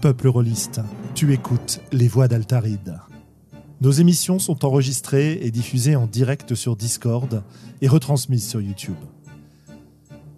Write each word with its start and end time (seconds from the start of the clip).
Peuple 0.00 0.28
rôliste, 0.28 0.80
tu 1.14 1.34
écoutes 1.34 1.82
les 1.92 2.08
voix 2.08 2.26
d'Altaride. 2.26 2.98
Nos 3.82 3.90
émissions 3.90 4.38
sont 4.38 4.64
enregistrées 4.64 5.32
et 5.42 5.50
diffusées 5.50 5.94
en 5.94 6.06
direct 6.06 6.54
sur 6.54 6.74
Discord 6.74 7.42
et 7.82 7.88
retransmises 7.88 8.48
sur 8.48 8.62
YouTube. 8.62 8.96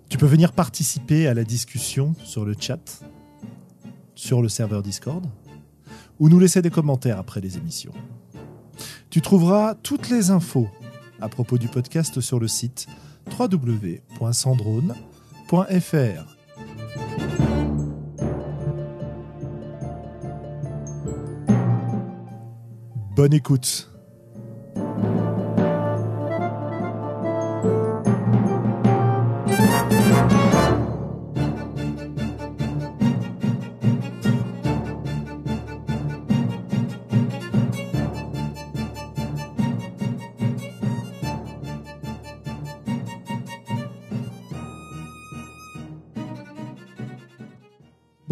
Tu 0.08 0.18
peux 0.18 0.26
venir 0.26 0.50
participer 0.50 1.28
à 1.28 1.34
la 1.34 1.44
discussion 1.44 2.16
sur 2.24 2.44
le 2.44 2.56
chat, 2.58 3.04
sur 4.16 4.42
le 4.42 4.48
serveur 4.48 4.82
Discord, 4.82 5.24
ou 6.18 6.28
nous 6.28 6.40
laisser 6.40 6.60
des 6.60 6.70
commentaires 6.70 7.20
après 7.20 7.40
les 7.40 7.56
émissions. 7.56 7.92
Tu 9.12 9.20
trouveras 9.20 9.74
toutes 9.74 10.08
les 10.08 10.30
infos 10.30 10.68
à 11.20 11.28
propos 11.28 11.58
du 11.58 11.68
podcast 11.68 12.22
sur 12.22 12.40
le 12.40 12.48
site 12.48 12.86
www.sandrone.fr. 13.38 16.36
Bonne 23.14 23.34
écoute. 23.34 23.91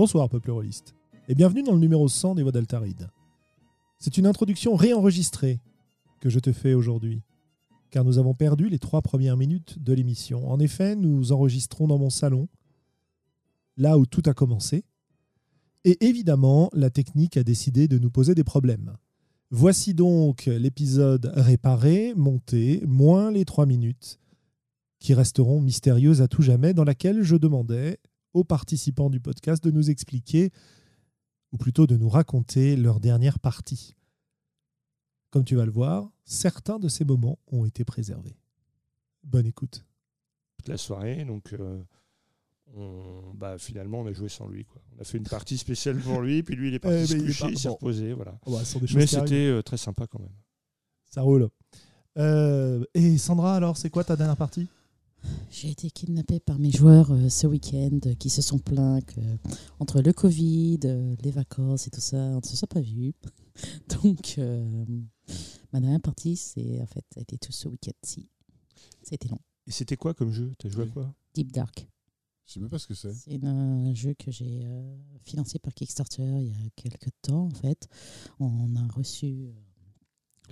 Bonsoir, 0.01 0.31
peuple 0.31 0.51
rôliste, 0.51 0.95
et 1.29 1.35
bienvenue 1.35 1.63
dans 1.63 1.75
le 1.75 1.79
numéro 1.79 2.09
100 2.09 2.37
des 2.37 2.43
Voix 2.43 2.53
d'Altaride. 2.53 3.11
C'est 3.99 4.17
une 4.17 4.25
introduction 4.25 4.75
réenregistrée 4.75 5.61
que 6.23 6.31
je 6.31 6.39
te 6.39 6.53
fais 6.53 6.73
aujourd'hui, 6.73 7.21
car 7.91 8.03
nous 8.03 8.17
avons 8.17 8.33
perdu 8.33 8.71
les 8.71 8.79
trois 8.79 9.03
premières 9.03 9.37
minutes 9.37 9.79
de 9.79 9.93
l'émission. 9.93 10.51
En 10.51 10.59
effet, 10.59 10.97
nous 10.97 11.33
enregistrons 11.33 11.87
dans 11.87 11.99
mon 11.99 12.09
salon, 12.09 12.49
là 13.77 13.99
où 13.99 14.07
tout 14.07 14.23
a 14.25 14.33
commencé, 14.33 14.85
et 15.85 16.03
évidemment, 16.03 16.71
la 16.73 16.89
technique 16.89 17.37
a 17.37 17.45
décidé 17.45 17.87
de 17.87 17.99
nous 17.99 18.11
poser 18.11 18.35
des 18.35 18.43
problèmes. 18.43 18.97
Voici 19.51 19.93
donc 19.93 20.47
l'épisode 20.47 21.31
réparé, 21.37 22.15
monté, 22.17 22.83
moins 22.87 23.31
les 23.31 23.45
trois 23.45 23.67
minutes, 23.67 24.19
qui 24.99 25.13
resteront 25.13 25.61
mystérieuses 25.61 26.23
à 26.23 26.27
tout 26.27 26.41
jamais, 26.41 26.73
dans 26.73 26.85
laquelle 26.85 27.23
je 27.23 27.37
demandais 27.37 27.99
aux 28.33 28.45
participants 28.45 29.11
du 29.11 29.21
podcast 29.21 29.63
de 29.65 29.71
nous 29.71 29.91
expliquer, 29.91 30.51
ou 31.53 31.57
plutôt 31.59 31.87
de 31.87 31.97
nous 31.97 32.09
raconter 32.09 32.77
leur 32.77 33.01
dernière 33.01 33.39
partie. 33.39 33.97
Comme 35.31 35.45
tu 35.45 35.57
vas 35.57 35.65
le 35.65 35.71
voir, 35.73 36.11
certains 36.25 36.79
de 36.79 36.89
ces 36.89 37.05
moments 37.05 37.39
ont 37.49 37.65
été 37.65 37.85
préservés. 37.85 38.37
Bonne 39.25 39.47
écoute. 39.47 39.85
toute 40.59 40.69
la 40.69 40.77
soirée. 40.77 41.25
Donc, 41.25 41.53
euh, 41.53 41.83
on, 42.75 43.33
bah, 43.35 43.59
finalement, 43.59 44.01
on 44.01 44.07
a 44.07 44.13
joué 44.13 44.29
sans 44.29 44.49
lui. 44.49 44.65
Quoi. 44.65 44.81
On 44.97 45.01
a 45.01 45.05
fait 45.05 45.19
une 45.19 45.25
partie 45.29 45.59
spéciale 45.59 45.99
pour 45.99 46.21
lui, 46.21 46.43
puis 46.43 46.55
lui, 46.57 46.69
il 46.69 46.75
est 46.75 46.79
parti 46.81 46.99
Eh, 47.03 47.07
se 47.07 47.15
il 47.15 47.23
est 47.23 47.27
coucher, 47.27 47.47
il 47.51 47.59
s'est 47.59 47.69
bon. 47.69 47.75
reposé. 47.75 48.13
Voilà. 48.13 48.39
Oh, 48.47 48.53
bah, 48.53 48.63
Mais 48.95 49.07
c'était 49.07 49.35
euh, 49.47 49.63
très 49.63 49.77
sympa 49.77 50.07
quand 50.07 50.21
même. 50.21 50.35
Ça 51.07 51.23
roule. 51.23 51.49
Euh, 52.19 52.85
et 52.95 53.19
Sandra, 53.19 53.57
alors, 53.57 53.77
c'est 53.77 53.91
quoi 53.91 54.05
ta 54.05 54.17
dernière 54.17 54.37
partie? 54.37 54.69
J'ai 55.51 55.71
été 55.71 55.91
kidnappée 55.91 56.41
par 56.41 56.59
mes 56.59 56.71
joueurs 56.71 57.11
euh, 57.13 57.29
ce 57.29 57.47
week-end 57.47 57.99
euh, 58.07 58.15
qui 58.15 58.31
se 58.31 58.41
sont 58.43 58.59
plaints 58.59 59.01
que, 59.01 59.21
euh, 59.21 59.37
entre 59.79 60.01
le 60.01 60.13
Covid, 60.13 60.79
euh, 60.85 61.15
les 61.23 61.31
vacances 61.31 61.87
et 61.87 61.91
tout 61.91 62.01
ça, 62.01 62.17
on 62.17 62.37
ne 62.41 62.45
se 62.45 62.57
soit 62.57 62.69
pas 62.69 62.81
vus. 62.81 63.15
Donc, 64.03 64.37
euh, 64.39 64.85
ma 65.73 65.81
dernière 65.81 66.01
partie, 66.01 66.37
c'est 66.37 66.81
en 66.81 66.87
fait, 66.87 67.05
a 67.17 67.21
été 67.21 67.37
tout 67.39 67.53
ce 67.53 67.69
week-end-ci. 67.69 68.29
C'était 69.03 69.29
long. 69.29 69.39
Et 69.67 69.73
c'était 69.73 69.97
quoi 69.97 70.15
comme 70.15 70.31
jeu? 70.33 70.53
T'as 70.59 70.69
joué 70.69 70.85
à 70.85 70.87
quoi? 70.87 71.15
Deep 71.35 71.53
Dark. 71.53 71.87
Je 72.47 72.55
sais 72.55 72.61
même 72.61 72.71
pas 72.71 72.79
ce 72.79 72.87
que 72.89 72.95
c'est. 72.95 73.13
C'est 73.13 73.45
un 73.45 73.95
jeu 73.95 74.15
que 74.15 74.31
j'ai 74.33 74.63
euh, 74.65 74.97
financé 75.23 75.59
par 75.59 75.73
Kickstarter 75.75 76.23
il 76.41 76.49
y 76.49 76.51
a 76.51 76.71
quelques 76.75 77.11
temps, 77.23 77.45
en 77.47 77.51
fait. 77.51 77.89
On 78.41 78.75
a 78.77 78.87
reçu 78.93 79.27
euh, 79.27 79.53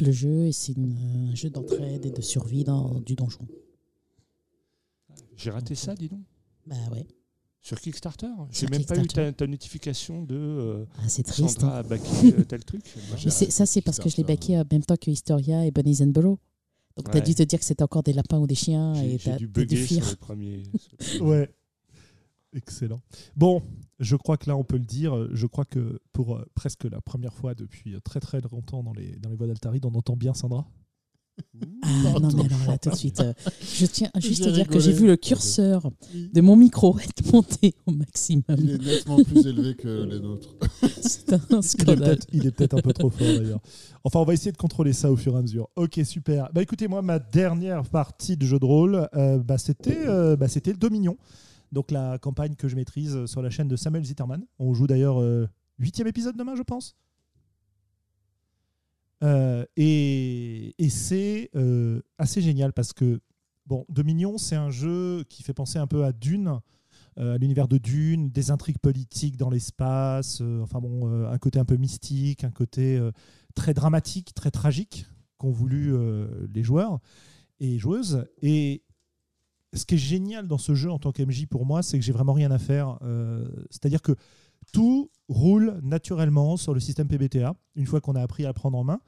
le 0.05 0.13
jeu 0.13 0.47
et 0.47 0.53
c'est 0.53 0.73
une- 0.73 0.97
un 1.31 1.35
jeu 1.35 1.51
d'entraide 1.51 2.07
et 2.07 2.13
de 2.13 2.21
survie 2.23 2.63
dans 2.65 3.01
du 3.01 3.17
donjon. 3.17 3.47
J'ai 5.39 5.51
raté 5.51 5.75
ça, 5.75 5.95
dis 5.95 6.09
donc. 6.09 6.21
Bah 6.67 6.77
ouais, 6.93 7.07
Sur 7.63 7.81
Kickstarter 7.81 8.27
J'ai 8.51 8.67
même 8.67 8.85
pas 8.85 8.99
eu 8.99 9.07
ta, 9.07 9.47
notification 9.47 10.23
de 10.23 10.37
euh, 10.37 10.85
ah, 10.99 11.09
c'est 11.09 11.23
triste. 11.23 11.61
Sandra 11.61 11.77
hein. 11.77 11.81
a 11.81 11.83
backé 11.83 12.35
euh, 12.39 12.45
tel 12.49 12.65
truc. 12.65 12.83
Ça, 13.31 13.65
c'est 13.67 13.81
parce 13.81 13.99
que 13.99 14.09
je 14.11 14.17
l'ai 14.19 14.25
backé 14.25 14.59
en 14.59 14.65
même 14.71 14.83
temps 14.85 14.97
que 14.97 15.11
Historia 15.11 15.65
et 15.65 15.71
Bunnies 15.71 16.03
and 16.03 16.09
Burrow. 16.09 16.39
Donc, 16.97 17.11
tu 17.11 17.17
as 17.17 17.21
Ouais. 17.21 17.27
dû 17.27 17.35
te 17.35 17.43
dire 17.45 17.59
que 17.61 17.65
c'était 17.65 17.83
encore 17.85 18.03
des 18.03 18.13
lapins 18.13 18.39
ou 18.39 18.47
des 18.47 18.55
chiens 18.57 18.93
J'ai 18.95 19.15
et 19.15 19.19
t'as 19.19 19.37
dû 19.37 19.47
t'as 19.51 19.61
bugger 19.61 19.77
fuir. 19.77 20.03
sur 20.05 20.11
le 20.13 20.17
premier. 20.21 20.63
sur 21.01 21.25
le- 21.25 21.31
Ouais. 21.31 21.55
Excellent. 22.55 23.01
Bon, 23.37 23.63
je 24.01 24.17
crois 24.17 24.37
que 24.37 24.49
là, 24.51 24.57
on 24.57 24.65
peut 24.65 24.79
le 24.79 24.85
dire. 24.85 25.29
Je 25.35 25.47
crois 25.47 25.65
que 25.65 26.01
pour 26.13 26.37
euh, 26.37 26.45
presque 26.55 26.85
la 26.85 27.01
première 27.01 27.35
fois 27.35 27.55
depuis 27.55 27.95
euh, 27.95 28.01
très 28.01 28.21
très 28.21 28.41
longtemps 28.41 28.83
dans 28.83 28.95
les, 28.95 29.17
dans 29.17 29.29
les 29.31 29.37
voix 29.37 29.47
d'Altaride, 29.47 29.85
on 29.85 29.95
entend 29.95 30.17
bien 30.17 30.35
Sandra? 30.35 30.67
Ah 31.83 32.19
non, 32.21 32.29
mais 32.37 32.45
alors 32.45 32.67
là, 32.67 32.79
tout 32.79 32.91
de 32.91 32.95
suite, 32.95 33.21
euh, 33.21 33.33
je 33.61 33.87
tiens 33.87 34.11
juste 34.21 34.47
à 34.47 34.51
dire 34.51 34.69
que 34.69 34.79
j'ai 34.79 34.93
vu 34.93 35.07
le 35.07 35.17
curseur 35.17 35.91
de 36.15 36.41
mon 36.41 36.57
micro 36.57 36.99
être 37.01 37.33
monté 37.33 37.75
au 37.87 37.93
maximum. 37.93 38.45
Il 38.59 38.71
est 38.71 38.85
nettement 38.85 39.23
plus 39.23 39.47
élevé 39.47 39.75
que 39.75 40.05
les 40.05 40.21
nôtres. 40.21 40.55
C'est 41.01 41.33
un 41.33 41.41
Il 41.51 41.57
est 41.57 41.63
scandale. 41.63 41.99
peut-être 41.99 42.27
il 42.33 42.47
est 42.47 42.51
peut-être 42.51 42.75
un 42.75 42.81
peu 42.83 42.93
trop 42.93 43.11
fort 43.11 43.27
d'ailleurs. 43.27 43.61
Enfin, 44.05 44.21
on 44.21 44.25
va 44.25 44.35
essayer 44.35 44.53
de 44.53 44.57
contrôler 44.57 44.93
ça 44.93 45.11
au 45.11 45.17
fur 45.17 45.35
et 45.35 45.39
à 45.39 45.43
mesure. 45.43 45.69
Ok, 45.77 46.01
super. 46.05 46.51
Bah 46.53 46.63
écoutez, 46.63 46.89
moi, 46.89 47.03
ma 47.03 47.19
dernière 47.19 47.85
partie 47.85 48.37
de 48.37 48.45
jeu 48.47 48.59
de 48.59 48.65
rôle, 48.65 49.09
euh, 49.15 49.39
bah, 49.39 49.59
c'était 49.59 50.07
euh, 50.07 50.37
bah, 50.37 50.49
c'était 50.49 50.73
le 50.73 50.79
Dominion. 50.79 51.17
Donc 51.73 51.91
la 51.91 52.19
campagne 52.19 52.55
que 52.55 52.69
je 52.69 52.77
maîtrise 52.77 53.27
sur 53.27 53.43
la 53.43 53.51
chaîne 53.51 53.69
de 53.69 53.77
Samuel 53.77 54.05
Zitterman. 54.05 54.45
On 54.59 54.75
joue 54.75 54.87
d'ailleurs 54.87 55.21
euh, 55.21 55.47
huitième 55.79 56.07
épisode 56.09 56.37
demain, 56.37 56.55
je 56.57 56.63
pense. 56.63 56.97
Euh, 59.25 59.65
et 59.77 60.75
c'est 60.91 61.51
euh, 61.57 62.03
assez 62.19 62.41
génial 62.41 62.73
parce 62.73 62.93
que 62.93 63.21
bon, 63.67 63.85
Dominion, 63.89 64.39
c'est 64.39 64.57
un 64.57 64.71
jeu 64.71 65.25
qui 65.29 65.43
fait 65.43 65.55
penser 65.55 65.79
un 65.79 65.87
peu 65.87 66.05
à 66.05 66.13
Dune, 66.13 66.61
euh, 67.19 67.35
à 67.35 67.39
l'univers 67.39 67.69
de 67.69 67.79
Dune, 67.79 68.31
des 68.31 68.51
intrigues 68.51 68.79
politiques 68.79 69.37
dans 69.37 69.51
l'espace, 69.51 70.41
enfin 70.63 70.81
bon, 70.81 71.27
un 71.27 71.39
côté 71.39 71.59
un 71.59 71.65
peu 71.65 71.77
mystique, 71.77 72.45
un 72.45 72.51
côté 72.51 73.01
très 73.55 73.75
dramatique, 73.75 74.35
très 74.35 74.51
tragique 74.51 75.07
qu'ont 75.37 75.51
voulu 75.51 75.95
les 76.53 76.63
joueurs 76.63 76.99
et 77.61 77.79
joueuses. 77.79 78.27
Et 78.43 78.83
ce 79.75 79.85
qui 79.85 79.97
est 79.97 79.99
génial 79.99 80.49
dans 80.49 80.59
ce 80.59 80.75
jeu 80.75 80.91
en 80.91 80.99
tant 80.99 81.13
qu'MJ 81.13 81.47
pour 81.47 81.67
moi, 81.67 81.83
c'est 81.83 81.99
que 81.99 82.05
j'ai 82.05 82.13
vraiment 82.13 82.33
rien 82.33 82.51
à 82.51 82.59
faire. 82.59 82.99
C'est-à-dire 83.71 84.03
que 84.03 84.15
tout 84.73 85.11
roule 85.29 85.79
naturellement 85.83 86.57
sur 86.57 86.75
le 86.75 86.81
système 86.81 87.09
PBTA, 87.09 87.55
une 87.75 87.87
fois 87.87 88.01
qu'on 88.01 88.15
a 88.15 88.23
appris 88.23 88.45
à 88.45 88.49
le 88.49 88.55
prendre 88.55 88.79
en 88.79 88.85
main. 88.85 89.01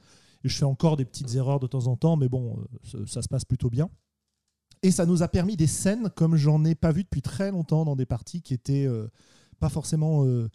Je 0.44 0.56
fais 0.56 0.64
encore 0.64 0.96
des 0.96 1.04
petites 1.04 1.34
erreurs 1.34 1.60
de 1.60 1.66
temps 1.66 1.86
en 1.86 1.96
temps, 1.96 2.16
mais 2.16 2.28
bon, 2.28 2.58
euh, 2.58 2.78
ça, 2.84 2.98
ça 3.06 3.22
se 3.22 3.28
passe 3.28 3.44
plutôt 3.44 3.70
bien. 3.70 3.90
Et 4.82 4.90
ça 4.90 5.04
nous 5.04 5.22
a 5.22 5.28
permis 5.28 5.56
des 5.56 5.66
scènes 5.66 6.08
comme 6.10 6.36
j'en 6.36 6.64
ai 6.64 6.74
pas 6.74 6.92
vu 6.92 7.02
depuis 7.02 7.20
très 7.20 7.50
longtemps 7.50 7.84
dans 7.84 7.96
des 7.96 8.06
parties 8.06 8.40
qui 8.40 8.54
étaient 8.54 8.86
euh, 8.86 9.08
pas 9.58 9.68
forcément 9.68 10.24
euh, 10.24 10.48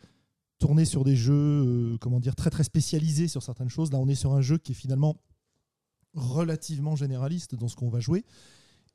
tournées 0.57 0.85
sur 0.85 1.03
des 1.03 1.15
jeux, 1.15 1.33
euh, 1.33 1.97
comment 1.99 2.19
dire, 2.19 2.35
très 2.35 2.49
très 2.49 2.63
spécialisés 2.63 3.27
sur 3.27 3.43
certaines 3.43 3.69
choses. 3.69 3.91
Là, 3.91 3.99
on 3.99 4.07
est 4.07 4.15
sur 4.15 4.33
un 4.33 4.41
jeu 4.41 4.57
qui 4.57 4.71
est 4.71 4.75
finalement 4.75 5.21
relativement 6.15 6.95
généraliste 6.95 7.53
dans 7.55 7.67
ce 7.67 7.75
qu'on 7.75 7.89
va 7.89 7.99
jouer. 7.99 8.25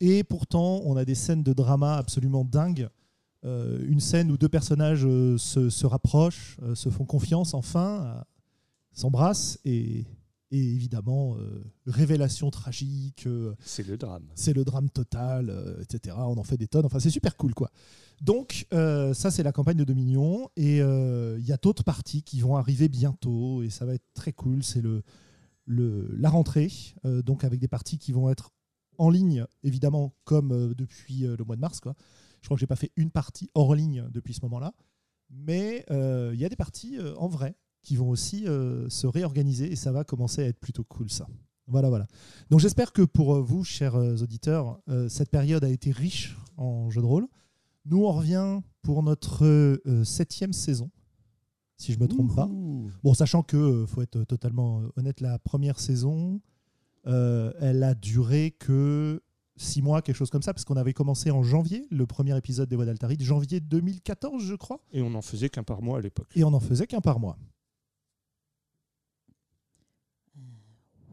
Et 0.00 0.24
pourtant, 0.24 0.80
on 0.84 0.96
a 0.96 1.04
des 1.04 1.14
scènes 1.14 1.44
de 1.44 1.52
drama 1.52 1.96
absolument 1.96 2.44
dingues. 2.44 2.88
Euh, 3.44 3.78
une 3.88 4.00
scène 4.00 4.30
où 4.30 4.36
deux 4.36 4.48
personnages 4.50 5.04
euh, 5.06 5.38
se, 5.38 5.70
se 5.70 5.86
rapprochent, 5.86 6.58
euh, 6.62 6.74
se 6.74 6.90
font 6.90 7.06
confiance 7.06 7.54
enfin, 7.54 8.22
s'embrassent 8.92 9.58
et, 9.64 10.04
et 10.50 10.58
évidemment, 10.74 11.36
euh, 11.38 11.64
révélation 11.86 12.50
tragique. 12.50 13.24
euh, 13.26 13.54
C'est 13.60 13.86
le 13.86 13.96
drame. 13.96 14.24
c'est 14.34 14.52
le 14.52 14.64
drame 14.64 14.90
total, 14.90 15.48
euh, 15.48 15.80
etc. 15.80 16.16
On 16.18 16.36
en 16.36 16.42
fait 16.42 16.56
des 16.58 16.66
tonnes. 16.68 16.84
Enfin, 16.84 16.98
c'est 16.98 17.08
super 17.10 17.36
cool, 17.36 17.54
quoi. 17.54 17.70
Donc, 18.20 18.66
ça, 18.70 19.30
c'est 19.30 19.42
la 19.42 19.52
campagne 19.52 19.78
de 19.78 19.84
Dominion. 19.84 20.50
Et 20.56 20.76
il 20.80 21.46
y 21.46 21.52
a 21.52 21.56
d'autres 21.56 21.84
parties 21.84 22.22
qui 22.22 22.40
vont 22.40 22.56
arriver 22.56 22.90
bientôt. 22.90 23.62
Et 23.62 23.70
ça 23.70 23.86
va 23.86 23.94
être 23.94 24.04
très 24.12 24.32
cool. 24.34 24.62
C'est 24.62 24.82
le, 24.82 25.02
le, 25.64 26.14
la 26.18 26.28
rentrée. 26.28 26.70
donc, 27.04 27.44
avec 27.44 27.60
des 27.60 27.68
parties 27.68 27.96
qui 27.96 28.12
vont 28.12 28.28
être 28.28 28.50
en 28.98 29.08
ligne, 29.08 29.46
évidemment, 29.62 30.12
comme 30.24 30.74
depuis 30.74 31.20
le 31.20 31.42
mois 31.46 31.56
de 31.56 31.62
mars, 31.62 31.80
quoi. 31.80 31.94
Je 32.40 32.46
crois 32.46 32.56
que 32.56 32.60
j'ai 32.60 32.66
pas 32.66 32.76
fait 32.76 32.92
une 32.96 33.10
partie 33.10 33.50
hors 33.54 33.74
ligne 33.74 34.06
depuis 34.10 34.34
ce 34.34 34.40
moment-là. 34.42 34.72
Mais 35.30 35.84
euh, 35.90 36.32
il 36.34 36.40
y 36.40 36.44
a 36.44 36.48
des 36.48 36.56
parties 36.56 36.98
euh, 36.98 37.14
en 37.16 37.28
vrai 37.28 37.54
qui 37.82 37.96
vont 37.96 38.10
aussi 38.10 38.46
euh, 38.46 38.88
se 38.88 39.06
réorganiser 39.06 39.72
et 39.72 39.76
ça 39.76 39.92
va 39.92 40.04
commencer 40.04 40.42
à 40.42 40.46
être 40.46 40.58
plutôt 40.58 40.84
cool 40.84 41.10
ça. 41.10 41.26
Voilà, 41.66 41.88
voilà. 41.88 42.06
Donc 42.50 42.60
j'espère 42.60 42.92
que 42.92 43.02
pour 43.02 43.40
vous, 43.42 43.62
chers 43.62 43.94
auditeurs, 43.94 44.80
cette 45.08 45.30
période 45.30 45.62
a 45.62 45.68
été 45.68 45.92
riche 45.92 46.36
en 46.56 46.90
jeux 46.90 47.00
de 47.00 47.06
rôle. 47.06 47.28
Nous, 47.84 48.04
on 48.04 48.10
revient 48.10 48.58
pour 48.82 49.04
notre 49.04 49.80
septième 50.02 50.52
saison, 50.52 50.90
si 51.76 51.92
je 51.92 52.00
me 52.00 52.08
trompe 52.08 52.34
pas. 52.34 52.48
Bon, 53.04 53.14
sachant 53.14 53.44
que, 53.44 53.86
faut 53.86 54.02
être 54.02 54.24
totalement 54.24 54.82
honnête, 54.96 55.20
la 55.20 55.38
première 55.38 55.78
saison, 55.78 56.40
euh, 57.06 57.52
elle 57.60 57.82
a 57.82 57.94
duré 57.94 58.50
que 58.58 59.22
six 59.60 59.82
mois, 59.82 60.00
quelque 60.02 60.16
chose 60.16 60.30
comme 60.30 60.42
ça, 60.42 60.52
parce 60.54 60.64
qu'on 60.64 60.76
avait 60.76 60.92
commencé 60.94 61.30
en 61.30 61.42
janvier, 61.42 61.86
le 61.90 62.06
premier 62.06 62.36
épisode 62.36 62.68
des 62.68 62.76
Voix 62.76 62.86
d'Altaride, 62.86 63.22
janvier 63.22 63.60
2014, 63.60 64.42
je 64.42 64.54
crois, 64.54 64.80
Et 64.92 65.02
on 65.02 65.10
n'en 65.10 65.22
faisait 65.22 65.48
qu'un 65.50 65.62
par 65.62 65.82
mois 65.82 65.98
à 65.98 66.00
l'époque. 66.00 66.28
et 66.34 66.44
on 66.44 66.50
n'en 66.50 66.60
faisait 66.60 66.86
qu'un 66.86 67.00
par 67.00 67.20
mois. 67.20 67.36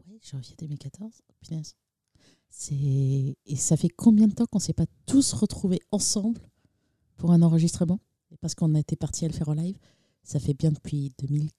Oui, 0.08 0.18
janvier 0.22 0.54
2014. 0.58 1.12
Punaise. 1.40 1.76
C'est... 2.50 2.74
Et 3.46 3.56
ça 3.56 3.76
fait 3.76 3.88
combien 3.90 4.26
de 4.26 4.34
temps 4.34 4.46
qu'on 4.46 4.58
ne 4.58 4.62
s'est 4.62 4.72
pas 4.72 4.86
tous 5.06 5.32
retrouvés 5.34 5.80
ensemble 5.92 6.40
pour 7.16 7.32
un 7.32 7.42
enregistrement? 7.42 8.00
Parce 8.40 8.54
qu'on 8.54 8.74
a 8.74 8.78
été 8.80 8.96
partis 8.96 9.24
à 9.24 9.28
le 9.28 9.34
faire 9.34 9.48
en 9.48 9.54
live. 9.54 9.78
Ça 10.22 10.38
fait 10.40 10.54
bien 10.54 10.70
depuis 10.72 11.12
2015, 11.20 11.50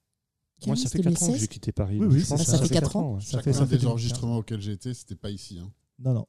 Moi, 0.66 0.76
ça 0.76 0.88
fait 0.88 1.02
4 1.02 1.08
ans 1.08 1.12
que 1.12 1.20
2016. 1.20 1.40
j'ai 1.40 1.48
quitté 1.48 1.72
Paris. 1.72 1.98
Oui, 1.98 2.06
oui, 2.08 2.20
je 2.20 2.26
pense 2.26 2.42
ça 2.44 2.52
que 2.56 2.62
fait 2.62 2.68
fait 2.68 2.74
quatre 2.74 2.82
quatre 2.84 2.96
ans. 2.96 3.14
ouais. 3.14 3.20
Ça 3.20 3.30
Chacun 3.32 3.42
fait, 3.44 3.52
ça 3.52 3.60
des 3.64 3.70
2015. 3.70 3.86
enregistrements 3.90 4.36
auxquels 4.38 4.60
j'étais, 4.60 4.94
c'était 4.94 5.16
pas 5.16 5.30
ici. 5.30 5.58
Hein. 5.60 5.70
Non, 5.98 6.14
non. 6.14 6.26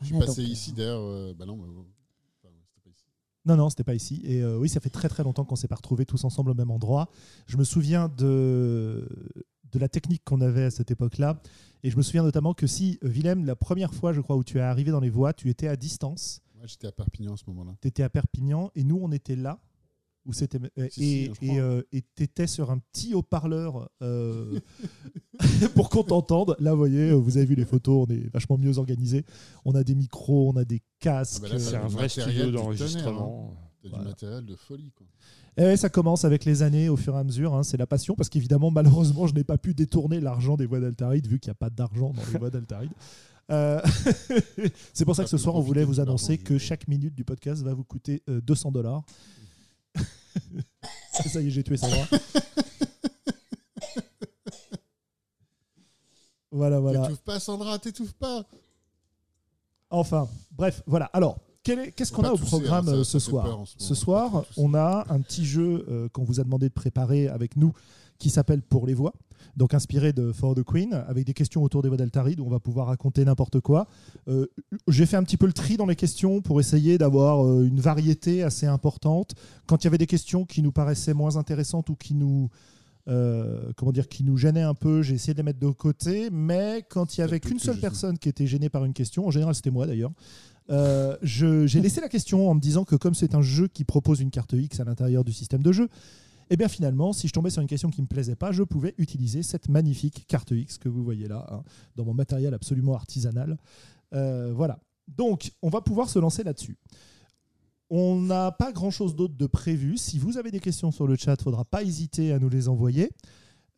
Je 0.00 0.06
suis 0.06 0.14
Voilà, 0.14 0.26
passé 0.26 0.42
donc, 0.42 0.48
euh, 0.50 0.52
ici 0.52 0.72
d'ailleurs. 0.72 1.00
euh, 1.02 1.34
bah 1.38 1.46
non, 1.46 1.56
mais, 1.56 1.64
euh, 1.64 2.50
ici. 2.90 3.04
Non, 3.44 3.56
non, 3.56 3.70
c'était 3.70 3.84
pas 3.84 3.94
ici. 3.94 4.20
Et 4.24 4.42
euh, 4.42 4.58
oui, 4.58 4.68
ça 4.68 4.80
fait 4.80 4.90
très 4.90 5.08
très 5.08 5.22
longtemps 5.24 5.44
qu'on 5.44 5.56
s'est 5.56 5.68
pas 5.68 5.76
retrouvés 5.76 6.06
tous 6.06 6.24
ensemble 6.24 6.50
au 6.50 6.54
même 6.54 6.70
endroit. 6.70 7.08
Je 7.46 7.56
me 7.56 7.64
souviens 7.64 8.08
de, 8.08 9.08
de 9.72 9.78
la 9.78 9.88
technique 9.88 10.22
qu'on 10.24 10.40
avait 10.40 10.64
à 10.64 10.70
cette 10.70 10.90
époque-là. 10.90 11.40
Et 11.82 11.90
je 11.90 11.96
me 11.96 12.02
souviens 12.02 12.22
notamment 12.22 12.54
que 12.54 12.66
si, 12.68 12.98
Willem, 13.02 13.44
la 13.44 13.56
première 13.56 13.92
fois, 13.94 14.12
je 14.12 14.20
crois, 14.20 14.36
où 14.36 14.44
tu 14.44 14.58
es 14.58 14.60
arrivé 14.60 14.90
dans 14.92 15.00
les 15.00 15.10
voies, 15.10 15.32
tu 15.32 15.48
étais 15.50 15.66
à 15.66 15.74
distance. 15.76 16.40
Moi, 16.56 16.66
j'étais 16.68 16.86
à 16.86 16.92
Perpignan 16.92 17.34
à 17.34 17.36
ce 17.36 17.42
moment-là. 17.48 17.74
Tu 17.80 17.88
étais 17.88 18.04
à 18.04 18.08
Perpignan 18.08 18.70
et 18.76 18.84
nous, 18.84 19.00
on 19.02 19.10
était 19.10 19.34
là. 19.36 19.58
Où 20.24 20.32
c'était 20.32 20.60
Si, 20.60 20.84
et 20.84 20.90
si, 20.90 21.24
je 21.24 21.30
crois. 21.32 21.48
et, 21.48 21.58
euh, 21.58 21.82
et 21.90 22.02
t'étais 22.02 22.46
sur 22.46 22.70
un 22.70 22.78
petit 22.78 23.12
haut-parleur 23.12 23.90
euh, 24.02 24.60
pour 25.74 25.88
qu'on 25.90 26.02
t'entende. 26.02 26.56
Là, 26.58 26.72
vous 26.72 26.78
voyez, 26.78 27.10
euh, 27.10 27.14
vous 27.14 27.36
avez 27.36 27.46
vu 27.46 27.54
les 27.54 27.64
photos, 27.64 28.06
on 28.08 28.12
est 28.12 28.32
vachement 28.32 28.58
mieux 28.58 28.78
organisé. 28.78 29.24
On 29.64 29.74
a 29.74 29.82
des 29.84 29.94
micros, 29.94 30.50
on 30.52 30.56
a 30.56 30.64
des 30.64 30.80
casques. 31.00 31.42
Ah 31.44 31.48
bah 31.48 31.54
là, 31.54 31.58
C'est 31.60 31.76
un 31.76 31.86
vrai 31.88 32.08
studio 32.08 32.46
du 32.46 32.52
d'enregistrement. 32.52 33.54
T'as 33.82 33.88
Voilà. 33.88 34.04
du 34.04 34.08
matériel 34.10 34.44
de 34.46 34.54
folie. 34.56 34.92
Quoi. 34.96 35.06
Et 35.56 35.62
ouais, 35.64 35.76
ça 35.76 35.88
commence 35.88 36.24
avec 36.24 36.44
les 36.44 36.62
années 36.62 36.88
au 36.88 36.96
fur 36.96 37.14
et 37.14 37.18
à 37.18 37.24
mesure. 37.24 37.54
hein, 37.54 37.62
c'est 37.62 37.76
la 37.76 37.86
passion 37.86 38.14
parce 38.14 38.28
qu'évidemment, 38.28 38.70
malheureusement, 38.70 39.26
je 39.26 39.34
n'ai 39.34 39.44
pas 39.44 39.58
pu 39.58 39.74
détourner 39.74 40.20
l'argent 40.20 40.56
des 40.56 40.66
voix 40.66 40.80
d'Altaride 40.80 41.26
vu 41.26 41.38
qu'il 41.40 41.50
n'y 41.50 41.52
a 41.52 41.56
pas 41.56 41.68
d'argent 41.70 42.12
dans 42.14 42.22
les 42.32 42.38
voix 42.38 42.48
d'Altaride. 42.50 42.92
Euh, 43.50 43.80
c'est 44.94 45.04
pour 45.04 45.14
ça 45.16 45.24
que 45.24 45.28
ce 45.30 45.36
soir, 45.36 45.56
on 45.56 45.60
voulait 45.60 45.84
vous 45.84 46.00
annoncer 46.00 46.38
que 46.38 46.56
chaque 46.58 46.86
minute 46.88 47.14
du 47.14 47.24
podcast 47.24 47.62
va 47.62 47.74
vous 47.74 47.84
coûter 47.84 48.22
euh, 48.30 48.40
200 48.40 48.70
dollars. 48.70 49.02
ça 51.12 51.40
y 51.40 51.48
est, 51.48 51.50
j'ai 51.50 51.62
tué 51.62 51.76
Sandra. 51.76 52.06
Voilà, 56.52 56.78
voilà. 56.80 57.02
T'étouffes 57.02 57.22
pas, 57.22 57.40
Sandra, 57.40 57.78
t'étouffes 57.78 58.12
pas. 58.14 58.44
Enfin, 59.90 60.28
bref, 60.56 60.82
voilà. 60.86 61.06
Alors, 61.12 61.38
qu'est-ce 61.62 62.12
qu'on 62.12 62.22
a 62.24 62.32
au 62.32 62.36
tousser, 62.36 62.50
programme 62.50 62.88
hein, 62.88 62.92
ça- 62.92 62.96
euh, 62.98 63.04
ça 63.04 63.10
ce 63.10 63.18
soir 63.18 63.44
peur 63.44 63.64
ce 63.78 63.94
soir, 63.94 64.44
on 64.56 64.74
a 64.74 65.06
un 65.10 65.20
petit 65.20 65.44
jeu 65.44 65.84
euh, 65.88 66.08
qu'on 66.08 66.24
vous 66.24 66.40
a 66.40 66.44
demandé 66.44 66.68
de 66.68 66.74
préparer 66.74 67.28
avec 67.28 67.56
nous 67.56 67.72
qui 68.18 68.30
s'appelle 68.30 68.62
Pour 68.62 68.86
les 68.86 68.94
voix, 68.94 69.12
donc 69.56 69.74
inspiré 69.74 70.12
de 70.12 70.30
For 70.32 70.54
the 70.54 70.62
Queen, 70.62 70.92
avec 71.08 71.24
des 71.26 71.34
questions 71.34 71.62
autour 71.62 71.82
des 71.82 71.88
voix 71.88 71.96
d'Altaride 71.98 72.38
où 72.40 72.46
on 72.46 72.50
va 72.50 72.60
pouvoir 72.60 72.86
raconter 72.86 73.24
n'importe 73.24 73.60
quoi. 73.60 73.86
Euh, 74.28 74.46
J'ai 74.88 75.06
fait 75.06 75.16
un 75.16 75.24
petit 75.24 75.36
peu 75.36 75.46
le 75.46 75.52
tri 75.52 75.76
dans 75.76 75.86
les 75.86 75.96
questions 75.96 76.40
pour 76.40 76.60
essayer 76.60 76.98
d'avoir 76.98 77.44
euh, 77.44 77.64
une 77.66 77.80
variété 77.80 78.42
assez 78.44 78.66
importante. 78.66 79.34
Quand 79.66 79.82
il 79.82 79.86
y 79.86 79.88
avait 79.88 79.98
des 79.98 80.06
questions 80.06 80.44
qui 80.44 80.62
nous 80.62 80.72
paraissaient 80.72 81.14
moins 81.14 81.36
intéressantes 81.36 81.90
ou 81.90 81.96
qui 81.96 82.14
nous 82.14 82.48
euh, 83.08 83.72
comment 83.76 83.92
dire, 83.92 84.08
qui 84.08 84.24
nous 84.24 84.36
gênaient 84.36 84.62
un 84.62 84.74
peu, 84.74 85.02
j'ai 85.02 85.14
essayé 85.14 85.34
de 85.34 85.38
les 85.38 85.42
mettre 85.42 85.58
de 85.58 85.70
côté, 85.70 86.30
mais 86.30 86.84
quand 86.88 87.16
il 87.16 87.20
y 87.20 87.24
avait 87.24 87.40
qu'une 87.40 87.58
seule 87.58 87.78
personne 87.78 88.18
qui 88.18 88.28
était 88.28 88.46
gênée 88.46 88.68
par 88.68 88.84
une 88.84 88.92
question, 88.92 89.26
en 89.26 89.30
général 89.30 89.54
c'était 89.54 89.70
moi 89.70 89.86
d'ailleurs, 89.86 90.12
euh, 90.70 91.16
j'ai 91.22 91.80
laissé 91.80 92.00
la 92.00 92.08
question 92.08 92.48
en 92.48 92.54
me 92.54 92.60
disant 92.60 92.84
que 92.84 92.94
comme 92.94 93.14
c'est 93.14 93.34
un 93.34 93.42
jeu 93.42 93.66
qui 93.66 93.84
propose 93.84 94.20
une 94.20 94.30
carte 94.30 94.52
X 94.52 94.78
à 94.80 94.84
l'intérieur 94.84 95.24
du 95.24 95.32
système 95.32 95.62
de 95.62 95.72
jeu, 95.72 95.88
et 96.50 96.56
bien 96.56 96.68
finalement, 96.68 97.12
si 97.12 97.28
je 97.28 97.32
tombais 97.32 97.50
sur 97.50 97.62
une 97.62 97.68
question 97.68 97.90
qui 97.90 98.00
ne 98.00 98.04
me 98.04 98.08
plaisait 98.08 98.36
pas, 98.36 98.52
je 98.52 98.62
pouvais 98.62 98.94
utiliser 98.98 99.42
cette 99.42 99.68
magnifique 99.68 100.26
carte 100.28 100.50
X 100.50 100.78
que 100.78 100.88
vous 100.88 101.02
voyez 101.02 101.26
là, 101.26 101.46
hein, 101.50 101.62
dans 101.96 102.04
mon 102.04 102.14
matériel 102.14 102.52
absolument 102.52 102.94
artisanal. 102.94 103.56
Euh, 104.12 104.52
voilà. 104.54 104.78
Donc, 105.08 105.52
on 105.62 105.70
va 105.70 105.80
pouvoir 105.80 106.08
se 106.08 106.18
lancer 106.18 106.42
là-dessus. 106.42 106.76
On 107.94 108.18
n'a 108.18 108.52
pas 108.52 108.72
grand-chose 108.72 109.14
d'autre 109.14 109.34
de 109.36 109.46
prévu. 109.46 109.98
Si 109.98 110.18
vous 110.18 110.38
avez 110.38 110.50
des 110.50 110.60
questions 110.60 110.90
sur 110.90 111.06
le 111.06 111.14
chat, 111.14 111.32
il 111.32 111.40
ne 111.40 111.42
faudra 111.42 111.66
pas 111.66 111.82
hésiter 111.82 112.32
à 112.32 112.38
nous 112.38 112.48
les 112.48 112.70
envoyer. 112.70 113.10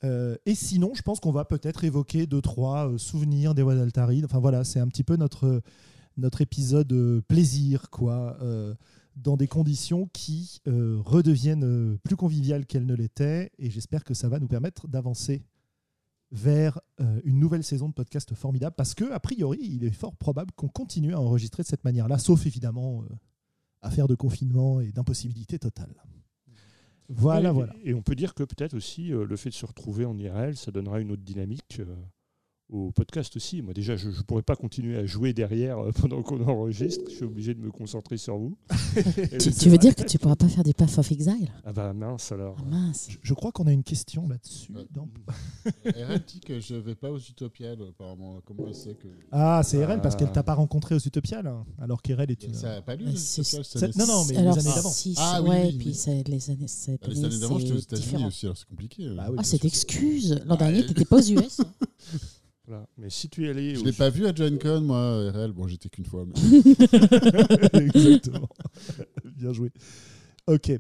Euh, 0.05 0.37
et 0.47 0.55
sinon, 0.55 0.93
je 0.95 1.03
pense 1.03 1.19
qu'on 1.19 1.33
va 1.33 1.45
peut-être 1.45 1.83
évoquer 1.83 2.29
deux, 2.29 2.41
trois 2.41 2.91
euh, 2.91 2.97
souvenirs 2.97 3.57
des 3.57 3.63
voix 3.63 3.75
d'Altaride. 3.75 4.25
Enfin 4.25 4.39
voilà, 4.39 4.63
c'est 4.63 4.79
un 4.79 4.87
petit 4.87 5.03
peu 5.03 5.17
notre, 5.17 5.63
notre 6.17 6.43
épisode 6.43 6.93
euh, 6.93 7.23
plaisir, 7.23 7.91
quoi, 7.91 8.37
euh, 8.41 8.77
dans 9.17 9.37
des 9.37 9.49
conditions 9.49 10.09
qui 10.13 10.61
redeviennent 10.65 11.99
plus 12.05 12.15
conviviales 12.15 12.67
qu'elles 12.67 12.87
ne 12.87 12.95
l'étaient. 12.95 13.51
Et 13.59 13.69
j'espère 13.69 14.05
que 14.05 14.15
ça 14.15 14.29
va 14.29 14.39
nous 14.39 14.47
permettre 14.47 14.87
d'avancer 14.87 15.43
vers 16.31 16.81
une 17.25 17.41
nouvelle 17.41 17.65
saison 17.65 17.89
de 17.89 17.95
podcast 17.95 18.33
formidable, 18.35 18.75
parce 18.77 18.95
que 18.95 19.13
a 19.13 19.19
priori, 19.19 19.59
il 19.61 19.85
est 19.85 19.93
fort 19.93 20.17
probable 20.17 20.53
qu'on 20.53 20.69
continue 20.69 21.15
à 21.15 21.21
enregistrer 21.21 21.65
de 21.65 21.69
cette 21.69 21.85
manière-là, 21.85 22.19
sauf 22.19 22.47
évidemment 22.47 23.05
affaire 23.85 24.09
de 24.09 24.15
confinement 24.15 24.81
et 24.81 24.93
d'impossibilité 24.93 25.59
totale. 25.59 25.95
Voilà, 27.09 27.51
et, 27.51 27.53
voilà. 27.53 27.73
Et 27.85 27.95
on 27.95 28.03
peut 28.03 28.15
dire 28.15 28.35
que 28.35 28.43
peut-être 28.43 28.75
aussi 28.75 29.13
euh, 29.13 29.27
le 29.27 29.37
fait 29.37 29.51
de 29.51 29.55
se 29.55 29.67
retrouver 29.67 30.05
en 30.05 30.17
IRL, 30.17 30.57
ça 30.57 30.71
donnera 30.71 31.01
une 31.01 31.13
autre 31.13 31.23
dynamique 31.23 31.81
euh, 31.81 31.95
au 32.71 32.91
podcast 32.93 33.37
aussi. 33.37 33.61
Moi 33.63 33.75
déjà, 33.75 33.95
je 33.97 34.09
ne 34.09 34.23
pourrais 34.23 34.43
pas 34.43 34.57
continuer 34.57 34.97
à 34.97 35.05
jouer 35.07 35.33
derrière 35.33 35.79
euh, 35.79 35.93
pendant 36.01 36.23
qu'on 36.23 36.43
enregistre. 36.47 37.05
Je 37.11 37.15
suis 37.17 37.25
obligé 37.25 37.55
de 37.55 37.61
me 37.61 37.71
concentrer 37.71 38.17
sur 38.17 38.37
vous. 38.39 38.57
Tu, 39.41 39.53
tu 39.53 39.69
veux 39.69 39.79
dire 39.79 39.95
que 39.97 40.05
tu 40.05 40.19
pourras 40.19 40.37
pas 40.37 40.49
faire 40.49 40.63
des 40.63 40.73
Path 40.73 40.97
of 40.99 41.11
Exile? 41.11 41.51
Ah 41.65 41.73
bah 41.73 41.93
mince 41.93 42.31
alors. 42.33 42.57
Ah 42.61 42.65
mince. 42.65 43.09
Je, 43.11 43.19
je 43.21 43.35
crois 43.35 43.51
qu'on 43.53 43.67
a 43.67 43.73
une 43.73 43.83
question 43.83 44.29
là-dessus. 44.29 44.73
Dans- 44.93 45.09
RL 45.85 46.23
dit 46.27 46.41
que 46.41 46.61
je 46.61 46.75
vais 46.77 46.95
pas 46.95 47.11
aux 47.11 47.19
Utopiales, 47.19 47.79
apparemment. 47.89 48.41
Comment 48.45 48.65
elle 48.69 48.75
sait 48.75 48.95
que. 48.95 49.09
Ah, 49.33 49.63
c'est 49.65 49.85
RL 49.85 50.01
parce 50.01 50.15
Ah. 50.15 50.19
qu'elle 50.19 50.33
t'a 50.33 50.43
pas 50.45 50.55
rencontré 50.55 50.95
aux 50.95 50.99
Utopiales, 51.01 51.47
hein, 51.49 51.65
alors 51.81 52.01
qu'RL 52.03 52.31
est 52.31 52.43
une. 52.45 52.55
Ça 52.55 52.77
a 52.77 52.83
pas 52.83 52.95
lu 52.95 53.05
Mais 53.07 53.13
les 53.13 53.41
Utopiales 53.41 53.65
cette 53.65 53.97
non, 53.97 54.07
non, 54.07 54.25
mais 54.29 54.37
Alors, 54.37 54.55
les 54.57 54.67
années 54.67 54.75
d'avant. 54.77 54.91
si, 54.91 55.15
Ah, 55.19 55.35
c'est- 55.37 55.43
oui, 55.43 55.49
ouais, 55.51 55.67
oui, 55.67 55.79
puis 55.79 55.87
oui. 55.89 55.95
c'est- 55.95 56.29
les 56.29 56.51
années, 56.51 56.69
cette 56.69 57.01
Ah, 57.05 57.09
Les 57.09 57.17
année, 57.19 57.27
années 57.27 57.39
d'avant, 57.41 57.59
j'étais 57.59 57.73
aux 57.73 57.79
États-Unis 57.79 58.05
différent. 58.07 58.27
aussi, 58.29 58.47
alors 58.47 58.57
c'est 58.57 58.69
compliqué. 58.69 59.07
euh. 59.07 59.17
Bah 59.17 59.27
oui, 59.31 59.37
Ah, 59.39 59.45
c'est 59.45 59.57
sûr. 59.59 59.67
excuse. 59.67 60.31
L'an 60.47 60.55
Ah, 60.55 60.57
dernier, 60.57 60.85
euh, 60.85 60.87
t'étais 60.89 61.05
pas 61.05 61.17
aux 61.17 61.21
US. 61.31 61.61
Voilà. 62.67 62.87
Mais 62.97 63.11
si 63.11 63.29
tu 63.29 63.47
es 63.47 63.51
allé 63.51 63.75
Je 63.75 63.81
au- 63.81 63.85
l'ai 63.85 63.93
pas 63.93 64.09
vu 64.11 64.27
à 64.27 64.35
John 64.35 64.59
Con, 64.59 64.81
moi, 64.83 65.31
RL. 65.31 65.53
Bon, 65.53 65.67
j'étais 65.69 65.89
qu'une 65.91 66.07
fois. 66.07 66.25
mais- 66.27 66.35
Exactement. 67.85 68.49
Bien 69.37 69.53
joué. 69.53 69.71
Ok. 70.47 70.73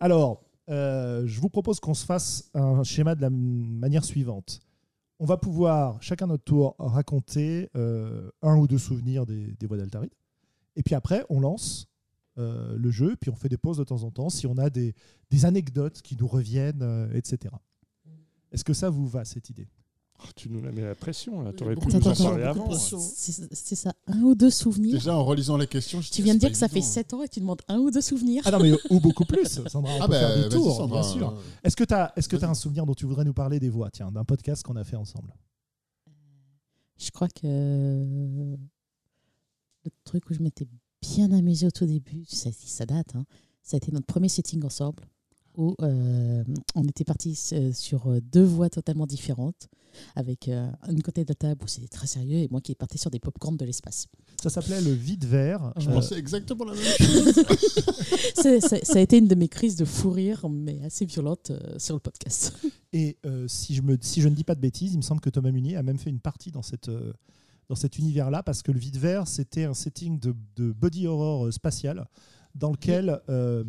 Alors, 0.00 0.42
euh, 0.68 1.26
je 1.26 1.40
vous 1.40 1.48
propose 1.48 1.80
qu'on 1.80 1.94
se 1.94 2.04
fasse 2.04 2.50
un 2.54 2.82
schéma 2.84 3.14
de 3.14 3.22
la 3.22 3.30
manière 3.30 4.04
suivante. 4.04 4.60
On 5.18 5.24
va 5.26 5.36
pouvoir, 5.36 6.02
chacun 6.02 6.26
notre 6.26 6.44
tour, 6.44 6.74
raconter 6.78 7.68
euh, 7.76 8.30
un 8.42 8.56
ou 8.56 8.66
deux 8.66 8.78
souvenirs 8.78 9.26
des, 9.26 9.52
des 9.58 9.66
voix 9.66 9.76
d'Altaride. 9.76 10.12
Et 10.76 10.82
puis 10.82 10.94
après, 10.94 11.24
on 11.28 11.40
lance 11.40 11.86
euh, 12.38 12.76
le 12.78 12.90
jeu, 12.90 13.16
puis 13.20 13.30
on 13.30 13.34
fait 13.34 13.48
des 13.50 13.58
pauses 13.58 13.76
de 13.78 13.84
temps 13.84 14.02
en 14.04 14.10
temps 14.10 14.30
si 14.30 14.46
on 14.46 14.56
a 14.56 14.70
des, 14.70 14.94
des 15.30 15.44
anecdotes 15.44 16.00
qui 16.00 16.16
nous 16.16 16.26
reviennent, 16.28 17.10
etc. 17.14 17.54
Est-ce 18.52 18.64
que 18.64 18.72
ça 18.72 18.88
vous 18.88 19.06
va, 19.08 19.24
cette 19.24 19.50
idée? 19.50 19.68
Oh, 20.22 20.26
tu 20.36 20.50
nous 20.50 20.60
la 20.62 20.70
mets 20.72 20.82
la 20.82 20.94
pression 20.94 21.40
là. 21.42 21.50
Oui, 21.50 21.56
T'aurais 21.56 21.76
pu 21.76 21.86
nous 21.86 21.96
en 22.08 22.14
parler 22.14 22.44
avant. 22.44 22.64
pression. 22.66 22.98
C'est 23.00 23.74
ça, 23.74 23.92
un 24.06 24.20
ou 24.22 24.34
deux 24.34 24.50
souvenirs. 24.50 24.92
Déjà, 24.94 25.16
en 25.16 25.24
relisant 25.24 25.56
les 25.56 25.66
questions, 25.66 26.00
je 26.00 26.08
Tu 26.10 26.16
dis, 26.16 26.22
viens 26.22 26.34
de 26.34 26.40
dire 26.40 26.50
que 26.50 26.56
ça 26.56 26.68
fait 26.68 26.78
évident. 26.78 26.92
7 26.92 27.14
ans 27.14 27.22
et 27.22 27.28
tu 27.28 27.40
demandes 27.40 27.62
un 27.68 27.78
ou 27.78 27.90
deux 27.90 28.00
souvenirs. 28.00 28.42
Ah 28.44 28.50
non, 28.50 28.60
mais 28.60 28.72
ou 28.90 29.00
beaucoup 29.00 29.24
plus, 29.24 29.46
Sandra, 29.68 29.92
on 29.94 29.98
Ah 30.02 30.06
peut 30.06 30.12
faire 30.12 30.28
bah, 30.28 30.34
des 30.36 30.40
vas-y, 30.42 30.50
tours, 30.50 30.76
Sandra. 30.76 31.00
bien 31.00 31.10
sûr. 31.10 31.30
euh, 31.30 31.40
Est-ce 31.64 31.76
que 31.76 31.84
tu 31.84 31.94
as, 31.94 32.12
est-ce 32.16 32.28
que 32.28 32.36
Vas-y. 32.36 32.44
as 32.44 32.50
un 32.50 32.54
souvenir 32.54 32.86
dont 32.86 32.94
tu 32.94 33.06
voudrais 33.06 33.24
nous 33.24 33.32
parler 33.34 33.58
des 33.60 33.70
voix, 33.70 33.90
tiens, 33.90 34.10
d'un 34.12 34.24
podcast 34.24 34.62
qu'on 34.62 34.76
a 34.76 34.84
fait 34.84 34.96
ensemble? 34.96 35.32
Je 36.98 37.10
crois 37.10 37.28
que 37.28 37.46
le 37.46 38.58
truc 40.04 40.28
où 40.28 40.34
je 40.34 40.40
m'étais 40.42 40.66
bien 41.00 41.32
amusée 41.32 41.66
au 41.66 41.70
tout 41.70 41.86
début, 41.86 42.24
ça, 42.28 42.50
ça 42.52 42.84
date, 42.84 43.14
hein, 43.14 43.24
ça 43.62 43.76
a 43.76 43.78
été 43.78 43.90
notre 43.90 44.06
premier 44.06 44.28
setting 44.28 44.62
ensemble. 44.64 45.02
Où 45.56 45.74
euh, 45.82 46.44
on 46.74 46.84
était 46.84 47.04
parti 47.04 47.38
euh, 47.52 47.72
sur 47.72 48.06
euh, 48.08 48.20
deux 48.20 48.44
voies 48.44 48.70
totalement 48.70 49.06
différentes, 49.06 49.68
avec 50.14 50.48
euh, 50.48 50.70
une 50.88 51.02
côté 51.02 51.24
de 51.24 51.30
la 51.30 51.34
table 51.34 51.64
où 51.64 51.68
c'était 51.68 51.88
très 51.88 52.06
sérieux 52.06 52.38
et 52.38 52.48
moi 52.50 52.60
qui 52.60 52.74
partais 52.74 52.98
sur 52.98 53.10
des 53.10 53.18
pop-corns 53.18 53.56
de 53.56 53.64
l'espace. 53.64 54.06
Ça 54.40 54.48
s'appelait 54.48 54.80
le 54.80 54.92
vide 54.92 55.24
vert. 55.24 55.72
Je 55.78 55.90
Euh, 55.90 55.92
pensais 55.94 56.16
exactement 56.16 56.64
la 56.64 56.74
même 56.74 56.82
chose. 56.82 57.44
Ça 58.84 58.98
a 58.98 59.00
été 59.00 59.18
une 59.18 59.28
de 59.28 59.34
mes 59.34 59.48
crises 59.48 59.76
de 59.76 59.84
fou 59.84 60.10
rire, 60.10 60.48
mais 60.48 60.80
assez 60.84 61.04
violente 61.04 61.52
sur 61.78 61.94
le 61.94 62.00
podcast. 62.00 62.54
Et 62.92 63.18
si, 63.48 63.74
je 63.74 63.82
me, 63.82 63.98
si 64.00 64.20
je 64.22 64.28
ne 64.28 64.34
dis 64.34 64.44
pas 64.44 64.54
de 64.54 64.60
bêtises, 64.60 64.92
il 64.94 64.96
me 64.98 65.02
semble 65.02 65.20
que 65.20 65.30
Thomas 65.30 65.50
Munier 65.50 65.76
a 65.76 65.82
même 65.82 65.98
fait 65.98 66.10
une 66.10 66.20
partie 66.20 66.50
dans, 66.50 66.62
cette, 66.62 66.90
dans 67.68 67.74
cet 67.74 67.98
univers-là, 67.98 68.42
parce 68.42 68.62
que 68.62 68.72
le 68.72 68.78
vide 68.78 68.96
vert, 68.96 69.28
c'était 69.28 69.64
un 69.64 69.74
setting 69.74 70.18
de, 70.18 70.34
de 70.56 70.72
body 70.72 71.06
horror 71.06 71.52
spatial, 71.52 72.06
dans 72.54 72.70
lequel 72.70 73.20
euh, 73.28 73.62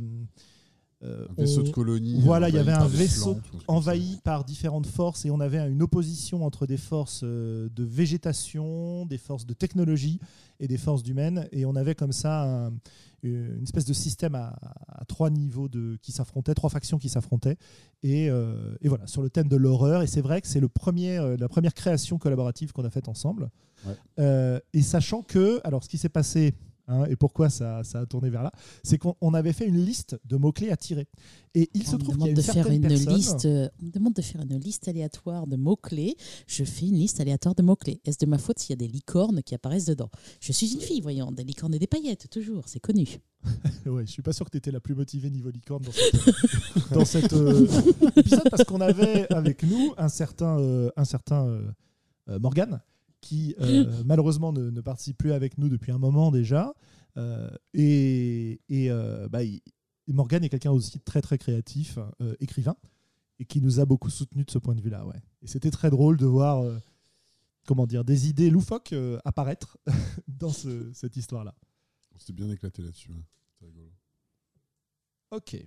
euh, 1.03 1.25
Un 1.29 1.33
vaisseau 1.41 1.61
on- 1.61 1.63
de 1.63 1.69
colonie. 1.69 2.19
Voilà, 2.21 2.49
il 2.49 2.55
y 2.55 2.59
avait 2.59 2.71
un 2.71 2.87
vaisseau 2.87 3.35
plantes, 3.35 3.63
envahi 3.67 4.19
par 4.23 4.43
différentes 4.43 4.85
forces 4.87 5.25
et 5.25 5.31
on 5.31 5.39
avait 5.39 5.57
une 5.69 5.81
opposition 5.81 6.45
entre 6.45 6.67
des 6.67 6.77
forces 6.77 7.21
euh, 7.23 7.69
de 7.75 7.83
végétation, 7.83 9.05
des 9.05 9.17
forces 9.17 9.45
de 9.45 9.53
technologie 9.53 10.19
et 10.59 10.67
des 10.67 10.77
forces 10.77 11.01
humaines. 11.07 11.47
Et 11.51 11.65
on 11.65 11.75
avait 11.75 11.95
comme 11.95 12.11
ça 12.11 12.43
un- 12.67 12.73
une 13.23 13.61
espèce 13.61 13.85
de 13.85 13.93
système 13.93 14.33
à, 14.33 14.55
à 14.87 15.05
trois 15.05 15.29
niveaux 15.29 15.69
de, 15.69 15.97
qui 16.01 16.11
s'affrontaient, 16.11 16.55
trois 16.55 16.71
factions 16.71 16.97
qui 16.97 17.07
s'affrontaient. 17.09 17.57
Et, 18.03 18.29
euh, 18.31 18.75
et 18.81 18.87
voilà, 18.89 19.05
sur 19.05 19.21
le 19.21 19.29
thème 19.29 19.47
de 19.47 19.55
l'horreur. 19.57 20.01
Et 20.01 20.07
c'est 20.07 20.21
vrai 20.21 20.41
que 20.41 20.47
c'est 20.47 20.59
le 20.59 20.69
premier, 20.69 21.17
euh, 21.19 21.37
la 21.37 21.47
première 21.47 21.73
création 21.75 22.17
collaborative 22.17 22.71
qu'on 22.73 22.83
a 22.85 22.89
faite 22.89 23.07
ensemble. 23.07 23.49
Ouais. 23.85 23.93
Euh, 24.19 24.59
et 24.73 24.81
sachant 24.81 25.21
que, 25.21 25.61
alors 25.63 25.83
ce 25.83 25.89
qui 25.89 25.97
s'est 25.99 26.09
passé. 26.09 26.53
Hein, 26.87 27.05
et 27.05 27.15
pourquoi 27.15 27.49
ça, 27.49 27.83
ça 27.83 27.99
a 27.99 28.05
tourné 28.05 28.29
vers 28.29 28.43
là 28.43 28.51
C'est 28.83 28.97
qu'on 28.97 29.15
on 29.21 29.33
avait 29.33 29.53
fait 29.53 29.67
une 29.67 29.83
liste 29.83 30.19
de 30.25 30.37
mots-clés 30.37 30.69
à 30.71 30.77
tirer. 30.77 31.07
Et 31.53 31.69
il 31.73 31.85
se 31.85 31.95
on 31.95 31.99
me 31.99 32.03
trouve 32.03 32.17
qu'il 32.17 32.27
y 32.27 32.29
a 32.29 32.29
demande 32.29 32.29
une 32.29 32.35
de 32.35 32.41
faire 32.41 32.71
une 32.71 32.81
personne... 32.81 33.13
liste. 33.15 33.45
euh, 33.45 33.69
On 33.81 33.85
me 33.85 33.91
demande 33.91 34.13
de 34.13 34.21
faire 34.21 34.41
une 34.41 34.57
liste 34.57 34.87
aléatoire 34.87 35.47
de 35.47 35.55
mots-clés. 35.57 36.15
Je 36.47 36.63
fais 36.63 36.87
une 36.87 36.95
liste 36.95 37.19
aléatoire 37.19 37.55
de 37.55 37.61
mots-clés. 37.61 37.99
Est-ce 38.05 38.17
de 38.19 38.25
ma 38.25 38.37
faute 38.37 38.59
s'il 38.59 38.69
y 38.71 38.73
a 38.73 38.77
des 38.77 38.87
licornes 38.87 39.41
qui 39.43 39.53
apparaissent 39.55 39.85
dedans? 39.85 40.09
Je 40.39 40.51
suis 40.53 40.73
une 40.73 40.81
fille, 40.81 41.01
voyons, 41.01 41.31
des 41.31 41.43
licornes 41.43 41.73
et 41.73 41.79
des 41.79 41.87
paillettes, 41.87 42.29
toujours, 42.29 42.67
c'est 42.67 42.79
connu. 42.79 43.19
Ouais, 43.87 44.05
je 44.05 44.11
suis 44.11 44.21
pas 44.21 44.31
sûr 44.33 44.45
que 44.45 44.51
tu 44.51 44.57
étais 44.57 44.69
la 44.71 44.79
plus 44.79 44.93
motivée 44.93 45.31
niveau 45.31 45.49
licorne 45.49 45.81
dans 45.83 45.91
cette, 45.91 46.93
dans 46.93 47.05
cette, 47.05 47.33
euh, 47.33 47.65
épisode 48.15 48.47
parce 48.51 48.63
qu'on 48.63 48.79
avait 48.79 49.25
avec 49.33 49.63
nous 49.63 49.93
un 49.97 50.07
certain, 50.09 50.59
euh, 50.59 50.91
un 50.95 51.03
certain 51.05 51.47
euh, 51.47 51.63
euh, 52.29 52.37
Morgan 52.37 52.79
qui 53.21 53.55
euh, 53.61 54.03
malheureusement 54.05 54.51
ne, 54.51 54.69
ne 54.69 54.81
participe 54.81 55.17
plus 55.17 55.31
avec 55.31 55.57
nous 55.57 55.69
depuis 55.69 55.91
un 55.91 55.97
moment 55.99 56.31
déjà. 56.31 56.73
Euh, 57.17 57.49
et 57.73 58.59
et 58.69 58.89
euh, 58.91 59.27
bah, 59.29 59.43
il- 59.43 59.61
Morgan 60.07 60.43
est 60.43 60.49
quelqu'un 60.49 60.71
aussi 60.71 60.99
très 60.99 61.21
très 61.21 61.37
créatif, 61.37 61.97
euh, 62.21 62.35
écrivain, 62.39 62.75
et 63.39 63.45
qui 63.45 63.61
nous 63.61 63.79
a 63.79 63.85
beaucoup 63.85 64.09
soutenu 64.09 64.43
de 64.43 64.51
ce 64.51 64.57
point 64.57 64.75
de 64.75 64.81
vue-là. 64.81 65.05
Ouais. 65.05 65.21
Et 65.41 65.47
c'était 65.47 65.71
très 65.71 65.89
drôle 65.89 66.17
de 66.17 66.25
voir 66.25 66.59
euh, 66.63 66.77
comment 67.67 67.85
dire, 67.87 68.03
des 68.03 68.27
idées 68.27 68.49
loufoques 68.49 68.93
euh, 68.93 69.19
apparaître 69.23 69.77
dans 70.27 70.51
ce- 70.51 70.91
cette 70.93 71.15
histoire-là. 71.15 71.53
On 72.13 72.19
s'était 72.19 72.33
bien 72.33 72.49
éclaté 72.49 72.81
là-dessus. 72.81 73.11
hein. 73.13 73.23
C'est 73.59 73.65
rigolo. 73.67 73.91
Ok. 75.31 75.57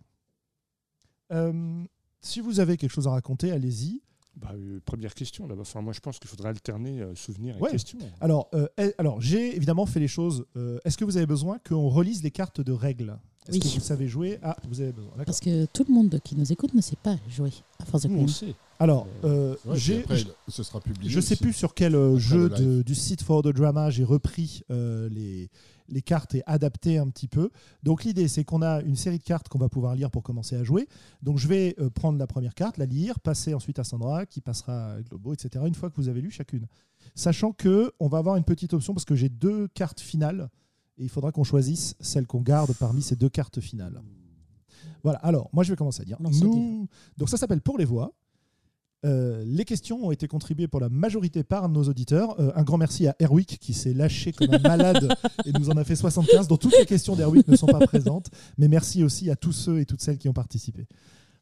Euh, 1.33 1.85
si 2.21 2.41
vous 2.41 2.61
avez 2.61 2.77
quelque 2.77 2.91
chose 2.93 3.07
à 3.07 3.11
raconter, 3.13 3.51
allez-y. 3.51 4.03
Bah, 4.37 4.51
euh, 4.55 4.81
première 4.85 5.15
question 5.15 5.47
là. 5.47 5.55
Enfin, 5.61 5.81
moi, 5.81 5.93
je 5.93 6.01
pense 6.01 6.19
qu'il 6.19 6.29
faudrait 6.29 6.49
alterner 6.49 7.01
euh, 7.01 7.15
souvenir 7.15 7.57
et 7.57 7.61
Ouais. 7.61 7.71
question. 7.71 7.99
Alors, 8.21 8.49
euh, 8.55 8.67
alors 8.99 9.21
j'ai 9.21 9.55
évidemment 9.57 9.87
fait 9.87 10.01
les 10.01 10.09
choses. 10.09 10.45
euh, 10.57 10.79
Est-ce 10.85 10.99
que 10.99 11.05
vous 11.05 11.17
avez 11.17 11.27
besoin 11.27 11.59
qu'on 11.67 11.89
relise 11.89 12.23
les 12.23 12.31
cartes 12.33 12.61
de 12.61 12.73
règles? 12.73 13.17
Est-ce 13.47 13.59
Oui. 13.59 13.61
que 13.61 13.69
vous 13.69 13.81
savez 13.85 14.09
jouer? 14.09 14.39
Ah, 14.43 14.57
vous 14.69 14.81
avez 14.81 14.93
besoin. 14.93 15.13
Parce 15.27 15.39
que 15.39 15.67
tout 15.67 15.85
le 15.87 15.95
monde 15.95 16.19
qui 16.25 16.35
nous 16.35 16.51
écoute 16.51 16.73
ne 16.75 16.81
sait 16.81 16.97
pas 16.97 17.17
jouer 17.29 17.53
à 17.79 17.85
force 17.85 18.05
de 18.05 18.09
Nous, 18.09 18.23
on 18.23 18.27
sait. 18.27 18.55
Alors, 18.81 19.07
euh, 19.23 19.55
Ouais, 19.67 19.77
j'ai. 19.77 20.05
ce 20.49 20.63
sera 20.63 20.81
publié. 20.81 21.11
Je 21.11 21.21
sais 21.21 21.35
aussi. 21.35 21.43
plus 21.43 21.53
sur 21.53 21.75
quel 21.75 21.95
Après 21.95 22.19
jeu 22.19 22.49
de- 22.49 22.83
du 22.83 22.95
site 22.95 23.23
For 23.23 23.43
the 23.43 23.49
Drama 23.49 23.91
j'ai 23.91 24.03
repris 24.03 24.63
euh, 24.71 25.09
les, 25.11 25.49
les 25.89 26.03
cartes 26.03 26.35
et 26.35 26.43
adapté 26.47 26.99
un 26.99 27.09
petit 27.09 27.29
peu. 27.29 27.51
Donc 27.83 28.05
l'idée 28.05 28.29
c'est 28.29 28.45
qu'on 28.45 28.63
a 28.63 28.81
une 28.83 28.97
série 28.97 29.19
de 29.19 29.23
cartes 29.23 29.49
qu'on 29.49 29.59
va 29.59 29.69
pouvoir 29.69 29.95
lire 29.95 30.11
pour 30.11 30.23
commencer 30.23 30.57
à 30.57 30.65
jouer. 30.65 30.89
Donc 31.23 31.39
je 31.39 31.49
vais 31.49 31.75
euh, 31.79 31.91
prendre 31.91 32.19
la 32.19 32.27
première 32.27 32.55
carte, 32.55 32.79
la 32.79 32.87
lire, 32.87 33.21
passer 33.21 33.55
ensuite 33.55 33.79
à 33.79 33.85
Sandra 33.85 34.27
qui 34.27 34.41
passera 34.41 34.95
à 34.95 35.03
Globo, 35.03 35.35
etc. 35.35 35.65
Une 35.67 35.75
fois 35.75 35.91
que 35.91 35.97
vous 35.97 36.09
avez 36.09 36.21
lu 36.21 36.31
chacune. 36.31 36.67
Sachant 37.15 37.53
que 37.53 37.93
on 38.01 38.09
va 38.09 38.19
avoir 38.19 38.37
une 38.37 38.45
petite 38.45 38.75
option 38.75 38.95
parce 38.95 39.05
que 39.05 39.15
j'ai 39.15 39.29
deux 39.29 39.69
cartes 39.69 40.01
finales 40.01 40.51
et 40.99 41.05
il 41.05 41.09
faudra 41.09 41.33
qu'on 41.33 41.45
choisisse 41.45 41.97
celle 42.01 42.27
qu'on 42.27 42.41
garde 42.41 42.73
parmi 42.75 43.03
ces 43.03 43.17
deux 43.17 43.29
cartes 43.29 43.61
finales. 43.61 44.03
Voilà, 45.03 45.19
alors 45.19 45.51
moi 45.53 45.65
je 45.65 45.71
vais 45.71 45.77
commencer 45.77 46.03
à 46.03 46.05
dire. 46.05 46.17
Nous... 46.21 46.89
Donc 47.17 47.29
ça 47.29 47.37
s'appelle 47.37 47.61
Pour 47.61 47.79
les 47.79 47.85
voix. 47.85 48.13
Euh, 49.05 49.45
les 49.47 49.65
questions 49.65 50.07
ont 50.07 50.11
été 50.11 50.27
contribuées 50.29 50.67
pour 50.69 50.81
la 50.81 50.89
majorité 50.89 51.45
par 51.45 51.69
nos 51.69 51.85
auditeurs. 51.85 52.41
Euh, 52.41 52.53
un 52.55 52.63
grand 52.63 52.79
merci 52.79 53.07
à 53.07 53.15
Erwick 53.21 53.59
qui 53.61 53.75
s'est 53.75 53.93
lâché 53.93 54.33
comme 54.33 54.53
un 54.53 54.59
malade 54.59 55.15
et 55.45 55.53
nous 55.53 55.69
en 55.69 55.77
a 55.77 55.85
fait 55.85 55.95
75, 55.97 56.49
dont 56.49 56.57
toutes 56.57 56.77
les 56.79 56.87
questions 56.87 57.15
d'Erwick 57.15 57.47
ne 57.49 57.57
sont 57.57 57.67
pas 57.67 57.87
présentes. 57.87 58.31
Mais 58.57 58.69
merci 58.69 59.05
aussi 59.05 59.31
à 59.31 59.37
tous 59.37 59.53
ceux 59.53 59.81
et 59.81 59.85
toutes 59.87 60.01
celles 60.01 60.17
qui 60.19 60.29
ont 60.29 60.33
participé. 60.33 60.87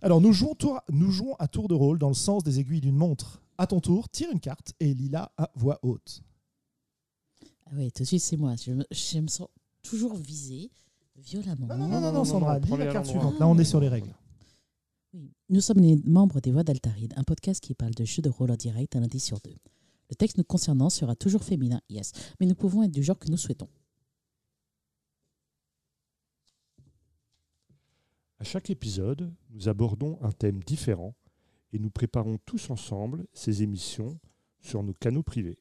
Alors 0.01 0.21
nous 0.21 0.33
jouons, 0.33 0.55
tour- 0.55 0.81
nous 0.91 1.11
jouons 1.13 1.35
à 1.39 1.47
tour 1.47 1.69
de 1.69 1.75
rôle 1.75 1.99
dans 2.01 2.09
le 2.09 2.15
sens 2.15 2.43
des 2.43 2.59
aiguilles 2.59 2.81
d'une 2.81 2.97
montre. 2.97 3.41
À 3.59 3.69
ton 3.69 3.79
tour, 3.81 4.09
tire 4.09 4.31
une 4.33 4.41
carte 4.41 4.73
et 4.81 4.93
lis-la 4.95 5.31
à 5.39 5.51
voix 5.55 5.79
haute. 5.83 6.23
Ah 7.67 7.71
oui, 7.77 7.93
tout 7.93 8.03
de 8.03 8.09
suite, 8.09 8.23
c'est 8.23 8.37
moi. 8.37 8.55
Je 8.57 8.73
me, 8.73 8.85
je 8.91 9.19
me 9.21 9.29
sens 9.29 9.47
toujours 9.83 10.15
visée 10.17 10.71
violemment. 11.17 11.67
Non, 11.69 11.77
non, 11.77 11.87
non, 11.87 11.89
non, 11.89 12.01
non, 12.01 12.13
non, 12.13 12.25
Sandra, 12.25 12.59
lis 12.59 12.71
la 12.77 12.87
carte 12.93 13.07
suivante. 13.07 13.39
Là, 13.39 13.47
on 13.47 13.57
est 13.59 13.65
sur 13.65 13.79
les 13.79 13.89
règles. 13.89 14.13
Oui. 15.15 15.31
Nous 15.51 15.61
sommes 15.61 15.81
les 15.81 15.97
membres 16.05 16.41
des 16.41 16.53
Voix 16.53 16.65
d'Altaride, 16.65 17.13
un 17.17 17.25
podcast 17.25 17.63
qui 17.63 17.75
parle 17.75 17.95
de 17.95 18.05
jeux 18.05 18.23
de 18.23 18.31
rôle 18.31 18.51
en 18.51 18.57
direct 18.57 18.97
un 18.97 19.01
lundi 19.01 19.21
sur 19.21 19.41
deux. 19.41 19.57
Le 20.09 20.15
texte 20.15 20.39
nous 20.39 20.45
concernant 20.45 20.91
sera 20.91 21.15
toujours 21.15 21.45
féminin, 21.45 21.81
yes, 21.91 22.13
mais 22.41 22.47
nous 22.47 22.55
pouvons 22.55 22.83
être 22.83 22.93
du 22.93 23.03
genre 23.03 23.19
que 23.19 23.31
nous 23.31 23.37
souhaitons. 23.37 23.69
À 28.39 28.45
chaque 28.45 28.71
épisode, 28.71 29.33
nous 29.51 29.69
abordons 29.69 30.19
un 30.23 30.33
thème 30.33 30.63
différent 30.65 31.15
et 31.73 31.79
nous 31.79 31.91
préparons 31.91 32.39
tous 32.45 32.71
ensemble 32.71 33.27
ces 33.33 33.63
émissions 33.63 34.19
sur 34.61 34.83
nos 34.83 34.95
canaux 34.95 35.23
privés. 35.23 35.59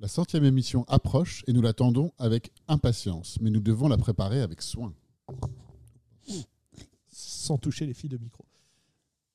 La 0.00 0.08
centième 0.08 0.44
émission 0.44 0.84
approche 0.86 1.44
et 1.46 1.52
nous 1.52 1.62
l'attendons 1.62 2.12
avec 2.18 2.52
impatience, 2.68 3.40
mais 3.40 3.50
nous 3.50 3.60
devons 3.60 3.88
la 3.88 3.96
préparer 3.96 4.40
avec 4.40 4.62
soin. 4.62 4.94
Sans 7.10 7.58
toucher 7.58 7.86
les 7.86 7.94
fils 7.94 8.10
de 8.10 8.18
micro. 8.18 8.44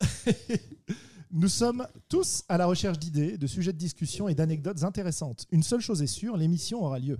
Nous 1.31 1.47
sommes 1.47 1.87
tous 2.09 2.43
à 2.47 2.59
la 2.59 2.67
recherche 2.67 2.99
d'idées, 2.99 3.37
de 3.39 3.47
sujets 3.47 3.73
de 3.73 3.77
discussion 3.77 4.27
et 4.27 4.35
d'anecdotes 4.35 4.83
intéressantes. 4.83 5.47
Une 5.51 5.63
seule 5.63 5.81
chose 5.81 6.03
est 6.03 6.07
sûre, 6.07 6.37
l'émission 6.37 6.83
aura 6.83 6.99
lieu. 6.99 7.17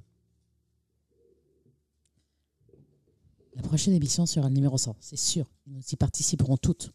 La 3.55 3.63
prochaine 3.63 3.93
émission 3.93 4.25
sera 4.25 4.49
le 4.49 4.53
numéro 4.53 4.77
100, 4.77 4.95
c'est 4.99 5.17
sûr. 5.17 5.49
Nous 5.65 5.81
y 5.91 5.95
participerons 5.95 6.57
toutes. 6.57 6.91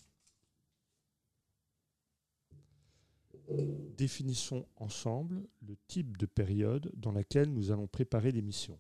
Définissons 3.96 4.66
ensemble 4.76 5.42
le 5.66 5.76
type 5.88 6.16
de 6.18 6.26
période 6.26 6.92
dans 6.94 7.12
laquelle 7.12 7.52
nous 7.52 7.72
allons 7.72 7.88
préparer 7.88 8.30
l'émission. 8.30 8.78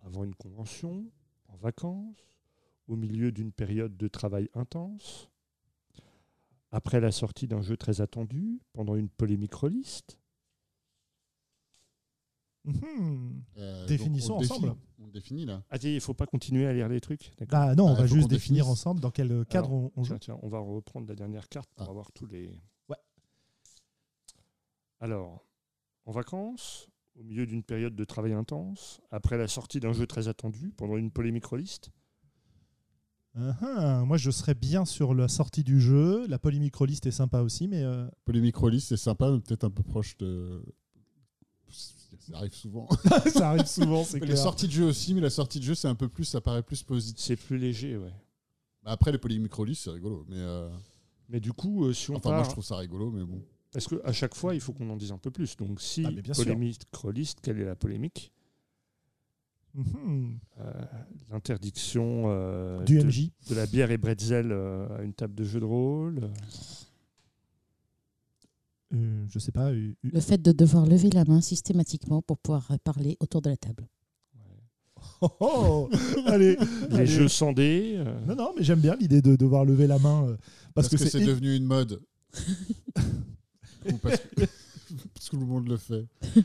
Avant 0.00 0.24
une 0.24 0.34
convention, 0.34 1.04
en 1.04 1.19
vacances, 1.60 2.18
au 2.88 2.96
milieu 2.96 3.30
d'une 3.32 3.52
période 3.52 3.96
de 3.96 4.08
travail 4.08 4.48
intense, 4.54 5.28
après 6.72 7.00
la 7.00 7.12
sortie 7.12 7.46
d'un 7.48 7.62
jeu 7.62 7.76
très 7.76 8.00
attendu, 8.00 8.60
pendant 8.72 8.96
une 8.96 9.08
polémique 9.08 9.54
reliste. 9.54 10.18
Mhm. 12.64 13.42
Euh, 13.56 13.86
Définissons 13.86 14.34
on 14.34 14.38
ensemble. 14.40 14.68
définit- 14.68 14.86
On 15.02 15.08
définit 15.08 15.44
là. 15.46 15.62
Ah, 15.70 15.76
il 15.82 15.94
ne 15.94 16.00
faut 16.00 16.12
pas 16.14 16.26
continuer 16.26 16.66
à 16.66 16.72
lire 16.74 16.88
les 16.88 17.00
trucs 17.00 17.32
Ah 17.50 17.74
non, 17.74 17.86
on 17.86 17.94
Ah, 17.94 18.00
va 18.00 18.06
juste 18.06 18.28
définir 18.28 18.64
définisse. 18.64 18.66
ensemble 18.66 19.00
dans 19.00 19.10
quel 19.10 19.46
cadre 19.46 19.68
Alors, 19.68 19.72
on, 19.72 19.92
on 19.96 20.04
joue. 20.04 20.10
Tiens, 20.18 20.34
tiens, 20.34 20.38
on 20.42 20.48
va 20.48 20.58
reprendre 20.58 21.08
la 21.08 21.14
dernière 21.14 21.48
carte 21.48 21.70
pour 21.74 21.86
Ah. 21.86 21.90
avoir 21.90 22.12
tous 22.12 22.26
les. 22.26 22.60
Ouais. 22.90 22.96
Alors, 25.00 25.42
en 26.04 26.12
vacances, 26.12 26.88
au 27.20 27.24
milieu 27.24 27.46
d'une 27.46 27.62
période 27.62 27.94
de 27.94 28.04
travail 28.04 28.32
intense, 28.32 29.00
après 29.10 29.36
la 29.36 29.46
sortie 29.46 29.78
d'un 29.78 29.92
jeu 29.92 30.06
très 30.06 30.28
attendu, 30.28 30.72
pendant 30.76 30.96
une 30.96 31.10
polémique. 31.10 31.44
Ah, 33.36 33.56
ah, 33.60 34.04
moi, 34.04 34.16
je 34.16 34.30
serais 34.30 34.54
bien 34.54 34.84
sur 34.84 35.14
la 35.14 35.28
sortie 35.28 35.62
du 35.62 35.80
jeu. 35.80 36.26
La 36.26 36.38
polémique 36.38 36.74
est 36.80 37.10
sympa 37.10 37.42
aussi, 37.42 37.68
mais 37.68 37.82
euh, 37.82 38.08
Polémique 38.24 38.56
c'est 38.80 38.96
sympa, 38.96 39.30
mais 39.30 39.40
peut-être 39.40 39.64
un 39.64 39.70
peu 39.70 39.82
proche 39.82 40.16
de. 40.18 40.64
Ça 41.68 42.38
arrive 42.38 42.54
souvent. 42.54 42.88
ça 43.32 43.50
arrive 43.50 43.66
souvent, 43.66 44.02
c'est 44.02 44.18
les 44.18 44.26
clair. 44.26 44.38
sorties 44.38 44.66
de 44.66 44.72
jeu 44.72 44.84
aussi, 44.84 45.14
mais 45.14 45.20
la 45.20 45.30
sortie 45.30 45.60
de 45.60 45.64
jeu, 45.64 45.74
c'est 45.74 45.88
un 45.88 45.94
peu 45.94 46.08
plus, 46.08 46.24
ça 46.24 46.40
paraît 46.40 46.62
plus 46.62 46.82
positif. 46.82 47.24
C'est 47.24 47.36
plus 47.36 47.58
léger, 47.58 47.96
ouais. 47.96 48.12
Bah, 48.82 48.92
Après, 48.92 49.12
les 49.12 49.18
polémiques 49.18 49.52
c'est 49.74 49.90
rigolo. 49.90 50.24
Mais 50.28 50.38
euh, 50.38 50.70
Mais 51.28 51.38
du 51.38 51.52
coup, 51.52 51.84
euh, 51.84 51.92
si 51.92 52.10
on 52.10 52.14
enfin, 52.14 52.30
part. 52.30 52.38
moi, 52.38 52.44
je 52.44 52.50
trouve 52.50 52.64
ça 52.64 52.76
rigolo, 52.76 53.10
mais 53.10 53.24
bon. 53.24 53.42
Parce 53.72 53.86
qu'à 53.86 54.12
chaque 54.12 54.34
fois, 54.34 54.54
il 54.54 54.60
faut 54.60 54.72
qu'on 54.72 54.90
en 54.90 54.96
dise 54.96 55.12
un 55.12 55.18
peu 55.18 55.30
plus. 55.30 55.56
Donc, 55.56 55.80
si 55.80 56.04
Ah, 56.06 56.10
bien 56.10 56.34
sûr. 56.34 56.44
polémique 56.44 56.80
reliste, 56.92 57.38
quelle 57.40 57.60
est 57.60 57.64
la 57.64 57.76
polémique? 57.76 58.32
Mhm. 59.74 60.38
Euh, 60.58 60.72
L'interdiction 61.30 62.24
euh, 62.26 62.82
Du 62.82 62.98
de, 62.98 63.04
MJ. 63.04 63.30
de 63.48 63.54
la 63.54 63.66
bière 63.66 63.92
et 63.92 63.98
bretzel 63.98 64.50
euh, 64.50 64.88
à 64.98 65.02
une 65.02 65.12
table 65.14 65.34
de 65.36 65.44
jeu 65.44 65.60
de 65.60 65.64
rôle? 65.64 66.28
Euh, 68.92 69.24
je 69.28 69.38
sais 69.38 69.52
pas. 69.52 69.70
euh, 69.70 69.92
Le 70.02 70.20
fait 70.20 70.42
de 70.42 70.50
devoir 70.50 70.86
lever 70.86 71.10
la 71.10 71.24
main 71.24 71.40
systématiquement 71.40 72.22
pour 72.22 72.38
pouvoir 72.38 72.72
parler 72.82 73.16
autour 73.20 73.40
de 73.42 73.50
la 73.50 73.56
table. 73.56 73.86
Oh, 75.20 75.28
oh 75.40 75.90
Allez. 76.26 76.56
Les 76.90 76.94
allez. 76.96 77.06
jeux 77.06 77.28
sans 77.28 77.52
dés. 77.52 77.94
euh, 77.96 78.18
Non, 78.26 78.34
non, 78.34 78.52
mais 78.56 78.64
j'aime 78.64 78.80
bien 78.80 78.96
l'idée 78.96 79.22
de 79.22 79.36
devoir 79.36 79.64
lever 79.64 79.86
la 79.86 79.98
main. 80.00 80.24
euh, 80.24 80.36
parce, 80.74 80.88
Parce, 80.88 80.88
que, 80.88 80.96
que, 80.96 81.08
c'est 81.08 81.24
devenu 81.24 81.54
une 81.54 81.64
mode. 81.64 82.02
Ou 83.86 83.96
parce 83.98 84.18
que, 84.18 84.26
parce 85.14 85.28
que 85.28 85.30
tout 85.36 85.40
le 85.40 85.46
monde 85.46 85.68
le 85.68 85.76
fait. 85.76 86.06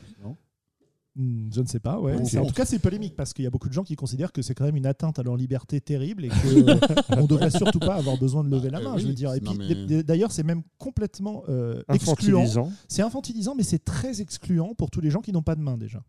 Hmm, 1.18 1.48
Je 1.50 1.62
ne 1.62 1.66
sais 1.66 1.80
pas, 1.80 1.98
ouais. 1.98 2.26
C'est- 2.26 2.38
en 2.40 2.46
tout 2.46 2.54
cas, 2.54 2.66
c'est 2.66 2.78
polémique 2.80 3.16
parce 3.16 3.34
qu'il 3.34 3.46
y 3.46 3.48
a 3.48 3.50
beaucoup 3.50 3.70
de 3.70 3.74
gens 3.74 3.86
qui 3.86 3.96
considèrent 3.96 4.34
que 4.34 4.42
c'est 4.42 4.54
quand 4.54 4.66
même 4.66 4.76
une 4.76 4.86
atteinte 4.86 5.18
à 5.18 5.24
leur 5.24 5.38
liberté 5.38 5.80
terrible 5.80 6.26
et 6.26 6.28
qu'on 6.28 6.36
ne 7.22 7.26
devrait 7.28 7.52
surtout 7.52 7.80
pas 7.80 7.96
avoir 7.96 8.18
besoin 8.18 8.44
de 8.44 8.50
lever 8.50 8.70
la 8.70 8.82
main. 8.82 8.96
euh, 8.96 8.98
je 8.98 9.08
veux 9.08 9.14
dire. 9.14 9.34
Et 9.34 9.40
non, 9.40 9.56
puis, 9.56 9.60
mais- 9.70 9.86
d- 9.86 10.04
d'ailleurs, 10.04 10.34
c'est 10.34 10.44
même 10.44 10.62
complètement 10.78 11.44
euh, 11.48 11.82
excluant. 11.94 12.40
infantilisant. 12.42 12.72
C'est 12.90 13.02
infantilisant, 13.02 13.56
mais 13.56 13.64
c'est 13.64 13.80
très 13.86 14.20
excluant 14.20 14.76
pour 14.76 14.92
tous 14.92 15.00
les 15.00 15.10
gens 15.10 15.22
qui 15.22 15.32
n'ont 15.32 15.42
pas 15.42 15.56
de 15.56 15.62
main 15.62 15.78
déjà. 15.78 16.04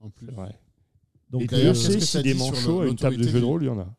En 0.00 0.10
plus. 0.10 0.26
C'est 0.26 0.34
vrai. 0.34 0.58
Donc, 1.30 1.42
Et 1.42 1.44
euh, 1.44 1.48
d'ailleurs, 1.48 1.74
qu'est-ce 1.74 2.00
si 2.18 2.22
des 2.22 2.34
manchots 2.34 2.80
à 2.80 2.86
une 2.88 2.96
table 2.96 3.18
de 3.18 3.22
jeu 3.22 3.32
de 3.34 3.38
du- 3.38 3.44
rôle, 3.44 3.62
il 3.62 3.66
y 3.66 3.68
en 3.70 3.78
a. 3.78 3.94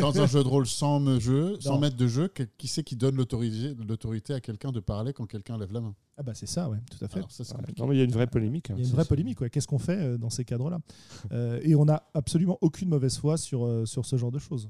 Dans 0.00 0.20
un 0.20 0.26
jeu 0.26 0.42
de 0.44 0.48
rôle 0.48 0.66
sans 0.68 1.00
me 1.00 1.18
jeu, 1.18 1.58
sans 1.60 1.78
maître 1.78 1.96
de 1.96 2.06
jeu, 2.06 2.28
qui 2.58 2.68
c'est 2.68 2.84
qui 2.84 2.94
donne 2.96 3.16
l'autorité 3.16 4.34
à 4.34 4.40
quelqu'un 4.40 4.70
de 4.70 4.78
parler 4.80 5.12
quand 5.12 5.26
quelqu'un 5.26 5.58
lève 5.58 5.72
la 5.72 5.80
main? 5.80 5.94
Ah 6.16 6.22
bah 6.22 6.32
c'est 6.34 6.46
ça, 6.46 6.70
ouais, 6.70 6.78
tout 6.90 7.04
à 7.04 7.08
fait. 7.08 7.16
Alors 7.18 7.30
ça, 7.32 7.42
c'est 7.42 7.52
Ouais. 7.52 7.58
compliqué. 7.58 7.82
Non, 7.82 7.88
mais 7.88 7.96
il 7.96 7.98
y 7.98 8.02
a 8.02 8.04
une 8.04 8.12
vraie 8.12 8.28
polémique. 8.28 8.70
hein. 8.70 8.74
Il 8.78 8.82
y 8.84 8.86
a 8.86 8.88
une 8.88 8.94
vraie 8.94 9.04
polémique. 9.04 9.40
ouais. 9.40 9.50
Qu'est-ce 9.50 9.66
qu'on 9.66 9.78
fait 9.80 9.98
euh, 9.98 10.16
dans 10.18 10.30
ces 10.30 10.44
cadres-là? 10.44 10.78
Euh, 11.32 11.60
Et 11.64 11.74
on 11.74 11.84
n'a 11.86 12.04
absolument 12.14 12.56
aucune 12.60 12.88
mauvaise 12.88 13.16
foi 13.18 13.36
sur, 13.36 13.64
euh, 13.66 13.84
sur 13.84 14.06
ce 14.06 14.16
genre 14.16 14.30
de 14.30 14.38
choses. 14.38 14.68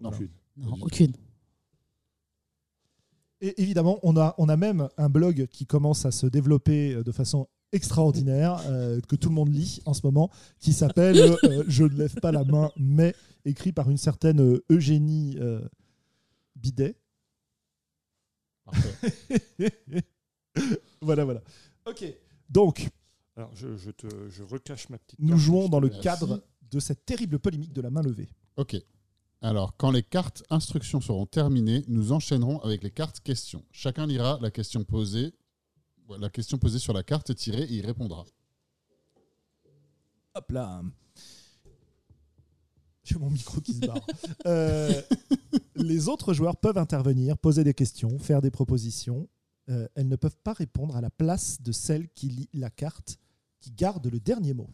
Non, 0.00 0.10
Voilà. 0.10 0.84
aucune. 0.84 1.12
Et 3.40 3.60
évidemment, 3.62 3.98
on 4.02 4.16
a, 4.18 4.34
on 4.36 4.48
a 4.50 4.56
même 4.56 4.88
un 4.98 5.08
blog 5.08 5.46
qui 5.46 5.64
commence 5.64 6.04
à 6.04 6.10
se 6.10 6.26
développer 6.26 6.92
euh, 6.94 7.02
de 7.02 7.12
façon 7.12 7.48
extraordinaire, 7.72 8.60
euh, 8.66 9.00
que 9.08 9.16
tout 9.16 9.28
le 9.28 9.34
monde 9.34 9.52
lit 9.54 9.80
en 9.84 9.94
ce 9.94 10.00
moment, 10.04 10.30
qui 10.58 10.72
s'appelle 10.72 11.18
euh, 11.18 11.64
Je 11.68 11.84
ne 11.84 11.96
lève 11.96 12.14
pas 12.16 12.32
la 12.32 12.44
main, 12.44 12.70
mais 12.76 13.14
écrit 13.44 13.72
par 13.72 13.90
une 13.90 13.96
certaine 13.96 14.40
euh, 14.40 14.64
Eugénie 14.70 15.36
euh, 15.40 15.60
Bidet. 16.56 16.96
Voilà, 21.00 21.24
voilà. 21.24 21.42
Ok, 21.86 22.04
donc 22.50 22.88
Alors, 23.36 23.50
je, 23.54 23.76
je 23.76 23.90
te, 23.90 24.06
je 24.28 24.42
recache 24.42 24.88
ma 24.90 24.98
petite. 24.98 25.18
nous 25.18 25.38
jouons 25.38 25.68
dans 25.68 25.80
le 25.80 25.88
Merci. 25.88 26.02
cadre 26.02 26.42
de 26.70 26.80
cette 26.80 27.06
terrible 27.06 27.38
polémique 27.38 27.72
de 27.72 27.80
la 27.80 27.88
main 27.90 28.02
levée. 28.02 28.28
Ok. 28.56 28.76
Alors, 29.40 29.74
quand 29.78 29.90
les 29.90 30.02
cartes 30.02 30.42
instructions 30.50 31.00
seront 31.00 31.24
terminées, 31.24 31.84
nous 31.88 32.12
enchaînerons 32.12 32.58
avec 32.60 32.82
les 32.82 32.90
cartes 32.90 33.20
questions. 33.20 33.64
Chacun 33.72 34.06
lira 34.06 34.38
la 34.42 34.50
question 34.50 34.84
posée, 34.84 35.32
la 36.18 36.30
question 36.30 36.58
posée 36.58 36.78
sur 36.78 36.92
la 36.92 37.02
carte 37.02 37.34
tirée 37.34 37.62
et 37.62 37.74
y 37.74 37.82
répondra. 37.82 38.24
Hop 40.34 40.50
là. 40.52 40.82
J'ai 43.02 43.18
mon 43.18 43.30
micro 43.30 43.60
qui 43.60 43.74
se 43.74 43.80
barre. 43.80 44.06
Euh, 44.46 45.02
les 45.74 46.08
autres 46.08 46.32
joueurs 46.32 46.56
peuvent 46.56 46.78
intervenir, 46.78 47.36
poser 47.36 47.62
des 47.64 47.74
questions, 47.74 48.18
faire 48.18 48.40
des 48.40 48.50
propositions. 48.50 49.28
Euh, 49.68 49.86
elles 49.94 50.08
ne 50.08 50.16
peuvent 50.16 50.36
pas 50.42 50.52
répondre 50.52 50.96
à 50.96 51.00
la 51.00 51.10
place 51.10 51.60
de 51.60 51.72
celle 51.72 52.08
qui 52.08 52.28
lit 52.28 52.48
la 52.54 52.70
carte, 52.70 53.18
qui 53.60 53.70
garde 53.70 54.06
le 54.06 54.18
dernier 54.18 54.54
mot. 54.54 54.70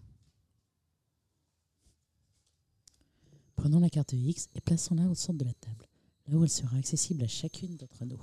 Prenons 3.56 3.80
la 3.80 3.90
carte 3.90 4.12
X 4.12 4.48
et 4.54 4.60
plaçons-la 4.60 5.08
au 5.08 5.14
centre 5.14 5.38
de 5.38 5.44
la 5.44 5.54
table, 5.54 5.88
là 6.28 6.36
où 6.36 6.44
elle 6.44 6.50
sera 6.50 6.76
accessible 6.76 7.24
à 7.24 7.28
chacune 7.28 7.76
d'entre 7.76 8.04
nous. 8.04 8.18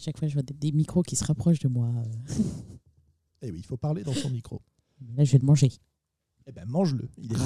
Chaque 0.00 0.18
fois, 0.18 0.28
je 0.28 0.32
vois 0.32 0.42
des, 0.42 0.54
des 0.54 0.72
micros 0.72 1.02
qui 1.02 1.14
se 1.14 1.24
rapprochent 1.24 1.60
de 1.60 1.68
moi. 1.68 1.92
Eh 3.42 3.50
oui, 3.50 3.60
il 3.60 3.64
faut 3.64 3.78
parler 3.78 4.02
dans 4.04 4.12
son 4.12 4.28
micro. 4.28 4.60
Là, 5.16 5.24
je 5.24 5.32
vais 5.32 5.38
le 5.38 5.46
manger. 5.46 5.72
Eh 6.46 6.52
ben, 6.52 6.66
mange-le. 6.66 7.08
Il 7.16 7.32
est. 7.32 7.36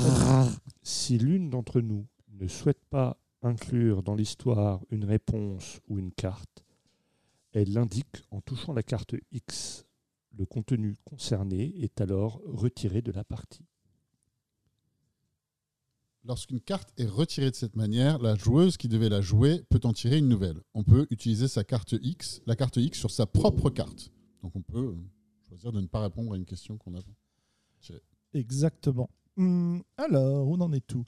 Si 0.82 1.18
l'une 1.18 1.50
d'entre 1.50 1.80
nous 1.80 2.08
ne 2.32 2.48
souhaite 2.48 2.84
pas 2.90 3.16
inclure 3.42 4.02
dans 4.02 4.16
l'histoire 4.16 4.80
une 4.90 5.04
réponse 5.04 5.78
ou 5.86 6.00
une 6.00 6.10
carte, 6.10 6.64
elle 7.52 7.72
l'indique 7.72 8.24
en 8.32 8.40
touchant 8.40 8.72
la 8.72 8.82
carte 8.82 9.14
X. 9.30 9.86
Le 10.36 10.46
contenu 10.46 10.96
concerné 11.04 11.72
est 11.80 12.00
alors 12.00 12.40
retiré 12.44 13.00
de 13.00 13.12
la 13.12 13.22
partie. 13.22 13.68
Lorsqu'une 16.26 16.60
carte 16.60 16.90
est 16.96 17.06
retirée 17.06 17.50
de 17.50 17.54
cette 17.54 17.76
manière, 17.76 18.18
la 18.18 18.34
joueuse 18.34 18.78
qui 18.78 18.88
devait 18.88 19.10
la 19.10 19.20
jouer 19.20 19.62
peut 19.68 19.80
en 19.84 19.92
tirer 19.92 20.18
une 20.18 20.28
nouvelle. 20.28 20.58
On 20.72 20.82
peut 20.82 21.06
utiliser 21.10 21.48
sa 21.48 21.64
carte 21.64 21.94
X, 22.00 22.40
la 22.46 22.56
carte 22.56 22.78
X 22.78 22.98
sur 22.98 23.10
sa 23.10 23.26
propre 23.26 23.68
carte. 23.68 24.10
Donc 24.42 24.56
on 24.56 24.62
peut 24.62 24.78
euh, 24.78 24.96
choisir 25.46 25.70
de 25.70 25.82
ne 25.82 25.86
pas 25.86 26.00
répondre 26.00 26.32
à 26.32 26.36
une 26.36 26.46
question 26.46 26.78
qu'on 26.78 26.94
a. 26.94 27.00
Exactement. 28.32 29.10
Hum, 29.36 29.82
alors, 29.98 30.48
où 30.48 30.54
en 30.54 30.72
est 30.72 30.86
tout 30.86 31.04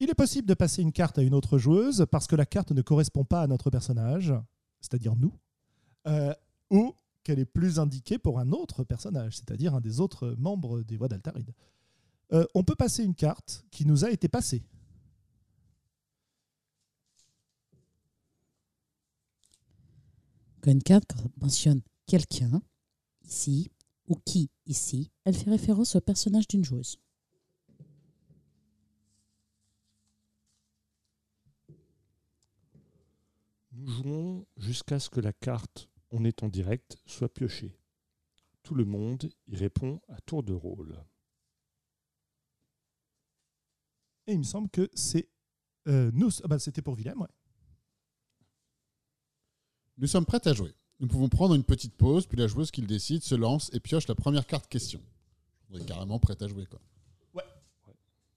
Il 0.00 0.08
est 0.08 0.14
possible 0.14 0.48
de 0.48 0.54
passer 0.54 0.80
une 0.80 0.92
carte 0.92 1.18
à 1.18 1.22
une 1.22 1.34
autre 1.34 1.58
joueuse 1.58 2.06
parce 2.10 2.26
que 2.26 2.34
la 2.34 2.46
carte 2.46 2.72
ne 2.72 2.80
correspond 2.80 3.24
pas 3.24 3.42
à 3.42 3.46
notre 3.46 3.68
personnage, 3.68 4.32
c'est-à-dire 4.80 5.16
nous, 5.16 5.34
euh, 6.06 6.32
ou 6.70 6.94
qu'elle 7.24 7.40
est 7.40 7.44
plus 7.44 7.78
indiquée 7.78 8.18
pour 8.18 8.38
un 8.38 8.52
autre 8.52 8.84
personnage, 8.84 9.36
c'est-à-dire 9.36 9.74
un 9.74 9.82
des 9.82 10.00
autres 10.00 10.34
membres 10.38 10.80
des 10.80 10.96
Voix 10.96 11.08
d'Altaride. 11.08 11.52
Euh, 12.32 12.46
on 12.54 12.62
peut 12.62 12.76
passer 12.76 13.02
une 13.02 13.14
carte 13.14 13.64
qui 13.70 13.84
nous 13.86 14.04
a 14.04 14.10
été 14.10 14.28
passée. 14.28 14.62
Quand 20.60 20.70
une 20.70 20.82
carte 20.82 21.14
mentionne 21.40 21.80
quelqu'un, 22.06 22.62
ici, 23.24 23.70
ou 24.06 24.16
qui, 24.16 24.50
ici, 24.66 25.10
elle 25.24 25.34
fait 25.34 25.50
référence 25.50 25.96
au 25.96 26.00
personnage 26.00 26.46
d'une 26.46 26.64
joueuse. 26.64 26.98
Nous 33.72 33.88
jouons 33.88 34.46
jusqu'à 34.56 34.98
ce 34.98 35.08
que 35.08 35.20
la 35.20 35.32
carte 35.32 35.88
On 36.10 36.24
est 36.24 36.42
en 36.42 36.48
direct 36.48 36.98
soit 37.06 37.32
piochée. 37.32 37.78
Tout 38.62 38.74
le 38.74 38.84
monde 38.84 39.30
y 39.46 39.56
répond 39.56 40.00
à 40.08 40.20
tour 40.20 40.42
de 40.42 40.52
rôle. 40.52 41.02
Et 44.26 44.32
il 44.32 44.38
me 44.38 44.44
semble 44.44 44.68
que 44.68 44.88
c'est 44.94 45.28
euh, 45.88 46.10
nous. 46.14 46.30
ah 46.44 46.48
bah, 46.48 46.58
C'était 46.58 46.82
pour 46.82 46.94
Willem, 46.94 47.20
ouais. 47.20 47.28
Nous 49.98 50.06
sommes 50.06 50.24
prêts 50.26 50.46
à 50.46 50.52
jouer. 50.52 50.74
Nous 51.00 51.08
pouvons 51.08 51.28
prendre 51.28 51.54
une 51.54 51.64
petite 51.64 51.94
pause, 51.96 52.26
puis 52.26 52.36
la 52.38 52.46
joueuse 52.46 52.70
qui 52.70 52.80
le 52.80 52.86
décide 52.86 53.22
se 53.22 53.34
lance 53.34 53.70
et 53.72 53.80
pioche 53.80 54.06
la 54.08 54.14
première 54.14 54.46
carte 54.46 54.66
question. 54.68 55.00
On 55.70 55.78
est 55.78 55.84
carrément 55.84 56.18
prête 56.18 56.42
à 56.42 56.48
jouer. 56.48 56.66
Quoi. 56.66 56.80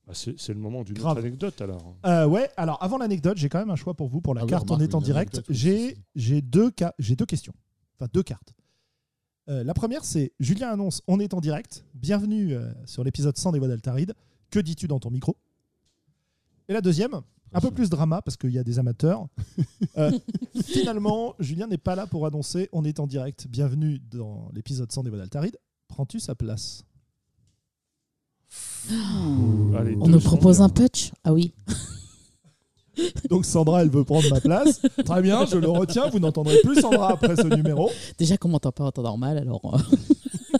Bah, 0.05 0.13
c'est 0.13 0.49
le 0.49 0.59
moment 0.59 0.83
d'une 0.83 0.95
Grave. 0.95 1.17
autre 1.17 1.25
anecdote 1.25 1.61
alors. 1.61 1.95
Euh, 2.05 2.27
ouais, 2.27 2.49
alors 2.57 2.83
avant 2.83 2.97
l'anecdote, 2.97 3.37
j'ai 3.37 3.47
quand 3.47 3.59
même 3.59 3.69
un 3.69 3.77
choix 3.77 3.93
pour 3.93 4.09
vous 4.09 4.19
pour 4.19 4.33
la 4.33 4.41
Ah 4.41 4.43
oui, 4.43 4.49
carte 4.49 4.69
remarque, 4.69 4.81
On 4.81 4.83
est 4.83 4.95
en 4.95 4.99
direct. 5.01 5.41
J'ai 5.49 5.95
deux, 6.41 6.71
deux 6.99 7.25
questions. 7.25 7.53
Enfin, 7.97 8.09
deux 8.13 8.23
cartes. 8.23 8.53
Euh, 9.49 9.63
la 9.63 9.73
première, 9.73 10.03
c'est 10.03 10.33
Julien 10.41 10.71
annonce 10.71 11.01
On 11.07 11.21
est 11.21 11.33
en 11.33 11.39
direct. 11.39 11.85
Bienvenue 11.93 12.53
euh, 12.53 12.69
sur 12.85 13.05
l'épisode 13.05 13.37
100 13.37 13.53
des 13.53 13.59
Voix 13.59 13.69
d'Altaride. 13.69 14.13
Que 14.49 14.59
dis-tu 14.59 14.89
dans 14.89 14.99
ton 14.99 15.09
micro? 15.09 15.37
Et 16.69 16.73
la 16.73 16.81
deuxième, 16.81 17.19
un 17.53 17.59
peu 17.59 17.71
plus 17.71 17.89
drama 17.89 18.21
parce 18.21 18.37
qu'il 18.37 18.51
y 18.51 18.59
a 18.59 18.63
des 18.63 18.79
amateurs. 18.79 19.27
Euh, 19.97 20.11
finalement, 20.65 21.35
Julien 21.37 21.67
n'est 21.67 21.77
pas 21.77 21.93
là 21.93 22.07
pour 22.07 22.25
annoncer 22.25 22.67
On 22.71 22.83
est 22.83 22.99
en 22.99 23.05
direct. 23.05 23.45
Bienvenue 23.47 23.99
dans 23.99 24.49
l'épisode 24.51 24.91
100 24.91 25.03
des 25.03 25.11
Voix 25.11 25.19
d'Altaride. 25.19 25.55
Prends-tu 25.87 26.19
sa 26.19 26.33
place? 26.33 26.83
Allez, 29.77 29.95
On 30.01 30.07
deux 30.07 30.13
nous 30.13 30.19
propose 30.19 30.61
un 30.61 30.69
punch? 30.69 31.11
Ah 31.23 31.31
oui. 31.31 31.53
Donc 33.29 33.45
Sandra, 33.45 33.83
elle 33.83 33.91
veut 33.91 34.03
prendre 34.03 34.27
ma 34.31 34.41
place. 34.41 34.81
Très 35.05 35.21
bien, 35.21 35.45
je 35.45 35.57
le 35.57 35.69
retiens. 35.69 36.09
Vous 36.09 36.19
n'entendrez 36.19 36.57
plus 36.63 36.81
Sandra 36.81 37.11
après 37.11 37.35
ce 37.35 37.45
numéro. 37.55 37.91
Déjà 38.17 38.35
qu'on 38.37 38.49
m'entend 38.49 38.71
pas 38.71 38.85
en 38.85 38.91
temps 38.91 39.03
normal, 39.03 39.37
alors. 39.37 39.75
euh, 39.75 40.13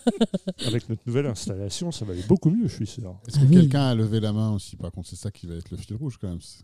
Avec 0.68 0.88
notre 0.90 1.02
nouvelle 1.06 1.26
installation, 1.28 1.92
ça 1.92 2.06
va 2.06 2.14
aller 2.14 2.24
beaucoup 2.24 2.50
mieux, 2.50 2.68
je 2.68 2.76
suis 2.76 2.88
sûr. 2.88 3.20
Est-ce 3.28 3.38
que 3.40 3.44
Ah 3.44 3.48
oui. 3.50 3.56
quelqu'un 3.56 3.84
a 3.88 3.96
levé 3.96 4.20
la 4.20 4.34
main 4.34 4.52
aussi? 4.52 4.76
Par 4.76 4.92
contre, 4.92 5.08
c'est 5.10 5.16
ça 5.16 5.32
qui 5.32 5.48
va 5.48 5.56
être 5.56 5.70
le 5.72 5.78
fil 5.78 5.96
rouge 5.96 6.18
quand 6.20 6.30
même. 6.30 6.42
C'est 6.42 6.64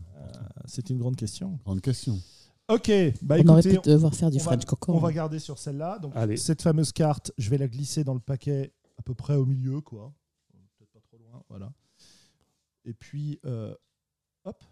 C'est 0.66 0.90
une 0.90 0.98
grande 0.98 1.16
question. 1.16 1.58
grande 1.64 1.80
question. 1.80 2.18
Ok, 2.68 2.90
bah 3.22 3.36
on 3.44 3.48
aurait 3.48 3.62
pu 3.62 3.78
devoir 3.84 4.14
faire 4.14 4.30
du 4.30 4.36
on 4.36 4.40
va- 4.40 4.44
French 4.44 4.64
Coco. 4.64 4.92
on 4.94 4.98
va 4.98 5.12
garder 5.12 5.40
sur 5.40 5.58
celle-là. 5.58 5.98
Donc 5.98 6.12
Allez. 6.14 6.36
cette 6.36 6.62
fameuse 6.62 6.92
carte, 6.92 7.32
je 7.36 7.50
vais 7.50 7.58
la 7.58 7.66
glisser 7.66 8.04
dans 8.04 8.14
le 8.14 8.20
paquet 8.20 8.72
à 8.96 9.02
peu 9.02 9.14
près 9.14 9.34
au 9.34 9.44
milieu, 9.44 9.80
quoi. 9.80 10.12
Peut-être 10.78 10.90
pas 10.92 11.00
trop 11.00 11.18
loin, 11.18 11.42
voilà. 11.48 11.72
Et 12.84 12.92
puis, 12.94 13.40
euh, 13.44 13.74
hop, 14.44 14.62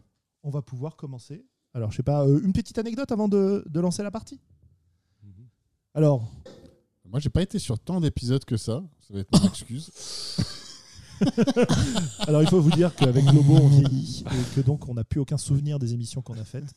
on 0.44 0.50
va 0.50 0.62
pouvoir 0.62 0.96
commencer. 0.96 1.44
Alors, 1.74 1.90
je 1.90 1.96
sais 1.96 2.02
pas, 2.04 2.24
euh, 2.24 2.40
une 2.44 2.52
petite 2.52 2.78
anecdote 2.78 3.10
avant 3.10 3.26
de, 3.28 3.64
de 3.68 3.80
lancer 3.80 4.02
la 4.04 4.10
partie? 4.12 4.40
Alors, 5.94 6.30
Moi, 7.10 7.20
j'ai 7.20 7.30
pas 7.30 7.42
été 7.42 7.58
sur 7.58 7.78
tant 7.78 8.00
d'épisodes 8.00 8.44
que 8.44 8.56
ça. 8.56 8.82
Ça 9.06 9.14
va 9.14 9.20
être 9.20 9.32
mon 9.40 9.48
excuse. 9.48 9.90
Alors 12.20 12.42
il 12.42 12.48
faut 12.48 12.60
vous 12.60 12.70
dire 12.70 12.94
qu'avec 12.94 13.24
Lobo 13.32 13.56
on 13.56 13.66
vieillit 13.68 14.22
et 14.24 14.54
que 14.54 14.60
donc 14.60 14.88
on 14.88 14.94
n'a 14.94 15.02
plus 15.02 15.18
aucun 15.18 15.36
souvenir 15.36 15.78
des 15.80 15.92
émissions 15.94 16.22
qu'on 16.22 16.38
a 16.38 16.44
faites. 16.44 16.72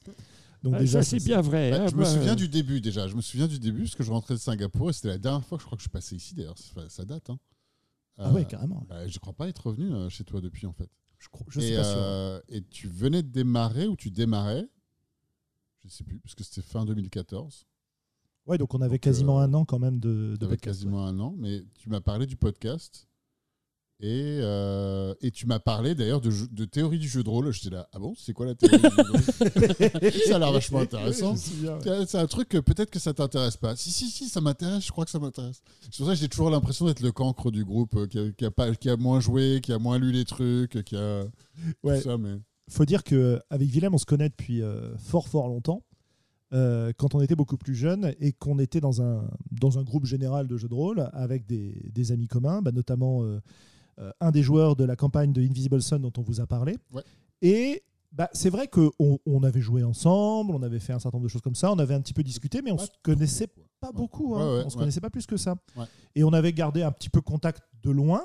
Donc 0.63 0.73
Ah, 0.75 0.79
déjà 0.79 1.03
ça, 1.03 1.09
c'est 1.11 1.23
bien 1.23 1.41
vrai. 1.41 1.71
Ouais, 1.71 1.77
hein, 1.79 1.87
je 1.87 1.93
me 1.95 2.01
moi, 2.01 2.09
souviens 2.11 2.31
euh, 2.33 2.35
du 2.35 2.47
début 2.47 2.81
déjà. 2.81 3.07
Je 3.07 3.15
me 3.15 3.21
souviens 3.21 3.47
du 3.47 3.59
début 3.59 3.83
parce 3.83 3.95
que 3.95 4.03
je 4.03 4.11
rentrais 4.11 4.33
de 4.33 4.39
Singapour 4.39 4.89
et 4.89 4.93
c'était 4.93 5.09
la 5.09 5.17
dernière 5.19 5.45
fois 5.45 5.57
que 5.57 5.61
je 5.61 5.65
crois 5.67 5.75
que 5.75 5.81
je 5.81 5.85
suis 5.85 5.91
passé 5.91 6.15
ici 6.15 6.33
d'ailleurs. 6.33 6.57
Ça, 6.57 6.89
ça 6.89 7.05
date. 7.05 7.29
Hein. 7.29 7.37
Ah 8.17 8.31
ouais 8.31 8.45
carrément. 8.45 8.83
bah, 8.89 9.07
je 9.07 9.17
crois 9.19 9.33
pas 9.33 9.47
être 9.47 9.67
revenu 9.67 9.91
euh, 9.93 10.09
chez 10.09 10.23
toi 10.23 10.41
depuis 10.41 10.65
en 10.65 10.73
fait. 10.73 10.89
Je, 11.19 11.27
crois- 11.29 11.45
je 11.49 11.59
et, 11.59 11.63
suis 11.67 11.75
pas 11.75 11.83
sûr. 11.83 11.93
euh, 11.97 12.39
et 12.49 12.63
tu 12.63 12.87
venais 12.87 13.21
de 13.21 13.29
démarrer 13.29 13.87
ou 13.87 13.95
tu 13.95 14.09
démarrais? 14.09 14.67
Je 15.83 15.89
sais 15.89 16.03
plus 16.03 16.19
parce 16.19 16.33
que 16.35 16.43
c'était 16.43 16.61
fin 16.61 16.83
2014. 16.85 17.67
Ouais 18.47 18.58
donc 18.58 18.73
on 18.73 18.82
avait 18.82 18.95
donc, 18.95 19.01
quasiment 19.01 19.39
euh, 19.39 19.45
un 19.45 19.54
an 19.54 19.65
quand 19.65 19.80
même 19.80 19.99
de, 19.99 20.36
de 20.39 20.47
podcast, 20.47 20.63
quasiment 20.63 21.06
un 21.06 21.19
an, 21.19 21.36
mais 21.38 21.63
tu 21.77 21.89
m'as 21.89 22.01
parlé 22.01 22.25
du 22.25 22.36
podcast. 22.36 23.08
Et, 24.04 24.39
euh, 24.41 25.13
et 25.21 25.30
tu 25.30 25.45
m'as 25.45 25.60
parlé 25.60 25.93
d'ailleurs 25.93 26.21
de, 26.21 26.32
de 26.51 26.65
théorie 26.65 26.97
du 26.97 27.08
jeu 27.08 27.21
de 27.21 27.30
rôle. 27.30 27.51
J'étais 27.51 27.75
là, 27.75 27.88
ah 27.93 27.99
bon, 27.99 28.15
c'est 28.17 28.34
quoi 28.34 28.47
la 28.47 28.56
théorie 28.56 28.80
du 28.80 28.84
jeu 28.84 29.04
de 29.04 29.12
rôle? 29.12 30.12
Ça 30.27 30.38
a 30.38 30.39
l'air 30.39 30.51
vachement 30.51 30.80
intéressant. 30.80 31.36
C'est 31.36 32.15
un 32.15 32.25
truc 32.25 32.49
que 32.49 32.58
peut-être 32.58 32.89
que 32.89 32.97
ça 32.97 33.13
t'intéresse 33.13 33.58
pas. 33.58 33.75
Si, 33.75 33.91
si, 33.91 34.10
si, 34.10 34.27
ça 34.27 34.41
m'intéresse, 34.41 34.84
je 34.84 34.91
crois 34.91 35.06
que 35.06 35.12
ça 35.12 35.19
m'intéresse. 35.19 35.62
C'est 35.82 35.97
pour 35.97 36.08
ça 36.08 36.13
que 36.13 36.19
j'ai 36.19 36.30
toujours 36.30 36.49
l'impression 36.49 36.88
d'être 36.88 37.01
le 37.01 37.12
cancre 37.12 37.51
du 37.51 37.63
groupe, 37.63 37.95
euh, 37.95 38.08
qui 38.08 38.17
a, 38.17 38.32
qui 38.32 38.45
a 38.45 38.49
pas, 38.49 38.73
qui 38.73 38.89
a 38.89 38.97
moins 38.97 39.19
joué, 39.19 39.60
qui 39.62 39.71
a 39.71 39.77
moins 39.77 39.99
lu 39.99 40.12
les 40.12 40.25
trucs, 40.25 40.84
qui 40.84 40.95
a. 40.95 41.25
Ouais. 41.84 42.01
Tout 42.01 42.10
ça, 42.10 42.17
mais... 42.17 42.39
faut 42.69 42.86
dire 42.86 43.04
qu'avec 43.04 43.69
Willem, 43.69 43.93
on 43.93 43.99
se 43.99 44.06
connaît 44.06 44.30
depuis 44.30 44.63
fort 44.97 45.27
fort 45.27 45.47
longtemps. 45.47 45.84
Euh, 46.53 46.91
quand 46.97 47.15
on 47.15 47.21
était 47.21 47.35
beaucoup 47.35 47.55
plus 47.57 47.75
jeune 47.75 48.13
et 48.19 48.33
qu'on 48.33 48.59
était 48.59 48.81
dans 48.81 49.01
un, 49.01 49.23
dans 49.51 49.79
un 49.79 49.83
groupe 49.83 50.05
général 50.05 50.47
de 50.47 50.57
jeux 50.57 50.67
de 50.67 50.73
rôle 50.73 51.09
avec 51.13 51.45
des, 51.45 51.73
des 51.93 52.11
amis 52.11 52.27
communs, 52.27 52.61
bah, 52.61 52.71
notamment 52.73 53.23
euh, 53.23 53.39
euh, 53.99 54.11
un 54.19 54.31
des 54.31 54.43
joueurs 54.43 54.75
de 54.75 54.83
la 54.83 54.97
campagne 54.97 55.31
de 55.31 55.41
Invisible 55.41 55.81
Sun 55.81 56.01
dont 56.01 56.11
on 56.17 56.21
vous 56.21 56.41
a 56.41 56.47
parlé. 56.47 56.77
Ouais. 56.91 57.03
Et 57.41 57.83
bah, 58.11 58.29
c'est 58.33 58.49
vrai 58.49 58.67
qu'on 58.67 58.91
on 59.25 59.43
avait 59.43 59.61
joué 59.61 59.83
ensemble, 59.83 60.53
on 60.53 60.61
avait 60.61 60.81
fait 60.81 60.91
un 60.91 60.99
certain 60.99 61.17
nombre 61.17 61.27
de 61.27 61.31
choses 61.31 61.41
comme 61.41 61.55
ça, 61.55 61.71
on 61.71 61.79
avait 61.79 61.93
un 61.93 62.01
petit 62.01 62.13
peu 62.13 62.23
discuté, 62.23 62.61
mais 62.61 62.71
on 62.71 62.75
Pas 62.75 62.85
se 62.85 62.91
connaissait 63.01 63.47
pas 63.79 63.93
beaucoup. 63.93 64.35
hein. 64.35 64.63
On 64.65 64.69
se 64.69 64.75
ouais. 64.75 64.81
connaissait 64.81 64.99
pas 64.99 65.09
plus 65.09 65.25
que 65.25 65.37
ça. 65.37 65.55
Et 66.15 66.23
on 66.25 66.33
avait 66.33 66.51
gardé 66.51 66.83
un 66.83 66.91
petit 66.91 67.09
peu 67.09 67.21
contact 67.21 67.63
de 67.81 67.91
loin. 67.91 68.23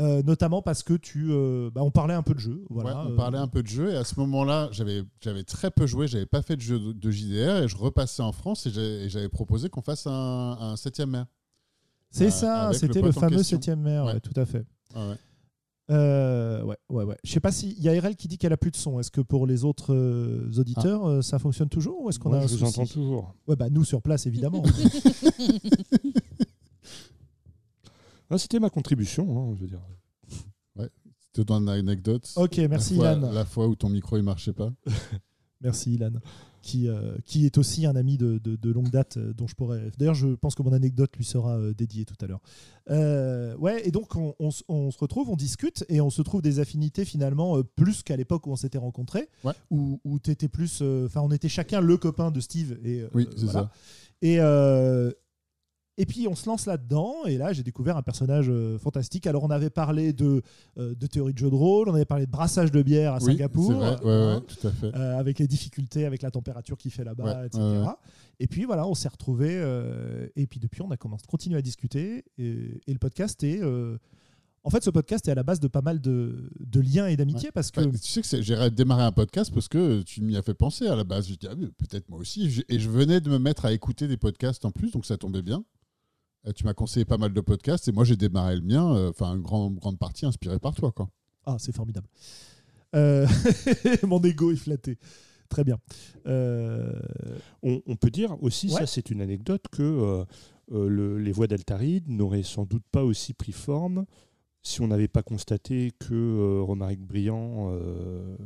Euh, 0.00 0.24
notamment 0.24 0.60
parce 0.60 0.82
que 0.82 0.94
tu, 0.94 1.28
euh, 1.30 1.70
bah, 1.72 1.82
on 1.84 1.92
parlait 1.92 2.14
un 2.14 2.22
peu 2.22 2.34
de 2.34 2.40
jeu. 2.40 2.64
Voilà, 2.68 3.02
Ouais, 3.04 3.10
on 3.10 3.12
euh, 3.12 3.16
parlait 3.16 3.38
un 3.38 3.46
peu 3.46 3.62
de 3.62 3.68
jeu 3.68 3.92
et 3.92 3.96
à 3.96 4.02
ce 4.02 4.18
moment-là, 4.18 4.68
j'avais 4.72 5.04
j'avais 5.20 5.44
très 5.44 5.70
peu 5.70 5.86
joué, 5.86 6.08
j'avais 6.08 6.26
pas 6.26 6.42
fait 6.42 6.56
de 6.56 6.60
jeu 6.62 6.80
de, 6.80 6.92
de 6.92 7.10
JDR 7.12 7.62
et 7.62 7.68
je 7.68 7.76
repassais 7.76 8.22
en 8.22 8.32
France 8.32 8.66
et 8.66 9.08
j'avais 9.08 9.28
proposé 9.28 9.68
qu'on 9.68 9.82
fasse 9.82 10.08
un, 10.08 10.56
un 10.60 10.74
septième 10.76 11.10
maire. 11.10 11.26
C'est 12.10 12.26
Euh, 12.26 12.30
ça, 12.30 12.70
c'était 12.72 13.02
le 13.02 13.12
fameux 13.12 13.36
question. 13.36 13.56
septième 13.56 13.80
maire, 13.82 14.04
Ouais. 14.06 14.14
ouais, 14.14 14.20
tout 14.20 14.38
à 14.38 14.44
fait. 14.46 14.66
Ouais, 14.96 15.08
ouais. 15.10 15.16
Euh, 15.90 16.62
ouais, 16.64 16.76
ouais, 16.88 17.04
ouais. 17.04 17.18
Je 17.22 17.30
sais 17.30 17.40
pas 17.40 17.52
s'il 17.52 17.78
y 17.80 17.88
a 17.88 17.92
RL 18.00 18.16
qui 18.16 18.26
dit 18.26 18.38
qu'elle 18.38 18.52
a 18.54 18.56
plus 18.56 18.70
de 18.70 18.76
son. 18.76 18.98
Est-ce 18.98 19.10
que 19.12 19.20
pour 19.20 19.46
les 19.46 19.64
autres 19.64 19.94
auditeurs, 20.58 21.06
euh, 21.06 21.22
ça 21.22 21.38
fonctionne 21.38 21.68
toujours 21.68 22.00
ou 22.02 22.08
est-ce 22.08 22.18
qu'on 22.18 22.32
a 22.32 22.38
un 22.38 22.46
je 22.46 22.56
vous 22.56 22.64
entends 22.64 22.86
toujours. 22.86 23.34
Ouais, 23.46 23.54
bah 23.54 23.68
nous 23.70 23.84
sur 23.84 24.00
place 24.02 24.26
évidemment. 24.26 24.62
Ah, 28.34 28.38
C'était 28.38 28.58
ma 28.60 28.70
contribution, 28.70 29.24
hein, 29.52 29.54
je 29.56 29.60
veux 29.62 29.68
dire. 29.68 29.80
Je 31.36 31.40
te 31.42 31.46
donne 31.46 31.68
une 31.68 31.88
anecdote. 31.88 32.32
ok, 32.36 32.58
merci 32.70 32.94
la 32.94 33.00
fois, 33.00 33.12
Ilan. 33.18 33.32
La 33.32 33.44
fois 33.44 33.66
où 33.66 33.74
ton 33.74 33.88
micro 33.88 34.16
il 34.16 34.22
marchait 34.22 34.52
pas. 34.52 34.72
Merci 35.60 35.94
Ilan, 35.94 36.10
qui, 36.62 36.88
euh, 36.88 37.16
qui 37.24 37.46
est 37.46 37.56
aussi 37.58 37.86
un 37.86 37.96
ami 37.96 38.18
de, 38.18 38.36
de- 38.38 38.54
de 38.56 38.70
longue 38.70 38.90
date 38.90 39.16
euh, 39.16 39.32
dont 39.32 39.46
je 39.46 39.54
pourrais. 39.54 39.90
D'ailleurs, 39.98 40.14
je 40.14 40.28
pense 40.34 40.54
que 40.54 40.62
mon 40.62 40.72
anecdote 40.74 41.16
lui 41.16 41.24
sera 41.24 41.56
euh, 41.58 41.72
dédiée 41.72 42.04
tout 42.04 42.14
à 42.20 42.26
l'heure. 42.26 42.40
Euh, 42.90 43.56
ouais, 43.56 43.86
et 43.88 43.90
donc 43.90 44.14
on, 44.14 44.34
on 44.38 44.50
se 44.90 44.98
retrouve, 44.98 45.30
on 45.30 45.36
discute 45.36 45.84
et 45.88 46.00
on 46.02 46.10
se 46.10 46.20
trouve 46.22 46.42
des 46.42 46.58
affinités 46.60 47.04
finalement 47.06 47.56
euh, 47.56 47.62
plus 47.64 48.02
qu'à 48.02 48.16
l'époque 48.16 48.46
où 48.46 48.50
on 48.52 48.56
s'était 48.56 48.78
rencontrés, 48.78 49.28
Ouais. 49.42 49.54
où, 49.70 50.00
où 50.04 50.18
t'étais 50.18 50.48
plus. 50.48 50.80
euh, 50.82 51.06
Enfin, 51.06 51.22
on 51.22 51.30
était 51.30 51.48
chacun 51.48 51.80
le 51.80 51.96
copain 51.96 52.30
de 52.30 52.40
Steve 52.40 52.78
et 52.84 53.00
euh, 53.00 53.08
Oui, 53.14 53.26
c'est 53.36 53.44
voilà. 53.46 53.60
ça. 53.62 53.70
Et, 54.22 54.36
euh, 54.38 55.10
et 55.96 56.06
puis 56.06 56.26
on 56.28 56.34
se 56.34 56.46
lance 56.48 56.66
là-dedans, 56.66 57.24
et 57.26 57.36
là 57.38 57.52
j'ai 57.52 57.62
découvert 57.62 57.96
un 57.96 58.02
personnage 58.02 58.46
euh, 58.48 58.78
fantastique. 58.78 59.26
Alors 59.26 59.44
on 59.44 59.50
avait 59.50 59.70
parlé 59.70 60.12
de, 60.12 60.42
euh, 60.78 60.94
de 60.94 61.06
théorie 61.06 61.32
de 61.32 61.38
jeu 61.38 61.50
de 61.50 61.54
rôle, 61.54 61.88
on 61.88 61.94
avait 61.94 62.04
parlé 62.04 62.26
de 62.26 62.30
brassage 62.30 62.70
de 62.72 62.82
bière 62.82 63.14
à 63.14 63.18
Oui, 63.18 63.24
Singapour, 63.32 63.72
vrai, 63.72 63.90
ouais, 64.04 64.10
hein, 64.12 64.34
ouais, 64.36 64.40
tout 64.42 64.66
à 64.66 64.70
fait. 64.70 64.94
euh, 64.94 65.18
avec 65.18 65.38
les 65.38 65.46
difficultés, 65.46 66.04
avec 66.06 66.22
la 66.22 66.30
température 66.30 66.76
qu'il 66.76 66.90
fait 66.90 67.04
là-bas, 67.04 67.40
Ouais, 67.40 67.46
etc. 67.46 67.62
ouais, 67.62 67.78
ouais. 67.78 67.86
Et 68.40 68.46
puis 68.48 68.64
voilà, 68.64 68.86
on 68.88 68.94
s'est 68.94 69.08
retrouvés, 69.08 69.54
et 70.36 70.46
puis 70.46 70.58
depuis 70.60 70.82
on 70.82 70.90
a 70.90 70.96
commencé, 70.96 71.24
continué 71.28 71.56
à 71.58 71.62
discuter, 71.62 72.24
et, 72.38 72.80
et 72.86 72.92
le 72.92 72.98
podcast 72.98 73.42
est... 73.44 73.60
en 73.62 74.70
fait, 74.70 74.82
ce 74.82 74.90
podcast 74.90 75.28
est 75.28 75.30
à 75.30 75.34
la 75.36 75.44
base 75.44 75.60
de 75.60 75.68
pas 75.68 75.82
mal 75.82 76.00
de, 76.00 76.50
de 76.58 76.80
liens 76.80 77.06
et 77.06 77.16
d'amitié 77.16 77.52
parce 77.52 77.70
que 77.70 77.80
Ouais, 77.82 77.92
tu 77.92 77.98
sais 77.98 78.22
que 78.22 78.42
j'ai 78.42 78.70
démarré 78.70 79.04
un 79.04 79.12
podcast 79.12 79.52
parce 79.54 79.68
que 79.68 80.02
tu 80.02 80.20
m'y 80.22 80.36
as 80.36 80.42
fait 80.42 80.54
penser 80.54 80.88
à 80.88 80.96
la 80.96 81.04
base. 81.04 81.28
Je 81.28 81.34
dis, 81.34 81.46
ah, 81.48 81.54
peut-être 81.54 82.08
moi 82.08 82.18
aussi. 82.18 82.64
Et 82.68 82.78
je 82.80 82.88
venais 82.90 83.20
de 83.20 83.28
me 83.30 83.38
mettre 83.38 83.66
à 83.66 83.72
écouter 83.72 84.08
des 84.08 84.16
podcasts 84.16 84.64
en 84.64 84.70
plus, 84.72 84.90
donc 84.90 85.04
ça 85.06 85.16
tombait 85.16 85.42
bien. 85.42 85.62
Euh, 86.46 86.52
Tu 86.52 86.64
m'as 86.64 86.74
conseillé 86.74 87.04
pas 87.04 87.18
mal 87.18 87.32
de 87.32 87.40
podcasts 87.40 87.88
et 87.88 87.92
moi 87.92 88.04
j'ai 88.04 88.16
démarré 88.16 88.56
le 88.56 88.62
mien, 88.62 88.94
euh, 88.96 89.10
enfin 89.10 89.34
une 89.34 89.42
grande, 89.42 89.76
grande 89.76 89.98
partie 89.98 90.26
inspirée 90.26 90.58
par 90.58 90.74
toi. 90.74 90.92
Quoi. 90.92 91.08
Ah, 91.46 91.56
c'est 91.58 91.74
formidable. 91.74 92.06
Euh, 92.94 93.26
Mon 94.06 94.20
ego 94.22 94.50
est 94.52 94.56
flatté. 94.56 94.98
Très 95.48 95.64
bien. 95.64 95.78
Euh, 96.26 96.92
On, 97.62 97.80
on 97.86 97.96
peut 97.96 98.10
dire 98.10 98.36
aussi, 98.42 98.68
Ouais. 98.68 98.80
ça 98.80 98.86
c'est 98.86 99.10
une 99.10 99.20
anecdote, 99.20 99.64
que 99.70 100.24
le- 100.70 101.18
les 101.18 101.32
voix 101.32 101.46
d'Altaride 101.46 102.08
n'auraient 102.08 102.42
sans 102.42 102.64
doute 102.64 102.84
pas 102.90 103.04
aussi 103.04 103.34
pris 103.34 103.52
forme 103.52 104.04
si 104.62 104.80
on 104.80 104.86
n'avait 104.88 105.08
pas 105.08 105.22
constaté 105.22 105.92
que 105.98 106.14
euh, 106.14 106.62
Romaric 106.62 107.00
Briand 107.00 107.70
euh, 107.74 108.36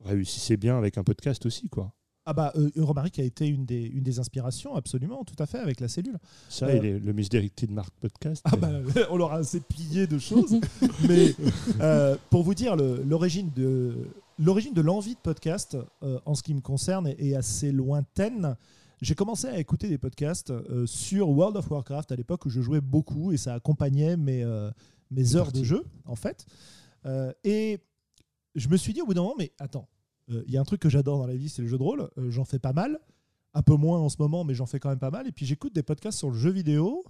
réussissait 0.00 0.56
bien 0.56 0.78
avec 0.78 0.96
un 0.96 1.04
podcast 1.04 1.44
aussi. 1.44 1.68
quoi. 1.68 1.92
Ah 2.26 2.32
bah, 2.32 2.52
euh, 2.56 2.68
Romaric 2.78 3.18
a 3.20 3.22
été 3.22 3.46
une 3.46 3.64
des, 3.64 3.82
une 3.84 4.02
des 4.02 4.18
inspirations, 4.18 4.74
absolument, 4.74 5.22
tout 5.24 5.40
à 5.40 5.46
fait, 5.46 5.58
avec 5.58 5.78
la 5.80 5.86
cellule. 5.88 6.18
Ça 6.48 6.66
Euh, 6.66 6.70
et 6.76 6.80
les- 6.80 6.98
le 6.98 7.12
Misdirected 7.12 7.70
Mark 7.70 7.94
Podcast. 8.00 8.42
Ah 8.50 8.56
bah, 8.56 8.72
on 9.10 9.16
leur 9.16 9.32
a 9.32 9.36
assez 9.38 9.60
pillé 9.60 10.06
de 10.08 10.18
choses. 10.18 10.58
mais 11.08 11.34
euh, 11.80 12.16
pour 12.30 12.42
vous 12.42 12.54
dire, 12.54 12.74
le- 12.76 13.02
l'origine 13.04 13.50
de 13.54 14.08
l'origine 14.38 14.74
de 14.74 14.82
l'envie 14.82 15.14
de 15.14 15.20
podcast, 15.20 15.78
euh, 16.02 16.18
en 16.26 16.34
ce 16.34 16.42
qui 16.42 16.52
me 16.52 16.60
concerne, 16.60 17.06
est, 17.06 17.34
assez 17.34 17.72
lointaine. 17.72 18.56
J'ai 19.00 19.14
commencé 19.14 19.46
à 19.46 19.58
écouter 19.58 19.88
des 19.88 19.96
podcasts 19.98 20.50
euh, 20.50 20.84
sur 20.86 21.28
World 21.30 21.56
of 21.56 21.70
Warcraft 21.70 22.12
à 22.12 22.16
l'époque 22.16 22.44
où 22.44 22.50
je 22.50 22.60
jouais 22.60 22.80
beaucoup 22.82 23.32
et 23.32 23.36
ça 23.38 23.54
accompagnait 23.54 24.16
mes, 24.16 24.42
euh, 24.42 24.70
mes 25.10 25.36
heures 25.36 25.52
de 25.52 25.62
jeu, 25.62 25.84
en 26.04 26.16
fait. 26.16 26.44
Euh, 27.06 27.32
et 27.44 27.78
je 28.56 28.68
me 28.68 28.76
suis 28.76 28.92
dit 28.92 29.00
au 29.00 29.06
bout 29.06 29.14
d'un 29.14 29.22
moment, 29.22 29.34
mais 29.38 29.52
attends, 29.58 29.88
il 30.28 30.52
y 30.52 30.56
a 30.56 30.60
un 30.60 30.64
truc 30.64 30.80
que 30.80 30.88
j'adore 30.88 31.18
dans 31.18 31.26
la 31.26 31.36
vie, 31.36 31.48
c'est 31.48 31.62
le 31.62 31.68
jeu 31.68 31.78
de 31.78 31.82
rôle. 31.82 32.10
Euh, 32.18 32.30
j'en 32.30 32.44
fais 32.44 32.58
pas 32.58 32.72
mal, 32.72 32.98
un 33.54 33.62
peu 33.62 33.74
moins 33.74 33.98
en 33.98 34.08
ce 34.08 34.16
moment, 34.18 34.44
mais 34.44 34.54
j'en 34.54 34.66
fais 34.66 34.80
quand 34.80 34.88
même 34.88 34.98
pas 34.98 35.10
mal. 35.10 35.26
Et 35.26 35.32
puis 35.32 35.46
j'écoute 35.46 35.74
des 35.74 35.82
podcasts 35.82 36.18
sur 36.18 36.30
le 36.30 36.36
jeu 36.36 36.50
vidéo. 36.50 37.04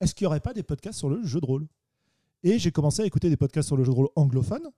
Est-ce 0.00 0.14
qu'il 0.14 0.24
n'y 0.24 0.28
aurait 0.28 0.40
pas 0.40 0.52
des 0.52 0.62
podcasts 0.62 0.98
sur 0.98 1.08
le 1.08 1.24
jeu 1.24 1.40
de 1.40 1.46
rôle? 1.46 1.66
Et 2.42 2.58
j'ai 2.58 2.72
commencé 2.72 3.02
à 3.02 3.06
écouter 3.06 3.30
des 3.30 3.36
podcasts 3.36 3.68
sur 3.68 3.76
le 3.76 3.84
jeu 3.84 3.90
de 3.90 3.96
rôle 3.96 4.08
anglophone. 4.16 4.68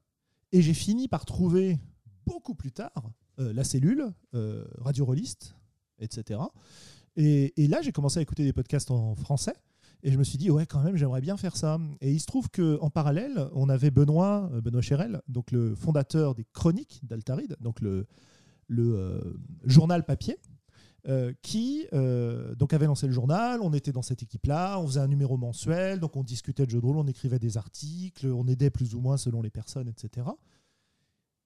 Et 0.53 0.62
j'ai 0.62 0.75
fini 0.75 1.09
par 1.09 1.25
trouver 1.25 1.79
beaucoup 2.25 2.55
plus 2.55 2.73
tard 2.73 3.11
euh, 3.40 3.53
La 3.53 3.64
Cellule, 3.64 4.12
euh, 4.35 4.64
Radio 4.79 5.05
Rolliste, 5.05 5.57
etc. 5.99 6.40
Et, 7.16 7.61
et 7.62 7.66
là, 7.66 7.83
j'ai 7.83 7.90
commencé 7.90 8.19
à 8.19 8.23
écouter 8.23 8.45
des 8.45 8.53
podcasts 8.53 8.90
en 8.90 9.14
français. 9.16 9.55
Et 10.02 10.12
je 10.12 10.18
me 10.18 10.24
suis 10.24 10.38
dit, 10.38 10.50
ouais, 10.50 10.66
quand 10.66 10.82
même, 10.82 10.96
j'aimerais 10.96 11.20
bien 11.20 11.37
faire 11.37 11.56
ça. 11.56 11.78
Et 12.00 12.12
il 12.12 12.20
se 12.20 12.26
trouve 12.26 12.48
qu'en 12.50 12.90
parallèle, 12.90 13.48
on 13.54 13.68
avait 13.68 13.90
Benoît, 13.90 14.50
euh, 14.52 14.61
Benoît 14.61 14.82
Chérel, 14.82 15.20
donc 15.28 15.50
le 15.50 15.74
fondateur 15.74 16.35
des 16.35 16.44
Chroniques 16.52 17.00
d'Altaride, 17.02 17.56
donc 17.61 17.80
le, 17.80 18.06
le 18.68 18.94
euh, 18.94 19.20
journal 19.64 20.04
papier, 20.04 20.38
euh, 21.09 21.32
qui 21.42 21.87
donc 22.59 22.72
avait 22.72 22.87
lancé 22.87 23.06
le 23.06 23.12
journal. 23.12 23.61
On 23.62 23.72
était 23.72 23.92
dans 23.92 24.02
cette 24.02 24.22
équipe-là, 24.22 24.78
on 24.80 24.87
faisait 24.87 25.00
un 25.00 25.09
numéro 25.09 25.37
mensuel, 25.37 26.00
donc 26.00 26.16
on 26.16 26.22
discutait 26.22 26.66
de 26.66 26.70
jeux 26.70 26.80
de 26.80 26.87
rôle, 26.87 26.98
on 26.98 27.06
écrivait 27.06 27.38
des 27.38 27.56
articles, 27.56 28.26
on 28.26 28.46
aidait 28.46 28.70
plus 28.70 28.94
ou 28.94 29.00
moins 29.00 29.16
selon 29.16 29.42
les 29.42 29.50
personnes, 29.50 29.88
etc. 29.88 30.26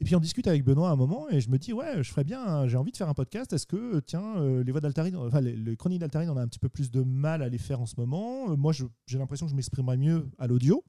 Et 0.01 0.05
puis 0.05 0.17
on 0.17 0.21
discute 0.21 0.47
avec 0.47 0.65
Benoît 0.65 0.89
à 0.89 0.93
un 0.93 0.97
moment 0.97 1.29
et 1.29 1.41
je 1.43 1.51
me 1.51 1.59
dis 1.59 1.75
ouais 1.75 2.03
je 2.03 2.11
ferais 2.11 2.25
bien 2.25 2.67
j'ai 2.67 2.79
envie 2.79 2.91
de 2.91 2.97
faire 2.97 3.09
un 3.11 3.15
podcast. 3.15 3.53
Est-ce 3.53 3.67
que 3.67 3.97
euh, 3.97 4.01
tiens 4.01 4.39
euh, 4.39 4.65
les 4.65 4.73
voix 4.73 4.81
d'Altarine 4.81 5.15
enfin 5.17 5.43
les, 5.43 5.55
les 5.55 5.77
chroniques 5.77 6.01
d'Altarine 6.01 6.31
on 6.31 6.37
a 6.39 6.43
un 6.43 6.49
petit 6.49 6.59
peu 6.59 6.71
plus 6.71 6.91
de 6.91 7.03
mal 7.03 7.43
à 7.43 7.49
les 7.51 7.59
faire 7.59 7.81
en 7.83 7.87
ce 7.87 7.95
moment. 7.99 8.51
Euh, 8.51 8.57
moi 8.57 8.73
j'ai 8.73 9.19
l'impression 9.19 9.45
que 9.47 9.51
je 9.51 9.57
m'exprimerais 9.57 9.99
mieux 9.99 10.29
à 10.39 10.47
l'audio. 10.47 10.83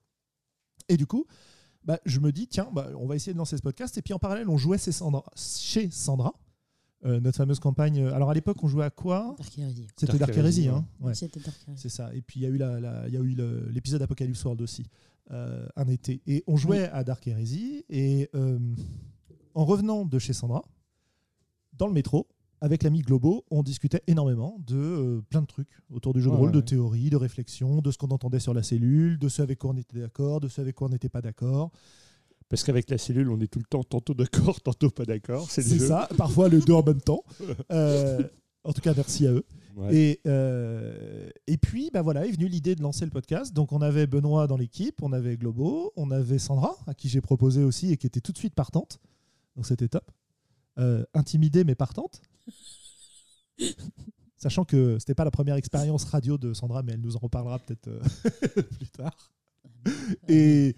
Et 0.88 0.96
du 0.98 1.06
coup 1.06 1.26
bah, 1.84 2.00
je 2.06 2.20
me 2.22 2.32
dis 2.32 2.48
tiens 2.48 2.70
bah, 2.72 2.88
on 2.98 3.06
va 3.08 3.16
essayer 3.16 3.34
de 3.34 3.38
lancer 3.38 3.58
ce 3.58 3.62
podcast. 3.62 3.98
Et 3.98 4.02
puis 4.02 4.14
en 4.14 4.20
parallèle 4.20 4.48
on 4.48 4.58
jouait 4.58 4.78
chez 4.78 4.94
Sandra, 4.94 5.26
chez 5.36 5.90
Sandra 5.92 6.34
euh, 7.04 7.20
notre 7.20 7.36
fameuse 7.38 7.60
campagne. 7.60 8.06
Alors 8.08 8.30
à 8.30 8.34
l'époque 8.34 8.64
on 8.64 8.68
jouait 8.70 8.86
à 8.86 8.92
quoi? 8.92 9.36
C'était 9.98 10.06
Dark 10.06 10.20
Dark 10.20 10.38
Heresy 10.38 10.68
hein 10.70 10.86
ouais. 11.02 11.16
C'était 11.16 11.40
Dark 11.42 11.58
Heresy. 11.68 11.82
C'est 11.82 11.90
ça. 11.90 12.14
Et 12.16 12.22
puis 12.22 12.40
il 12.40 12.44
y 12.44 12.46
a 12.46 12.50
eu 12.50 12.58
la- 12.58 12.80
la- 12.80 13.08
il 13.10 13.14
y 13.14 13.18
a 13.18 13.20
eu 13.20 13.34
le- 13.36 13.68
l'épisode 13.72 14.02
Apocalypse 14.04 14.42
World 14.46 14.62
aussi, 14.62 14.86
euh, 15.32 15.66
un 15.76 15.88
été. 15.88 16.22
Et 16.28 16.44
on 16.48 16.58
jouait 16.58 16.90
à 16.90 17.04
Dark 17.04 17.26
Heresy. 17.28 17.86
Et 17.90 18.30
euh, 18.36 18.60
en 19.54 19.66
revenant 19.66 20.06
de 20.06 20.20
chez 20.20 20.34
Sandra, 20.34 20.64
dans 21.74 21.88
le 21.88 21.94
métro, 21.94 22.28
avec 22.60 22.84
l'ami 22.84 23.02
Globo, 23.02 23.46
on 23.50 23.64
discutait 23.64 24.02
énormément 24.08 24.58
de 24.68 24.78
euh, 24.78 25.22
plein 25.30 25.42
de 25.42 25.48
trucs 25.48 25.70
autour 25.90 26.14
du 26.14 26.22
jeu 26.22 26.30
de 26.30 26.36
Ouais, 26.36 26.42
rôle, 26.42 26.52
de 26.52 26.62
théorie, 26.62 27.10
de 27.10 27.16
réflexion, 27.16 27.82
de 27.82 27.92
ce 27.92 27.98
qu'on 27.98 28.10
entendait 28.10 28.40
sur 28.40 28.54
la 28.54 28.62
cellule, 28.62 29.18
de 29.18 29.30
ce 29.30 29.42
avec 29.42 29.60
quoi 29.60 29.72
on 29.72 29.78
était 29.78 30.00
d'accord, 30.00 30.42
de 30.42 30.48
ce 30.48 30.62
avec 30.62 30.76
quoi 30.76 30.88
on 30.88 30.92
n'était 30.92 31.10
pas 31.10 31.22
d'accord. 31.22 31.72
Parce 32.50 32.64
qu'avec 32.64 32.90
la 32.90 32.98
cellule, 32.98 33.30
on 33.30 33.40
est 33.40 33.48
tout 33.48 33.60
le 33.60 33.66
temps 33.66 33.84
tantôt 33.84 34.14
d'accord, 34.14 34.62
tantôt 34.64 34.90
pas 34.90 35.06
d'accord. 35.06 35.50
C'est 35.50 35.64
ça, 35.64 36.10
parfois 36.18 36.50
le 36.50 36.60
deux 36.60 36.74
en 36.74 36.84
même 36.84 37.02
temps. 37.02 37.24
En 38.64 38.74
tout 38.74 38.82
cas, 38.82 38.94
merci 38.96 39.26
à 39.26 39.32
eux. 39.32 39.44
Ouais. 39.76 39.96
Et, 39.96 40.22
euh, 40.28 41.30
et 41.48 41.58
puis, 41.58 41.90
bah 41.94 42.02
voilà, 42.02 42.26
est 42.26 42.32
venue 42.32 42.48
l'idée 42.48 42.76
de 42.76 42.82
lancer 42.82 43.06
le 43.06 43.12
podcast. 43.12 43.54
Donc, 43.54 43.72
on 43.72 43.82
avait 43.82 44.08
Benoît 44.08 44.48
dans 44.48 44.58
l'équipe, 44.58 45.02
on 45.02 45.14
avait 45.14 45.38
Globo, 45.38 45.94
on 45.96 46.12
avait 46.12 46.40
Sandra, 46.40 46.76
à 46.88 46.94
qui 46.94 47.10
j'ai 47.10 47.22
proposé 47.22 47.64
aussi 47.64 47.92
et 47.92 47.98
qui 47.98 48.08
était 48.08 48.22
tout 48.22 48.32
de 48.32 48.38
suite 48.38 48.56
partante. 48.56 49.00
Donc, 49.56 49.66
c'était 49.66 49.88
top. 49.88 50.10
Euh, 50.80 51.04
intimidée, 51.14 51.64
mais 51.64 51.76
partante. 51.76 52.22
Sachant 54.38 54.66
que 54.66 54.98
c'était 55.00 55.14
pas 55.14 55.26
la 55.26 55.32
première 55.32 55.56
expérience 55.56 56.04
radio 56.06 56.38
de 56.38 56.54
Sandra, 56.54 56.82
mais 56.82 56.94
elle 56.94 57.02
nous 57.02 57.16
en 57.16 57.20
reparlera 57.20 57.60
peut-être 57.60 57.88
euh, 57.88 58.02
plus 58.78 58.90
tard. 58.90 59.32
Et, 60.28 60.76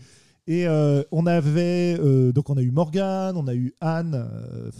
et 0.48 0.68
euh, 0.68 1.04
on 1.12 1.26
avait 1.26 1.98
euh, 2.00 2.32
donc 2.34 2.50
on 2.50 2.58
a 2.58 2.62
eu 2.62 2.72
Morgane, 2.72 3.38
on 3.38 3.48
a 3.48 3.56
eu 3.56 3.74
Anne, 3.82 4.14
euh, 4.16 4.72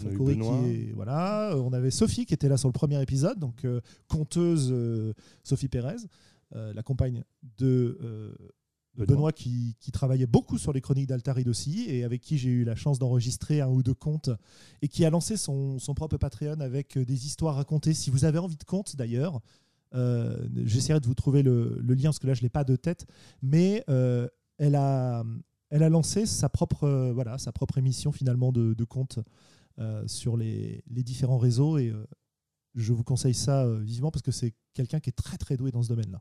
qui 0.62 0.70
est- 0.70 0.92
voilà, 0.94 1.52
Euh, 1.52 1.56
on 1.62 1.72
avait 1.72 1.90
Sophie 1.90 2.26
qui 2.26 2.34
était 2.34 2.48
là 2.48 2.56
sur 2.56 2.68
le 2.68 2.72
premier 2.72 3.00
épisode, 3.02 3.38
donc 3.38 3.66
conteuse 4.08 4.72
Sophie 5.42 5.68
Pérez, 5.68 5.96
la 6.52 6.82
compagne 6.82 7.24
de 7.58 7.98
Benoît. 8.96 9.06
Benoît, 9.16 9.32
qui, 9.32 9.74
qui 9.80 9.90
travaillait 9.90 10.26
beaucoup 10.28 10.56
sur 10.56 10.72
les 10.72 10.80
chroniques 10.80 11.08
d'Altaride 11.08 11.48
aussi 11.48 11.86
et 11.88 12.04
avec 12.04 12.20
qui 12.20 12.38
j'ai 12.38 12.50
eu 12.50 12.62
la 12.64 12.76
chance 12.76 13.00
d'enregistrer 13.00 13.60
un 13.60 13.68
ou 13.68 13.82
deux 13.82 13.94
contes 13.94 14.30
et 14.82 14.88
qui 14.88 15.04
a 15.04 15.10
lancé 15.10 15.36
son, 15.36 15.80
son 15.80 15.94
propre 15.94 16.16
Patreon 16.16 16.60
avec 16.60 16.96
des 16.96 17.26
histoires 17.26 17.56
racontées. 17.56 17.92
Si 17.92 18.10
vous 18.10 18.24
avez 18.24 18.38
envie 18.38 18.56
de 18.56 18.62
contes 18.64 18.94
d'ailleurs, 18.96 19.40
j'essaierai 19.92 21.00
de 21.00 21.06
vous 21.06 21.14
trouver 21.14 21.42
le, 21.42 21.76
le 21.80 21.94
lien 21.94 22.04
parce 22.10 22.18
que 22.20 22.26
là 22.28 22.34
je 22.34 22.42
l'ai 22.42 22.48
pas 22.48 22.62
de 22.64 22.76
tête, 22.76 23.06
mais 23.42 23.84
elle 24.58 24.74
a 24.76 25.24
elle 25.74 25.82
a 25.82 25.88
lancé 25.88 26.24
sa 26.24 26.48
propre 26.48 26.84
euh, 26.84 27.12
voilà 27.12 27.36
sa 27.36 27.50
propre 27.50 27.78
émission 27.78 28.12
finalement 28.12 28.52
de, 28.52 28.74
de 28.74 28.84
contes 28.84 29.18
euh, 29.80 30.06
sur 30.06 30.36
les, 30.36 30.84
les 30.88 31.02
différents 31.02 31.36
réseaux 31.36 31.78
et 31.78 31.88
euh, 31.88 32.06
je 32.76 32.92
vous 32.92 33.02
conseille 33.02 33.34
ça 33.34 33.68
vivement 33.80 34.12
parce 34.12 34.22
que 34.22 34.30
c'est 34.30 34.54
quelqu'un 34.72 35.00
qui 35.00 35.10
est 35.10 35.14
très 35.14 35.36
très 35.36 35.56
doué 35.56 35.72
dans 35.72 35.82
ce 35.82 35.88
domaine-là. 35.88 36.20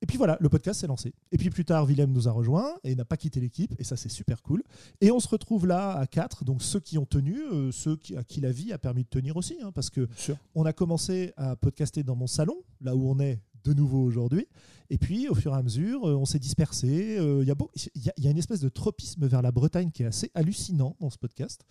Et 0.00 0.06
puis 0.06 0.16
voilà, 0.16 0.38
le 0.40 0.48
podcast 0.48 0.80
s'est 0.80 0.86
lancé. 0.86 1.12
Et 1.30 1.36
puis 1.36 1.50
plus 1.50 1.66
tard, 1.66 1.84
Willem 1.84 2.10
nous 2.10 2.26
a 2.26 2.30
rejoint 2.30 2.72
et 2.84 2.94
n'a 2.94 3.04
pas 3.04 3.18
quitté 3.18 3.38
l'équipe, 3.38 3.74
et 3.78 3.84
ça 3.84 3.94
c'est 3.94 4.08
super 4.08 4.42
cool. 4.42 4.62
Et 5.02 5.10
on 5.10 5.20
se 5.20 5.28
retrouve 5.28 5.66
là 5.66 5.90
à 5.90 6.06
quatre, 6.06 6.46
donc 6.46 6.62
ceux 6.62 6.80
qui 6.80 6.96
ont 6.96 7.04
tenu, 7.04 7.36
ceux 7.70 7.96
qui, 7.96 8.16
à 8.16 8.24
qui 8.24 8.40
la 8.40 8.50
vie 8.50 8.72
a 8.72 8.78
permis 8.78 9.02
de 9.02 9.08
tenir 9.10 9.36
aussi, 9.36 9.58
hein, 9.62 9.72
parce 9.72 9.90
que 9.90 10.08
on 10.54 10.64
a 10.64 10.72
commencé 10.72 11.34
à 11.36 11.54
podcaster 11.54 12.02
dans 12.02 12.16
mon 12.16 12.26
salon, 12.26 12.56
là 12.80 12.96
où 12.96 13.10
on 13.10 13.20
est 13.20 13.42
de 13.66 13.74
nouveau 13.74 14.02
aujourd'hui. 14.02 14.46
Et 14.90 14.98
puis, 14.98 15.28
au 15.28 15.34
fur 15.34 15.52
et 15.52 15.56
à 15.56 15.62
mesure, 15.62 16.08
euh, 16.08 16.14
on 16.14 16.24
s'est 16.24 16.38
dispersé. 16.38 17.18
Euh, 17.18 17.42
Il 17.42 17.48
y, 17.48 17.50
a 17.50 17.54
beau- 17.54 17.70
il 17.74 18.02
y 18.04 18.08
a- 18.08 18.14
il 18.16 18.24
y 18.24 18.28
a 18.28 18.30
une 18.30 18.38
espèce 18.38 18.60
de 18.60 18.68
tropisme 18.68 19.26
vers 19.26 19.42
la 19.42 19.50
Bretagne 19.52 19.90
qui 19.90 20.02
est 20.02 20.06
assez 20.06 20.30
hallucinant 20.34 20.96
dans 21.00 21.10
ce 21.10 21.18
podcast. 21.18 21.64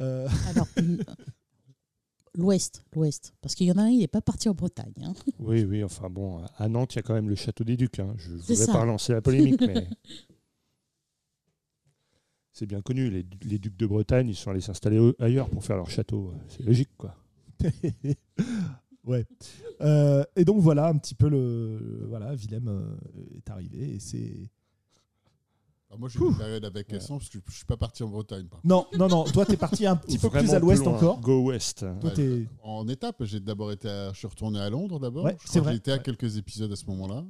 Euh, 0.00 0.28
Alors, 0.48 0.68
l'Ouest, 2.34 2.84
l'Ouest. 2.94 3.34
Parce 3.40 3.54
qu'il 3.56 3.66
y 3.66 3.72
en 3.72 3.76
a 3.78 3.82
un, 3.82 3.88
il 3.88 3.98
n'est 3.98 4.06
pas 4.08 4.20
parti 4.22 4.48
en 4.48 4.54
Bretagne. 4.54 4.92
hein. 5.02 5.14
Oui, 5.40 5.64
oui, 5.64 5.82
enfin 5.82 6.08
bon, 6.08 6.42
à 6.58 6.68
Nantes, 6.68 6.94
il 6.94 6.96
y 6.96 7.00
a 7.00 7.02
quand 7.02 7.14
même 7.14 7.28
le 7.28 7.34
château 7.34 7.64
des 7.64 7.76
Ducs. 7.76 7.98
hein. 7.98 8.14
Je 8.18 8.30
ne 8.30 8.36
voudrais 8.38 8.54
ça. 8.54 8.72
pas 8.72 8.82
relancer 8.82 9.12
la 9.12 9.20
polémique, 9.20 9.60
mais 9.60 9.88
c'est 12.52 12.66
bien 12.66 12.82
connu. 12.82 13.10
Les, 13.10 13.26
les 13.42 13.58
ducs 13.58 13.76
de 13.76 13.86
Bretagne, 13.86 14.28
ils 14.28 14.36
sont 14.36 14.50
allés 14.50 14.60
s'installer 14.60 15.12
ailleurs 15.18 15.48
pour 15.50 15.64
faire 15.64 15.76
leur 15.76 15.90
château. 15.90 16.32
C'est 16.48 16.62
logique, 16.62 16.90
quoi. 16.96 17.16
ouais. 19.06 19.26
Euh, 19.80 20.24
et 20.36 20.44
donc 20.44 20.60
voilà 20.60 20.86
un 20.88 20.96
petit 20.98 21.14
peu 21.14 21.28
le, 21.28 22.04
voilà, 22.08 22.34
Willem 22.34 22.68
euh, 22.68 22.96
est 23.36 23.50
arrivé 23.50 23.94
et 23.96 24.00
c'est. 24.00 24.50
Ah, 25.92 25.96
moi, 25.98 26.08
j'ai 26.08 26.20
eu 26.20 26.22
une 26.28 26.36
période 26.36 26.64
avec 26.64 26.92
Essan 26.92 27.18
parce 27.18 27.28
que 27.30 27.38
je 27.48 27.52
suis 27.56 27.64
pas 27.64 27.76
parti 27.76 28.04
en 28.04 28.08
Bretagne. 28.08 28.46
par 28.46 28.60
Non, 28.62 28.86
non, 28.96 29.08
non. 29.08 29.24
Toi, 29.24 29.44
t'es 29.44 29.56
parti 29.56 29.86
un 29.86 29.96
petit 29.96 30.18
peu 30.20 30.30
plus 30.30 30.54
à 30.54 30.60
l'ouest 30.60 30.84
loin. 30.84 30.94
encore. 30.94 31.18
Go 31.20 31.48
West. 31.48 31.80
Toi, 31.80 32.10
Ouais, 32.10 32.14
t'es- 32.14 32.46
En 32.62 32.86
étape, 32.86 33.24
j'ai 33.24 33.40
d'abord 33.40 33.72
été, 33.72 33.88
à- 33.88 34.12
je 34.12 34.18
suis 34.18 34.28
retourné 34.28 34.60
à 34.60 34.70
Londres 34.70 35.00
d'abord. 35.00 35.24
Ouais, 35.24 35.36
Je 35.40 35.48
c'est 35.50 35.58
crois 35.58 35.62
que 35.62 35.66
vrai, 35.66 35.76
été 35.78 35.90
à 35.90 35.96
ouais. 35.96 36.02
quelques 36.02 36.36
épisodes 36.36 36.70
à 36.70 36.76
ce 36.76 36.86
moment-là. 36.86 37.24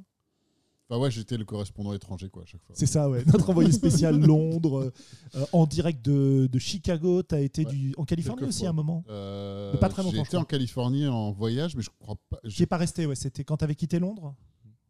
Enfin 0.91 1.01
ouais, 1.01 1.09
j'étais 1.11 1.37
le 1.37 1.45
correspondant 1.45 1.93
étranger 1.93 2.27
quoi 2.29 2.43
à 2.43 2.45
chaque 2.45 2.61
fois. 2.63 2.75
C'est 2.77 2.85
ça, 2.85 3.09
ouais. 3.09 3.23
Notre 3.25 3.49
envoyé 3.49 3.71
spécial 3.71 4.19
Londres, 4.19 4.91
euh, 5.35 5.45
en 5.53 5.65
direct 5.65 6.03
de, 6.03 6.47
de 6.51 6.59
Chicago. 6.59 7.23
T'as 7.23 7.39
été 7.39 7.65
Ouais, 7.65 7.71
du, 7.71 7.93
en 7.97 8.03
Californie 8.03 8.43
aussi 8.43 8.59
fois. 8.59 8.67
à 8.67 8.71
un 8.71 8.73
moment. 8.73 9.03
Euh, 9.09 9.71
Mais 9.73 9.79
pas 9.79 9.87
très 9.87 10.03
longtemps, 10.03 10.23
été 10.23 10.35
en. 10.35 10.43
Californie 10.43 11.07
en 11.07 11.31
voyage, 11.31 11.75
mais 11.77 11.81
je 11.81 11.89
crois 12.01 12.15
pas. 12.29 12.39
J'y 12.43 12.57
j'ai- 12.57 12.63
ai 12.63 12.67
pas 12.67 12.75
resté, 12.77 13.05
ouais. 13.05 13.15
C'était 13.15 13.45
quand 13.45 13.55
t'avais 13.57 13.75
quitté 13.75 13.99
Londres. 13.99 14.35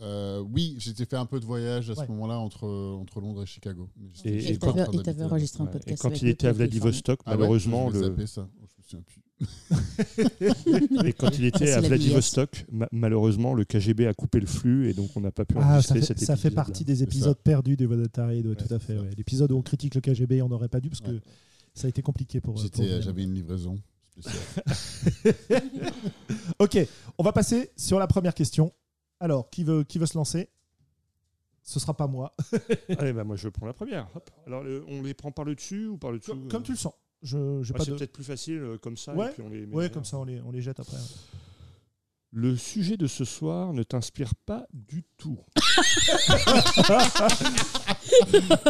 euh, 0.01 0.39
oui, 0.51 0.75
j'étais 0.79 1.05
fait 1.05 1.17
un 1.17 1.27
peu 1.27 1.39
de 1.39 1.45
voyage 1.45 1.91
à 1.91 1.93
Ouais. 1.93 2.05
ce 2.07 2.11
moment-là 2.11 2.39
entre 2.39 2.67
entre 2.67 3.21
Londres 3.21 3.43
et 3.43 3.45
Chicago. 3.45 3.87
J'étais- 4.13 4.29
Et- 4.29 4.33
Et 4.37 4.39
j'étais 4.41 4.67
il 4.93 5.01
t'avait 5.03 5.23
enregistré 5.23 5.61
un 5.61 5.65
Ouais. 5.67 5.71
Et 5.71 5.73
podcast. 5.77 6.01
quand 6.01 6.21
il 6.23 6.27
était 6.29 6.47
à. 6.47 6.51
Vladivostok, 6.53 7.19
Ah 7.25 7.31
ouais, 7.31 7.37
malheureusement, 7.37 7.91
je 7.91 7.99
vais 7.99 8.09
le... 8.09 8.25
ça. 8.25 8.49
Oh, 8.59 8.65
je 8.67 8.73
me 8.79 8.83
souviens 8.83 9.03
plus. 9.03 9.21
et 11.05 11.13
quand 11.13 11.37
il 11.37 11.45
était 11.45 11.71
à 11.71 11.81
la 11.81 11.87
Vladivostok, 11.87 12.65
ma- 12.71 12.87
malheureusement, 12.91 13.53
le 13.53 13.63
KGB 13.65 14.07
a 14.07 14.13
coupé 14.13 14.39
le 14.39 14.45
flux 14.47 14.89
et 14.89 14.93
donc 14.93 15.09
on 15.15 15.21
n'a 15.21 15.31
pas 15.31 15.45
pu 15.45 15.55
Ah, 15.57 15.61
ça 15.61 15.67
enregistrer 15.93 15.99
fait, 16.01 16.05
cet 16.05 16.19
ça 16.19 16.35
fait 16.35 16.51
partie 16.51 16.85
des 16.85 17.03
épisodes 17.03 17.37
ça. 17.37 17.43
perdus 17.43 17.75
des 17.77 17.85
Voix 17.85 17.97
d'Atari, 17.97 18.41
ouais, 18.41 18.47
Ouais, 18.49 18.55
tout 18.55 18.73
à 18.73 18.79
fait. 18.79 18.95
ça. 18.95 19.01
ouais. 19.01 19.09
L'épisode 19.17 19.51
où 19.51 19.57
on 19.57 19.61
critique 19.61 19.95
le 19.95 20.01
KGB, 20.01 20.41
on 20.41 20.49
n'aurait 20.49 20.69
pas 20.69 20.79
dû 20.79 20.89
parce 20.89 21.01
que 21.01 21.11
Ouais. 21.11 21.21
ça 21.73 21.87
a 21.87 21.89
été 21.89 22.01
compliqué 22.01 22.41
pour. 22.41 22.57
j'avais 22.57 23.23
une 23.23 23.33
livraison 23.33 23.77
spéciale. 24.19 24.41
Ok, 26.59 26.77
on 27.17 27.23
va 27.23 27.31
passer 27.31 27.71
sur 27.75 27.97
la 27.99 28.07
première 28.07 28.33
question. 28.33 28.71
Alors, 29.19 29.49
qui 29.49 29.63
veut, 29.63 29.83
qui 29.83 29.97
veut 29.99 30.05
se 30.05 30.17
lancer? 30.17 30.49
Ce 31.63 31.79
sera 31.79 31.95
pas 31.95 32.07
moi. 32.07 32.35
Allez, 32.97 33.13
bah 33.13 33.23
moi 33.23 33.35
je 33.35 33.47
prends 33.47 33.67
la 33.67 33.73
première. 33.73 34.07
Hop. 34.15 34.29
Alors 34.47 34.63
le- 34.63 34.83
on 34.87 35.03
les 35.03 35.13
prend 35.13 35.31
par 35.31 35.45
le 35.45 35.53
dessus 35.53 35.85
ou 35.87 35.97
par 35.97 36.11
le 36.11 36.17
dessous? 36.17 36.31
Comme, 36.31 36.45
euh 36.45 36.49
comme 36.49 36.63
tu 36.63 36.71
le 36.71 36.77
sens. 36.77 36.93
Je, 37.21 37.61
j'ai 37.63 37.73
Ouais, 37.73 37.77
pas 37.77 37.85
C'est 37.85 37.91
de... 37.91 37.95
peut-être 37.97 38.13
plus 38.13 38.23
facile 38.23 38.57
euh, 38.61 38.77
comme 38.77 38.97
ça. 38.97 39.13
Ouais. 39.13 39.27
et 39.29 39.33
puis 39.33 39.43
on 39.43 39.49
les 39.49 39.59
met 39.61 39.65
Ouais, 39.67 39.71
derrière. 39.83 39.91
comme 39.91 40.05
ça, 40.05 40.17
on 40.17 40.25
les, 40.25 40.41
on 40.41 40.51
les 40.51 40.61
jette 40.61 40.79
après. 40.79 40.97
Le 42.33 42.55
sujet 42.55 42.95
de 42.97 43.07
ce 43.07 43.25
soir 43.25 43.73
ne 43.73 43.83
t'inspire 43.83 44.33
pas 44.45 44.65
du 44.73 45.03
tout. 45.17 45.37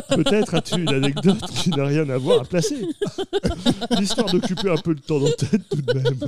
Peut-être 0.09 0.55
as-tu 0.55 0.75
une 0.81 0.89
anecdote 0.89 1.41
qui 1.55 1.69
n'a 1.69 1.85
rien 1.85 2.09
à 2.09 2.17
voir 2.17 2.41
à 2.41 2.45
placer. 2.45 2.85
L'histoire 3.99 4.31
d'occuper 4.31 4.69
un 4.69 4.77
peu 4.77 4.93
le 4.93 4.99
temps 4.99 5.19
d'antenne 5.19 5.63
tout 5.69 5.81
de 5.81 5.93
même. 5.93 6.19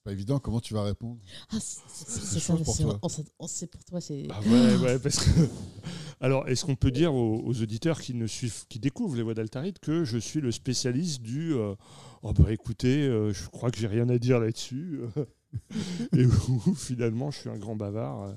C'est 0.00 0.04
pas 0.04 0.12
évident. 0.12 0.38
Comment 0.38 0.60
tu 0.60 0.72
vas 0.72 0.82
répondre? 0.84 1.18
Ah, 1.52 1.58
c'est- 1.60 2.38
ça, 2.40 2.56
pour 2.56 2.74
c'est- 2.74 2.82
toi. 2.84 2.98
on 3.02 3.08
sait- 3.10 3.24
on 3.38 3.46
sait 3.46 3.66
pour 3.66 3.84
toi, 3.84 4.00
c'est. 4.00 4.28
Ah 4.30 4.40
ouais, 4.40 4.76
ouais, 4.76 4.98
parce 4.98 5.18
que. 5.18 5.30
Alors, 6.22 6.48
est-ce 6.48 6.64
qu'on 6.64 6.74
peut 6.74 6.90
dire 6.90 7.14
aux, 7.14 7.42
aux 7.44 7.62
auditeurs 7.62 8.00
qui 8.00 8.14
ne 8.14 8.26
suivent, 8.26 8.66
qui 8.70 8.78
découvrent 8.78 9.16
les 9.16 9.22
voix 9.22 9.34
d'Altaride 9.34 9.78
que 9.78 10.04
je 10.04 10.16
suis 10.16 10.40
le 10.40 10.52
spécialiste 10.52 11.20
du. 11.20 11.52
euh, 11.52 11.74
oh 12.22 12.32
bah 12.32 12.50
écoutez, 12.50 13.02
euh, 13.02 13.34
je 13.34 13.46
crois 13.50 13.70
que 13.70 13.78
j'ai 13.78 13.86
rien 13.88 14.08
à 14.08 14.16
dire 14.18 14.40
là-dessus. 14.40 15.00
Et 16.16 16.24
où 16.24 16.74
finalement, 16.74 17.30
je 17.30 17.40
suis 17.40 17.50
un 17.50 17.58
grand 17.58 17.76
bavard. 17.76 18.22
euh. 18.22 18.34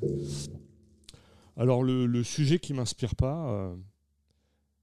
Alors, 1.55 1.81
le, 1.83 2.05
le 2.07 2.23
sujet 2.25 2.59
qui 2.59 2.73
m'inspire 2.73 3.15
pas, 3.15 3.47
euh, 3.53 3.75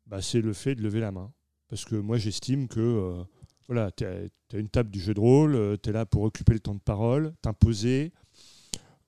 bah, 0.06 0.22
c'est 0.22 0.40
le 0.40 0.54
fait 0.54 0.74
de 0.74 0.80
lever 0.82 1.00
la 1.00 1.12
main. 1.12 1.30
Parce 1.68 1.84
que 1.84 1.96
moi, 1.96 2.16
j'estime 2.16 2.68
que. 2.68 3.22
Euh, 3.70 3.74
voilà, 3.74 3.90
tu 3.92 4.04
as, 4.04 4.58
une 4.58 4.68
table 4.68 4.90
du 4.90 5.00
jeu 5.00 5.14
de 5.14 5.20
rôle, 5.20 5.78
tu 5.82 5.90
es 5.90 5.92
là 5.92 6.04
pour 6.06 6.22
occuper 6.22 6.52
le 6.54 6.60
temps 6.60 6.74
de 6.74 6.80
parole, 6.80 7.32
t'imposer, 7.42 8.12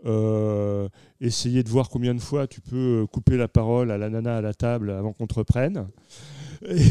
euh, 0.04 0.88
essayer 1.20 1.62
de 1.62 1.68
voir 1.68 1.88
combien 1.88 2.14
de 2.14 2.20
fois 2.20 2.46
tu 2.46 2.60
peux 2.60 3.06
couper 3.12 3.36
la 3.36 3.48
parole 3.48 3.90
à 3.90 3.98
la 3.98 4.08
nana 4.10 4.36
à 4.36 4.40
la 4.40 4.54
table 4.54 4.90
avant 4.90 5.12
qu'on 5.12 5.26
te 5.26 5.34
reprenne. 5.34 5.88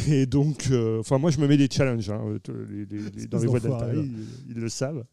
Et 0.10 0.25
donc, 0.25 0.67
euh, 0.71 0.99
enfin, 0.99 1.17
moi, 1.17 1.31
je 1.31 1.39
me 1.39 1.47
mets 1.47 1.55
des 1.55 1.69
challenges. 1.71 2.10
hein, 2.10 2.21
euh, 2.49 2.65
les- 2.69 2.86
les- 2.86 3.25
dans 3.27 3.38
les 3.38 3.47
voies 3.47 3.60
d'Altari, 3.79 3.99
ils, 4.47 4.51
ils 4.55 4.60
le 4.62 4.67
savent. 4.69 5.05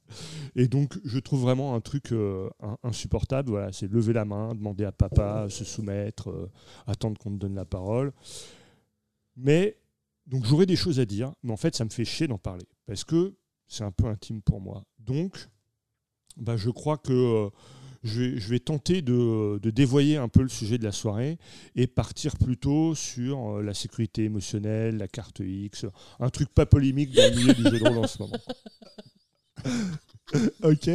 Et 0.57 0.67
donc, 0.67 0.99
je 1.05 1.19
trouve 1.21 1.43
vraiment 1.43 1.77
un 1.77 1.81
truc 1.81 2.11
euh, 2.11 2.49
in- 2.61 2.77
insupportable. 2.83 3.51
Voilà, 3.51 3.71
c'est 3.73 3.89
lever 3.91 4.13
la 4.13 4.25
main, 4.25 4.55
demander 4.57 4.85
à 4.85 4.91
papa, 4.91 5.47
se 5.49 5.65
soumettre, 5.65 6.31
euh, 6.31 6.51
attendre 6.89 7.19
qu'on 7.19 7.31
te 7.31 7.37
donne 7.37 7.55
la 7.55 7.65
parole. 7.65 8.13
Mais 9.37 9.77
donc, 10.29 10.45
j'aurais 10.45 10.67
des 10.67 10.77
choses 10.77 11.01
à 11.01 11.07
dire, 11.07 11.33
mais 11.43 11.53
en 11.53 11.57
fait, 11.57 11.75
ça 11.75 11.85
me 11.85 11.91
fait 11.91 12.05
chier 12.05 12.29
d'en 12.29 12.39
parler 12.39 12.67
parce 12.87 13.03
que 13.05 13.35
c'est 13.67 13.85
un 13.85 13.91
peu 13.91 14.07
intime 14.07 14.43
pour 14.43 14.61
moi. 14.61 14.85
Donc, 14.99 15.49
bah, 16.37 16.57
je 16.57 16.69
crois 16.71 16.99
que 16.99 17.13
euh, 17.13 17.51
je, 18.03 18.21
vais, 18.23 18.39
je 18.39 18.49
vais 18.49 18.61
tenter 18.61 19.01
de, 19.03 19.59
de 19.59 19.71
dévoyer 19.71 20.19
un 20.19 20.29
peu 20.29 20.43
le 20.43 20.49
sujet 20.49 20.77
de 20.79 20.85
la 20.85 20.93
soirée 20.93 21.39
et 21.75 21.87
partir 21.87 22.37
plutôt 22.37 22.95
sur 22.95 23.57
euh, 23.57 23.63
la 23.63 23.73
sécurité 23.73 24.25
émotionnelle, 24.25 24.99
la 24.99 25.09
carte 25.09 25.41
X, 25.41 25.87
un 26.21 26.29
truc 26.31 26.51
pas 26.51 26.67
polémique 26.67 27.15
dans 27.15 27.31
le 27.31 27.37
milieu 27.37 27.55
du 27.55 27.63
jeu 27.63 27.79
de 27.79 27.89
rôle 27.89 27.99
en 27.99 28.07
ce 28.07 28.23
moment. 28.23 28.39
Ok. 30.63 30.91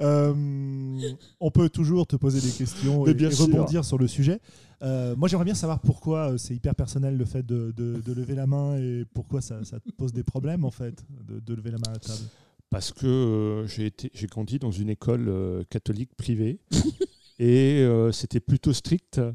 Euh, 0.00 1.00
on 1.40 1.50
peut 1.50 1.68
toujours 1.68 2.06
te 2.06 2.14
poser 2.14 2.40
des 2.40 2.54
questions 2.56 3.06
et, 3.06 3.14
bien 3.14 3.28
et 3.28 3.32
sûr. 3.34 3.46
rebondir 3.46 3.84
sur 3.84 3.98
le 3.98 4.06
sujet. 4.06 4.40
Euh, 4.82 5.16
moi, 5.16 5.28
j'aimerais 5.28 5.44
bien 5.44 5.54
savoir 5.54 5.80
pourquoi 5.80 6.32
euh, 6.32 6.38
c'est 6.38 6.54
hyper 6.54 6.74
personnel 6.74 7.16
le 7.16 7.24
fait 7.24 7.44
de, 7.44 7.72
de- 7.76 8.00
de 8.00 8.12
lever 8.12 8.34
la 8.36 8.46
main 8.46 8.76
et 8.76 9.04
pourquoi 9.12 9.40
ça, 9.40 9.64
ça 9.64 9.80
te 9.80 9.90
pose 9.90 10.12
des 10.12 10.22
problèmes 10.22 10.64
en 10.64 10.70
fait 10.70 11.04
de, 11.26 11.40
de 11.40 11.54
lever 11.54 11.72
la 11.72 11.78
main 11.78 11.88
à 11.88 11.92
la 11.94 11.98
table? 11.98 12.22
parce 12.70 12.92
que 12.92 13.06
euh, 13.06 13.66
j'ai 13.66 13.86
été- 13.86 14.10
j'ai 14.14 14.26
grandi 14.26 14.58
dans 14.58 14.70
une 14.70 14.90
école 14.90 15.28
euh, 15.28 15.64
catholique 15.70 16.14
privée 16.16 16.60
et 17.38 17.80
euh, 17.80 18.12
c'était 18.12 18.40
plutôt 18.40 18.72
strict. 18.72 19.20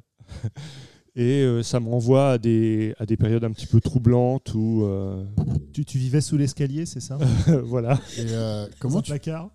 Et 1.15 1.43
euh, 1.43 1.61
ça 1.61 1.79
me 1.79 1.89
renvoie 1.89 2.31
à 2.31 2.37
des, 2.39 2.95
à 2.97 3.05
des 3.05 3.17
périodes 3.17 3.43
un 3.43 3.51
petit 3.51 3.67
peu 3.67 3.79
troublantes 3.79 4.51
où. 4.55 4.83
euh, 4.83 5.23
Tu, 5.71 5.85
tu 5.85 5.99
vivais 5.99 6.21
sous 6.21 6.37
l'escalier, 6.37 6.87
c'est 6.87 7.01
ça? 7.01 7.19
Voilà. 7.65 7.99
Et 8.17 8.25
euh, 8.31 8.67
comment, 8.79 8.99
tu, 8.99 9.11
placard? 9.11 9.51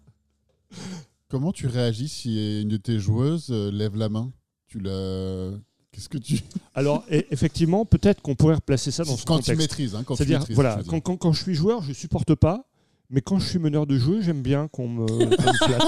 Comment 1.29 1.51
tu 1.53 1.67
réagis 1.67 2.09
si 2.09 2.63
une 2.63 2.69
de 2.69 2.77
tes 2.77 3.01
joueuses 3.01 3.51
lève 3.51 3.97
la 3.97 4.09
main? 4.09 4.33
Tu 4.69 4.79
la. 4.79 5.51
Qu'est-ce 5.99 6.09
que 6.09 6.19
tu. 6.19 6.39
Alors, 6.77 7.05
e- 7.11 7.25
effectivement, 7.33 7.85
peut-être 7.85 8.23
qu'on 8.23 8.37
pourrait 8.37 8.55
replacer 8.55 8.93
ça 8.93 9.03
dans 9.03 9.17
ce 9.17 9.25
quand 9.25 9.39
tu 9.39 9.43
contexte. 9.47 9.59
maîtrises, 9.61 9.95
hein, 9.97 10.05
quand 10.07 10.15
tu 10.15 10.19
C'est-à-dire, 10.19 10.39
maîtrises, 10.39 10.55
voilà, 10.55 10.75
je 10.75 10.77
veux 10.77 10.83
dire. 10.85 10.91
quand, 10.93 11.01
quand- 11.01 11.17
quand 11.17 11.33
je 11.33 11.43
suis 11.43 11.55
joueur, 11.57 11.83
je 11.83 11.93
supporte 11.93 12.37
pas. 12.37 12.65
Mais 13.11 13.21
quand 13.21 13.39
je 13.41 13.49
suis 13.49 13.59
meneur 13.59 13.87
de 13.87 13.99
jeu, 13.99 14.21
j'aime 14.21 14.43
bien 14.43 14.69
qu'on 14.69 14.87
me, 14.89 15.07
qu'on 15.07 15.25
me 15.25 15.57
flatte. 15.57 15.83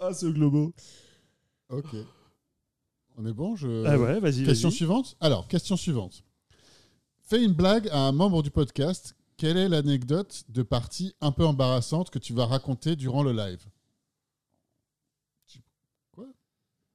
Ah, 0.00 0.12
ce 0.12 0.26
globo. 0.26 0.72
Ok. 1.68 1.86
On 3.16 3.26
est 3.26 3.32
bon 3.32 3.54
je... 3.56 3.84
Ah 3.86 3.96
ouais, 3.98 4.18
vas-y. 4.20 4.44
Question 4.44 4.68
vas-y. 4.68 4.76
suivante 4.76 5.16
Alors, 5.20 5.46
question 5.46 5.76
suivante. 5.76 6.24
Fais 7.22 7.42
une 7.42 7.52
blague 7.52 7.88
à 7.90 7.98
un 8.00 8.12
membre 8.12 8.42
du 8.42 8.50
podcast. 8.50 9.14
Quelle 9.36 9.56
est 9.56 9.68
l'anecdote 9.68 10.44
de 10.48 10.62
partie 10.62 11.14
un 11.20 11.32
peu 11.32 11.44
embarrassante 11.46 12.10
que 12.10 12.18
tu 12.18 12.32
vas 12.34 12.46
raconter 12.46 12.96
durant 12.96 13.22
le 13.22 13.32
live 13.32 13.64
Tu- 15.46 15.60
Quoi 16.12 16.26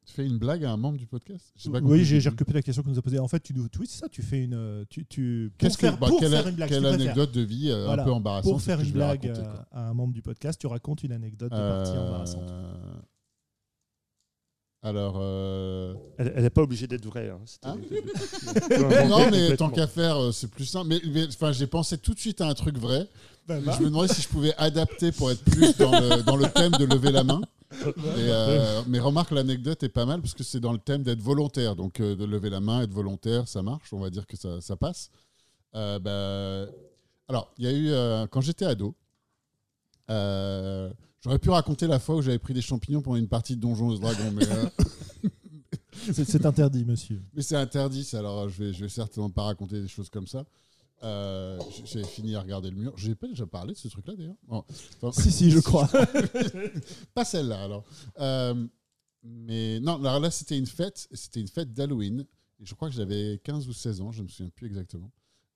Tu 0.10 0.16
fais 0.16 0.26
une 0.26 0.40
blague 0.40 0.66
à 0.66 0.72
un 0.72 0.78
membre 0.78 0.98
du 0.98 1.06
podcast? 1.06 1.54
J'ai 1.56 1.70
pas 1.70 1.82
compris 1.82 2.00
Oui, 2.00 2.04
j'ai 2.04 2.28
recopié 2.30 2.56
la 2.56 2.64
question 2.64 2.82
que 2.82 2.90
nous 2.90 2.98
a 2.98 3.02
posée. 3.04 3.20
En 3.20 3.28
fait, 3.28 3.42
tu, 3.42 3.54
nous- 3.54 3.68
oui, 3.80 3.86
c'est 3.88 4.00
ça, 4.00 4.10
tu 4.10 4.24
fais 4.24 4.44
une. 4.44 4.56
euh, 4.56 4.84
Tu, 4.90 5.06
tu, 5.06 5.52
pour 5.52 5.58
Qu'est-ce 5.60 5.78
que- 5.78 5.82
faire, 5.86 6.00
bah, 6.00 6.08
pour 6.08 6.20
quelle, 6.20 6.32
faire 6.32 6.48
une 6.48 6.56
blague, 6.56 6.70
quelle 6.70 6.84
anecdote 6.88 7.32
de 7.32 7.42
vie 7.42 7.70
euh, 7.70 7.86
Voilà. 7.86 8.02
un 8.02 8.06
peu 8.06 8.12
embarrassante 8.12 8.52
Pour 8.52 8.60
faire 8.60 8.80
une 8.82 8.90
blague 8.90 9.22
raconter, 9.24 9.48
euh, 9.48 9.62
à 9.72 9.90
un 9.90 9.94
membre 9.94 10.16
du 10.16 10.24
podcast, 10.24 10.60
tu 10.60 10.66
racontes 10.66 11.04
une 11.04 11.12
anecdote 11.12 11.52
de 11.52 11.56
partie 11.58 11.92
Euh, 11.92 12.08
embarrassante. 12.08 12.52
Alors, 14.82 15.18
euh, 15.20 15.94
Elle 16.18 16.42
n'est 16.42 16.50
pas 16.50 16.64
obligée 16.64 16.88
d'être 16.88 17.06
vraie. 17.06 17.30
hein. 17.30 17.40
Hein 17.64 17.78
inventer 18.72 19.08
non, 19.10 19.30
mais 19.30 19.56
tant 19.58 19.70
qu'à 19.70 19.86
faire, 19.86 20.34
c'est 20.34 20.50
plus 20.50 20.66
simple. 20.66 20.88
Mais, 20.88 21.02
mais, 21.14 21.28
enfin, 21.28 21.52
j'ai 21.52 21.68
pensé 21.68 22.00
tout 22.00 22.16
de 22.16 22.20
suite 22.20 22.42
à 22.42 22.48
un 22.48 22.54
truc 22.56 22.80
vrai. 22.80 23.08
Ben, 23.48 23.60
Je 23.60 23.66
va. 23.66 23.80
me 23.80 23.86
demandais 23.86 24.12
si 24.12 24.24
je 24.24 24.28
pouvais 24.28 24.56
adapter 24.56 25.12
pour 25.12 25.30
être 25.30 25.44
plus 25.44 25.78
dans 25.78 25.92
le, 25.92 26.24
dans 26.24 26.36
le 26.36 26.48
thème 26.50 26.72
de 26.72 26.86
lever 26.86 27.12
la 27.12 27.24
main. 27.24 27.42
Et, 27.72 27.86
euh, 28.18 28.82
mais 28.88 29.00
remarque, 29.00 29.32
l'anecdote 29.32 29.84
est 29.84 29.90
pas 29.90 30.06
mal 30.06 30.22
parce 30.22 30.34
que 30.34 30.44
c'est 30.44 30.60
dans 30.60 30.72
le 30.74 30.80
thème 30.80 31.04
d'être 31.04 31.22
volontaire. 31.22 31.76
Donc, 31.76 32.00
euh, 32.00 32.16
de 32.16 32.26
lever 32.26 32.50
la 32.50 32.60
main, 32.60 32.82
être 32.82 32.94
volontaire, 32.94 33.48
ça 33.48 33.62
marche. 33.62 33.94
On 33.94 34.00
va 34.00 34.10
dire 34.10 34.26
que 34.26 34.36
ça, 34.38 34.60
ça 34.62 34.76
passe. 34.76 35.12
Euh, 35.76 36.00
bah, 36.00 36.72
alors, 37.28 37.54
il 37.58 37.66
y 37.66 37.68
a 37.68 37.72
eu, 37.72 37.90
euh, 37.92 38.26
quand 38.28 38.42
j'étais 38.42 38.66
ado, 38.66 38.96
euh, 40.10 40.92
j'aurais 41.22 41.38
pu 41.40 41.50
raconter 41.52 41.86
la 41.86 42.00
fois 42.00 42.16
où 42.16 42.22
j'avais 42.22 42.40
pris 42.40 42.54
des 42.56 42.62
champignons 42.62 43.02
pendant 43.02 43.18
une 43.18 43.28
partie 43.28 43.56
de 43.56 43.62
Donjons 43.62 43.96
et 43.96 44.00
Dragons, 44.00 44.32
mais, 44.34 44.48
euh, 44.48 44.66
C'est 46.12 46.26
c'est 46.26 46.46
interdit, 46.46 46.86
monsieur. 46.86 47.22
mais 47.34 47.42
c'est 47.42 47.56
interdit. 47.58 48.04
ça, 48.04 48.20
Alors, 48.20 48.50
je 48.50 48.64
vais, 48.64 48.74
je 48.74 48.82
vais 48.82 48.90
certainement 48.90 49.30
pas 49.30 49.44
raconter 49.44 49.82
des 49.82 49.88
choses 49.88 50.10
comme 50.10 50.26
ça. 50.28 50.44
Euh, 51.04 51.58
j- 51.72 51.84
J'avais 51.86 52.06
fini 52.06 52.36
à 52.36 52.42
regarder 52.42 52.70
le 52.70 52.76
mur. 52.76 52.94
J'ai 52.98 53.16
pas 53.16 53.28
déjà 53.28 53.46
parlé 53.48 53.74
de 53.74 53.78
ce 53.78 53.88
truc-là 53.88 54.16
d'ailleurs. 54.16 54.36
Bon. 54.48 54.64
Enfin, 55.02 55.22
Si, 55.22 55.32
si, 55.32 55.52
je 55.52 55.60
crois. 55.60 55.88
pas 57.14 57.26
celle-là 57.26 57.64
alors. 57.64 57.84
Euh, 58.20 58.68
mais 59.24 59.80
non, 59.80 59.96
alors 60.04 60.20
là 60.20 60.32
c'était 60.32 60.58
une 60.58 60.66
fête, 60.66 61.08
c'était 61.14 61.42
une 61.42 61.48
fête 61.48 61.74
d'Halloween. 61.74 62.26
Et 62.62 62.66
je 62.66 62.74
crois 62.76 62.90
que 62.90 62.96
j'avais 62.96 63.40
15 63.44 63.68
ou 63.68 63.74
16 63.74 64.02
ans, 64.02 64.12
je 64.12 64.24
me 64.24 64.28
souviens 64.28 64.52
plus 64.54 64.68
exactement. 64.68 65.12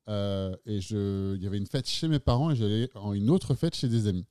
Euh, 0.10 0.56
et 0.66 0.80
je, 0.82 1.36
il 1.36 1.44
y 1.44 1.48
avait 1.48 1.58
une 1.58 1.66
fête 1.68 1.88
chez 1.88 2.08
mes 2.08 2.20
parents 2.20 2.52
et 2.52 2.56
j'allais 2.56 2.90
en 2.96 3.14
une 3.14 3.30
autre 3.30 3.56
fête 3.56 3.76
chez 3.76 3.88
des 3.88 4.08
amis. 4.08 4.26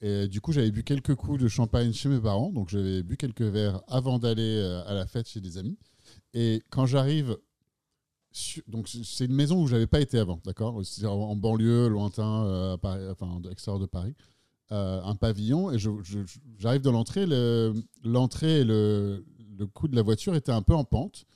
Et 0.00 0.28
du 0.28 0.40
coup, 0.42 0.52
j'avais 0.52 0.70
bu 0.70 0.84
quelques 0.84 1.14
coups 1.14 1.40
de 1.40 1.48
champagne 1.48 1.92
chez 1.94 2.10
mes 2.10 2.20
parents, 2.20 2.50
donc 2.52 2.68
j'avais 2.68 3.02
bu 3.02 3.16
quelques 3.16 3.40
verres 3.42 3.82
avant 3.88 4.18
d'aller 4.18 4.58
euh, 4.58 4.84
à 4.84 4.92
la 4.92 5.06
fête 5.06 5.28
chez 5.28 5.40
des 5.40 5.56
amis. 5.56 5.78
Et 6.34 6.62
quand 6.70 6.84
j'arrive, 6.84 7.38
donc 8.66 8.88
c'est 8.88 9.26
une 9.26 9.34
maison 9.34 9.62
où 9.62 9.66
j'avais 9.66 9.86
pas 9.86 10.00
été 10.00 10.18
avant, 10.18 10.40
d'accord? 10.44 10.80
En 11.04 11.36
banlieue, 11.36 11.88
lointain, 11.88 12.44
euh, 12.46 12.74
à 12.74 12.78
Paris, 12.78 13.02
enfin 13.10 13.40
à 13.44 13.48
l'extérieur 13.48 13.80
de 13.80 13.86
Paris 13.86 14.14
euh, 14.72 15.00
un 15.02 15.14
pavillon 15.14 15.70
et 15.72 15.78
j'arrive 16.58 16.80
dans 16.80 16.92
l'entrée. 16.92 17.26
le- 17.26 17.74
L'entrée 18.02 18.60
et 18.60 18.64
le, 18.64 19.24
le 19.58 19.66
cou 19.66 19.88
de 19.88 19.94
la 19.94 20.02
voiture 20.02 20.34
étaient 20.34 20.52
un 20.52 20.62
peu 20.62 20.74
en 20.74 20.84
pente 20.84 21.26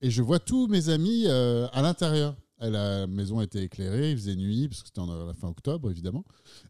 et 0.00 0.10
je 0.10 0.22
vois 0.22 0.38
tous 0.38 0.66
mes 0.68 0.88
amis 0.88 1.24
euh, 1.26 1.68
à 1.72 1.82
l'intérieur. 1.82 2.34
La 2.60 3.06
maison 3.06 3.40
était 3.40 3.62
éclairée, 3.62 4.10
il 4.10 4.16
faisait 4.16 4.34
nuit 4.34 4.66
parce 4.68 4.80
que 4.82 4.88
c'était 4.88 5.00
en- 5.00 5.32
fin 5.34 5.48
octobre 5.48 5.90
évidemment. 5.90 6.24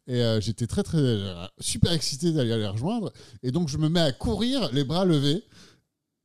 Et 0.07 0.23
euh, 0.23 0.39
j'étais 0.41 0.67
très 0.67 0.83
très 0.83 1.17
super 1.61 1.93
excité 1.93 2.33
d'aller 2.33 2.59
les 2.59 2.67
rejoindre. 2.69 3.11
Et 3.43 3.53
donc 3.53 3.69
je 3.69 3.79
me 3.79 3.89
mets 3.89 4.01
à 4.01 4.13
courir, 4.13 4.71
les 4.73 4.85
bras 4.85 5.05
levés. 5.07 5.43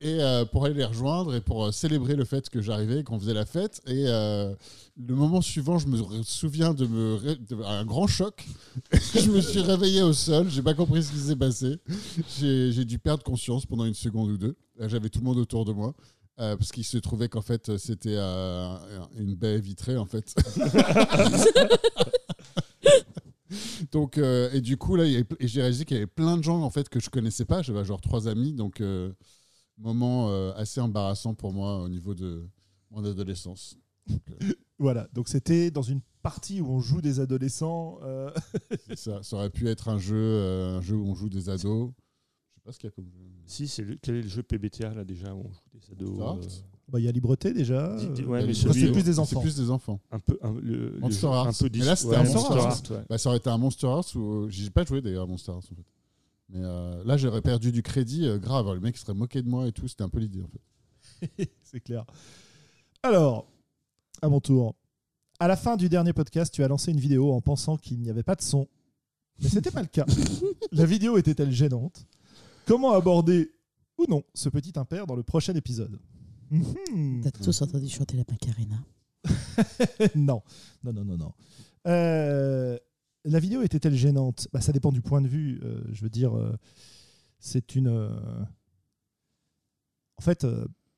Et 0.00 0.20
euh, 0.20 0.44
pour 0.44 0.64
aller 0.64 0.74
les 0.74 0.84
rejoindre 0.84 1.34
et 1.34 1.40
pour 1.40 1.64
euh, 1.64 1.72
célébrer 1.72 2.16
le 2.16 2.24
fait 2.24 2.50
que 2.50 2.60
j'arrivais, 2.60 3.04
qu'on 3.04 3.18
faisait 3.18 3.34
la 3.34 3.46
fête. 3.46 3.80
Et 3.86 4.04
euh, 4.08 4.54
le 4.96 5.14
moment 5.14 5.40
suivant, 5.40 5.78
je 5.78 5.86
me 5.86 6.22
souviens 6.22 6.74
de 6.74 6.86
me 6.86 7.18
un 7.64 7.84
grand 7.84 8.06
choc. 8.06 8.44
je 8.92 9.30
me 9.30 9.40
suis 9.40 9.60
réveillé 9.60 10.02
au 10.02 10.12
sol, 10.12 10.48
j'ai 10.50 10.62
pas 10.62 10.74
compris 10.74 11.04
ce 11.04 11.12
qui 11.12 11.18
s'est 11.18 11.36
passé. 11.36 11.76
J'ai 12.38 12.84
dû 12.84 12.98
perdre 12.98 13.22
conscience 13.22 13.66
pendant 13.66 13.84
une 13.84 13.94
seconde 13.94 14.30
ou 14.30 14.36
deux. 14.36 14.56
J'avais 14.80 15.08
tout 15.08 15.20
le 15.20 15.24
monde 15.24 15.38
autour 15.38 15.64
de 15.64 15.72
moi. 15.72 15.94
parce 16.36 16.72
qu'il 16.72 16.84
se 16.84 16.98
trouvait 16.98 17.28
qu'en 17.28 17.42
fait 17.42 17.76
c'était 17.78 18.18
une 18.18 19.36
baie 19.36 19.60
vitrée 19.60 19.96
en 19.96 20.06
fait. 20.06 20.34
donc 23.92 24.18
et 24.18 24.60
du 24.60 24.76
coup 24.76 24.96
là 24.96 25.04
j'ai 25.40 25.60
réalisé 25.60 25.84
qu'il 25.84 25.96
y 25.96 26.00
avait 26.00 26.08
plein 26.08 26.36
de 26.36 26.42
gens 26.42 26.60
en 26.60 26.70
fait 26.70 26.88
que 26.88 27.00
je 27.00 27.08
connaissais 27.08 27.44
pas. 27.44 27.62
J'avais 27.62 27.84
genre 27.84 28.00
trois 28.00 28.28
amis 28.28 28.52
donc 28.52 28.82
moment 29.78 30.30
euh, 30.30 30.52
assez 30.54 30.80
embarrassant 30.80 31.34
pour 31.34 31.52
moi 31.52 31.82
au 31.82 31.88
niveau 31.88 32.14
de 32.14 32.46
mon 32.90 33.04
adolescence. 33.04 33.76
Donc, 34.06 34.20
euh, 34.42 34.52
Voilà, 34.78 35.08
donc 35.12 35.28
c'était 35.28 35.70
dans 35.70 35.82
une 35.82 36.00
partie 36.22 36.60
où 36.60 36.68
on 36.70 36.80
joue 36.80 37.00
des 37.00 37.20
adolescents. 37.20 37.98
euh, 38.02 38.30
c'est 38.88 38.96
ça, 38.98 39.22
ça 39.22 39.36
aurait 39.36 39.50
pu 39.50 39.68
être 39.68 39.88
un 39.88 39.98
jeu, 39.98 40.16
euh, 40.16 40.78
un 40.78 40.80
jeu 40.80 40.96
où 40.96 41.06
on 41.06 41.14
joue 41.14 41.28
des 41.28 41.48
ados. 41.48 41.90
Je 41.90 42.54
sais 42.54 42.60
pas 42.64 42.72
ce 42.72 42.78
qu'il 42.78 42.88
y 42.88 42.92
a 42.92 42.94
comme 42.94 43.10
jeu. 43.10 43.18
Si, 43.46 43.68
c'est 43.68 43.82
le- 43.82 43.96
quel 44.00 44.16
est 44.16 44.22
le 44.22 44.28
jeu 44.28 44.42
PBTA 44.42 44.94
là 44.94 45.04
déjà 45.04 45.34
où 45.34 45.40
on 45.40 45.52
joue 45.52 45.68
des 45.72 45.90
ados 45.92 46.18
Monster 46.18 46.62
euh, 46.62 46.76
bah, 46.88 47.00
Il 47.00 47.04
y 47.04 47.08
a 47.08 47.12
Libreté 47.12 47.52
déjà. 47.52 47.96
Dis- 47.96 48.08
dis- 48.08 48.24
ouais, 48.24 48.38
Il 48.38 48.40
y 48.40 48.44
a 48.44 48.46
mais 48.46 48.46
les- 48.48 48.54
celui- 48.54 48.80
c'est 48.80 48.92
plus 48.92 49.02
des 49.04 49.12
C'est 49.14 49.18
enfants. 49.18 49.40
plus 49.40 49.56
des 49.56 49.70
enfants. 49.70 50.00
un 50.10 50.18
peu 50.20 50.38
un, 50.42 50.52
le, 50.52 50.90
le 50.90 51.00
Monster 51.00 51.20
jeu 51.20 51.26
Hearts. 51.28 51.46
un 51.48 51.52
peu 51.64 51.70
dis- 51.70 51.78
Mais 51.80 51.84
là, 51.86 51.96
c'était 51.96 52.10
ouais, 52.12 52.16
un 52.16 52.22
Monster 52.24 52.38
Monster 52.54 52.60
Hearts, 52.60 52.90
ouais. 52.90 53.06
Bah, 53.08 53.18
ça 53.18 53.28
aurait 53.28 53.38
été 53.38 53.50
un 53.50 53.58
Monster 53.58 53.86
Hearts 53.88 54.14
où 54.14 54.48
j'ai 54.48 54.70
pas 54.70 54.84
joué 54.84 55.02
d'ailleurs 55.02 55.24
à 55.24 55.26
Monster 55.26 55.52
Hearts 55.52 55.64
en 55.72 55.74
fait. 55.74 55.84
Mais 56.54 56.60
euh, 56.62 57.02
là, 57.04 57.16
j'aurais 57.16 57.42
perdu 57.42 57.72
du 57.72 57.82
crédit 57.82 58.26
euh, 58.26 58.38
grave. 58.38 58.72
Le 58.72 58.80
mec 58.80 58.96
serait 58.96 59.12
moqué 59.12 59.42
de 59.42 59.48
moi 59.48 59.66
et 59.66 59.72
tout. 59.72 59.88
C'était 59.88 60.04
un 60.04 60.08
peu 60.08 60.20
l'idée 60.20 60.40
en 60.40 60.48
fait. 60.48 61.50
c'est 61.62 61.80
clair. 61.80 62.04
Alors, 63.02 63.46
à 64.22 64.28
mon 64.28 64.40
tour. 64.40 64.76
À 65.40 65.48
la 65.48 65.56
fin 65.56 65.76
du 65.76 65.88
dernier 65.88 66.12
podcast, 66.12 66.54
tu 66.54 66.62
as 66.62 66.68
lancé 66.68 66.92
une 66.92 67.00
vidéo 67.00 67.32
en 67.32 67.40
pensant 67.40 67.76
qu'il 67.76 67.98
n'y 67.98 68.08
avait 68.08 68.22
pas 68.22 68.36
de 68.36 68.42
son. 68.42 68.68
Mais 69.42 69.48
c'était 69.48 69.72
pas 69.72 69.82
le 69.82 69.88
cas. 69.88 70.06
La 70.72 70.86
vidéo 70.86 71.18
était-elle 71.18 71.50
gênante? 71.50 72.06
Comment 72.66 72.92
aborder 72.92 73.50
ou 73.98 74.06
non 74.08 74.22
ce 74.32 74.48
petit 74.48 74.78
impair 74.78 75.08
dans 75.08 75.16
le 75.16 75.24
prochain 75.24 75.54
épisode? 75.54 75.98
T'as 77.22 77.32
tous 77.32 77.62
entendu 77.62 77.88
chanter 77.88 78.16
la 78.16 78.22
Macarena 78.30 78.76
non, 80.14 80.42
non, 80.84 80.92
non, 80.92 81.04
non, 81.04 81.16
non. 81.16 81.32
Euh, 81.88 82.78
la 83.24 83.38
vidéo 83.40 83.62
était-elle 83.62 83.94
gênante? 83.94 84.48
Bah, 84.52 84.60
Ça 84.60 84.72
dépend 84.72 84.92
du 84.92 85.00
point 85.02 85.20
de 85.20 85.28
vue. 85.28 85.60
euh, 85.64 85.82
je 85.92 86.02
veux 86.02 86.10
dire, 86.10 86.36
euh, 86.36 86.56
c'est 87.38 87.74
une. 87.76 87.88
euh, 87.88 88.44
En 90.16 90.22
fait, 90.22 90.46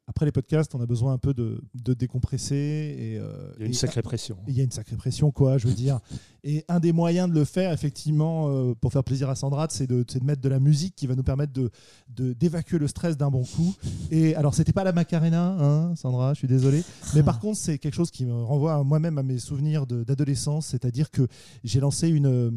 après 0.09 0.25
les 0.25 0.33
podcasts, 0.33 0.73
on 0.75 0.81
a 0.81 0.87
besoin 0.87 1.13
un 1.15 1.19
peu 1.19 1.35
de, 1.35 1.61
de 1.75 1.93
décompresser. 1.93 2.55
Et, 2.55 3.19
euh, 3.19 3.53
Il 3.57 3.61
y 3.61 3.63
a 3.63 3.67
une 3.67 3.73
et- 3.73 3.75
sacrée 3.75 4.03
pression. 4.03 4.37
il 4.47 4.55
y 4.57 4.61
a 4.61 4.65
une 4.65 4.71
sacrée 4.71 4.97
pression, 4.97 5.31
quoi, 5.33 5.59
je 5.59 5.67
veux 5.67 5.75
dire. 5.87 5.99
Et 6.45 6.65
un 6.69 6.79
des 6.79 6.93
moyens 6.93 7.29
de 7.29 7.35
le 7.35 7.45
faire, 7.45 7.73
effectivement, 7.73 8.49
euh, 8.49 8.75
pour 8.81 8.93
faire 8.93 9.03
plaisir 9.03 9.29
à 9.29 9.35
Sandra, 9.35 9.67
c'est 9.69 9.89
de, 9.89 10.05
de 10.05 10.25
mettre 10.25 10.41
de 10.41 10.49
la 10.49 10.61
musique 10.61 10.95
qui 10.95 11.09
va 11.09 11.17
nous 11.17 11.25
permettre 11.25 11.53
de, 11.53 11.71
de- 12.15 12.33
d'évacuer 12.35 12.79
le 12.79 12.87
stress 12.87 13.17
d'un 13.17 13.31
bon 13.31 13.43
coup. 13.43 13.75
Et 14.13 14.37
alors, 14.37 14.55
c'était 14.55 14.73
pas 14.73 14.85
la 14.85 14.93
Macarena, 14.93 15.57
hein, 15.59 15.97
Sandra, 15.97 16.35
je 16.35 16.39
suis 16.39 16.49
désolé. 16.49 16.85
Mais 17.17 17.25
par 17.25 17.41
contre, 17.41 17.59
c'est 17.59 17.79
quelque 17.79 17.95
chose 17.95 18.13
qui 18.13 18.25
me 18.27 18.33
renvoie 18.45 18.83
moi-même 18.85 19.19
à 19.19 19.25
mes 19.25 19.39
souvenirs 19.39 19.87
d'adolescence, 19.87 20.67
c'est-à-dire 20.69 21.11
que 21.11 21.27
j'ai 21.65 21.81
lancé 21.81 22.09
une, 22.09 22.27
euh, 22.27 22.51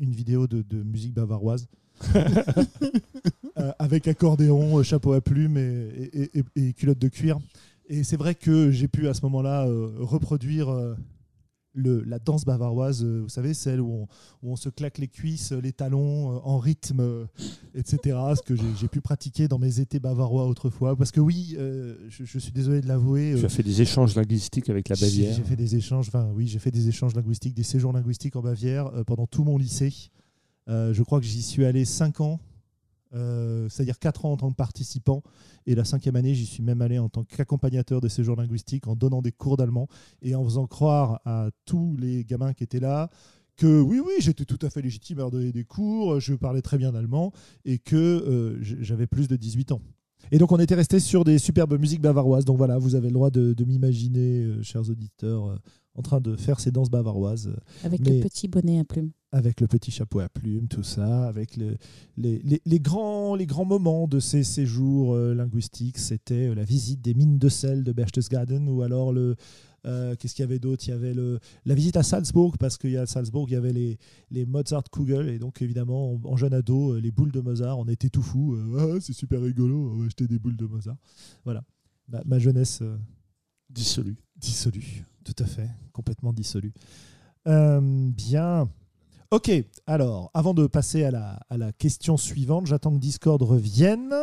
une 0.00 0.12
vidéo 0.12 0.46
de, 0.46 0.62
de 0.62 0.82
musique 0.82 1.12
bavaroise. 1.12 1.66
Euh, 3.58 3.72
avec 3.78 4.06
accordéon, 4.06 4.78
euh, 4.78 4.82
chapeau 4.82 5.14
à 5.14 5.22
plumes 5.22 5.56
et, 5.56 6.10
et- 6.12 6.30
et- 6.56 6.68
et 6.68 6.72
culotte 6.74 6.98
de 6.98 7.08
cuir. 7.08 7.38
Et 7.88 8.04
c'est 8.04 8.18
vrai 8.18 8.34
que 8.34 8.70
j'ai 8.70 8.86
pu 8.86 9.08
à 9.08 9.14
ce 9.14 9.22
moment-là 9.22 9.66
euh, 9.66 9.92
reproduire 10.00 10.68
euh, 10.68 10.94
le, 11.72 12.02
la 12.04 12.18
danse 12.18 12.44
bavaroise, 12.44 13.02
vous 13.02 13.30
savez, 13.30 13.54
celle 13.54 13.80
où 13.80 13.90
on, 13.90 14.02
où 14.42 14.52
on 14.52 14.56
se 14.56 14.68
claque 14.68 14.98
les 14.98 15.08
cuisses, 15.08 15.52
les 15.52 15.72
talons 15.72 16.38
en 16.44 16.58
rythme, 16.58 17.26
etc. 17.74 18.18
Ce 18.36 18.42
que 18.42 18.54
j'ai 18.78 18.88
pu 18.88 19.00
pratiquer 19.00 19.48
dans 19.48 19.58
mes 19.58 19.80
étés 19.80 20.00
bavarois 20.00 20.46
autrefois. 20.46 20.94
Parce 20.94 21.10
que 21.10 21.20
oui, 21.20 21.56
je, 21.56 22.24
je 22.24 22.38
suis 22.38 22.52
désolé 22.52 22.82
de 22.82 22.88
l'avouer. 22.88 23.36
Tu 23.38 23.44
as 23.46 23.48
fait 23.48 23.62
des 23.62 23.80
échanges 23.80 24.14
linguistiques 24.16 24.68
avec 24.68 24.90
la 24.90 24.96
Bavière. 24.96 25.34
j'ai 25.34 25.44
fait 25.44 25.56
des 25.56 25.76
échanges, 25.76 26.08
enfin 26.08 26.28
oui, 26.34 26.46
j'ai 26.46 26.58
fait 26.58 26.70
des 26.70 26.88
échanges 26.88 27.14
linguistiques, 27.14 27.54
des 27.54 27.62
séjours 27.62 27.94
linguistiques 27.94 28.36
en 28.36 28.42
Bavière 28.42 28.90
pendant 29.06 29.26
tout 29.26 29.44
mon 29.44 29.56
lycée. 29.56 29.94
Euh, 30.68 30.92
je 30.92 31.02
crois 31.02 31.20
que 31.20 31.26
j'y 31.26 31.42
suis 31.42 31.64
allé 31.64 31.84
5 31.84 32.20
ans, 32.20 32.40
euh, 33.14 33.68
c'est-à-dire 33.68 33.98
4 33.98 34.24
ans 34.24 34.32
en 34.32 34.36
tant 34.36 34.50
que 34.50 34.56
participant. 34.56 35.22
Et 35.66 35.74
la 35.74 35.84
cinquième 35.84 36.16
année, 36.16 36.34
j'y 36.34 36.46
suis 36.46 36.62
même 36.62 36.82
allé 36.82 36.98
en 36.98 37.08
tant 37.08 37.24
qu'accompagnateur 37.24 38.00
des 38.00 38.08
séjours 38.08 38.36
linguistiques, 38.36 38.86
en 38.86 38.96
donnant 38.96 39.22
des 39.22 39.32
cours 39.32 39.56
d'allemand 39.56 39.88
et 40.22 40.34
en 40.34 40.44
faisant 40.44 40.66
croire 40.66 41.20
à 41.24 41.50
tous 41.64 41.96
les 41.98 42.24
gamins 42.24 42.52
qui 42.52 42.64
étaient 42.64 42.80
là 42.80 43.10
que 43.56 43.80
oui, 43.80 44.00
oui, 44.04 44.12
j'étais 44.18 44.44
tout 44.44 44.58
à 44.62 44.70
fait 44.70 44.82
légitime 44.82 45.18
à 45.18 45.22
leur 45.22 45.30
donner 45.30 45.50
des 45.50 45.64
cours, 45.64 46.20
je 46.20 46.34
parlais 46.34 46.60
très 46.62 46.76
bien 46.76 46.94
allemand 46.94 47.32
et 47.64 47.78
que 47.78 47.96
euh, 47.96 48.58
j'avais 48.60 49.06
plus 49.06 49.28
de 49.28 49.36
18 49.36 49.72
ans. 49.72 49.80
Et 50.30 50.38
donc 50.38 50.52
on 50.52 50.58
était 50.58 50.74
resté 50.74 51.00
sur 51.00 51.24
des 51.24 51.38
superbes 51.38 51.78
musiques 51.78 52.00
bavaroises. 52.02 52.44
Donc 52.44 52.58
voilà, 52.58 52.78
vous 52.78 52.94
avez 52.94 53.08
le 53.08 53.14
droit 53.14 53.30
de, 53.30 53.54
de 53.54 53.64
m'imaginer, 53.64 54.42
euh, 54.42 54.62
chers 54.62 54.88
auditeurs, 54.90 55.46
euh, 55.46 55.56
en 55.94 56.02
train 56.02 56.20
de 56.20 56.36
faire 56.36 56.60
ces 56.60 56.70
danses 56.70 56.90
bavaroises 56.90 57.50
Avec 57.82 58.00
Mais- 58.00 58.18
le 58.18 58.20
petit 58.20 58.48
bonnet 58.48 58.78
à 58.78 58.84
plumes. 58.84 59.12
Avec 59.32 59.60
le 59.60 59.66
petit 59.66 59.90
chapeau 59.90 60.20
à 60.20 60.28
plumes, 60.28 60.68
tout 60.68 60.82
ça, 60.82 61.26
avec 61.28 61.56
le- 61.56 61.76
les, 62.16 62.38
les- 62.44 62.62
les 62.64 62.80
grands, 62.80 63.34
les 63.34 63.46
grands 63.46 63.64
moments 63.64 64.06
de 64.08 64.20
ces 64.20 64.44
séjours 64.44 65.14
euh, 65.14 65.34
linguistiques. 65.34 65.98
C'était 65.98 66.48
euh, 66.48 66.54
la 66.54 66.64
visite 66.64 67.02
des 67.02 67.12
mines 67.14 67.38
de 67.38 67.48
sel 67.48 67.82
de 67.84 67.92
Berchtesgaden 67.92 68.68
ou 68.68 68.82
alors 68.82 69.12
le. 69.12 69.34
euh, 69.84 70.14
Qu'est-ce 70.16 70.34
qu'il 70.34 70.42
y 70.42 70.48
avait 70.48 70.58
d'autre? 70.60 70.84
Il 70.86 70.90
y 70.90 70.94
avait 70.94 71.12
le, 71.12 71.38
la 71.64 71.74
visite 71.74 71.96
à 71.96 72.02
Salzbourg, 72.02 72.56
parce 72.58 72.78
qu'il 72.78 72.90
y 72.90 72.96
a 72.96 73.02
à 73.02 73.06
Salzbourg, 73.06 73.48
il 73.48 73.52
y 73.52 73.56
avait 73.56 73.72
les, 73.72 73.98
les 74.30 74.46
Mozart-Kugel, 74.46 75.28
et 75.28 75.38
donc 75.38 75.60
évidemment, 75.60 76.12
en, 76.14 76.20
en 76.24 76.36
jeune 76.36 76.54
ado, 76.54 76.98
les 76.98 77.10
boules 77.10 77.32
de 77.32 77.40
Mozart, 77.40 77.78
on 77.78 77.86
était 77.86 78.08
tout 78.08 78.22
fou. 78.22 78.54
euh, 78.54 78.94
Ah, 78.96 79.00
c'est 79.00 79.12
super 79.12 79.42
rigolo, 79.42 79.90
on 79.92 79.98
va 79.98 80.06
acheter 80.06 80.26
des 80.28 80.38
boules 80.38 80.56
de 80.56 80.66
Mozart. 80.66 80.96
Voilà. 81.44 81.62
Ma, 82.08 82.22
ma 82.24 82.38
jeunesse. 82.38 82.78
euh, 82.82 82.96
Dissolu. 83.68 84.16
Dissolu, 84.36 85.04
tout 85.24 85.34
à 85.40 85.44
fait, 85.46 85.68
complètement 85.92 86.32
dissolu. 86.32 86.72
Euh, 87.48 87.80
bien. 88.10 88.68
Ok, 89.30 89.50
alors, 89.86 90.30
avant 90.34 90.54
de 90.54 90.66
passer 90.66 91.04
à 91.04 91.10
la, 91.10 91.40
à 91.50 91.56
la 91.56 91.72
question 91.72 92.16
suivante, 92.16 92.66
j'attends 92.66 92.92
que 92.92 93.00
Discord 93.00 93.42
revienne. 93.42 94.14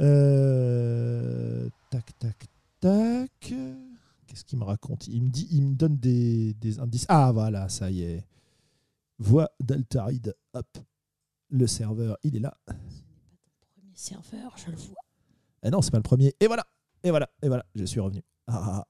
Euh, 0.00 1.68
tac, 1.90 2.18
tac, 2.18 2.46
tac. 2.80 3.54
Qu'est-ce 4.26 4.44
qu'il 4.44 4.58
me 4.58 4.64
raconte? 4.64 5.06
Il 5.06 5.22
me, 5.22 5.30
dit, 5.30 5.46
il 5.52 5.62
me 5.62 5.74
donne 5.74 5.96
des, 5.96 6.54
des 6.54 6.80
indices. 6.80 7.06
Ah, 7.08 7.30
voilà, 7.32 7.68
ça 7.68 7.90
y 7.90 8.02
est. 8.02 8.26
Voix 9.18 9.50
d'Altaride. 9.60 10.34
Hop. 10.54 10.78
Le 11.50 11.66
serveur, 11.68 12.16
il 12.24 12.34
est 12.34 12.40
là. 12.40 12.56
Premier 12.66 13.94
serveur, 13.94 14.56
je 14.56 14.72
le 14.72 14.76
vois. 14.76 14.96
Eh 15.62 15.70
non, 15.70 15.82
c'est 15.82 15.92
pas 15.92 15.98
le 15.98 16.02
premier. 16.02 16.34
Et 16.40 16.48
voilà, 16.48 16.66
et 17.04 17.10
voilà, 17.10 17.30
et 17.42 17.48
voilà, 17.48 17.64
je 17.76 17.84
suis 17.84 18.00
revenu. 18.00 18.22
Ah, 18.48 18.60
ah, 18.64 18.78
ah. 18.80 18.86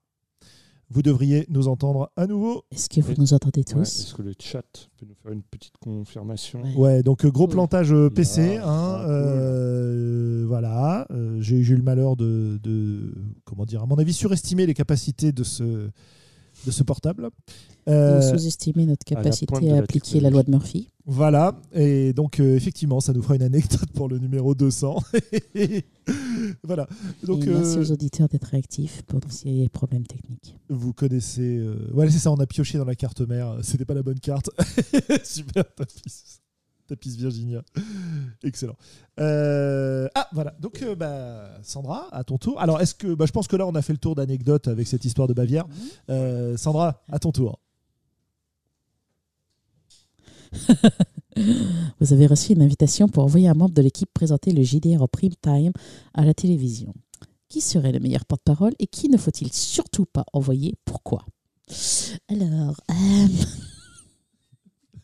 Vous 0.94 1.02
devriez 1.02 1.44
nous 1.48 1.66
entendre 1.66 2.12
à 2.16 2.28
nouveau. 2.28 2.62
Est-ce 2.70 2.88
que 2.88 3.00
vous 3.00 3.08
Oui. 3.10 3.14
nous 3.18 3.34
entendez 3.34 3.60
Ouais, 3.60 3.64
tous 3.64 3.80
Est-ce 3.82 4.14
que 4.14 4.22
le 4.22 4.32
chat 4.38 4.62
peut 4.96 5.04
nous 5.08 5.16
faire 5.20 5.32
une 5.32 5.42
petite 5.42 5.76
confirmation 5.78 6.62
Ouais. 6.62 6.74
Ouais, 6.76 7.02
donc 7.02 7.24
euh, 7.24 7.30
gros 7.32 7.48
plantage 7.48 7.92
PC. 8.14 8.58
Ah, 8.62 8.64
hein, 8.64 8.96
ah, 9.00 9.02
cool. 9.04 9.10
euh, 9.12 10.44
voilà, 10.46 11.06
Euh, 11.10 11.40
j'ai 11.40 11.56
eu 11.56 11.74
le 11.76 11.82
malheur 11.82 12.14
de, 12.14 12.60
de, 12.62 13.12
comment 13.44 13.64
dire, 13.64 13.82
à 13.82 13.86
mon 13.86 13.96
avis, 13.96 14.12
surestimer 14.12 14.66
les 14.66 14.74
capacités 14.74 15.32
de 15.32 15.42
ce, 15.42 15.64
de 15.64 16.70
ce 16.70 16.82
portable. 16.84 17.30
Euh, 17.88 18.20
Vous 18.20 18.38
sous-estimez 18.38 18.86
notre 18.86 19.04
capacité 19.04 19.70
à, 19.72 19.78
appliquer 19.78 20.20
la 20.20 20.30
loi 20.30 20.44
de 20.44 20.50
Murphy. 20.52 20.90
Voilà, 21.06 21.54
et 21.74 22.14
donc 22.14 22.40
euh, 22.40 22.56
effectivement, 22.56 22.98
ça 22.98 23.12
nous 23.12 23.20
fera 23.20 23.36
une 23.36 23.42
anecdote 23.42 23.90
pour 23.94 24.08
le 24.08 24.18
numéro 24.18 24.54
200. 24.54 25.02
voilà, 26.62 26.86
donc 27.24 27.44
Et 27.46 27.50
merci 27.50 27.76
euh, 27.76 27.82
aux 27.82 27.92
auditeurs 27.92 28.28
d'être 28.28 28.44
réactifs 28.44 29.02
pour 29.02 29.20
s'il 29.28 29.54
y 29.54 29.60
a 29.60 29.64
des 29.64 29.68
problèmes 29.68 30.06
techniques. 30.06 30.56
vous 30.70 30.94
connaissez. 30.94 31.58
euh, 31.58 31.88
Voilà, 31.92 32.10
c'est 32.10 32.18
ça, 32.18 32.30
on 32.30 32.36
a 32.40 32.46
pioché 32.46 32.78
dans 32.78 32.86
la 32.86 32.94
carte 32.94 33.20
mère, 33.20 33.58
c'était 33.62 33.84
pas 33.84 33.92
la 33.94 34.02
bonne 34.02 34.18
carte. 34.18 34.48
Super, 35.24 35.64
tapis. 35.74 36.40
Tapis 36.86 37.16
Virginia. 37.16 37.62
Excellent. 38.42 38.76
Euh, 39.18 40.06
Ah, 40.14 40.28
voilà. 40.32 40.54
Donc, 40.60 40.84
bah, 40.98 41.50
Sandra, 41.62 42.08
à 42.12 42.24
ton 42.24 42.36
tour. 42.36 42.60
Alors, 42.60 42.78
est-ce 42.82 42.94
que. 42.94 43.14
Bah, 43.14 43.24
je 43.26 43.32
pense 43.32 43.48
que 43.48 43.56
là, 43.56 43.66
on 43.66 43.74
a 43.74 43.80
fait 43.80 43.94
le 43.94 43.98
tour 43.98 44.14
d'anecdotes 44.14 44.68
avec 44.68 44.86
cette 44.86 45.04
histoire 45.06 45.26
de 45.26 45.32
Bavière. 45.32 45.64
Sandra, 46.56 47.02
à 47.10 47.18
ton 47.18 47.32
tour. 47.32 47.58
Vous 52.00 52.12
avez 52.12 52.26
reçu 52.26 52.52
une 52.52 52.62
invitation 52.62 53.08
pour 53.08 53.24
envoyer 53.24 53.48
un 53.48 53.54
membre 53.54 53.74
de 53.74 53.82
l'équipe 53.82 54.08
présenter 54.12 54.52
le 54.52 54.62
JDR 54.62 55.02
en 55.02 55.08
prime 55.08 55.34
time 55.40 55.72
à 56.14 56.24
la 56.24 56.34
télévision. 56.34 56.94
Qui 57.48 57.60
serait 57.60 57.92
le 57.92 58.00
meilleur 58.00 58.24
porte-parole 58.24 58.72
et 58.78 58.86
qui 58.86 59.08
ne 59.08 59.16
faut-il 59.16 59.52
surtout 59.52 60.06
pas 60.06 60.24
envoyer? 60.32 60.74
Pourquoi? 60.84 61.24
Alors, 62.28 62.80
euh, 62.90 63.26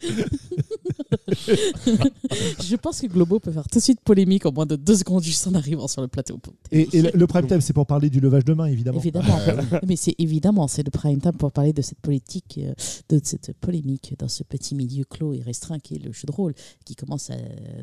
je 1.29 2.77
pense 2.77 3.01
que 3.01 3.07
Globo 3.07 3.39
peut 3.41 3.53
faire 3.53 3.69
tout 3.69 3.79
de 3.79 3.83
suite 3.83 4.01
polémique 4.01 4.47
en 4.47 4.53
moins 4.53 4.67
de 4.67 4.77
deux 4.77 4.97
secondes 4.97 5.23
juste 5.23 5.47
en 5.47 5.55
arrivant 5.55 5.89
sur 5.89 6.03
le 6.03 6.09
plateau. 6.09 6.39
pour 6.39 6.55
Et, 6.71 6.87
le, 6.93 7.11
le 7.15 7.27
prime 7.27 7.47
time, 7.47 7.61
c'est 7.61 7.73
pour 7.73 7.87
parler 7.87 8.11
du 8.11 8.21
levage 8.21 8.45
de 8.45 8.55
main, 8.55 8.67
évidemment. 8.67 8.99
Évidemment, 8.99 9.39
Euh, 9.49 9.63
mais 9.87 9.97
c'est 9.97 10.15
évidemment, 10.19 10.69
c'est 10.69 10.83
le 10.83 10.91
prime 10.91 11.21
time 11.21 11.33
pour 11.33 11.53
parler 11.53 11.73
de 11.73 11.83
cette 11.83 12.01
politique, 12.01 12.61
euh, 12.63 12.75
de 13.09 13.21
cette 13.23 13.53
polémique 13.55 14.15
dans 14.19 14.29
ce 14.29 14.43
petit 14.43 14.75
milieu 14.75 15.05
clos 15.05 15.33
et 15.33 15.41
restreint 15.41 15.79
qui 15.79 15.97
est 15.97 15.99
le 16.05 16.13
jeu 16.13 16.27
de 16.27 16.33
rôle, 16.33 16.55
qui 16.85 16.95
commence 16.95 17.31
à 17.31 17.37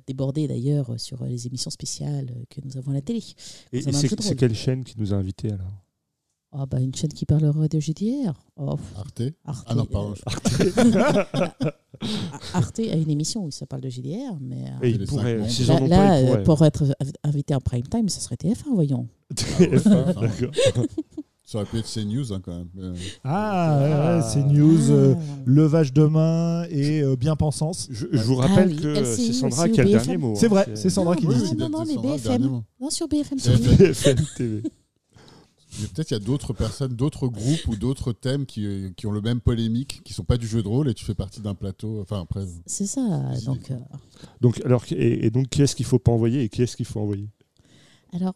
déborder 0.06 0.48
d'ailleurs 0.48 1.00
sur 1.00 1.24
les 1.26 1.48
émissions 1.48 1.72
spéciales 1.72 2.34
que 2.50 2.62
nous 2.64 2.78
avons 2.78 2.92
à 2.92 2.96
la 2.96 3.02
télé. 3.02 3.24
Et, 3.74 3.80
et 3.80 3.92
c'est 3.92 4.36
quelle 4.36 4.56
chaîne 4.56 4.84
qui 4.84 4.96
nous 4.98 5.14
a 5.14 5.18
invités 5.18 5.52
alors? 5.52 5.87
Ah 6.54 6.66
bah 6.66 6.80
une 6.80 6.96
chaîne 6.96 7.12
qui 7.12 7.26
parlerait 7.26 7.68
de 7.68 7.80
GDR. 7.80 8.34
Oh, 8.56 8.78
Arte. 8.98 9.22
Arte, 9.46 9.66
Ah 9.70 9.76
non, 9.76 9.86
pardon. 9.86 10.14
euh, 10.62 11.48
Arte 12.54 12.80
a 12.80 12.96
une 12.96 13.10
émission 13.10 13.44
où 13.46 13.52
ça 13.52 13.66
parle 13.66 13.82
de 13.82 13.90
GDR, 13.90 14.38
mais 14.40 14.66
euh, 14.82 14.86
Et 14.86 15.50
s'ils 15.50 15.72
en 15.72 15.76
là, 15.80 15.82
ont 15.84 15.88
là, 15.88 15.98
pas, 15.98 16.22
ils 16.22 16.26
euh, 16.26 16.44
pourraient. 16.44 16.44
pour 16.44 16.66
être 16.66 16.86
invité 17.24 17.54
en 17.56 17.60
prime 17.60 17.84
time, 17.88 18.08
ça 18.10 18.22
serait 18.22 18.36
TF1, 18.36 18.74
voyons. 18.74 19.08
TF1, 19.36 20.14
d'accord. 20.22 20.86
Ça 21.44 21.60
aurait 21.60 21.68
pu 21.68 21.78
être 21.80 21.88
CNews 21.94 22.34
hein, 22.34 22.42
quand 22.44 22.58
même. 22.58 22.68
Euh, 22.80 22.94
Ah, 23.24 23.80
Ah. 23.80 24.18
ouais, 24.18 24.24
c'est 24.24 24.44
news. 24.44 24.92
euh, 24.92 25.16
Ah. 25.18 25.22
levage 25.46 25.94
de 25.94 26.04
main 26.04 26.66
et 26.70 27.02
euh, 27.02 27.16
bien-pensance. 27.16 27.88
Je, 27.92 28.06
je 28.12 28.24
vous 28.24 28.36
rappelle 28.36 28.70
Ah 28.74 28.76
oui, 28.76 28.82
que 28.82 29.04
c'est 29.06 29.34
Sandra 29.34 29.70
qui 29.70 29.80
a 29.80 29.84
le 29.84 29.90
dernier 29.92 30.18
mot. 30.18 30.34
C'est 30.36 30.46
hein. 30.48 30.50
vrai, 30.50 30.68
c'est 30.76 30.90
Sandra 30.90 31.16
qui 31.16 31.26
Non, 31.26 31.34
dit. 31.34 31.40
non, 31.40 31.46
c'est 31.48 31.56
non, 31.56 31.70
non, 31.70 31.84
mais 31.86 31.98
BFM. 31.98 32.62
Non, 32.82 32.90
sur 32.90 33.08
BFM 33.08 33.40
C'est 33.40 33.52
TV. 33.58 33.76
BFM 33.78 34.18
TV. 34.36 34.64
Peut-être 35.94 36.12
il 36.12 36.14
y 36.14 36.18
a 36.18 36.20
d'autres 36.20 36.54
personnes, 36.54 36.94
d'autres 36.94 37.28
groupes 37.28 37.68
ou 37.68 37.76
d'autres 37.76 38.14
thèmes 38.14 38.46
qui, 38.46 38.92
qui 38.96 39.08
ont 39.08 39.12
le 39.12 39.22
même 39.22 39.40
polémique, 39.42 40.02
qui 40.04 40.14
sont 40.14 40.24
pas 40.24 40.38
du 40.38 40.48
jeu 40.48 40.64
de 40.64 40.68
rôle 40.68 40.90
et 40.90 40.94
tu 40.94 41.06
fais 41.06 41.14
partie 41.16 41.42
d'un 41.42 41.56
plateau. 41.56 42.00
Enfin 42.02 42.22
après, 42.22 42.46
C'est 42.66 42.88
ça. 42.88 43.02
Donc, 43.46 43.72
euh, 43.72 43.78
Donc, 44.42 44.62
alors, 44.66 44.84
et, 44.92 45.26
et 45.26 45.30
donc, 45.30 45.50
qui 45.50 45.62
est-ce 45.62 45.76
qu'il 45.76 45.86
faut 45.86 46.00
pas 46.00 46.12
envoyer 46.12 46.42
et 46.42 46.50
qui 46.50 46.62
est-ce 46.64 46.76
qu'il 46.76 46.86
faut 46.86 47.00
envoyer? 47.00 47.28
Alors, 48.14 48.34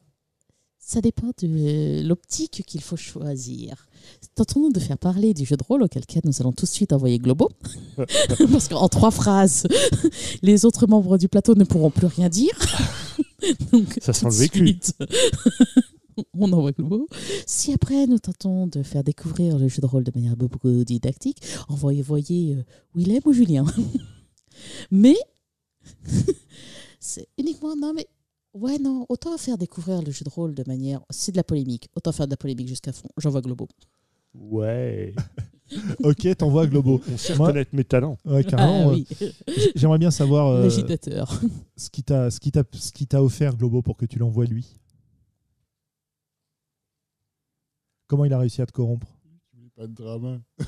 ça 0.79 0.99
dépend 0.99 1.31
de 1.41 2.05
l'optique 2.05 2.63
qu'il 2.65 2.81
faut 2.81 2.97
choisir. 2.97 3.87
Tentons-nous 4.35 4.71
de 4.73 4.79
faire 4.79 4.97
parler 4.97 5.33
du 5.33 5.45
jeu 5.45 5.55
de 5.55 5.63
rôle, 5.63 5.83
auquel 5.83 6.05
cas 6.05 6.19
nous 6.23 6.33
allons 6.41 6.51
tout 6.51 6.65
de 6.65 6.69
suite 6.69 6.91
envoyer 6.91 7.17
Globo. 7.19 7.49
Parce 8.51 8.67
qu'en 8.67 8.89
trois 8.89 9.11
phrases, 9.11 9.67
les 10.41 10.65
autres 10.65 10.87
membres 10.87 11.17
du 11.17 11.29
plateau 11.29 11.55
ne 11.55 11.63
pourront 11.63 11.91
plus 11.91 12.07
rien 12.07 12.29
dire. 12.29 12.53
Donc, 13.71 13.99
Ça 14.01 14.11
sent 14.11 14.25
le 14.25 14.31
vécu. 14.33 14.77
On 16.37 16.51
envoie 16.51 16.71
Globo. 16.71 17.07
Si 17.45 17.73
après 17.73 18.07
nous 18.07 18.19
tentons 18.19 18.67
de 18.67 18.83
faire 18.83 19.03
découvrir 19.03 19.57
le 19.57 19.67
jeu 19.67 19.81
de 19.81 19.85
rôle 19.87 20.03
de 20.03 20.11
manière 20.15 20.35
beaucoup 20.37 20.83
didactique, 20.83 21.41
envoyez 21.69 22.01
voyez 22.01 22.55
euh, 22.55 22.63
Willem 22.95 23.21
ou 23.25 23.33
Julien. 23.33 23.65
mais 24.91 25.15
c'est 26.99 27.27
uniquement 27.37 27.75
non 27.75 27.93
mais 27.93 28.07
ouais 28.53 28.77
non 28.79 29.05
autant 29.09 29.37
faire 29.37 29.57
découvrir 29.57 30.01
le 30.01 30.11
jeu 30.11 30.23
de 30.23 30.29
rôle 30.29 30.53
de 30.53 30.63
manière 30.67 31.01
c'est 31.09 31.31
de 31.31 31.37
la 31.37 31.43
polémique 31.43 31.89
autant 31.95 32.11
faire 32.11 32.27
de 32.27 32.31
la 32.31 32.37
polémique 32.37 32.67
jusqu'à 32.67 32.91
fond. 32.91 33.09
J'envoie 33.17 33.41
Globo. 33.41 33.67
Ouais. 34.35 35.13
Ok, 36.03 36.27
t'envoies 36.35 36.67
Globo. 36.67 36.99
On 37.09 37.17
sait 37.17 37.33
Moi- 37.35 37.47
reconnaître 37.47 37.73
mes 37.73 37.85
talents. 37.85 38.17
Ouais, 38.25 38.43
carrément. 38.43 38.89
Ah 38.89 38.91
euh, 38.91 38.93
oui, 38.93 39.07
J'aimerais 39.73 39.99
bien 39.99 40.11
savoir 40.11 40.47
euh, 40.47 40.63
l'agitateur. 40.63 41.39
ce 41.77 41.89
qui 41.89 42.03
t'a 42.03 42.29
ce 42.29 42.41
qui 42.41 42.51
t'a 42.51 42.63
ce 42.73 42.91
qui 42.91 43.07
t'a 43.07 43.23
offert 43.23 43.55
Globo 43.55 43.81
pour 43.81 43.95
que 43.95 44.05
tu 44.05 44.19
l'envoies 44.19 44.45
lui. 44.47 44.67
Comment 48.11 48.25
il 48.25 48.33
a 48.33 48.39
réussi 48.39 48.61
à 48.61 48.65
te 48.65 48.73
corrompre 48.73 49.07
pas 49.73 49.87
de 49.87 49.93
drama. 49.93 50.41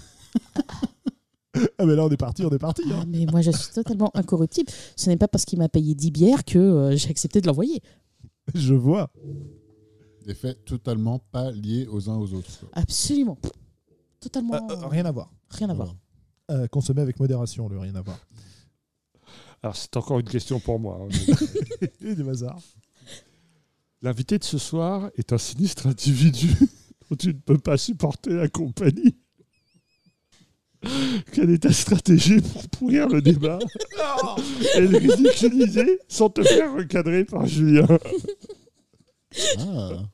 Ah 1.78 1.86
mais 1.86 1.96
là 1.96 2.04
on 2.06 2.10
est 2.10 2.18
parti, 2.18 2.44
on 2.44 2.50
est 2.50 2.58
parti. 2.58 2.82
Ah, 2.89 3.02
hein. 3.02 3.06
mais 3.08 3.28
moi 3.28 3.41
je 3.41 3.52
suis 3.52 3.72
totalement 3.72 4.10
incorruptible. 4.16 4.72
Ce 4.96 5.08
n'est 5.08 5.18
pas 5.18 5.28
parce 5.28 5.46
qu'il 5.46 5.60
m'a 5.60 5.70
payé 5.70 5.94
10 5.94 6.10
bières 6.10 6.46
que 6.46 6.58
euh, 6.58 6.96
j'ai 6.96 7.12
accepté 7.12 7.41
de 7.41 7.48
l'envoyer. 7.48 7.80
Je 8.56 8.74
vois. 8.74 9.12
Des 10.26 10.34
faits 10.34 10.66
totalement 10.66 11.20
pas 11.20 11.52
liés 11.52 11.86
aux 11.91 12.10
uns 12.10 12.16
aux 12.18 12.34
autres. 12.34 12.60
quoi. 12.60 12.70
Absolument. 12.74 13.38
Totalement. 14.20 14.56
Euh, 14.56 14.74
euh, 14.74 14.88
rien 14.88 15.06
à 15.06 15.12
voir. 15.12 15.32
Rien 15.52 15.70
à 15.70 15.76
voir. 15.76 15.94
Euh, 16.50 16.68
consommer 16.68 17.02
avec 17.02 17.20
modération, 17.20 17.70
le 17.70 17.78
rien 17.78 17.94
à 17.94 18.02
voir. 18.02 18.18
Alors, 19.62 19.76
c'est 19.76 19.96
encore 19.96 20.20
une 20.20 20.30
question 20.30 20.60
pour 20.60 20.80
moi. 20.80 21.00
hein. 21.02 21.36
Et 22.02 22.16
des 22.16 22.24
bazars. 22.24 22.60
L'invité 24.02 24.39
de 24.39 24.44
ce 24.44 24.58
soir 24.58 25.12
est 25.18 25.34
un 25.34 25.38
sinistre 25.38 25.86
individu 25.86 26.50
tu 27.16 27.28
ne 27.30 27.34
peux 27.34 27.57
pas 27.57 27.78
supporter 27.78 28.34
la 28.34 28.47
compagnie. 28.47 29.16
Quelle 31.32 31.49
est 31.51 31.64
ta 31.64 31.72
stratégie 31.72 32.41
pour 32.41 32.68
pourrir 32.70 33.07
le 33.07 33.22
débat? 33.22 33.59
Et 34.76 34.82
le 34.82 34.97
ridiculiser 34.97 35.99
sans 36.09 36.30
te 36.30 36.43
faire 36.43 36.74
recadrer 36.74 37.24
par 37.24 37.45
Julien 37.47 37.88
Ah. 39.57 40.09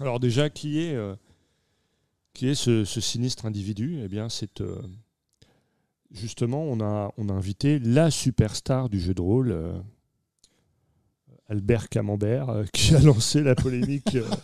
Alors 0.00 0.18
déjà, 0.20 0.50
qui 0.50 0.80
est, 0.80 0.94
euh, 0.94 1.14
qui 2.34 2.48
est 2.48 2.54
ce, 2.54 2.84
ce 2.84 3.00
sinistre 3.00 3.46
individu? 3.46 4.00
Eh 4.02 4.08
bien, 4.08 4.28
c'est 4.28 4.60
euh, 4.60 4.80
justement, 6.10 6.62
on 6.62 6.80
a, 6.80 7.12
on 7.16 7.28
a 7.28 7.32
invité 7.32 7.78
la 7.78 8.10
superstar 8.10 8.88
du 8.88 9.00
jeu 9.00 9.14
de 9.14 9.22
rôle, 9.22 9.52
euh, 9.52 9.78
Albert 11.48 11.88
Camembert, 11.88 12.48
euh, 12.50 12.64
qui 12.72 12.94
a 12.94 13.00
lancé 13.00 13.42
la 13.42 13.54
polémique. 13.54 14.14
euh. 14.16 14.24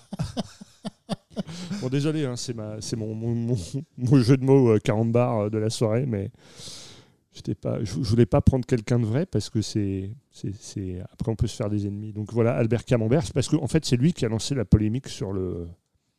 Bon, 1.80 1.88
désolé, 1.88 2.24
hein, 2.26 2.36
c'est 2.36 2.54
ma- 2.54 2.80
c'est 2.80 2.96
mon, 2.96 3.14
mon, 3.14 3.34
mon- 3.34 3.56
mon 3.96 4.22
jeu 4.22 4.36
de 4.36 4.44
mots 4.44 4.70
euh, 4.74 4.78
carambar 4.78 5.40
euh, 5.44 5.50
de 5.50 5.58
la 5.58 5.70
soirée, 5.70 6.04
mais 6.06 6.30
j'étais 7.32 7.54
pas, 7.54 7.78
je, 7.82 7.86
je 7.94 8.08
voulais 8.08 8.26
pas 8.26 8.40
prendre 8.42 8.66
quelqu'un 8.66 8.98
de 9.00 9.06
vrai 9.06 9.24
parce 9.26 9.48
que 9.50 9.62
c'est, 9.62 10.10
c'est, 10.30 10.54
c'est- 10.60 11.00
après 11.12 11.32
on 11.32 11.36
peut 11.36 11.46
se 11.46 11.56
faire 11.56 11.70
des 11.70 11.86
ennemis. 11.86 12.12
Donc 12.12 12.32
voilà, 12.32 12.54
Albert 12.54 12.84
Camembert, 12.84 13.24
c'est 13.24 13.32
parce 13.32 13.48
que 13.48 13.56
en 13.56 13.66
fait 13.66 13.84
c'est 13.84 13.96
lui 13.96 14.12
qui 14.12 14.24
a 14.26 14.28
lancé 14.28 14.54
la 14.54 14.64
polémique 14.64 15.08
sur 15.08 15.32
le, 15.32 15.66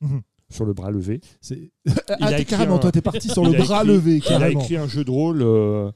Mhm. 0.01 0.21
sur 0.49 0.65
le 0.65 0.73
bras 0.73 0.91
levé. 0.91 1.21
C'est- 1.39 1.71
Il 1.85 1.93
ah, 2.09 2.15
a 2.19 2.27
t'es 2.29 2.33
écrit 2.41 2.45
carrément, 2.45 2.75
un- 2.75 2.79
toi, 2.79 2.91
t'es 2.91 3.01
parti 3.01 3.29
sur 3.29 3.43
il 3.43 3.51
le 3.55 3.57
bras 3.63 3.83
écrit- 3.83 3.93
levé, 3.93 4.15
Il 4.17 4.23
a 4.25 4.27
carrément. 4.27 4.61
écrit 4.61 4.77
un 4.77 4.87
jeu 4.87 5.03
de 5.05 5.11
rôle 5.11 5.41
euh, 5.43 5.91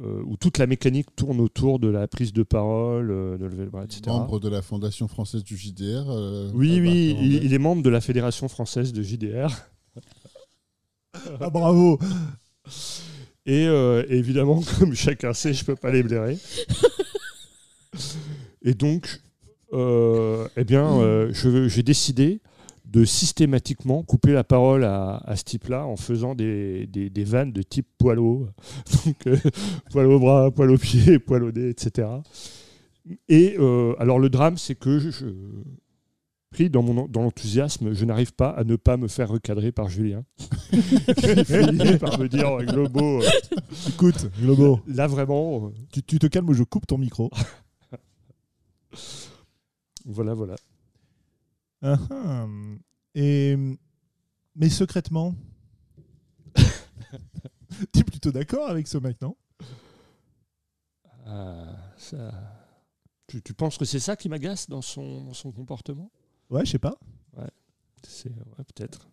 où 0.00 0.36
toute 0.36 0.58
la 0.58 0.66
mécanique 0.66 1.14
tourne 1.16 1.40
autour 1.40 1.78
de 1.78 1.88
la 1.88 2.08
prise 2.08 2.32
de 2.32 2.42
parole, 2.42 3.10
euh, 3.10 3.36
de 3.36 3.44
lever 3.46 3.64
le 3.64 3.70
bras, 3.70 3.84
etc. 3.84 4.02
Membre 4.06 4.40
de 4.40 4.48
la 4.48 4.62
Fondation 4.62 5.06
française 5.08 5.44
du 5.44 5.56
JDR. 5.56 6.04
euh, 6.10 6.50
Oui, 6.54 6.80
oui, 6.80 7.16
il, 7.20 7.44
il 7.44 7.52
est 7.52 7.58
membre 7.58 7.82
de 7.82 7.90
la 7.90 8.00
Fédération 8.00 8.48
française 8.48 8.92
de 8.92 9.02
JDR. 9.02 9.48
Ah, 11.40 11.50
bravo. 11.50 11.98
Et 13.44 13.66
euh, 13.66 14.02
évidemment, 14.08 14.62
comme 14.78 14.94
chacun 14.94 15.34
sait, 15.34 15.52
je 15.52 15.62
peux 15.62 15.76
pas 15.76 15.90
les 15.90 16.02
blairer. 16.02 16.38
Et 18.62 18.74
donc, 18.74 19.20
euh, 19.74 20.48
eh 20.56 20.64
bien, 20.64 20.86
euh, 21.00 21.30
j'ai 21.68 21.82
décidé 21.82 22.40
de 22.92 23.04
systématiquement 23.06 24.02
couper 24.02 24.32
la 24.32 24.44
parole 24.44 24.84
à, 24.84 25.16
à 25.24 25.34
ce 25.36 25.44
type-là 25.44 25.86
en 25.86 25.96
faisant 25.96 26.34
des, 26.34 26.86
des- 26.86 27.08
des 27.08 27.24
vannes 27.24 27.50
de 27.52 27.62
type 27.62 27.86
poil. 27.98 28.16
Donc, 28.18 29.26
euh, 29.26 29.36
poil 29.90 30.06
au 30.06 30.18
bras, 30.20 30.50
poil 30.50 30.70
au 30.70 30.76
pied, 30.78 31.18
poil 31.26 31.42
au 31.42 31.52
nez, 31.52 31.70
etc. 31.70 32.08
Et 33.28 33.56
euh, 33.58 33.94
alors, 33.98 34.18
le 34.18 34.28
drame, 34.28 34.58
c'est 34.58 34.74
que 34.74 34.98
je, 34.98 35.10
je- 35.10 35.24
pris 36.50 36.68
dans, 36.68 36.82
mon, 36.82 37.08
dans 37.08 37.22
l'enthousiasme, 37.22 37.94
je 37.94 38.04
n'arrive 38.04 38.34
pas 38.34 38.50
à 38.50 38.62
ne 38.62 38.76
pas 38.76 38.98
me 38.98 39.08
faire 39.08 39.30
recadrer 39.30 39.72
par 39.72 39.88
Julien. 39.88 40.22
qui 40.70 41.44
finit 41.46 41.96
par 41.98 42.18
me 42.20 42.28
dire, 42.28 42.58
Globo, 42.58 43.22
euh, 43.22 43.26
Écoute, 43.88 44.28
Globo, 44.38 44.80
là 44.86 45.06
vraiment, 45.06 45.72
tu, 45.90 46.02
tu 46.02 46.18
te 46.18 46.26
calmes 46.26 46.50
ou 46.50 46.54
je 46.54 46.62
coupe 46.62 46.86
ton 46.86 46.98
micro. 46.98 47.30
voilà, 50.04 50.34
voilà. 50.34 50.56
Ah, 51.82 51.98
ah. 52.10 52.46
Et 53.14 53.56
mais 54.54 54.68
secrètement, 54.68 55.34
t'es 57.92 58.04
plutôt 58.04 58.32
d'accord 58.32 58.68
avec 58.68 58.86
ce 58.86 58.98
mec, 58.98 59.20
non? 59.20 59.36
Ah, 61.26 61.74
ça... 61.96 62.32
tu, 63.26 63.42
tu 63.42 63.54
penses 63.54 63.78
que 63.78 63.84
c'est 63.84 64.00
ça 64.00 64.16
qui 64.16 64.28
m'agace 64.28 64.68
dans 64.68 64.82
son, 64.82 65.24
dans 65.24 65.34
son 65.34 65.52
comportement? 65.52 66.10
Ouais, 66.50 66.64
je 66.64 66.72
sais 66.72 66.78
pas. 66.78 66.96
C'est 68.04 68.30
ouais, 68.30 68.64
peut-être. 68.74 69.08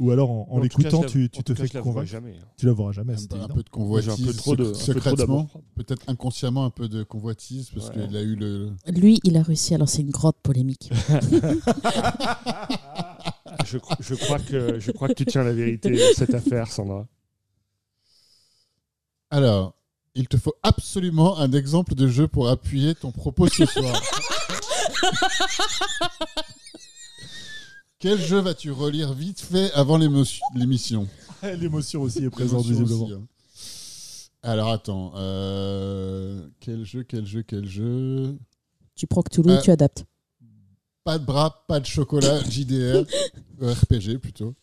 Ou 0.00 0.10
alors 0.10 0.30
en, 0.30 0.58
l'écoutant, 0.60 1.02
tu, 1.04 1.30
en 1.36 1.42
te 1.42 1.54
fais 1.54 1.68
convaincre. 1.80 2.08
jamais. 2.10 2.34
hein. 2.40 2.46
Tu 2.56 2.64
la 2.66 2.72
verras 2.72 2.92
jamais, 2.92 3.12
Un, 3.12 3.16
peu- 3.16 3.36
un 3.36 3.38
évident. 3.40 3.54
peu 3.54 3.62
de 3.62 3.64
J'ai 3.64 3.68
un 3.68 3.70
convoitise. 3.70 4.26
peu 4.26 4.32
trop 4.32 4.56
de, 4.56 4.72
secrètement, 4.72 5.48
peut-être 5.74 6.02
inconsciemment 6.08 6.64
un 6.64 6.70
peu 6.70 6.88
de 6.88 7.02
convoitise 7.02 7.70
parce 7.74 7.88
Ouais. 7.90 8.06
qu'il 8.06 8.16
a 8.16 8.22
eu 8.22 8.36
le. 8.36 8.70
Lui, 8.88 9.20
il 9.22 9.36
a 9.36 9.42
réussi 9.42 9.74
à 9.74 9.78
lancer 9.78 10.00
une 10.00 10.10
grotte 10.10 10.38
polémique. 10.42 10.90
je 13.66 13.76
crois 13.78 14.38
que, 14.38 14.80
je 14.80 14.90
crois 14.92 15.08
que 15.08 15.14
tu 15.14 15.26
tiens 15.26 15.44
la 15.44 15.52
vérité 15.52 15.90
de 15.90 15.98
cette 16.16 16.32
affaire, 16.34 16.70
Sandra. 16.72 17.06
Alors, 19.30 19.74
il 20.14 20.26
te 20.28 20.36
faut 20.38 20.54
absolument 20.62 21.36
un 21.38 21.52
exemple 21.52 21.94
de 21.94 22.08
jeu 22.08 22.26
pour 22.28 22.48
appuyer 22.48 22.94
ton 22.94 23.12
propos 23.12 23.46
ce 23.48 23.66
soir. 23.66 24.00
Quel 27.98 28.18
jeu 28.20 28.38
vas-tu 28.40 28.70
relire 28.70 29.12
vite 29.14 29.40
fait 29.40 29.72
avant 29.72 29.96
l'émission? 29.96 31.08
L'émotion 31.42 32.02
aussi 32.02 32.24
est 32.24 32.30
présente 32.30 32.64
visiblement. 32.64 33.04
aussi, 33.04 33.12
hein. 33.14 33.26
Alors 34.42 34.68
attends, 34.70 35.12
euh, 35.16 36.46
quel 36.60 36.84
jeu, 36.84 37.02
quel 37.02 37.26
jeu, 37.26 37.42
quel 37.42 37.66
jeu? 37.66 38.38
Tu 38.94 39.06
prends 39.06 39.22
Cthulhu 39.22 39.50
Euh, 39.50 39.60
tu 39.60 39.70
adaptes. 39.70 40.04
Pas 41.04 41.18
de 41.18 41.24
bras, 41.24 41.64
pas 41.66 41.80
de 41.80 41.86
chocolat, 41.86 42.42
JDR, 42.50 43.04
euh, 43.62 43.72
RPG 43.74 44.18
plutôt. 44.18 44.54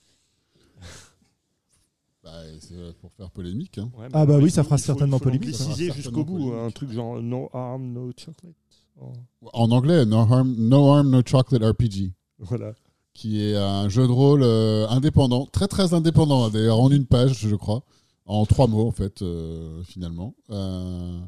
Bah, 2.23 2.31
c'est 2.61 2.97
pour 3.01 3.11
faire 3.13 3.29
polémique. 3.31 3.77
Hein. 3.79 3.91
Ouais, 3.97 4.05
Ah 4.13 4.25
bah 4.25 4.34
alors, 4.36 4.41
oui, 4.41 4.51
ça 4.51 4.63
fera 4.63 4.77
certainement 4.77 5.19
polémique, 5.19 5.55
fera 5.55 5.73
jusqu'au 5.75 6.23
bout, 6.23 6.38
certainement 6.39 6.65
un 6.65 6.71
truc 6.71 6.91
genre 6.91 7.21
no 7.21 7.49
harm, 7.53 7.91
no 7.91 8.11
chocolate. 8.15 8.55
Oh, 9.01 9.11
En 9.53 9.71
anglais, 9.71 10.05
No 10.05 10.19
Harm, 10.19 10.55
no, 10.57 10.91
Harm, 10.91 11.09
no 11.09 11.21
Chocolate 11.25 11.63
RPG. 11.63 12.13
Voilà. 12.39 12.73
Qui 13.14 13.41
est 13.43 13.55
un 13.55 13.89
jeu 13.89 14.07
de 14.07 14.11
rôle 14.11 14.41
euh, 14.43 14.88
indépendant, 14.89 15.45
très 15.45 15.68
très 15.68 15.93
indépendant, 15.93 16.45
hein, 16.45 16.49
d'ailleurs 16.49 16.80
en 16.80 16.89
une 16.89 17.05
page, 17.05 17.47
je 17.47 17.55
crois, 17.55 17.84
en 18.26 18.45
trois 18.45 18.68
mots 18.68 18.88
en 18.88 18.91
fait, 18.91 19.22
euh, 19.22 19.84
finalement, 19.84 20.36
euh, 20.49 21.20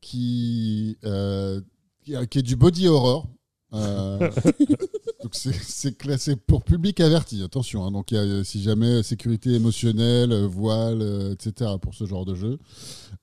qui, 0.00 0.96
qui, 1.02 2.38
est 2.38 2.42
du 2.42 2.56
body 2.56 2.88
horror. 2.88 3.26
Donc 3.72 5.34
c'est- 5.34 5.96
classé 5.98 6.36
pour 6.36 6.62
public 6.62 7.00
averti, 7.00 7.42
attention. 7.42 7.84
hein. 7.84 7.90
donc 7.90 8.10
il 8.12 8.14
y 8.16 8.18
a, 8.18 8.44
si 8.44 8.62
jamais 8.62 9.02
sécurité 9.02 9.50
émotionnelle, 9.54 10.32
voile, 10.44 11.02
etc. 11.32 11.72
pour 11.80 11.94
ce 11.94 12.04
genre 12.06 12.24
de 12.24 12.34
jeu, 12.34 12.58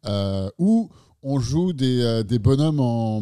euh, 0.07 0.49
où 0.57 0.89
on 1.24 1.39
joue 1.39 1.72
des, 1.74 2.24
des 2.28 2.39
bonhommes 2.39 2.80
en, 2.82 3.22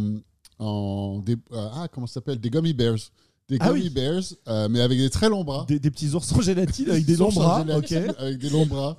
en 0.59 1.19
des, 1.19 1.35
ah 1.53 1.87
comment 1.91 2.07
ça 2.07 2.15
s'appelle, 2.15 2.39
des 2.39 2.49
gummy 2.49 2.73
bears 2.73 3.11
des 3.49 3.57
Ah 3.59 3.71
oui. 3.73 3.89
bears, 3.89 4.21
euh, 4.47 4.69
mais 4.69 4.79
avec 4.79 4.97
des 4.99 5.09
très 5.09 5.27
longs 5.29 5.43
bras. 5.43 5.65
Des, 5.67 5.79
des 5.79 5.91
petits 5.91 6.11
ours 6.13 6.31
en 6.31 6.41
gélatine 6.41 6.89
avec 6.91 7.05
des 7.05 7.15
longs 7.17 7.31
bras. 7.31 7.65
gélatine. 7.65 8.13
Avec 8.17 8.37
des 8.37 8.49
longs 8.49 8.65
bras. 8.67 8.97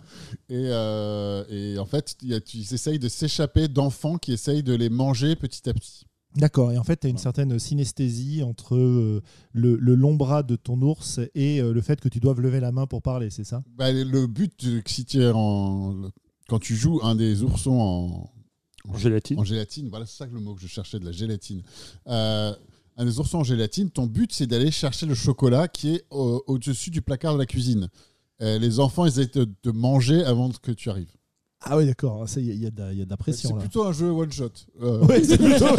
Et, 0.48 0.54
euh, 0.66 1.44
et 1.48 1.78
en 1.78 1.86
fait, 1.86 2.16
il 2.22 2.28
y 2.30 2.34
a- 2.34 2.40
ils 2.54 2.74
essayent 2.74 2.98
de 2.98 3.08
s'échapper 3.08 3.68
d'enfants 3.68 4.18
qui 4.18 4.32
essayent 4.32 4.62
de 4.62 4.74
les 4.74 4.90
manger 4.90 5.36
petit 5.36 5.68
à 5.68 5.72
petit. 5.74 6.04
D'accord. 6.36 6.70
Et 6.72 6.78
en 6.78 6.84
fait, 6.84 7.00
tu 7.00 7.06
as 7.08 7.10
une 7.10 7.18
certaine 7.18 7.58
synesthésie 7.58 8.42
entre 8.44 8.76
euh, 8.76 9.20
le, 9.52 9.74
le 9.76 9.94
long 9.96 10.14
bras 10.14 10.42
de 10.44 10.54
ton 10.56 10.80
ours 10.80 11.18
et 11.34 11.60
euh, 11.60 11.72
le 11.72 11.80
fait 11.80 12.00
que 12.00 12.08
tu 12.08 12.20
doives 12.20 12.40
lever 12.40 12.60
la 12.60 12.70
main 12.70 12.86
pour 12.86 13.02
parler, 13.02 13.30
c'est 13.30 13.42
ça? 13.44 13.62
Bah, 13.76 13.90
le 13.92 14.26
but, 14.26 14.64
si 14.86 15.04
tu 15.04 15.20
es 15.22 15.30
en, 15.34 16.02
quand 16.48 16.58
tu 16.60 16.76
joues 16.76 17.00
un 17.02 17.16
des 17.16 17.42
oursons 17.42 17.80
en, 17.80 18.30
En 18.88 18.96
gélatine. 18.96 19.40
en 19.40 19.44
gélatine, 19.44 19.88
voilà, 19.88 20.06
c'est 20.06 20.18
ça 20.18 20.26
que 20.28 20.34
le 20.34 20.40
mot 20.40 20.54
que 20.54 20.60
je 20.62 20.68
cherchais, 20.68 21.00
de 21.00 21.04
la 21.04 21.10
gélatine. 21.12 21.62
Euh, 22.06 22.54
un 22.96 23.04
des 23.04 23.18
oursons 23.18 23.38
en 23.38 23.44
gélatine, 23.44 23.90
ton 23.90 24.06
but, 24.06 24.32
c'est 24.32 24.46
d'aller 24.46 24.70
chercher 24.70 25.06
le 25.06 25.14
chocolat 25.14 25.68
qui 25.68 25.94
est 25.94 26.04
au- 26.10 26.42
au-dessus 26.46 26.90
du 26.90 27.00
placard 27.02 27.34
de 27.34 27.38
la 27.38 27.46
cuisine. 27.46 27.88
Euh, 28.42 28.58
les 28.58 28.78
enfants, 28.80 29.04
ils 29.06 29.08
essaient 29.20 29.26
de 29.26 29.44
te 29.62 29.68
manger 29.70 30.22
avant 30.24 30.50
que 30.50 30.72
tu 30.72 30.90
arrives. 30.90 31.12
Ah 31.62 31.76
oui, 31.76 31.84
d'accord. 31.86 32.24
Il 32.36 32.44
y, 32.46 32.50
a- 32.50 32.54
il 32.54 32.60
y 32.62 32.66
a 32.66 32.70
de 32.70 32.78
la- 32.80 32.92
il 32.92 32.98
y 32.98 33.02
a 33.02 33.04
de 33.04 33.10
la 33.10 33.16
pression 33.18 33.50
C'est 33.50 33.58
plutôt 33.58 33.84
un 33.84 33.92
jeu 33.92 34.10
one 34.10 34.32
shot. 34.32 34.50
Euh, 34.82 35.04
Ouais, 35.06 35.22
c'est 35.22 35.36
plutôt. 35.38 35.66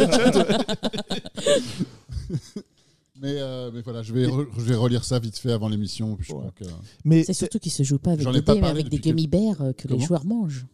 Mais, 3.20 3.36
euh, 3.40 3.70
mais 3.72 3.82
voilà, 3.82 4.02
je 4.02 4.12
vais, 4.12 4.26
re- 4.26 4.48
je 4.56 4.62
vais 4.62 4.74
relire 4.74 5.04
ça 5.04 5.20
vite 5.20 5.38
fait 5.38 5.52
avant 5.52 5.68
l'émission. 5.68 6.14
Ouais. 6.30 6.48
que- 6.56 6.64
Mais 7.04 7.22
C'est 7.22 7.32
surtout 7.34 7.60
qu'il 7.60 7.70
se 7.70 7.84
joue 7.84 7.98
pas 7.98 8.12
avec 8.12 8.26
des 8.26 8.42
pas 8.42 8.54
dés, 8.54 8.60
mais 8.60 8.66
avec 8.68 8.88
des 8.88 8.98
gummy 8.98 9.28
bears 9.28 9.60
euh, 9.62 9.72
que 9.72 9.86
les 9.86 10.00
joueurs 10.00 10.24
mangent. 10.24 10.66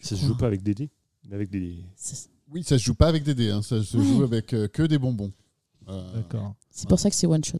Ça 0.00 0.16
se 0.16 0.26
joue 0.26 0.36
pas 0.36 0.48
avec 0.48 0.62
des 0.62 0.74
dés, 0.74 0.90
mais 1.26 1.34
avec 1.34 1.48
des. 1.48 1.78
Oui, 2.52 2.62
ça 2.62 2.78
se 2.78 2.84
joue 2.84 2.94
pas 2.94 3.08
avec 3.08 3.22
des 3.24 3.34
dés, 3.34 3.50
hein, 3.50 3.62
ça 3.62 3.82
se 3.82 3.98
joue 3.98 4.22
avec 4.22 4.52
euh, 4.52 4.68
que 4.68 4.82
des 4.82 4.98
bonbons. 4.98 5.32
Euh, 5.88 6.14
D'accord. 6.14 6.54
c'est 6.70 6.88
pour 6.88 6.98
ça 7.00 7.10
que 7.10 7.16
c'est 7.16 7.26
one 7.26 7.42
shot. 7.44 7.58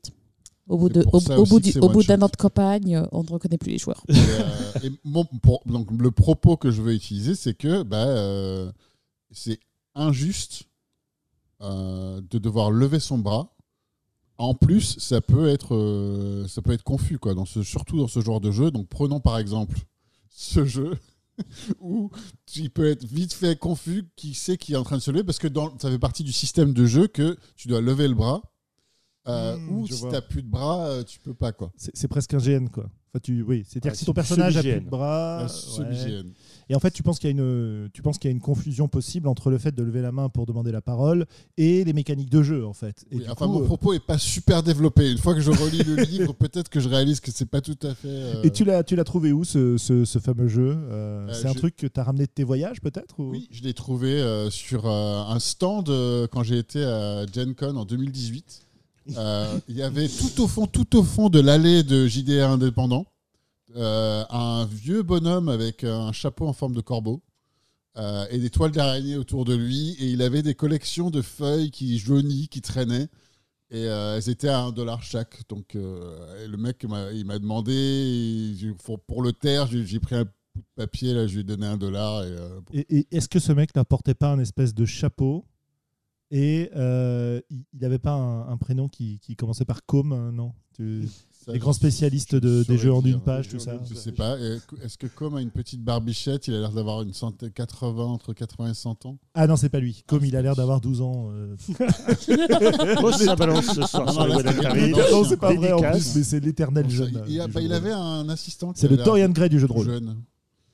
Au 0.68 0.76
bout 0.78 0.88
C'est 0.88 0.94
de- 0.94 1.02
pour 1.04 1.14
au- 1.14 1.20
ça 1.20 1.38
au 1.38 1.42
aussi 1.42 1.50
bout 1.50 1.58
que 1.58 1.64
du- 1.64 1.72
c'est 1.72 1.78
au 1.80 1.86
one 1.86 1.92
bout 1.92 2.02
shot. 2.02 2.08
d'un 2.16 2.22
an 2.22 2.28
de 2.28 2.36
campagne, 2.36 2.96
euh, 2.96 3.06
on 3.12 3.22
ne 3.22 3.28
reconnaît 3.28 3.58
plus 3.58 3.70
les 3.72 3.78
joueurs. 3.78 4.02
Et, 4.08 4.14
euh, 4.16 4.78
et 4.84 4.90
mon- 5.04 5.24
pour- 5.24 5.62
donc, 5.66 5.88
le 5.90 6.10
propos 6.10 6.56
que 6.56 6.70
je 6.70 6.82
veux 6.82 6.94
utiliser, 6.94 7.34
c'est 7.34 7.54
que 7.54 7.82
bah, 7.82 8.06
euh, 8.06 8.70
c'est 9.30 9.58
injuste 9.94 10.64
euh, 11.62 12.20
de 12.30 12.38
devoir 12.38 12.70
lever 12.70 13.00
son 13.00 13.18
bras 13.18 13.52
En 14.38 14.52
plus, 14.54 14.98
ça 14.98 15.22
peut 15.22 15.48
être, 15.48 15.74
euh, 15.74 16.46
ça 16.46 16.60
peut 16.60 16.72
être 16.72 16.82
confus, 16.82 17.18
quoi, 17.18 17.32
dans 17.32 17.46
ce, 17.46 17.62
surtout 17.62 17.96
dans 17.98 18.06
ce 18.08 18.20
genre 18.20 18.38
de 18.40 18.50
jeu. 18.50 18.70
Donc, 18.70 18.86
prenons 18.88 19.18
par 19.18 19.38
exemple 19.38 19.78
ce 20.28 20.66
jeu 20.66 20.98
où 21.80 22.10
il 22.56 22.70
peut 22.70 22.86
être 22.90 23.04
vite 23.04 23.32
fait 23.32 23.58
confus 23.58 24.04
qui 24.16 24.34
sait 24.34 24.56
qui 24.56 24.72
est 24.72 24.76
en 24.76 24.84
train 24.84 24.96
de 24.96 25.02
se 25.02 25.10
lever 25.10 25.24
parce 25.24 25.38
que 25.38 25.48
dans, 25.48 25.78
ça 25.78 25.90
fait 25.90 25.98
partie 25.98 26.24
du 26.24 26.32
système 26.32 26.72
de 26.72 26.86
jeu 26.86 27.06
que 27.08 27.36
tu 27.56 27.68
dois 27.68 27.80
lever 27.80 28.08
le 28.08 28.14
bras. 28.14 28.42
euh, 29.28 29.56
Hmm, 29.56 29.68
ou 29.70 29.86
si 29.88 29.94
vois. 29.94 30.10
t'as 30.12 30.20
plus 30.20 30.42
de 30.42 30.48
bras, 30.48 30.86
euh, 30.86 31.02
tu 31.02 31.18
peux 31.18 31.34
pas 31.34 31.52
quoi. 31.52 31.72
C'est 31.76 32.06
presque 32.08 32.32
un 32.34 32.38
GN, 32.38 32.68
quoi. 32.68 32.84
Enfin, 33.10 33.18
tu, 33.22 33.42
oui, 33.42 33.64
c'est-à-dire 33.66 33.90
Ouais, 33.90 33.92
que 33.94 33.98
si 33.98 34.04
ton 34.04 34.12
personnage 34.14 34.56
a 34.56 34.62
plus 34.62 34.80
de 34.80 34.88
bras. 34.88 35.46
Ouais. 35.78 36.22
Et 36.68 36.74
en 36.74 36.80
fait, 36.80 36.90
tu 36.90 37.02
penses 37.02 37.18
qu'il 37.20 37.28
y, 37.30 37.32
a 37.32 37.36
une- 37.36 37.88
tu 37.92 38.02
penses 38.02 38.18
qu'il 38.18 38.28
y 38.28 38.32
a 38.32 38.34
une 38.34 38.40
confusion 38.40 38.88
possible 38.88 39.28
entre 39.28 39.50
le 39.50 39.58
fait 39.58 39.72
de 39.74 39.82
lever 39.84 40.02
la 40.02 40.10
main 40.10 40.28
pour 40.28 40.46
demander 40.46 40.72
la 40.72 40.80
parole 40.80 41.26
et 41.56 41.84
les 41.84 41.92
mécaniques 41.92 42.30
de 42.30 42.42
jeu, 42.42 42.66
en 42.66 42.72
fait. 42.72 43.04
Et 43.12 43.16
Oui, 43.18 43.24
du 43.24 43.30
enfin, 43.30 43.46
coup, 43.46 43.52
mon 43.52 43.62
euh, 43.62 43.66
propos 43.66 43.92
est 43.92 44.04
pas 44.04 44.18
super 44.18 44.62
développé. 44.64 45.10
Une 45.12 45.18
fois 45.18 45.34
que 45.34 45.40
je 45.40 45.50
relis 45.52 45.84
le 45.84 45.94
livre, 46.04 46.32
peut-être 46.32 46.68
que 46.68 46.80
je 46.80 46.88
réalise 46.88 47.20
que 47.20 47.30
c'est 47.30 47.46
pas 47.48 47.60
tout 47.60 47.78
à 47.82 47.94
fait. 47.94 48.08
euh, 48.08 48.42
Et 48.42 48.50
tu 48.50 48.64
l'as, 48.64 48.82
tu 48.82 48.96
l'as 48.96 49.04
trouvé 49.04 49.30
où 49.32 49.44
ce, 49.44 49.76
ce, 49.78 50.04
ce 50.04 50.18
fameux 50.18 50.48
jeu 50.48 50.76
Euh, 50.90 51.32
C'est 51.32 51.46
un 51.46 51.54
truc 51.54 51.76
que 51.76 51.86
tu 51.86 52.00
as 52.00 52.02
ramené 52.02 52.24
de 52.26 52.30
tes 52.32 52.44
voyages 52.44 52.80
peut-être 52.80 53.20
ou- 53.20 53.30
Oui, 53.30 53.48
je 53.52 53.62
l'ai 53.62 53.74
trouvé 53.74 54.20
sur 54.50 54.86
un 54.86 55.38
stand 55.38 55.88
quand 56.32 56.42
j'ai 56.42 56.58
été 56.58 56.82
à 56.84 57.26
Gen 57.32 57.54
Con 57.54 57.76
en 57.76 57.84
2018. 57.84 58.62
Euh, 59.16 59.58
Il 59.68 59.76
y 59.76 59.82
avait 59.82 60.08
tout 60.08 60.42
au 60.42 60.48
fond, 60.48 60.66
tout 60.66 60.96
au 60.98 61.04
fond 61.04 61.28
de 61.28 61.38
l'allée 61.38 61.84
de 61.84 62.08
JDR 62.08 62.50
indépendant, 62.50 63.06
euh, 63.76 64.24
un 64.30 64.66
vieux 64.66 65.02
bonhomme 65.02 65.48
avec 65.48 65.84
un 65.84 66.12
chapeau 66.12 66.46
en 66.46 66.52
forme 66.52 66.74
de 66.74 66.80
corbeau 66.80 67.22
euh, 67.96 68.26
et 68.30 68.38
des 68.38 68.50
toiles 68.50 68.72
d'araignée 68.72 69.16
autour 69.16 69.44
de 69.44 69.54
lui. 69.54 69.96
Et 70.00 70.10
il 70.10 70.22
avait 70.22 70.42
des 70.42 70.54
collections 70.54 71.10
de 71.10 71.22
feuilles 71.22 71.70
qui 71.70 71.98
jaunies, 71.98 72.48
qui 72.48 72.60
traînaient. 72.60 73.08
Et 73.70 73.86
euh, 73.86 74.16
elles 74.16 74.30
étaient 74.30 74.48
à 74.48 74.60
un 74.60 74.72
dollar 74.72 75.02
chaque. 75.02 75.48
Donc 75.48 75.74
euh, 75.74 76.46
le 76.46 76.56
mec, 76.56 76.84
il 77.12 77.24
m'a 77.26 77.38
demandé, 77.38 78.54
pour, 79.06 79.22
le 79.22 79.32
taire, 79.32 79.66
j'ai 79.66 80.00
pris 80.00 80.14
un 80.14 80.26
papier, 80.74 81.12
là, 81.12 81.26
je 81.26 81.34
lui 81.34 81.40
ai 81.40 81.44
donné 81.44 81.66
un 81.66 81.76
dollar. 81.76 82.24
Et, 82.24 82.30
euh, 82.30 83.02
est-ce 83.10 83.28
que 83.28 83.38
ce 83.38 83.52
mec 83.52 83.74
n'apportait 83.74 84.14
pas 84.14 84.32
un 84.32 84.38
espèce 84.38 84.74
de 84.74 84.84
chapeau 84.84 85.44
et 86.32 86.70
euh, 86.74 87.40
il 87.50 87.64
n'avait 87.80 88.00
pas 88.00 88.14
un, 88.14 88.56
prénom 88.56 88.88
qui, 88.88 89.20
qui 89.20 89.36
commençait 89.36 89.64
par 89.64 89.86
Com 89.86 90.12
hein, 90.12 90.32
Non? 90.32 90.54
Tu- 90.74 91.06
Ça, 91.46 91.52
Les 91.52 91.58
grands 91.60 91.72
spécialistes 91.72 92.34
de- 92.34 92.64
des 92.64 92.76
jeux 92.76 92.92
en 92.92 93.00
dire. 93.02 93.14
une 93.16 93.20
page, 93.22 93.46
Les 93.46 93.52
tout 93.52 93.58
ça. 93.60 93.78
Je 93.88 93.94
sais 93.94 94.10
pas. 94.10 94.36
Est-ce 94.82 94.98
que 94.98 95.06
Com 95.06 95.36
a 95.36 95.40
une 95.40 95.50
petite 95.50 95.80
barbichette? 95.84 96.48
Il 96.48 96.54
a 96.54 96.58
l'air 96.58 96.72
d'avoir 96.72 97.02
une 97.02 97.12
centaine, 97.12 97.50
80, 97.52 98.02
entre 98.04 98.32
80 98.32 98.70
et 98.72 98.74
100 98.74 99.06
ans. 99.06 99.16
Ah 99.34 99.46
non, 99.46 99.54
c'est 99.54 99.68
pas 99.68 99.78
lui. 99.78 100.02
Com, 100.08 100.24
il 100.24 100.34
a 100.34 100.42
l'air 100.42 100.56
d'avoir 100.56 100.80
12 100.80 101.00
ans. 101.02 101.28
euh. 101.30 101.54
Oh, 103.02 103.12
ça 103.12 103.36
balance 103.36 103.66
ce 103.66 103.82
soir 103.82 104.06
Non, 104.12 104.26
non, 104.28 104.38
c'est- 104.40 105.30
non, 105.30 105.36
pas 105.36 105.54
vrai 105.54 105.72
en 105.72 105.80
plus, 105.92 106.16
mais 106.16 106.22
c'est 106.24 106.40
l'éternel 106.40 106.90
jeune. 106.90 107.22
il, 107.28 107.40
a- 107.40 107.46
bah, 107.46 107.60
avait 107.60 107.92
un 107.92 108.28
assistant. 108.28 108.72
qui 108.72 108.80
C'est 108.80 108.88
le 108.88 108.96
Dorian 108.96 109.28
Gray 109.28 109.48
du 109.48 109.60
jeu 109.60 109.68
de 109.68 109.72
rôle. 109.72 109.86
jeune. 109.86 110.16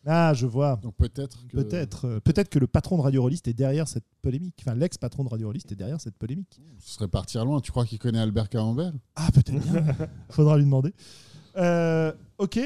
Ah, 0.05 0.35
je 0.35 0.47
vois. 0.47 0.77
Donc 0.83 0.97
peut-être 0.97 1.47
que. 1.47 1.57
Peut-être, 1.57 2.07
euh, 2.07 2.21
peut-être 2.21 2.49
que 2.49 2.59
le 2.59 2.67
patron 2.67 2.97
de 2.97 3.03
Radio 3.03 3.23
Rolliste 3.23 3.47
est 3.49 3.55
derrière 3.55 3.87
cette 3.87 4.05
polémique. 4.21 4.57
Enfin, 4.61 4.75
l'ex-patron 4.75 5.25
de 5.25 5.29
Radio 5.29 5.47
Rolliste 5.49 5.71
est 5.73 5.77
derrière 5.77 6.01
cette 6.01 6.17
polémique. 6.17 6.61
Ce 6.81 6.95
serait 6.95 7.09
partir 7.09 7.45
loin. 7.45 7.61
Tu 7.61 7.71
crois 7.71 7.85
qu'il 7.85 7.99
connaît 7.99 8.19
Albert 8.19 8.49
Camembert 8.49 8.93
Ah, 9.15 9.29
peut-être 9.33 9.61
bien. 9.61 9.85
Faudra 10.31 10.57
lui 10.57 10.65
demander. 10.65 10.93
Euh, 11.57 12.13
ok. 12.39 12.61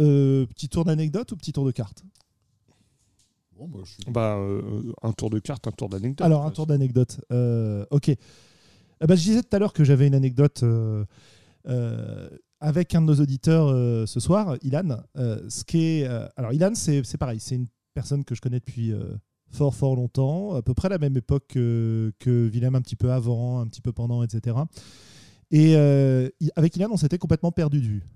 Euh, 0.00 0.46
petit 0.46 0.68
tour 0.68 0.84
d'anecdote 0.84 1.32
ou 1.32 1.36
petit 1.36 1.52
tour 1.52 1.66
de 1.66 1.72
carte? 1.72 2.04
Bon, 3.56 3.68
bah, 3.68 3.80
je 3.84 3.92
suis. 3.92 4.04
Bah, 4.08 4.36
euh, 4.36 4.92
un 5.02 5.12
tour 5.12 5.30
de 5.30 5.38
carte, 5.38 5.66
un 5.66 5.72
tour 5.72 5.88
d'anecdote. 5.88 6.24
Alors, 6.24 6.44
un 6.46 6.50
tour 6.50 6.66
d'anecdote. 6.66 7.20
Euh, 7.32 7.84
ok. 7.90 8.08
Eh 8.08 9.06
ben, 9.06 9.16
je 9.16 9.22
disais 9.22 9.42
tout 9.42 9.54
à 9.54 9.58
l'heure 9.58 9.72
que 9.72 9.82
j'avais 9.84 10.06
une 10.06 10.14
anecdote 10.14 10.62
euh, 10.62 11.04
euh, 11.66 12.28
avec 12.62 12.94
un 12.94 13.02
de 13.02 13.06
nos 13.06 13.16
auditeurs 13.16 13.68
euh, 13.68 14.06
ce 14.06 14.20
soir, 14.20 14.56
Ilan. 14.62 15.02
Euh, 15.16 15.48
euh, 15.74 16.28
alors, 16.36 16.52
Ilan, 16.52 16.74
c'est 16.74 17.18
pareil. 17.18 17.40
C'est 17.40 17.56
une 17.56 17.66
personne 17.92 18.24
que 18.24 18.36
je 18.36 18.40
connais 18.40 18.60
depuis 18.60 18.94
fort, 19.50 19.74
fort 19.74 19.96
longtemps, 19.96 20.54
à 20.54 20.62
peu 20.62 20.72
près 20.72 20.88
la 20.88 20.98
même 20.98 21.16
époque 21.16 21.44
que, 21.48 22.12
que 22.20 22.48
Willem, 22.48 22.76
un 22.76 22.80
petit 22.80 22.96
peu 22.96 23.12
avant, 23.12 23.60
un 23.60 23.66
petit 23.66 23.82
peu 23.82 23.92
pendant, 23.92 24.22
etc. 24.22 24.56
Et 25.50 25.74
avec 26.56 26.76
Ilan, 26.76 26.88
on 26.90 26.96
s'était 26.96 27.18
complètement 27.18 27.52
perdu 27.52 27.80
de 27.80 27.86
vue. 27.86 28.06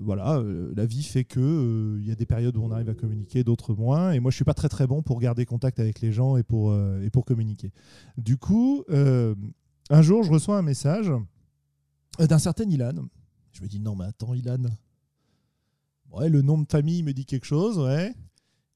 Voilà, 0.00 0.42
la 0.76 0.84
vie 0.84 1.02
fait 1.04 1.24
que 1.24 1.96
il 2.00 2.06
y 2.06 2.10
a 2.10 2.16
des 2.16 2.26
périodes 2.26 2.56
où 2.56 2.62
on 2.62 2.72
arrive 2.72 2.90
à 2.90 2.94
communiquer, 2.94 3.44
d'autres 3.44 3.72
moins. 3.72 4.12
Et 4.12 4.20
moi, 4.20 4.30
je 4.32 4.36
suis 4.36 4.44
pas 4.44 4.54
très 4.54 4.68
très 4.68 4.86
bon 4.86 5.00
pour 5.02 5.20
garder 5.20 5.46
contact 5.46 5.78
avec 5.78 6.00
les 6.00 6.12
gens 6.12 6.36
et 6.36 6.42
pour 6.42 6.76
et 6.76 7.08
pour 7.10 7.24
communiquer. 7.24 7.72
Du 8.18 8.36
coup, 8.36 8.84
un 8.88 10.02
jour, 10.02 10.24
je 10.24 10.30
reçois 10.30 10.58
un 10.58 10.62
message 10.62 11.10
d'un 12.18 12.38
certain 12.38 12.68
Ilan. 12.68 13.06
Je 13.52 13.62
me 13.62 13.68
dis 13.68 13.80
non, 13.80 13.96
mais 13.96 14.04
attends, 14.04 14.34
Ilan. 14.34 14.64
Ouais, 16.10 16.28
le 16.28 16.42
nom 16.42 16.58
de 16.58 16.66
famille 16.70 17.02
me 17.02 17.12
dit 17.12 17.26
quelque 17.26 17.46
chose, 17.46 17.78
ouais. 17.78 18.14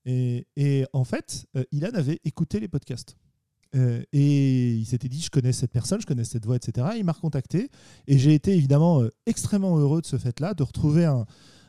Et, 0.04 0.46
et 0.56 0.84
en 0.92 1.04
fait, 1.04 1.46
euh, 1.56 1.64
Ilan 1.72 1.90
avait 1.94 2.20
écouté 2.24 2.60
les 2.60 2.68
podcasts. 2.68 3.16
Euh, 3.74 4.02
et 4.12 4.74
il 4.74 4.84
s'était 4.84 5.08
dit, 5.08 5.20
je 5.20 5.30
connais 5.30 5.52
cette 5.52 5.72
personne, 5.72 6.00
je 6.00 6.06
connais 6.06 6.24
cette 6.24 6.44
voix, 6.44 6.56
etc. 6.56 6.88
Il 6.96 7.04
m'a 7.04 7.12
recontacté. 7.12 7.70
Et 8.06 8.18
j'ai 8.18 8.34
été 8.34 8.54
évidemment 8.54 9.02
euh, 9.02 9.10
extrêmement 9.26 9.78
heureux 9.78 10.02
de 10.02 10.06
ce 10.06 10.18
fait-là, 10.18 10.54
de 10.54 10.62
retrouver 10.62 11.04
un, 11.04 11.26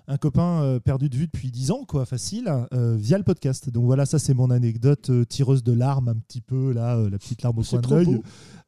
un 0.08 0.18
copain 0.18 0.62
euh, 0.64 0.80
perdu 0.80 1.10
de 1.10 1.16
vue 1.16 1.28
depuis 1.28 1.50
10 1.52 1.72
ans, 1.72 1.86
quoi, 1.86 2.06
facile, 2.06 2.52
euh, 2.74 2.96
via 2.98 3.18
le 3.18 3.24
podcast. 3.24 3.70
Donc 3.70 3.86
voilà, 3.86 4.06
ça 4.06 4.20
c'est 4.20 4.34
mon 4.34 4.50
anecdote 4.52 5.10
euh, 5.10 5.24
tireuse 5.26 5.64
de 5.64 5.72
larmes, 5.72 6.10
un 6.10 6.16
petit 6.16 6.42
peu, 6.42 6.74
là, 6.74 6.98
euh, 6.98 7.10
la 7.10 7.18
petite 7.18 7.42
larme 7.42 7.60
au 7.60 7.64
coin 7.64 7.80
de 7.80 7.88
l'œil. 7.90 8.22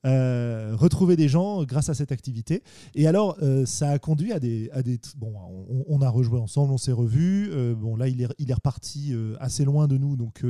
Euh, 0.06 0.76
retrouver 0.78 1.16
des 1.16 1.28
gens 1.28 1.64
grâce 1.64 1.90
à 1.90 1.94
cette 1.94 2.12
activité. 2.12 2.64
Et 2.94 3.08
alors, 3.08 3.38
euh, 3.42 3.66
ça 3.66 3.90
a 3.90 4.00
conduit 4.00 4.32
à 4.34 4.40
des. 4.40 4.70
À 4.72 4.84
des 4.84 5.00
bon, 5.18 5.34
on, 5.70 5.84
on 5.88 6.02
a 6.02 6.10
rejoué 6.10 6.40
ensemble, 6.40 6.72
on 6.72 6.78
s'est 6.78 6.92
revus. 6.92 7.50
Euh, 7.52 7.74
bon, 7.76 7.96
là, 7.96 8.08
il 8.08 8.22
est, 8.22 8.28
il 8.38 8.52
est 8.52 8.54
reparti 8.54 9.14
euh, 9.14 9.36
assez 9.40 9.66
loin 9.66 9.88
de 9.88 9.98
nous, 9.98 10.16
donc. 10.16 10.46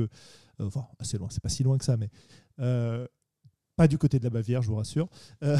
enfin, 0.59 0.85
assez 0.99 1.17
loin, 1.17 1.29
c'est 1.31 1.41
pas 1.41 1.49
si 1.49 1.63
loin 1.63 1.77
que 1.77 1.85
ça, 1.85 1.97
mais. 1.97 2.09
euh, 2.59 3.07
pas 3.77 3.89
du 3.89 3.97
côté 3.97 4.19
de 4.19 4.23
la 4.23 4.29
Bavière, 4.29 4.61
je 4.61 4.69
vous 4.69 4.75
rassure. 4.77 5.09
Euh, 5.43 5.57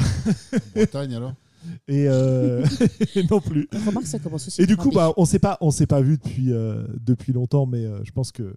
Bretagne 0.74 1.14
alors? 1.14 1.34
Et, 1.88 2.06
euh, 2.08 2.64
et 3.14 3.22
non 3.30 3.40
plus. 3.40 3.68
Remarque, 3.86 4.06
ça 4.06 4.18
commence 4.18 4.46
aussi. 4.48 4.62
Et 4.62 4.66
du 4.66 4.76
coup, 4.76 4.90
bah, 4.90 5.12
on 5.16 5.24
s'est 5.24 5.38
pas, 5.38 5.58
on 5.60 5.70
s'est 5.70 5.86
pas 5.86 6.00
vu 6.00 6.16
depuis 6.18 6.52
euh, 6.52 6.86
depuis 7.00 7.32
longtemps, 7.32 7.66
mais 7.66 7.84
euh, 7.84 8.02
je 8.04 8.10
pense 8.12 8.32
que 8.32 8.56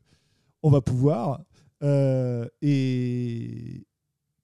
on 0.64 0.70
va 0.70 0.82
pouvoir. 0.82 1.42
Et 2.62 3.86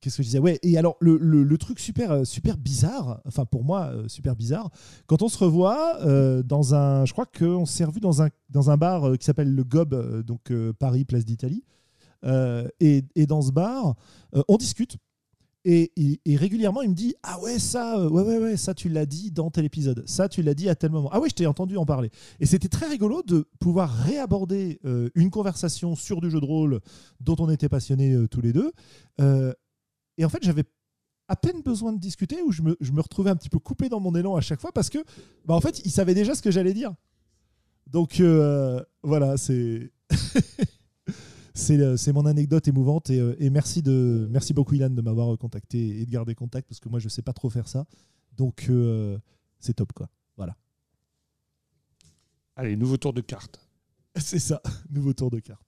qu'est-ce 0.01 0.17
que 0.17 0.23
je 0.23 0.27
disais? 0.27 0.39
Ouais. 0.39 0.59
Et 0.63 0.77
alors 0.77 0.97
le, 0.99 1.17
le- 1.17 1.43
le 1.43 1.57
truc 1.57 1.79
super 1.79 2.25
super 2.25 2.57
bizarre, 2.57 3.21
enfin 3.25 3.45
pour 3.45 3.63
moi 3.63 3.91
super 4.07 4.35
bizarre, 4.35 4.69
quand 5.07 5.21
on 5.21 5.27
se 5.29 5.37
revoit 5.37 5.99
dans 6.43 6.75
un, 6.75 7.05
je 7.05 7.11
crois 7.13 7.25
qu'on 7.25 7.65
s'est 7.65 7.85
revu 7.85 7.99
dans 7.99 8.21
un 8.21 8.29
dans 8.49 8.69
un 8.69 8.77
bar 8.77 9.17
qui 9.17 9.25
s'appelle 9.25 9.53
le 9.53 9.63
Gob, 9.63 10.21
donc 10.23 10.51
Paris 10.79 11.05
Place 11.05 11.25
d'Italie. 11.25 11.63
Et, 12.79 13.03
et 13.15 13.25
dans 13.27 13.41
ce 13.41 13.51
bar, 13.51 13.95
on 14.47 14.57
discute. 14.57 14.97
Et, 15.67 15.91
régulièrement, 16.27 16.83
il 16.83 16.91
me 16.91 16.95
dit 16.95 17.15
Ah 17.23 17.39
ouais, 17.39 17.57
ça, 17.57 17.97
euh, 17.97 18.07
ouais, 18.07 18.21
ouais, 18.21 18.37
ouais, 18.37 18.57
ça, 18.57 18.75
tu 18.75 18.87
l'as 18.87 19.07
dit 19.07 19.31
dans 19.31 19.49
tel 19.49 19.65
épisode. 19.65 20.07
Ça, 20.07 20.29
tu 20.29 20.43
l'as 20.43 20.53
dit 20.53 20.69
à 20.69 20.75
tel 20.75 20.91
moment. 20.91 21.09
Ah 21.11 21.19
ouais, 21.19 21.27
je 21.27 21.33
t'ai 21.33 21.47
entendu 21.47 21.75
en 21.75 21.87
parler. 21.87 22.11
Et 22.39 22.45
c'était 22.45 22.67
très 22.67 22.87
rigolo 22.87 23.23
de 23.23 23.47
pouvoir 23.59 23.89
réaborder 23.89 24.79
euh, 24.85 25.09
une 25.15 25.31
conversation 25.31 25.95
sur 25.95 26.21
du 26.21 26.29
jeu 26.29 26.39
de 26.39 26.45
rôle 26.45 26.81
dont 27.19 27.35
on 27.39 27.49
était 27.49 27.67
passionnés 27.67 28.13
euh, 28.13 28.27
tous 28.27 28.41
les 28.41 28.53
deux. 28.53 28.71
Et 30.17 30.23
en 30.23 30.29
fait, 30.29 30.43
j'avais 30.43 30.63
à 31.27 31.35
peine 31.35 31.63
besoin 31.63 31.91
de 31.91 31.99
discuter 31.99 32.41
où 32.43 32.51
je 32.51 32.61
me, 32.61 32.77
je 32.79 32.91
me 32.91 33.01
retrouvais 33.01 33.31
un 33.31 33.35
petit 33.35 33.49
peu 33.49 33.57
coupé 33.57 33.89
dans 33.89 33.99
mon 33.99 34.13
élan 34.13 34.35
à 34.35 34.41
chaque 34.41 34.61
fois 34.61 34.71
parce 34.71 34.91
que, 34.91 34.99
bah, 35.45 35.55
en 35.55 35.61
fait, 35.61 35.81
il 35.83 35.91
savait 35.91 36.13
déjà 36.13 36.35
ce 36.35 36.43
que 36.43 36.51
j'allais 36.51 36.73
dire. 36.73 36.93
Donc 37.87 38.21
voilà, 39.01 39.37
c'est. 39.37 39.91
C'est 41.57 41.79
euh, 41.79 41.95
c'est 41.95 42.11
mon 42.11 42.25
anecdote 42.25 42.67
émouvante 42.67 43.09
et, 43.09 43.19
euh, 43.19 43.33
et 43.39 43.49
merci, 43.49 43.81
de, 43.81 44.27
merci 44.29 44.53
beaucoup 44.53 44.75
Ilan 44.75 44.89
de 44.89 45.01
m'avoir 45.01 45.37
contacté 45.37 46.01
et 46.01 46.05
de 46.05 46.11
garder 46.11 46.35
contact 46.35 46.67
parce 46.67 46.81
que 46.81 46.89
moi 46.89 46.99
je 46.99 47.07
sais 47.07 47.21
pas 47.21 47.31
trop 47.31 47.49
faire 47.49 47.69
ça. 47.69 47.85
Donc 48.35 48.65
euh, 48.69 49.17
c'est 49.59 49.73
top 49.73 49.93
quoi. 49.93 50.09
Voilà. 50.35 50.57
Allez, 52.57 52.75
nouveau 52.75 52.97
tour 52.97 53.13
de 53.13 53.21
carte. 53.21 53.65
C'est 54.17 54.39
ça, 54.39 54.61
nouveau 54.89 55.13
tour 55.13 55.31
de 55.31 55.39
carte. 55.39 55.65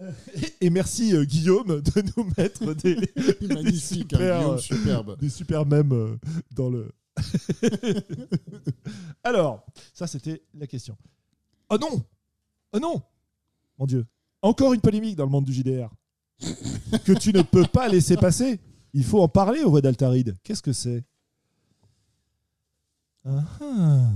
Euh, 0.00 0.12
Et 0.60 0.70
merci 0.70 1.16
euh, 1.16 1.24
Guillaume 1.24 1.80
de 1.80 2.02
nous 2.16 2.30
mettre 2.38 2.72
des, 2.82 3.72
super, 3.72 4.50
euh, 4.50 4.58
superbe. 4.58 5.18
des 5.18 5.28
super 5.28 5.66
mèmes 5.66 5.92
euh, 5.92 6.16
dans 6.52 6.70
le. 6.70 6.92
Alors, 9.24 9.66
ça 9.92 10.06
c'était 10.06 10.44
la 10.54 10.68
question. 10.68 10.96
Oh 11.70 11.78
non 11.78 12.04
Oh 12.72 12.78
non 12.78 13.02
Mon 13.78 13.86
Dieu. 13.86 14.06
Encore 14.42 14.72
une 14.72 14.80
polémique 14.80 15.16
dans 15.16 15.24
le 15.24 15.30
monde 15.30 15.44
du 15.44 15.52
JDR. 15.52 15.90
que 17.04 17.12
tu 17.12 17.32
ne 17.32 17.42
peux 17.42 17.64
pas 17.64 17.88
laisser 17.88 18.16
passer. 18.16 18.60
Il 18.92 19.04
faut 19.04 19.20
en 19.20 19.28
parler 19.28 19.62
aux 19.62 19.70
voix 19.70 19.80
d'Altaride. 19.80 20.36
Qu'est-ce 20.42 20.62
que 20.62 20.72
c'est? 20.72 21.04
Ah 23.24 23.44
ah. 23.60 24.10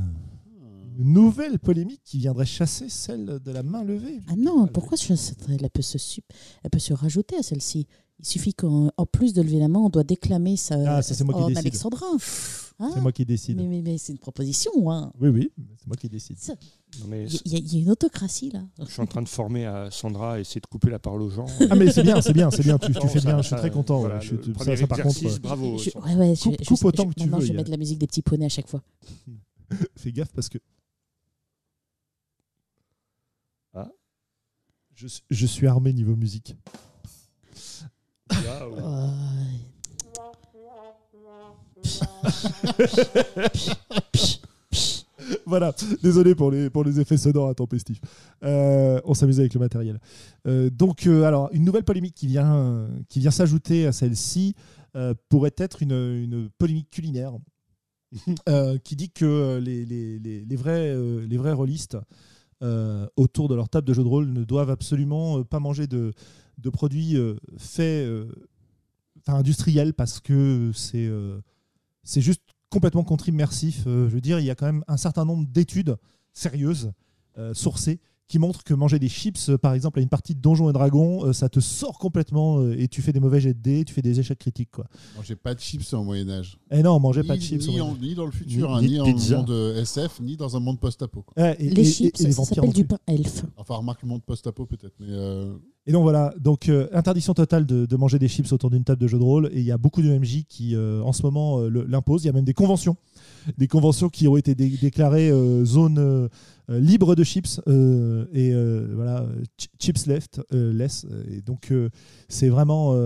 Une 0.98 1.12
nouvelle 1.14 1.58
polémique 1.58 2.02
qui 2.04 2.18
viendrait 2.18 2.46
chasser 2.46 2.88
celle 2.88 3.38
de 3.40 3.50
la 3.50 3.62
main 3.62 3.82
levée. 3.82 4.20
Ah 4.28 4.36
non, 4.36 4.66
pourquoi 4.66 4.98
elle 4.98 5.70
peut, 5.70 5.82
se, 5.82 6.20
elle 6.62 6.70
peut 6.70 6.78
se 6.78 6.92
rajouter 6.92 7.36
à 7.36 7.42
celle-ci? 7.42 7.86
Il 8.18 8.26
suffit 8.26 8.54
qu'en 8.54 8.90
en 8.96 9.06
plus 9.06 9.32
de 9.32 9.42
lever 9.42 9.58
la 9.58 9.68
main, 9.68 9.80
on 9.80 9.88
doit 9.88 10.04
déclamer 10.04 10.56
sa, 10.56 10.98
Ah, 10.98 11.02
ça, 11.02 11.14
c'est 11.14 11.24
moi 11.24 11.34
qui 11.34 11.40
en 11.40 11.48
décide. 11.48 11.74
Ah, 12.84 12.90
C'est 12.92 13.00
moi 13.00 13.12
qui 13.12 13.24
décide. 13.24 13.56
Mais, 13.58 13.66
mais- 13.68 13.80
mais 13.82 13.96
c'est 13.96 14.10
une 14.12 14.18
proposition. 14.18 14.72
Hein. 14.90 15.12
Oui, 15.20 15.28
oui, 15.28 15.52
c'est 15.78 15.86
moi 15.86 15.94
qui 15.96 16.08
décide. 16.08 16.36
Mais 17.06 17.26
Il 17.44 17.52
y, 17.54 17.74
y 17.76 17.78
a 17.78 17.80
une 17.82 17.90
autocratie 17.90 18.50
là. 18.50 18.64
je 18.80 18.86
suis 18.86 19.00
en 19.00 19.06
train 19.06 19.22
de 19.22 19.28
former 19.28 19.66
à 19.66 19.90
Sandra 19.92 20.34
à 20.34 20.40
essayer 20.40 20.60
de 20.60 20.66
couper 20.66 20.90
la 20.90 20.98
parole 20.98 21.22
aux 21.22 21.30
gens. 21.30 21.46
Ah, 21.70 21.76
mais 21.76 21.92
c'est 21.92 22.02
bien, 22.02 22.20
c'est 22.20 22.32
bien, 22.32 22.50
c'est 22.50 22.64
bien. 22.64 22.78
Tu, 22.78 22.92
fais 22.92 23.20
ça- 23.20 23.20
bien, 23.20 23.40
je 23.40 23.46
suis 23.46 23.56
très 23.56 23.70
content. 23.70 24.00
voilà. 24.00 24.18
Je- 24.18 24.34
le 24.34 24.42
ça, 24.58 24.76
ça, 24.76 24.86
par 24.88 24.98
contre, 25.00 25.24
euh, 25.24 25.38
bravo. 25.40 25.78
Je- 25.78 25.90
ouais, 25.96 26.14
ouais, 26.16 26.34
Coupe- 26.36 26.56
je- 26.60 26.66
coupe 26.68 26.78
je- 26.80 26.86
autant 26.86 27.08
que 27.08 27.14
tu 27.14 27.28
veux, 27.28 27.40
je 27.40 27.46
vais 27.46 27.52
a- 27.52 27.56
mettre 27.58 27.70
la 27.70 27.76
musique 27.76 27.98
des 28.00 28.06
petits 28.08 28.22
poneys 28.22 28.46
à 28.46 28.48
chaque 28.48 28.68
fois. 28.68 28.82
fais 29.96 30.10
gaffe 30.12 30.32
parce 30.32 30.48
que. 30.48 30.58
Ah. 33.74 33.88
Je, 34.96 35.06
suis- 35.06 35.22
je 35.30 35.46
suis 35.46 35.66
armé 35.68 35.92
niveau 35.92 36.16
musique. 36.16 36.56
Waouh. 38.30 38.74
Euh, 38.76 39.08
Voilà, 45.46 45.74
désolé 46.02 46.34
pour 46.34 46.50
les, 46.50 46.70
pour 46.70 46.84
les 46.84 47.00
effets 47.00 47.16
sonores 47.16 47.48
intempestifs. 47.48 48.00
Euh, 48.42 49.00
on 49.04 49.14
s'amuse 49.14 49.40
avec 49.40 49.54
le 49.54 49.60
matériel. 49.60 49.98
Euh, 50.46 50.70
donc, 50.70 51.06
euh, 51.06 51.24
alors, 51.24 51.48
une 51.52 51.64
nouvelle 51.64 51.84
polémique 51.84 52.14
qui 52.14 52.26
vient, 52.26 52.88
qui 53.08 53.20
vient 53.20 53.30
s'ajouter 53.30 53.86
à 53.86 53.92
celle-ci 53.92 54.54
euh, 54.96 55.14
pourrait 55.28 55.54
être 55.56 55.82
une, 55.82 55.92
une 55.92 56.50
polémique 56.58 56.90
culinaire 56.90 57.32
qui 58.84 58.96
dit 58.96 59.10
que 59.10 59.58
les, 59.58 59.86
les, 59.86 60.18
les, 60.18 60.56
vrais, 60.56 60.94
les 61.26 61.36
vrais 61.36 61.52
rôlistes 61.52 61.96
autour 63.16 63.48
de 63.48 63.54
leur 63.54 63.68
table 63.68 63.86
de 63.86 63.94
jeu 63.94 64.02
de 64.02 64.08
rôle 64.08 64.32
ne 64.32 64.44
doivent 64.44 64.70
absolument 64.70 65.42
pas 65.44 65.60
manger 65.60 65.86
de, 65.86 66.12
de 66.58 66.70
produits 66.70 67.16
faits, 67.56 68.06
enfin 69.18 69.38
industriels, 69.38 69.94
parce 69.94 70.20
que 70.20 70.72
c'est 70.74 71.10
c'est 72.04 72.20
juste 72.20 72.42
complètement 72.70 73.04
contre-immersif. 73.04 73.84
Euh, 73.86 74.08
je 74.08 74.14
veux 74.14 74.20
dire, 74.20 74.40
il 74.40 74.46
y 74.46 74.50
a 74.50 74.54
quand 74.54 74.66
même 74.66 74.84
un 74.88 74.96
certain 74.96 75.24
nombre 75.24 75.46
d'études 75.46 75.96
sérieuses, 76.32 76.92
euh, 77.38 77.54
sourcées, 77.54 78.00
qui 78.32 78.38
montrent 78.38 78.64
que 78.64 78.72
manger 78.72 78.98
des 78.98 79.10
chips, 79.10 79.50
euh, 79.50 79.58
par 79.58 79.74
exemple, 79.74 79.98
à 79.98 80.02
une 80.02 80.08
partie 80.08 80.34
de 80.34 80.40
Donjons 80.40 80.70
et 80.70 80.72
Dragons, 80.72 81.26
euh, 81.26 81.32
ça 81.34 81.50
te 81.50 81.60
sort 81.60 81.98
complètement 81.98 82.60
euh, 82.60 82.74
et 82.78 82.88
tu 82.88 83.02
fais 83.02 83.12
des 83.12 83.20
mauvais 83.20 83.42
jets 83.42 83.52
de 83.52 83.60
dés, 83.60 83.84
tu 83.84 83.92
fais 83.92 84.00
des 84.00 84.18
échecs 84.20 84.38
critiques. 84.38 84.70
Quoi. 84.70 84.86
Mangez 85.16 85.36
pas 85.36 85.54
de 85.54 85.60
chips 85.60 85.92
au 85.92 86.02
Moyen-Âge. 86.02 86.56
Et 86.70 86.82
non, 86.82 86.98
mangez 86.98 87.20
Ni, 87.20 87.28
pas 87.28 87.36
de 87.36 87.42
chips. 87.42 87.68
ni, 87.68 87.78
en- 87.82 87.94
dans 88.16 88.24
le 88.24 88.30
futur, 88.32 88.68
Ni- 88.70 88.74
hein, 88.74 88.80
ni 88.80 88.88
ni, 88.88 89.28
de 89.28 89.34
en 89.34 89.38
monde 89.38 89.76
SF, 89.76 90.20
ni 90.22 90.38
dans 90.38 90.56
un 90.56 90.60
monde 90.60 90.80
post-apo. 90.80 91.20
quoi. 91.22 91.42
Ouais, 91.44 91.56
et, 91.60 91.68
les 91.68 91.82
et- 91.82 91.92
chips, 91.92 92.20
et 92.22 92.24
les 92.24 92.32
ça 92.32 92.44
s'appelle 92.44 92.72
du 92.72 92.84
pain 92.86 92.96
elfe. 93.06 93.44
Enfin, 93.58 93.74
remarque 93.74 94.00
le 94.02 94.08
monde 94.08 94.22
post-apo 94.22 94.64
peut-être, 94.64 94.94
mais 94.98 95.08
euh, 95.10 95.52
Et 95.86 95.92
donc 95.92 96.02
voilà, 96.04 96.32
donc 96.40 96.70
euh, 96.70 96.88
interdiction 96.94 97.34
totale 97.34 97.66
de, 97.66 97.84
de 97.84 97.96
manger 97.96 98.18
des 98.18 98.28
chips 98.28 98.50
autour 98.52 98.70
d'une 98.70 98.84
table 98.84 99.00
de 99.02 99.08
jeu 99.08 99.18
de 99.18 99.22
rôle. 99.24 99.50
Et 99.52 99.58
il 99.60 99.66
y 99.66 99.72
a 99.72 99.76
beaucoup 99.78 100.00
de 100.00 100.08
MJ 100.08 100.44
qui, 100.48 100.74
euh, 100.74 101.02
en 101.02 101.12
ce 101.12 101.22
moment, 101.22 101.60
euh, 101.60 101.84
l'imposent. 101.86 102.22
Il 102.24 102.28
y 102.28 102.30
a 102.30 102.32
même 102.32 102.44
des 102.46 102.54
conventions, 102.54 102.96
des 103.58 103.68
conventions 103.68 104.08
qui 104.08 104.28
ont 104.28 104.36
été 104.36 104.54
dé- 104.54 104.76
déclarées 104.80 105.30
euh, 105.30 105.64
zone 105.64 105.98
euh, 105.98 106.28
euh, 106.70 106.78
libre 106.78 107.14
de 107.14 107.24
chips 107.24 107.60
et 107.66 108.54
voilà 108.94 109.26
ch- 109.58 109.68
chips 109.78 110.06
left 110.06 110.40
less. 110.50 111.06
Et 111.30 111.40
donc 111.40 111.72
c'est 112.28 112.48
vraiment, 112.48 112.96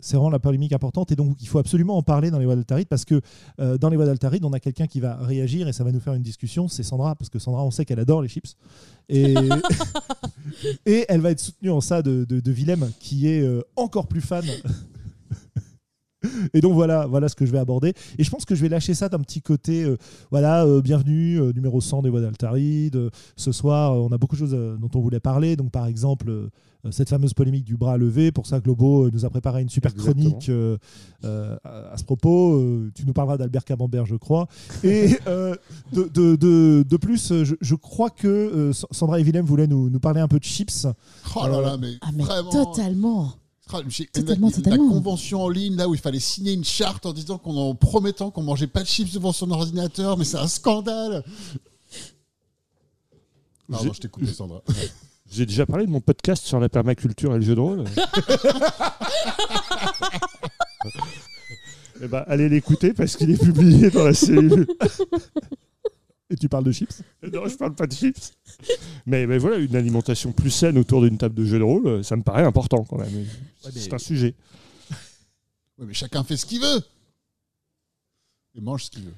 c'est 0.00 0.16
vraiment 0.16 0.30
la 0.30 0.38
polémique 0.38 0.72
importante. 0.72 1.12
Et 1.12 1.16
donc 1.16 1.36
il 1.40 1.46
faut 1.46 1.58
absolument 1.58 1.96
en 1.98 2.02
parler 2.02 2.30
dans 2.30 2.38
les 2.38 2.46
voies 2.46 2.56
d'Altaride 2.56 2.88
parce 2.88 3.04
que 3.04 3.20
dans 3.58 3.90
les 3.90 3.96
voies 3.96 4.06
d'Altaride, 4.06 4.44
on 4.44 4.52
a 4.52 4.60
quelqu'un 4.60 4.86
qui 4.86 5.00
va 5.00 5.16
réagir 5.16 5.68
et 5.68 5.72
ça 5.72 5.84
va 5.84 5.92
nous 5.92 6.00
faire 6.00 6.14
une 6.14 6.22
discussion. 6.22 6.68
C'est 6.68 6.82
Sandra 6.82 7.14
parce 7.14 7.28
que 7.28 7.38
Sandra, 7.38 7.64
on 7.64 7.70
sait 7.70 7.84
qu'elle 7.84 8.00
adore 8.00 8.22
les 8.22 8.28
chips. 8.28 8.56
Et, 9.08 9.34
et 10.86 11.04
elle 11.08 11.20
va 11.20 11.30
être 11.32 11.40
soutenue 11.40 11.70
en 11.70 11.80
ça 11.80 12.02
de, 12.02 12.24
de, 12.24 12.40
de 12.40 12.52
Willem, 12.52 12.90
qui 12.98 13.28
est 13.28 13.46
encore 13.76 14.06
plus 14.06 14.20
fan. 14.22 14.44
Et 16.54 16.60
donc 16.60 16.74
voilà, 16.74 17.06
voilà 17.06 17.28
ce 17.28 17.34
que 17.34 17.46
je 17.46 17.52
vais 17.52 17.58
aborder. 17.58 17.92
Et 18.18 18.24
je 18.24 18.30
pense 18.30 18.44
que 18.44 18.54
je 18.54 18.62
vais 18.62 18.68
lâcher 18.68 18.94
ça 18.94 19.08
d'un 19.08 19.18
petit 19.20 19.40
côté. 19.42 19.84
euh, 19.84 19.96
voilà, 20.30 20.64
euh, 20.64 20.80
bienvenue, 20.80 21.40
euh, 21.40 21.52
numéro 21.52 21.80
100 21.80 22.02
des 22.02 22.10
voix 22.10 22.20
d'Altaride. 22.20 22.96
Euh, 22.96 23.10
ce 23.36 23.52
soir, 23.52 23.92
euh, 23.92 23.96
on 24.08 24.12
a 24.12 24.18
beaucoup 24.18 24.34
de 24.36 24.40
choses 24.40 24.54
euh, 24.54 24.76
dont 24.76 24.90
on 24.94 25.00
voulait 25.00 25.20
parler. 25.20 25.56
Donc 25.56 25.70
par 25.70 25.86
exemple, 25.86 26.30
euh, 26.30 26.48
cette 26.90 27.08
fameuse 27.08 27.32
polémique 27.32 27.64
du 27.64 27.76
bras 27.76 27.96
levé. 27.96 28.32
Pour 28.32 28.46
ça, 28.46 28.58
Globo 28.60 29.06
euh, 29.06 29.10
nous 29.12 29.24
a 29.24 29.30
préparé 29.30 29.62
une 29.62 29.68
super 29.68 29.92
Exactement. 29.92 30.30
chronique 30.30 30.48
euh, 30.48 30.76
euh, 31.24 31.56
à, 31.64 31.92
à 31.92 31.96
ce 31.96 32.04
propos. 32.04 32.54
Euh, 32.56 32.90
tu 32.94 33.06
nous 33.06 33.12
parleras 33.12 33.36
d'Albert 33.38 33.64
Camembert, 33.64 34.04
je 34.06 34.16
crois. 34.16 34.48
Et 34.82 35.10
euh, 35.28 35.54
de, 35.92 36.10
de, 36.12 36.34
de, 36.36 36.84
de 36.88 36.96
plus, 36.96 37.32
je, 37.44 37.54
je 37.60 37.74
crois 37.76 38.10
que 38.10 38.26
euh, 38.28 38.72
Sandra 38.72 39.20
et 39.20 39.22
Willem 39.22 39.44
voulaient 39.46 39.66
nous, 39.68 39.90
nous 39.90 40.00
parler 40.00 40.20
un 40.20 40.28
peu 40.28 40.38
de 40.38 40.44
chips. 40.44 40.86
oh 41.36 41.46
là 41.46 41.60
là, 41.60 41.76
mais, 41.80 41.92
Ah, 42.00 42.10
mais 42.14 42.24
vraiment. 42.24 42.50
totalement. 42.50 43.32
Ah, 43.74 43.80
j'ai- 43.88 44.06
Totalement, 44.06 44.48
la, 44.48 44.52
totalement. 44.54 44.84
la 44.84 44.90
convention 44.94 45.42
en 45.42 45.48
ligne 45.48 45.76
là 45.76 45.88
où 45.88 45.94
il 45.94 46.00
fallait 46.00 46.20
signer 46.20 46.52
une 46.52 46.64
charte 46.64 47.06
en 47.06 47.12
disant 47.12 47.38
qu'on 47.38 47.56
en 47.56 47.74
promettant 47.74 48.30
qu'on 48.30 48.42
mangeait 48.42 48.66
pas 48.66 48.82
de 48.82 48.88
chips 48.88 49.12
devant 49.12 49.32
son 49.32 49.50
ordinateur, 49.50 50.16
mais 50.18 50.24
c'est 50.24 50.36
un 50.38 50.48
scandale. 50.48 51.24
Pardon, 53.70 53.92
je 53.92 54.00
t'ai 54.00 54.08
coupé, 54.08 54.26
Sandra. 54.26 54.62
J'ai 55.30 55.46
déjà 55.46 55.64
parlé 55.64 55.86
de 55.86 55.90
mon 55.90 56.00
podcast 56.02 56.44
sur 56.44 56.60
la 56.60 56.68
permaculture 56.68 57.32
et 57.34 57.38
le 57.38 57.42
jeu 57.44 57.54
de 57.54 57.60
rôle. 57.60 57.84
Eh 62.04 62.08
ben, 62.08 62.24
allez 62.26 62.48
l'écouter 62.48 62.92
parce 62.92 63.16
qu'il 63.16 63.30
est 63.30 63.40
publié 63.40 63.90
dans 63.90 64.04
la 64.04 64.14
cellule. 64.14 64.66
Et 66.30 66.36
tu 66.36 66.48
parles 66.48 66.64
de 66.64 66.72
chips? 66.72 67.02
Non, 67.32 67.46
je 67.46 67.54
parle 67.56 67.74
pas 67.74 67.86
de 67.86 67.92
chips. 67.92 68.32
Mais, 69.06 69.26
mais 69.26 69.38
voilà, 69.38 69.56
une 69.58 69.74
alimentation 69.74 70.30
plus 70.32 70.50
saine 70.50 70.78
autour 70.78 71.02
d'une 71.02 71.18
table 71.18 71.34
de 71.34 71.44
jeu 71.44 71.58
de 71.58 71.64
rôle, 71.64 72.04
ça 72.04 72.14
me 72.16 72.22
paraît 72.22 72.44
important 72.44 72.84
quand 72.84 72.98
même. 72.98 73.26
C'est 73.70 73.92
un 73.92 73.98
sujet. 73.98 74.34
Ouais, 75.78 75.86
mais 75.86 75.94
chacun 75.94 76.22
fait 76.22 76.36
ce 76.36 76.44
qu'il 76.46 76.60
veut. 76.60 76.80
Et 78.54 78.60
mange 78.60 78.84
ce 78.84 78.90
qu'il 78.90 79.04
veut. 79.04 79.14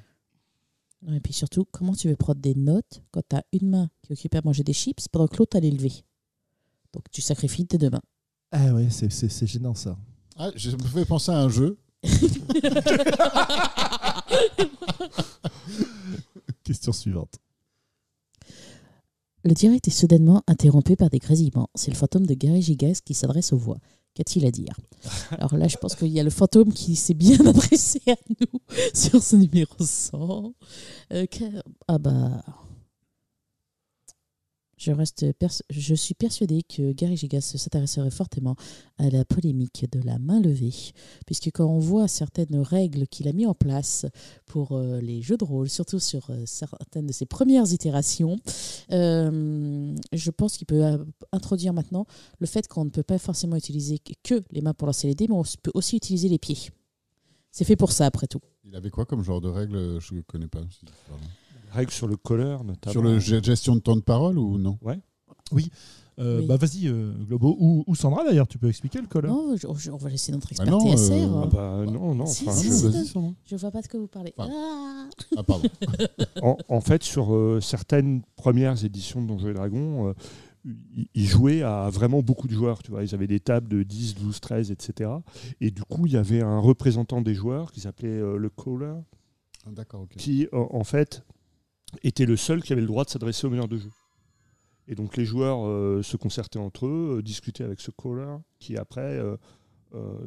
Et 1.14 1.20
puis 1.20 1.32
surtout, 1.34 1.66
comment 1.70 1.94
tu 1.94 2.08
veux 2.08 2.16
prendre 2.16 2.40
des 2.40 2.54
notes 2.54 3.02
quand 3.10 3.20
tu 3.28 3.36
as 3.36 3.44
une 3.52 3.68
main 3.68 3.90
qui 4.02 4.12
est 4.12 4.16
occupée 4.16 4.38
à 4.38 4.42
manger 4.42 4.62
des 4.62 4.72
chips 4.72 5.06
pendant 5.08 5.26
que 5.26 5.36
l'autre 5.36 5.56
à 5.56 5.60
l'élever 5.60 5.92
Donc 6.94 7.04
tu 7.10 7.20
sacrifies 7.20 7.66
tes 7.66 7.76
deux 7.76 7.90
mains. 7.90 8.00
Ah 8.52 8.72
ouais, 8.72 8.88
c'est- 8.88 9.10
c'est 9.12 9.28
c'est 9.28 9.46
gênant 9.48 9.74
ça. 9.74 9.98
Ah, 10.36 10.50
je 10.54 10.70
me 10.70 10.82
fais 10.84 11.04
penser 11.04 11.32
à 11.32 11.40
un 11.40 11.48
jeu. 11.50 11.76
Question 16.64 16.92
suivante. 16.92 17.34
Le 19.44 19.52
direct 19.52 19.86
est 19.88 19.90
soudainement 19.90 20.42
interrompu 20.46 20.96
par 20.96 21.10
des 21.10 21.18
grésillements. 21.18 21.68
C'est 21.74 21.90
le 21.90 21.96
fantôme 21.96 22.26
de 22.26 22.32
Gary 22.32 22.62
Gigas 22.62 23.00
qui 23.04 23.12
s'adresse 23.12 23.52
aux 23.52 23.58
voix. 23.58 23.76
Qu'a-t-il 24.14 24.46
à 24.46 24.50
dire? 24.50 24.74
Alors 25.32 25.56
là, 25.56 25.68
je 25.68 25.76
pense 25.76 25.96
qu'il 25.96 26.08
y 26.08 26.18
a 26.18 26.22
le 26.22 26.30
fantôme 26.30 26.72
qui 26.72 26.96
s'est 26.96 27.14
bien 27.14 27.38
adressé 27.46 28.00
à 28.08 28.16
nous 28.40 28.60
sur 28.94 29.22
ce 29.22 29.36
numéro 29.36 29.74
100. 29.78 30.54
Euh, 31.12 31.26
Ah 31.88 31.98
bah... 31.98 32.42
Je, 34.76 34.92
reste 34.92 35.26
je 35.70 35.94
suis 35.94 36.14
persuadée 36.14 36.62
que 36.62 36.92
Gary 36.92 37.16
Gigas 37.16 37.40
s'intéresserait 37.56 38.10
fortement 38.10 38.56
à 38.98 39.08
la 39.10 39.24
polémique 39.24 39.86
de 39.92 40.00
la 40.04 40.18
main 40.18 40.40
levée, 40.40 40.92
puisque 41.26 41.50
quand 41.52 41.66
on 41.66 41.78
voit 41.78 42.08
certaines 42.08 42.58
règles 42.60 43.06
qu'il 43.06 43.28
a 43.28 43.32
mis 43.32 43.46
en 43.46 43.54
place 43.54 44.06
pour 44.46 44.72
euh, 44.72 45.00
les 45.00 45.22
jeux 45.22 45.36
de 45.36 45.44
rôle, 45.44 45.68
surtout 45.68 45.98
sur 45.98 46.30
euh, 46.30 46.42
certaines 46.46 47.06
de 47.06 47.12
ses 47.12 47.26
premières 47.26 47.72
itérations, 47.72 48.38
euh, 48.92 49.94
je 50.12 50.30
pense 50.30 50.56
qu'il 50.56 50.66
peut 50.66 50.82
introduire 51.32 51.72
maintenant 51.72 52.06
le 52.38 52.46
fait 52.46 52.68
qu'on 52.68 52.84
ne 52.84 52.90
peut 52.90 53.02
pas 53.02 53.18
forcément 53.18 53.56
utiliser 53.56 53.98
que 54.22 54.42
les 54.50 54.60
mains 54.60 54.74
pour 54.74 54.86
lancer 54.86 55.06
les 55.06 55.14
dés, 55.14 55.26
mais 55.28 55.34
on 55.34 55.44
peut 55.62 55.72
aussi 55.74 55.96
utiliser 55.96 56.28
les 56.28 56.38
pieds. 56.38 56.70
C'est 57.50 57.64
fait 57.64 57.76
pour 57.76 57.92
ça, 57.92 58.06
après 58.06 58.26
tout. 58.26 58.40
Il 58.64 58.74
avait 58.74 58.90
quoi 58.90 59.06
comme 59.06 59.22
genre 59.22 59.40
de 59.40 59.48
règle 59.48 60.00
Je 60.00 60.14
ne 60.14 60.22
connais 60.22 60.48
pas. 60.48 60.62
Règles 61.74 61.90
sur 61.92 62.06
le 62.06 62.16
colleur, 62.16 62.64
notamment. 62.64 62.92
Sur 62.92 63.02
le 63.02 63.18
ge- 63.18 63.42
gestion 63.44 63.74
de 63.74 63.80
temps 63.80 63.96
de 63.96 64.00
parole 64.02 64.38
ou 64.38 64.58
non? 64.58 64.78
Euh, 64.86 64.94
Oui. 65.52 65.70
Bah 66.46 66.56
vas-y, 66.56 66.86
euh, 66.86 67.12
Globo. 67.26 67.56
Ou, 67.58 67.82
ou 67.88 67.94
Sandra 67.96 68.24
d'ailleurs, 68.24 68.46
tu 68.46 68.56
peux 68.56 68.68
expliquer 68.68 69.00
le 69.00 69.08
colère. 69.08 69.32
Non, 69.32 69.56
je- 69.56 69.66
je- 69.76 69.90
on 69.90 69.96
va 69.96 70.08
laisser 70.10 70.30
notre 70.30 70.46
Bah 70.46 70.50
expert 70.52 70.70
non, 70.70 70.78
TSR. 70.94 71.12
euh, 71.36 71.40
Ah 71.42 71.46
bah 71.46 71.84
non, 71.90 72.14
non. 72.14 72.26
Si, 72.26 72.44
enfin, 72.48 72.56
si. 72.56 72.68
Je 73.46 73.56
vois 73.56 73.70
pas 73.72 73.82
de 73.82 73.88
quoi 73.88 73.98
vous 74.00 74.06
parlez. 74.06 74.32
Enfin. 74.36 74.50
Ah 74.52 75.08
Ah, 75.38 75.42
pardon. 75.42 75.68
en, 76.42 76.56
en 76.68 76.80
fait, 76.80 77.02
sur 77.02 77.34
euh, 77.34 77.60
certaines 77.60 78.22
premières 78.36 78.84
éditions 78.84 79.22
de 79.22 79.26
Donjons 79.26 79.48
et 79.48 79.54
Dragons, 79.54 80.08
euh, 80.08 80.12
ils, 81.14 81.26
jouaient 81.26 81.62
à 81.62 81.90
vraiment 81.90 82.22
beaucoup 82.22 82.46
de 82.46 82.54
joueurs. 82.54 82.80
Tu 82.84 82.92
vois. 82.92 83.02
Ils 83.02 83.12
avaient 83.14 83.26
des 83.26 83.40
tables 83.40 83.68
de 83.68 83.82
10, 83.82 84.14
12, 84.14 84.38
13, 84.40 84.70
etc. 84.70 85.10
Et 85.60 85.72
du 85.72 85.82
coup, 85.82 86.06
il 86.06 86.12
y 86.12 86.16
avait 86.16 86.42
un 86.42 86.60
représentant 86.60 87.22
des 87.22 87.34
joueurs 87.34 87.72
qui 87.72 87.80
s'appelait 87.80 88.08
euh, 88.08 88.36
le 88.36 88.50
caller, 88.50 88.94
Ah, 89.66 89.70
D'accord, 89.72 90.02
ok. 90.02 90.14
qui 90.16 90.46
en 90.52 90.84
fait 90.84 91.24
était 92.02 92.26
le 92.26 92.36
seul 92.36 92.62
qui 92.62 92.72
avait 92.72 92.82
le 92.82 92.86
droit 92.88 93.04
de 93.04 93.10
s'adresser 93.10 93.46
au 93.46 93.50
meneur 93.50 93.68
de 93.68 93.76
jeu. 93.78 93.90
Et 94.88 94.94
donc 94.94 95.16
les 95.16 95.24
joueurs 95.24 95.66
euh, 95.66 96.02
se 96.02 96.16
concertaient 96.16 96.58
entre 96.58 96.86
eux, 96.86 97.16
euh, 97.18 97.22
discutaient 97.22 97.64
avec 97.64 97.80
ce 97.80 97.90
caller, 97.90 98.36
qui 98.58 98.76
après 98.76 99.00
euh, 99.18 99.36
euh, 99.94 100.18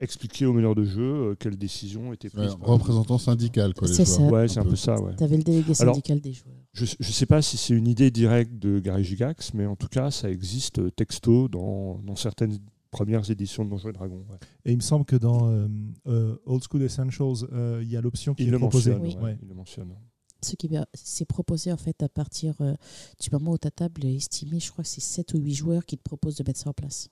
expliquait 0.00 0.44
au 0.44 0.52
meneur 0.52 0.76
de 0.76 0.84
jeu 0.84 1.02
euh, 1.30 1.34
quelle 1.34 1.56
décision 1.56 2.12
était 2.12 2.28
Ouais, 2.36 2.46
prise. 2.46 2.54
par- 2.56 2.68
représentant 2.68 3.18
syndical, 3.18 3.74
quoi. 3.74 3.88
C'est 3.88 4.04
ça. 4.04 4.22
Ouais, 4.22 4.46
c'est 4.46 4.60
un 4.60 4.64
peu 4.64 4.76
ça. 4.76 5.00
Ouais. 5.00 5.16
T'avais 5.16 5.36
le 5.36 5.42
délégué 5.42 5.72
Alors, 5.80 5.94
syndical 5.96 6.20
des 6.20 6.32
joueurs. 6.32 6.54
Je 6.74 6.84
ne 6.84 7.04
sais 7.12 7.26
pas 7.26 7.42
si 7.42 7.56
c'est 7.56 7.74
une 7.74 7.88
idée 7.88 8.12
directe 8.12 8.52
de 8.54 8.78
Gary 8.78 9.02
Gigax, 9.02 9.52
mais 9.54 9.66
en 9.66 9.74
tout 9.74 9.88
cas, 9.88 10.12
ça 10.12 10.30
existe 10.30 10.94
texto 10.94 11.48
dans, 11.48 11.98
dans 12.04 12.14
certaines 12.14 12.56
premières 12.92 13.28
éditions 13.28 13.64
de 13.64 13.70
Donjons 13.70 13.88
et 13.88 13.92
Dragons. 13.92 14.24
ouais. 14.30 14.38
Et 14.64 14.70
il 14.70 14.76
me 14.76 14.82
semble 14.82 15.04
que 15.04 15.16
dans 15.16 15.48
euh, 15.50 15.66
euh, 16.06 16.36
Old 16.46 16.62
School 16.70 16.82
Essentials, 16.82 17.48
euh, 17.52 17.80
il 17.82 17.90
y 17.90 17.96
a 17.96 18.00
l'option 18.00 18.32
qui 18.34 18.44
Il 18.44 18.48
est 18.50 18.52
le 18.52 18.58
proposée. 18.58 18.92
mentionne. 18.94 19.18
Oui. 19.20 19.24
ouais, 19.24 19.38
Il 19.42 19.48
le 19.48 19.54
mentionne. 19.54 19.92
Ce 20.40 20.54
qui 20.54 20.68
c'est 20.94 21.24
proposé 21.24 21.72
en 21.72 21.76
fait 21.76 22.00
à 22.02 22.08
partir 22.08 22.54
euh, 22.60 22.74
du 23.20 23.28
moment 23.32 23.52
où 23.52 23.58
ta 23.58 23.70
table 23.72 24.04
est 24.04 24.14
estimée, 24.14 24.60
je 24.60 24.70
crois 24.70 24.84
que 24.84 24.90
c'est 24.90 25.00
7 25.00 25.34
ou 25.34 25.38
8 25.38 25.54
joueurs 25.54 25.84
qui 25.84 25.96
te 25.98 26.02
proposent 26.02 26.36
de 26.36 26.44
mettre 26.44 26.60
ça 26.60 26.70
en 26.70 26.72
place. 26.74 27.08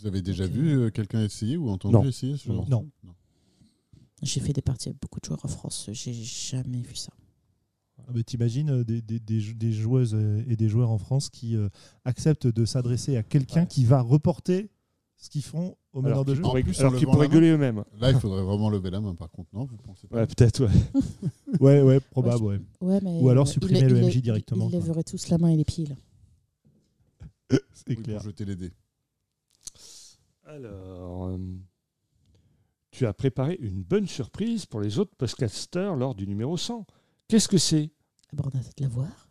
Vous 0.00 0.06
avez 0.06 0.22
déjà 0.22 0.46
vu 0.46 0.70
euh, 0.78 0.90
quelqu'un 0.90 1.22
essayer 1.22 1.58
ou 1.58 1.68
entendu 1.68 1.92
Non. 1.94 2.04
essayer 2.04 2.36
ce 2.38 2.46
genre 2.46 2.64
de 2.64 2.70
Non. 2.70 2.80
truc 3.02 3.12
J'ai 4.22 4.40
fait 4.40 4.54
des 4.54 4.62
parties 4.62 4.88
avec 4.88 5.00
beaucoup 5.00 5.20
de 5.20 5.26
joueurs 5.26 5.44
en 5.44 5.48
France, 5.48 5.90
j'ai 5.92 6.14
jamais 6.14 6.80
vu 6.80 6.94
ça. 6.96 7.12
Ah 8.08 8.12
bah, 8.12 8.22
T'imagines 8.22 8.70
euh, 8.70 8.84
des, 8.84 9.02
des- 9.02 9.20
des 9.20 9.40
jou- 9.40 9.54
des 9.54 9.72
joueuses 9.72 10.14
et 10.48 10.56
des 10.56 10.68
joueurs 10.70 10.90
en 10.90 10.98
France 10.98 11.28
qui 11.28 11.54
euh, 11.56 11.68
acceptent 12.06 12.46
de 12.46 12.64
s'adresser 12.64 13.16
à 13.18 13.22
quelqu'un 13.22 13.60
Ouais. 13.62 13.66
qui 13.66 13.84
va 13.84 14.00
reporter 14.00 14.70
ce 15.18 15.28
qu'ils 15.28 15.42
font 15.44 15.76
au 15.92 16.00
meneur 16.02 16.24
de 16.24 16.34
jeu. 16.34 16.42
plus, 16.42 16.78
en 16.78 16.80
alors 16.86 16.96
qu'ils 16.96 17.06
pourraient 17.06 17.28
gueuler 17.28 17.50
eux-mêmes. 17.50 17.84
Là, 17.98 18.10
il 18.10 18.18
faudrait 18.18 18.42
vraiment 18.42 18.70
lever 18.70 18.90
la 18.90 19.00
main, 19.00 19.14
par 19.14 19.30
contre, 19.30 19.50
non 19.52 19.64
Vous 19.66 19.76
pensez 19.76 20.06
pas 20.06 20.16
Ouais, 20.16 20.26
peut-être, 20.26 20.64
ouais. 20.64 20.72
Ouais, 21.60 21.82
ouais, 21.82 22.00
probable. 22.00 22.42
ouais. 22.44 22.60
Ouais, 22.80 22.98
mais 23.02 23.20
Ou 23.20 23.28
alors 23.28 23.46
supprimer 23.46 23.82
le 23.82 24.00
MJ 24.00 24.18
directement, 24.22 24.68
Ils 24.68 24.72
lèveraient 24.72 25.04
tous 25.04 25.28
la 25.28 25.38
main 25.38 25.48
et 25.48 25.56
les 25.56 25.64
pieds. 25.64 25.86
là. 25.86 25.96
C'est 27.72 27.96
clair. 27.96 28.16
Pour 28.16 28.24
jeter 28.30 28.44
les 28.46 28.56
dés. 28.56 28.72
Alors, 30.44 31.26
euh, 31.28 31.38
tu 32.90 33.06
as 33.06 33.12
préparé 33.12 33.56
une 33.60 33.82
bonne 33.82 34.06
surprise 34.06 34.66
pour 34.66 34.80
les 34.80 34.98
autres 34.98 35.14
podcasters 35.16 35.94
lors 35.96 36.14
du 36.14 36.26
numéro 36.26 36.56
100. 36.56 36.86
Qu'est-ce 37.28 37.48
que 37.48 37.58
c'est? 37.58 37.90
Ah 38.32 38.36
bon, 38.36 38.44
on 38.52 38.56
a 38.56 38.60
hâte 38.60 38.76
de 38.78 38.82
la 38.82 38.88
voir. 38.88 39.28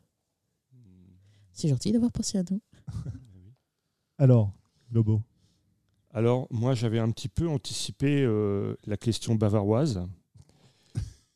C'est 1.54 1.68
gentil 1.70 1.92
d'avoir 1.92 2.12
pensé 2.12 2.38
à 2.38 2.44
nous. 2.50 2.62
Alors, 4.18 4.54
Lobo. 4.92 5.22
Alors, 6.14 6.48
moi, 6.52 6.74
j'avais 6.74 7.00
un 7.00 7.10
petit 7.10 7.30
peu 7.30 7.48
anticipé 7.48 8.22
euh, 8.22 8.76
la 8.86 8.98
question 8.98 9.36
bavaroise. 9.36 10.06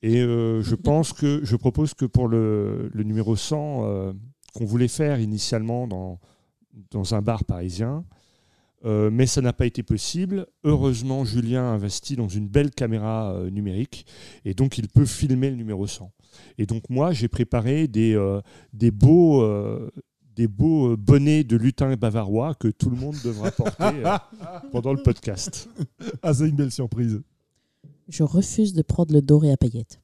Et 0.01 0.21
euh, 0.21 0.61
je 0.61 0.75
pense 0.75 1.13
que 1.13 1.41
je 1.43 1.55
propose 1.55 1.93
que 1.93 2.05
pour 2.05 2.27
le, 2.27 2.89
le 2.93 3.03
numéro 3.03 3.35
100, 3.35 3.83
euh, 3.83 4.13
qu'on 4.53 4.65
voulait 4.65 4.89
faire 4.89 5.19
initialement 5.19 5.87
dans, 5.87 6.19
dans 6.91 7.15
un 7.15 7.21
bar 7.21 7.43
parisien, 7.45 8.05
mais 8.87 9.25
ça 9.25 9.41
n'a 9.41 9.51
pas 9.51 9.65
été 9.65 9.81
possible. 9.81 10.45
Heureusement, 10.63 11.25
Julien 11.25 11.63
a 11.63 11.73
investi 11.73 12.15
dans 12.15 12.27
une 12.27 12.47
belle 12.47 12.69
caméra 12.69 13.35
numérique 13.49 14.05
et 14.45 14.53
donc 14.53 14.77
il 14.77 14.89
peut 14.89 15.07
filmer 15.07 15.49
le 15.49 15.55
numéro 15.55 15.87
100. 15.87 16.11
Et 16.59 16.67
donc, 16.67 16.87
moi, 16.91 17.11
j'ai 17.11 17.27
préparé 17.27 17.87
des, 17.87 18.15
des 18.73 18.91
beaux. 18.91 19.41
Des 20.35 20.47
beaux 20.47 20.91
euh, 20.91 20.97
bonnets 20.97 21.43
de 21.43 21.55
lutin 21.55 21.95
bavarois 21.95 22.55
que 22.55 22.67
tout 22.67 22.89
le 22.89 22.97
monde 22.97 23.15
devra 23.23 23.51
porter 23.51 23.83
euh, 24.05 24.17
pendant 24.71 24.93
le 24.93 25.01
podcast. 25.01 25.69
Ah, 26.21 26.33
c'est 26.33 26.49
une 26.49 26.55
belle 26.55 26.71
surprise. 26.71 27.21
Je 28.09 28.23
refuse 28.23 28.73
de 28.73 28.81
prendre 28.81 29.13
le 29.13 29.21
doré 29.21 29.51
à 29.51 29.57
paillettes. 29.57 29.99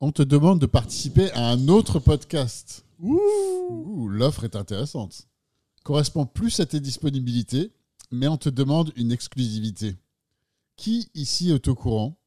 On 0.00 0.10
te 0.10 0.22
demande 0.22 0.58
de 0.58 0.66
participer 0.66 1.30
à 1.30 1.48
un 1.48 1.68
autre 1.68 2.00
podcast. 2.00 2.84
Ouh, 2.98 4.08
L'offre 4.08 4.42
est 4.42 4.56
intéressante. 4.56 5.28
Correspond 5.84 6.26
plus 6.26 6.58
à 6.58 6.66
tes 6.66 6.80
disponibilités, 6.80 7.70
mais 8.10 8.26
on 8.26 8.36
te 8.36 8.48
demande 8.48 8.92
une 8.96 9.12
exclusivité. 9.12 9.96
Qui 10.74 11.08
ici 11.14 11.52
est 11.52 11.68
au 11.68 11.76
courant? 11.76 12.18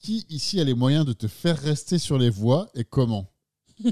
Qui 0.00 0.24
ici 0.30 0.58
a 0.60 0.64
les 0.64 0.74
moyens 0.74 1.04
de 1.04 1.12
te 1.12 1.28
faire 1.28 1.58
rester 1.58 1.98
sur 1.98 2.16
les 2.18 2.30
voies 2.30 2.70
et 2.74 2.84
comment 2.84 3.30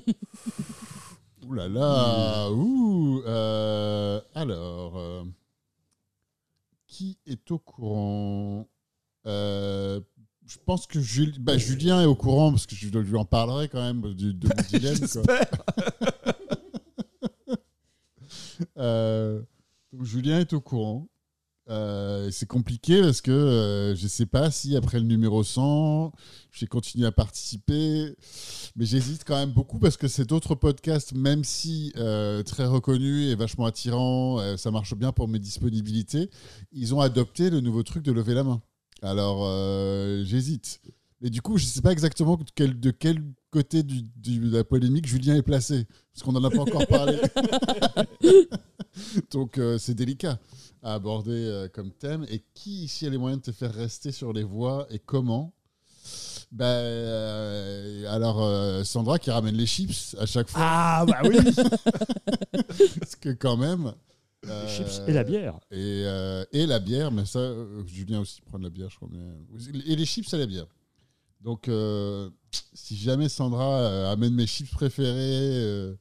Ouh 1.46 1.52
là 1.52 1.68
là 1.68 2.50
ouh, 2.50 3.22
euh, 3.26 4.20
Alors, 4.34 4.96
euh, 4.98 5.24
qui 6.86 7.18
est 7.26 7.50
au 7.50 7.58
courant 7.58 8.66
Euh, 9.26 10.00
Je 10.46 10.56
pense 10.64 10.86
que 10.86 10.98
Jul- 11.00 11.38
bah, 11.40 11.58
Julien 11.58 12.00
est 12.02 12.06
au 12.06 12.14
courant 12.14 12.50
parce 12.52 12.66
que 12.66 12.74
je 12.74 12.88
lui 12.88 13.16
en 13.16 13.24
parlerai 13.26 13.68
quand 13.68 13.82
même 13.82 14.00
de 14.14 14.48
mon 14.48 14.62
dilemme. 14.68 14.98
quoi. 15.08 15.22
Euh, 18.76 19.40
donc 19.92 20.04
Julien 20.04 20.40
est 20.40 20.52
au 20.52 20.60
courant. 20.60 21.06
Euh, 21.70 22.30
c'est 22.30 22.46
compliqué 22.46 23.02
parce 23.02 23.20
que 23.20 23.30
euh, 23.30 23.94
je 23.94 24.04
ne 24.04 24.08
sais 24.08 24.24
pas 24.24 24.50
si 24.50 24.74
après 24.76 24.98
le 24.98 25.04
numéro 25.04 25.42
100, 25.44 26.12
j'ai 26.50 26.66
continué 26.66 27.06
à 27.06 27.12
participer. 27.12 28.14
Mais 28.76 28.86
j'hésite 28.86 29.24
quand 29.24 29.36
même 29.36 29.52
beaucoup 29.52 29.78
parce 29.78 29.96
que 29.96 30.08
c'est 30.08 30.24
d'autres 30.24 30.54
podcasts, 30.54 31.12
même 31.14 31.44
si 31.44 31.92
euh, 31.96 32.42
très 32.42 32.64
reconnus 32.64 33.30
et 33.30 33.34
vachement 33.34 33.66
attirants, 33.66 34.56
ça 34.56 34.70
marche 34.70 34.94
bien 34.94 35.12
pour 35.12 35.28
mes 35.28 35.38
disponibilités. 35.38 36.30
Ils 36.72 36.94
ont 36.94 37.00
adopté 37.00 37.50
le 37.50 37.60
nouveau 37.60 37.82
truc 37.82 38.02
de 38.02 38.12
lever 38.12 38.34
la 38.34 38.44
main. 38.44 38.62
Alors 39.02 39.44
j'hésite. 40.24 40.80
Mais 41.20 41.30
du 41.30 41.42
coup, 41.42 41.56
je 41.58 41.64
ne 41.64 41.68
sais 41.68 41.80
pas 41.82 41.90
exactement 41.92 42.36
de 42.36 42.44
quel, 42.54 42.78
de 42.78 42.90
quel 42.92 43.22
côté 43.50 43.82
du- 43.82 44.02
du- 44.16 44.38
de 44.38 44.56
la 44.56 44.62
polémique 44.64 45.06
Julien 45.06 45.34
est 45.36 45.42
placé. 45.42 45.86
Parce 46.14 46.22
qu'on 46.22 46.32
n'en 46.32 46.44
a 46.44 46.50
pas 46.50 46.60
encore 46.60 46.86
parlé. 46.86 47.18
Donc 49.32 49.58
euh, 49.58 49.78
c'est 49.78 49.94
délicat 49.94 50.38
à 50.82 50.94
aborder 50.94 51.32
euh, 51.32 51.68
comme 51.68 51.90
thème. 51.92 52.24
Et 52.28 52.42
qui 52.54 52.84
ici 52.84 53.06
a 53.06 53.10
les 53.10 53.18
moyens 53.18 53.42
de 53.42 53.50
te 53.50 53.56
faire 53.56 53.72
rester 53.74 54.12
sur 54.12 54.32
les 54.32 54.42
voies 54.44 54.86
et 54.90 54.98
comment? 54.98 55.52
Ben, 56.50 56.64
euh, 56.64 58.04
alors 58.08 58.42
euh, 58.42 58.82
Sandra 58.82 59.18
qui 59.18 59.30
ramène 59.30 59.54
les 59.54 59.66
chips 59.66 60.16
à 60.18 60.24
chaque 60.24 60.48
fois 60.48 60.60
Ah, 60.64 61.04
bah 61.06 61.18
oui 61.24 61.36
parce 62.98 63.16
que 63.16 63.30
quand 63.34 63.58
même 63.58 63.92
Les 64.44 64.68
chips 64.68 65.02
et 65.06 65.12
la 65.12 65.24
bière. 65.24 65.60
et, 65.70 66.04
et 66.52 66.64
la 66.64 66.78
bière 66.78 67.12
mais 67.12 67.26
ça 67.26 67.52
Julien 67.86 68.20
aussi 68.20 68.40
prend 68.40 68.58
de 68.58 68.64
la 68.64 68.70
bière 68.70 68.88
je 68.88 68.96
crois 68.96 69.10
mais... 69.12 69.82
et 69.86 69.94
les 69.94 70.06
chips 70.06 70.32
et 70.32 70.38
la 70.38 70.46
bière 70.46 70.64
donc 71.42 71.68
euh, 71.68 72.30
si 72.74 72.96
jamais 72.96 73.28
Sandra 73.28 73.80
euh, 73.80 74.12
amène 74.12 74.34
mes 74.34 74.46
chips 74.46 74.70
préférés 74.70 75.12
euh, 75.20 75.94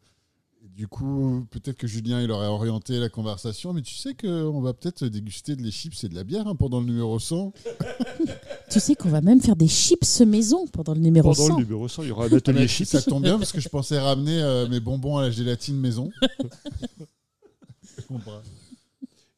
du 0.63 0.87
coup 0.87 1.45
peut-être 1.51 1.77
que 1.77 1.87
Julien 1.87 2.21
il 2.21 2.31
aurait 2.31 2.47
orienté 2.47 2.99
la 2.99 3.09
conversation 3.09 3.73
mais 3.73 3.81
tu 3.81 3.95
sais 3.95 4.15
qu'on 4.15 4.61
va 4.61 4.73
peut-être 4.73 5.05
déguster 5.05 5.55
de 5.55 5.61
les 5.61 5.71
chips 5.71 6.03
et 6.03 6.09
de 6.09 6.15
la 6.15 6.23
bière 6.23 6.47
hein, 6.47 6.55
pendant 6.55 6.79
le 6.79 6.85
numéro 6.87 7.19
100 7.19 7.53
Tu 8.69 8.81
sais 8.81 8.95
qu'on 8.95 9.09
va 9.09 9.21
même 9.21 9.39
faire 9.39 9.55
des 9.55 9.67
chips 9.69 10.19
maison 10.21 10.67
pendant 10.67 10.93
le 10.93 10.99
numéro 10.99 11.31
Pendant 11.31 11.47
100. 11.47 11.57
le 11.59 11.63
numéro 11.63 11.87
100, 11.87 12.03
il 12.03 12.09
y 12.09 12.11
aura 12.11 12.25
un 12.25 12.33
atelier 12.33 12.67
chips. 12.67 12.89
ça 12.89 13.01
tombe 13.01 13.23
bien 13.23 13.37
parce 13.37 13.53
que 13.53 13.61
je 13.61 13.69
pensais 13.69 13.97
ramener 13.97 14.41
euh, 14.41 14.67
mes 14.67 14.81
bonbons 14.81 15.17
à 15.17 15.21
la 15.21 15.31
gélatine 15.31 15.77
maison 15.79 16.11
Je 17.97 18.01
comprends. 18.07 18.41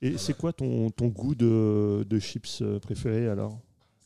Et 0.01 0.17
c'est 0.17 0.35
quoi 0.35 0.51
ton, 0.51 0.89
ton 0.89 1.07
goût 1.07 1.35
de, 1.35 2.05
de 2.09 2.19
chips 2.19 2.63
préféré 2.81 3.27
alors? 3.27 3.59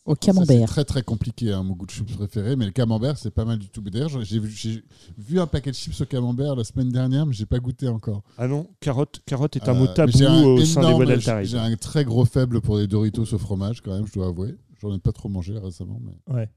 Au 0.05 0.15
Ça, 0.15 0.19
C'est 0.21 0.25
camembert. 0.33 0.67
très 0.67 0.83
très 0.83 1.01
compliqué, 1.01 1.53
hein, 1.53 1.63
mon 1.63 1.75
goût 1.75 1.85
de 1.85 1.91
chips 1.91 2.11
préféré, 2.17 2.57
mais 2.57 2.65
le 2.65 2.71
camembert, 2.71 3.17
c'est 3.17 3.31
pas 3.31 3.45
mal 3.45 3.57
du 3.57 3.69
tout. 3.69 3.79
D'ailleurs, 3.81 4.09
j'ai 4.23 4.39
vu, 4.39 5.39
un 5.39 5.47
paquet 5.47 5.71
de 5.71 5.75
chips 5.75 6.01
au 6.01 6.05
camembert 6.05 6.55
la 6.57 6.65
semaine 6.65 6.89
dernière, 6.89 7.25
mais 7.25 7.31
j'ai 7.33 7.45
pas 7.45 7.59
goûté 7.59 7.87
encore. 7.87 8.21
Ah 8.37 8.47
non, 8.49 8.69
carotte, 8.81 9.21
carotte 9.25 9.55
est 9.55 9.69
un 9.69 9.73
Euh, 9.75 9.79
mot 9.79 9.87
tabou 9.87 10.11
j'ai 10.13 10.25
un 10.25 10.43
au 10.43 10.59
sein 10.65 10.81
des 10.97 11.05
voies 11.05 11.43
J'ai 11.43 11.57
un 11.57 11.73
très 11.77 12.03
gros 12.03 12.25
faible 12.25 12.59
pour 12.59 12.77
les 12.79 12.87
Doritos 12.87 13.33
au 13.33 13.37
fromage, 13.37 13.79
quand 13.81 13.93
même, 13.93 14.05
je 14.05 14.13
dois 14.13 14.27
avouer. 14.27 14.55
J'en 14.81 14.93
ai 14.93 14.99
pas 14.99 15.13
trop 15.13 15.29
mangé 15.29 15.57
récemment, 15.57 16.01
mais 16.01 16.33
Ouais. 16.33 16.49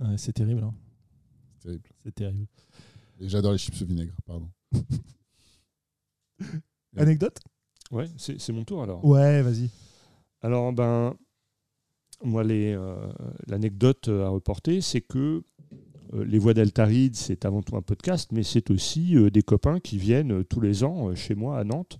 Ouais, 0.00 0.16
c'est 0.16 0.32
terrible. 0.32 0.62
hein. 0.62 0.72
c'est 1.58 1.66
terrible. 1.68 1.88
C'est 2.02 2.14
terrible. 2.14 2.46
Et 3.20 3.28
j'adore 3.28 3.52
les 3.52 3.58
chips 3.58 3.82
au 3.82 3.84
vinaigre, 3.84 4.14
pardon. 4.24 4.48
Anecdote? 6.96 7.38
Ouais, 7.90 8.08
c'est 8.16 8.50
mon 8.52 8.64
tour 8.64 8.82
alors. 8.82 9.04
Ouais, 9.04 9.42
vas-y. 9.42 9.68
Alors, 10.42 10.72
ben, 10.72 11.14
moi, 12.24 12.44
euh, 12.44 12.96
l'anecdote 13.46 14.08
à 14.08 14.28
reporter, 14.28 14.80
c'est 14.80 15.00
que 15.00 15.42
euh, 16.14 16.24
les 16.24 16.38
voix 16.38 16.54
d'Altaride, 16.54 17.14
c'est 17.14 17.44
avant 17.44 17.62
tout 17.62 17.76
un 17.76 17.82
podcast, 17.82 18.30
mais 18.32 18.42
c'est 18.42 18.70
aussi 18.70 19.16
euh, 19.16 19.30
des 19.30 19.42
copains 19.42 19.78
qui 19.80 19.98
viennent 19.98 20.32
euh, 20.40 20.44
tous 20.44 20.60
les 20.60 20.82
ans 20.84 21.08
euh, 21.10 21.14
chez 21.14 21.34
moi 21.34 21.58
à 21.58 21.64
Nantes 21.64 21.98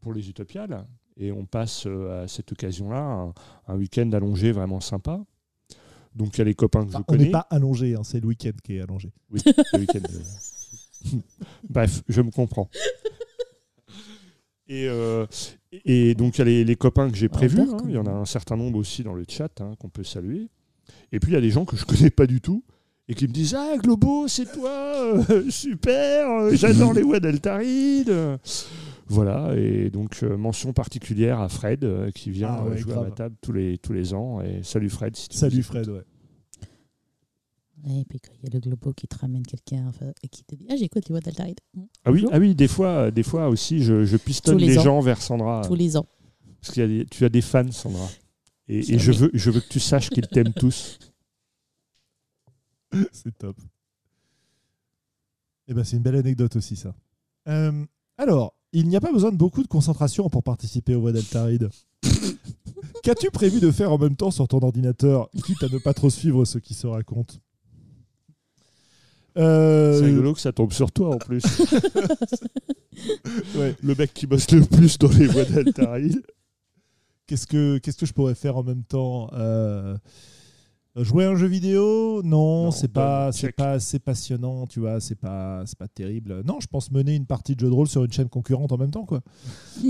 pour 0.00 0.12
les 0.12 0.28
Utopiales. 0.28 0.86
Et 1.18 1.32
on 1.32 1.46
passe 1.46 1.84
euh, 1.86 2.24
à 2.24 2.28
cette 2.28 2.52
occasion-là 2.52 3.00
un, 3.00 3.34
un 3.68 3.76
week-end 3.76 4.10
allongé 4.12 4.52
vraiment 4.52 4.80
sympa. 4.80 5.24
Donc, 6.14 6.36
il 6.36 6.38
y 6.38 6.40
a 6.42 6.44
les 6.44 6.54
copains 6.54 6.84
que 6.84 6.88
Enfin, 6.90 6.98
je 6.98 7.02
on 7.02 7.04
connais. 7.04 7.24
n'est 7.24 7.30
pas 7.30 7.46
allongé, 7.50 7.94
hein, 7.94 8.02
c'est 8.04 8.20
le 8.20 8.26
week-end 8.28 8.52
qui 8.62 8.76
est 8.76 8.80
allongé. 8.82 9.12
Oui, 9.30 9.40
le 9.72 9.78
week-end. 9.80 10.00
euh. 10.14 11.18
Bref, 11.68 12.02
je 12.08 12.20
me 12.22 12.30
comprends. 12.30 12.68
Et, 14.68 14.88
euh, 14.88 15.26
et 15.84 16.14
donc, 16.14 16.36
il 16.36 16.38
y 16.38 16.42
a 16.42 16.44
les, 16.44 16.64
les 16.64 16.76
copains 16.76 17.10
que 17.10 17.16
j'ai 17.16 17.26
Ah, 17.26 17.36
prévus. 17.36 17.60
hein. 17.60 17.76
Il 17.86 17.92
y 17.94 17.98
en 17.98 18.06
a 18.06 18.10
un 18.12 18.24
certain 18.24 18.56
nombre 18.56 18.78
aussi 18.78 19.02
dans 19.02 19.14
le 19.14 19.24
chat 19.28 19.60
hein, 19.60 19.74
qu'on 19.78 19.88
peut 19.88 20.04
saluer. 20.04 20.48
Et 21.12 21.20
puis, 21.20 21.32
il 21.32 21.34
y 21.34 21.38
a 21.38 21.40
des 21.40 21.50
gens 21.50 21.64
que 21.64 21.76
je 21.76 21.84
connais 21.84 22.10
pas 22.10 22.26
du 22.26 22.40
tout 22.40 22.62
et 23.08 23.14
qui 23.14 23.26
me 23.28 23.32
disent 23.32 23.54
Ah, 23.54 23.76
Globo, 23.76 24.26
c'est 24.28 24.50
toi, 24.52 24.70
euh, 25.30 25.44
super, 25.50 26.28
euh, 26.30 26.54
j'adore 26.54 26.92
les 26.92 27.02
voix 27.02 27.20
d'Altaride. 27.20 28.12
Voilà, 29.08 29.54
et 29.56 29.88
donc 29.90 30.18
euh, 30.24 30.36
mention 30.36 30.72
particulière 30.72 31.38
à 31.40 31.48
Fred 31.48 31.86
qui 32.12 32.30
vient 32.30 32.56
Ah 32.58 32.64
ouais, 32.64 32.76
jouer 32.76 32.94
à 32.94 33.02
ma 33.02 33.10
table 33.12 33.36
tous 33.40 33.52
les, 33.52 33.78
tous 33.78 33.92
les 33.92 34.14
ans. 34.14 34.40
Et 34.40 34.64
salut 34.64 34.90
Fred. 34.90 35.14
si 35.14 35.28
tu 35.28 35.36
Salut 35.36 35.62
Fred, 35.62 35.88
ouais. 35.88 36.00
Et 37.88 38.04
puis 38.04 38.18
quand 38.18 38.32
il 38.34 38.44
y 38.44 38.46
a 38.48 38.50
le 38.54 38.60
globo 38.60 38.92
qui 38.92 39.06
te 39.06 39.16
ramène 39.16 39.44
quelqu'un 39.44 39.92
et 40.22 40.28
qui 40.28 40.42
te 40.44 40.54
dit 40.56 40.66
Ah, 40.68 40.76
j'écoute 40.76 41.08
les 41.08 41.12
voix 41.12 41.20
d'Altaride. 41.20 41.60
Ah 42.04 42.10
oui, 42.10 42.26
ah 42.32 42.38
oui 42.38 42.54
des, 42.54 42.66
fois, 42.68 43.10
des 43.12 43.22
fois 43.22 43.48
aussi, 43.48 43.80
je, 43.82 44.04
je 44.04 44.16
pistonne 44.16 44.58
les 44.58 44.74
gens 44.74 45.00
vers 45.00 45.22
Sandra. 45.22 45.62
Tous 45.66 45.76
les 45.76 45.96
ans. 45.96 46.06
Parce 46.60 46.72
qu'il 46.74 46.82
y 46.82 46.84
a 46.84 46.88
des- 46.88 47.06
tu 47.06 47.24
as 47.24 47.28
des 47.28 47.42
fans, 47.42 47.70
Sandra. 47.70 48.08
Et, 48.68 48.98
je, 48.98 49.12
veux, 49.12 49.30
je 49.32 49.50
veux 49.50 49.60
que 49.60 49.68
tu 49.68 49.78
saches 49.78 50.10
qu'ils 50.10 50.26
t'aiment 50.26 50.52
tous. 50.58 50.98
C'est 53.12 53.36
top. 53.38 53.56
Et 55.68 55.74
ben, 55.74 55.84
c'est 55.84 55.96
une 55.96 56.02
belle 56.02 56.16
anecdote 56.16 56.56
aussi, 56.56 56.74
ça. 56.74 56.94
Euh, 57.48 57.84
alors, 58.18 58.54
il 58.72 58.88
n'y 58.88 58.96
a 58.96 59.00
pas 59.00 59.12
besoin 59.12 59.30
de 59.30 59.36
beaucoup 59.36 59.62
de 59.62 59.68
concentration 59.68 60.28
pour 60.28 60.42
participer 60.42 60.94
au 60.96 61.00
voix 61.02 61.12
d'Altaride. 61.12 61.70
Qu'as-tu 63.02 63.30
prévu 63.30 63.60
de 63.60 63.70
faire 63.70 63.92
en 63.92 63.98
même 63.98 64.16
temps 64.16 64.32
sur 64.32 64.48
ton 64.48 64.58
ordinateur, 64.58 65.30
quitte 65.44 65.62
à 65.62 65.68
ne 65.68 65.78
pas 65.78 65.94
trop 65.94 66.10
suivre 66.10 66.44
ce 66.44 66.58
qui 66.58 66.74
se 66.74 66.88
raconte? 66.88 67.40
Euh, 69.36 69.98
C'est 69.98 70.06
rigolo 70.06 70.34
que 70.34 70.40
ça 70.40 70.52
tombe 70.52 70.72
sur 70.72 70.92
toi 70.92 71.14
en 71.14 71.18
plus. 71.18 71.42
ouais. 73.56 73.74
Le 73.82 73.94
mec 73.94 74.12
qui 74.14 74.26
bosse 74.26 74.50
le 74.50 74.62
plus 74.62 74.98
dans 74.98 75.10
les 75.10 75.26
voix 75.26 75.44
d'Altaride. 75.44 76.22
Qu'est-ce 77.26 77.46
que 77.46 77.78
qu'est-ce 77.78 77.98
que 77.98 78.06
je 78.06 78.12
pourrais 78.12 78.34
faire 78.34 78.56
en 78.56 78.62
même 78.62 78.84
temps 78.84 79.28
Euh, 79.34 79.96
Jouer 80.98 81.26
à 81.26 81.30
un 81.30 81.36
jeu 81.36 81.46
vidéo 81.46 82.22
Non, 82.22 82.64
Non, 82.64 82.70
c'est 82.70 82.88
pas 82.88 83.30
c'est 83.32 83.52
pas 83.52 83.72
assez 83.72 83.98
passionnant, 83.98 84.66
tu 84.66 84.80
vois, 84.80 84.98
c'est 85.00 85.14
pas 85.14 85.62
c'est 85.66 85.76
pas 85.78 85.88
terrible. 85.88 86.42
Non, 86.46 86.58
je 86.60 86.66
pense 86.66 86.90
mener 86.90 87.14
une 87.14 87.26
partie 87.26 87.54
de 87.54 87.60
jeu 87.60 87.66
de 87.68 87.72
rôle 87.74 87.86
sur 87.88 88.02
une 88.04 88.12
chaîne 88.12 88.28
concurrente 88.30 88.72
en 88.72 88.78
même 88.78 88.90
temps 88.90 89.04
quoi. 89.04 89.20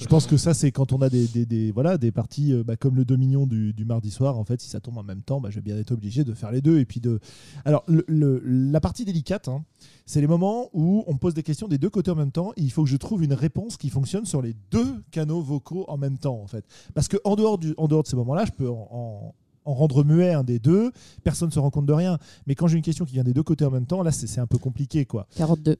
Je 0.00 0.06
pense 0.06 0.26
que 0.26 0.36
ça 0.36 0.54
c'est 0.54 0.70
quand 0.70 0.92
on 0.92 1.02
a 1.02 1.08
des, 1.08 1.26
des, 1.26 1.44
des- 1.44 1.72
voilà 1.72 1.98
des 1.98 2.12
parties 2.12 2.52
euh, 2.52 2.62
bah, 2.62 2.76
comme 2.76 2.94
le 2.94 3.04
Dominion 3.04 3.46
du, 3.46 3.72
du 3.72 3.84
mardi 3.84 4.10
soir 4.12 4.38
en 4.38 4.44
fait, 4.44 4.60
si 4.60 4.68
ça 4.68 4.78
tombe 4.80 4.96
en 4.98 5.02
même 5.02 5.22
temps, 5.22 5.40
bah, 5.40 5.50
je 5.50 5.56
vais 5.56 5.60
bien 5.60 5.76
être 5.76 5.90
obligé 5.90 6.22
de 6.22 6.32
faire 6.34 6.52
les 6.52 6.60
deux 6.60 6.78
et 6.78 6.84
puis 6.84 7.00
de 7.00 7.18
Alors 7.64 7.82
le- 7.88 8.04
le- 8.06 8.40
la 8.44 8.80
partie 8.80 9.04
délicate 9.04 9.48
hein, 9.48 9.64
c'est 10.06 10.20
les 10.20 10.28
moments 10.28 10.70
où 10.72 11.02
on 11.08 11.16
pose 11.16 11.34
des 11.34 11.42
questions 11.42 11.66
des 11.66 11.78
deux 11.78 11.90
côtés 11.90 12.12
en 12.12 12.16
même 12.16 12.30
temps 12.30 12.52
et 12.56 12.62
il 12.62 12.70
faut 12.70 12.84
que 12.84 12.88
je 12.90 12.96
trouve 12.96 13.24
une 13.24 13.32
réponse 13.32 13.76
qui 13.76 13.90
fonctionne 13.90 14.24
sur 14.24 14.40
les 14.40 14.54
deux 14.70 15.02
canaux 15.10 15.40
vocaux 15.42 15.84
en 15.88 15.96
même 15.98 16.18
temps 16.18 16.40
en 16.40 16.46
fait. 16.46 16.64
Parce 16.94 17.08
que 17.08 17.16
en 17.24 17.34
dehors, 17.34 17.58
du, 17.58 17.74
en 17.76 17.88
dehors 17.88 18.04
de 18.04 18.08
ces 18.08 18.16
moments-là, 18.16 18.39
je 18.44 18.52
peux 18.52 18.68
en, 18.68 18.88
en- 18.90 19.34
en 19.66 19.74
rendre 19.74 20.04
muet 20.04 20.32
un 20.32 20.42
des 20.42 20.58
deux, 20.58 20.90
personne 21.22 21.48
ne 21.48 21.52
se 21.52 21.58
rend 21.58 21.70
compte 21.70 21.86
de 21.86 21.92
rien. 21.92 22.18
Mais 22.46 22.54
quand 22.54 22.66
j'ai 22.66 22.76
une 22.76 22.82
question 22.82 23.04
qui 23.04 23.12
vient 23.12 23.24
des 23.24 23.34
deux 23.34 23.42
côtés 23.42 23.64
en 23.66 23.70
même 23.70 23.86
temps, 23.86 24.02
là 24.02 24.10
c'est 24.10 24.26
c'est 24.26 24.40
un 24.40 24.46
peu 24.46 24.58
compliqué 24.58 25.04
quoi. 25.04 25.26
42. 25.36 25.76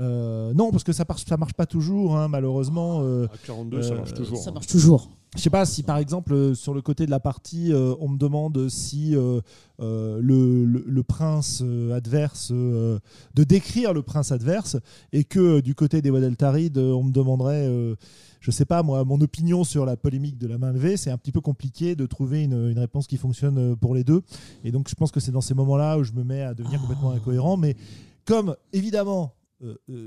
Euh, 0.00 0.52
non, 0.54 0.70
parce 0.72 0.82
que 0.82 0.92
ça 0.92 1.04
marche, 1.08 1.24
ça 1.24 1.36
marche 1.36 1.52
pas 1.54 1.66
toujours, 1.66 2.16
hein, 2.16 2.26
malheureusement. 2.28 3.00
euh, 3.02 3.26
À 3.32 3.38
42, 3.46 3.82
ça 3.82 3.92
Euh, 3.92 3.96
marche 3.98 4.14
toujours. 4.14 4.38
Ça 4.38 4.50
hein. 4.50 4.54
marche 4.54 4.66
toujours. 4.66 5.10
je 5.36 5.40
sais 5.42 5.50
pas 5.50 5.64
si 5.66 5.82
par 5.84 5.98
exemple 5.98 6.32
euh, 6.32 6.54
sur 6.54 6.74
le 6.74 6.82
côté 6.82 7.06
de 7.06 7.10
la 7.12 7.20
partie, 7.20 7.72
euh, 7.72 7.94
on 8.00 8.08
me 8.08 8.18
demande 8.18 8.68
si 8.68 9.14
euh, 9.16 9.40
euh, 9.80 10.18
le, 10.20 10.64
le- 10.64 10.84
le 10.86 11.02
prince 11.04 11.60
euh, 11.64 11.92
adverse, 11.96 12.50
euh, 12.52 12.98
de 13.34 13.44
décrire 13.44 13.92
le 13.92 14.02
prince 14.02 14.32
adverse, 14.32 14.76
et 15.12 15.22
que 15.24 15.38
euh, 15.58 15.62
du 15.62 15.74
côté 15.76 16.02
des 16.02 16.10
Wadaltarid, 16.10 16.76
euh, 16.76 16.92
on 16.92 17.04
me 17.04 17.12
demanderait, 17.12 17.66
euh, 17.68 17.94
je 18.40 18.50
sais 18.50 18.64
pas 18.64 18.82
moi, 18.82 19.04
mon 19.04 19.20
opinion 19.20 19.62
sur 19.62 19.86
la 19.86 19.96
polémique 19.96 20.38
de 20.38 20.46
la 20.48 20.58
main 20.58 20.72
levée, 20.72 20.96
c'est 20.96 21.10
un 21.12 21.18
petit 21.18 21.32
peu 21.32 21.40
compliqué 21.40 21.94
de 21.94 22.06
trouver 22.06 22.42
une, 22.44 22.70
une 22.70 22.78
réponse 22.80 23.06
qui 23.06 23.16
fonctionne 23.16 23.58
euh, 23.58 23.76
pour 23.76 23.94
les 23.94 24.02
deux. 24.04 24.22
Et 24.64 24.72
donc 24.72 24.88
je 24.88 24.94
pense 24.96 25.12
que 25.12 25.20
c'est 25.20 25.32
dans 25.32 25.40
ces 25.40 25.54
moments-là 25.54 25.98
où 25.98 26.02
je 26.04 26.12
me 26.12 26.24
mets 26.24 26.42
à 26.42 26.52
devenir 26.54 26.80
complètement 26.80 27.12
incohérent. 27.12 27.56
Mais 27.56 27.76
comme 28.24 28.56
évidemment 28.72 29.22
euh, 29.24 29.26
euh, 29.26 29.43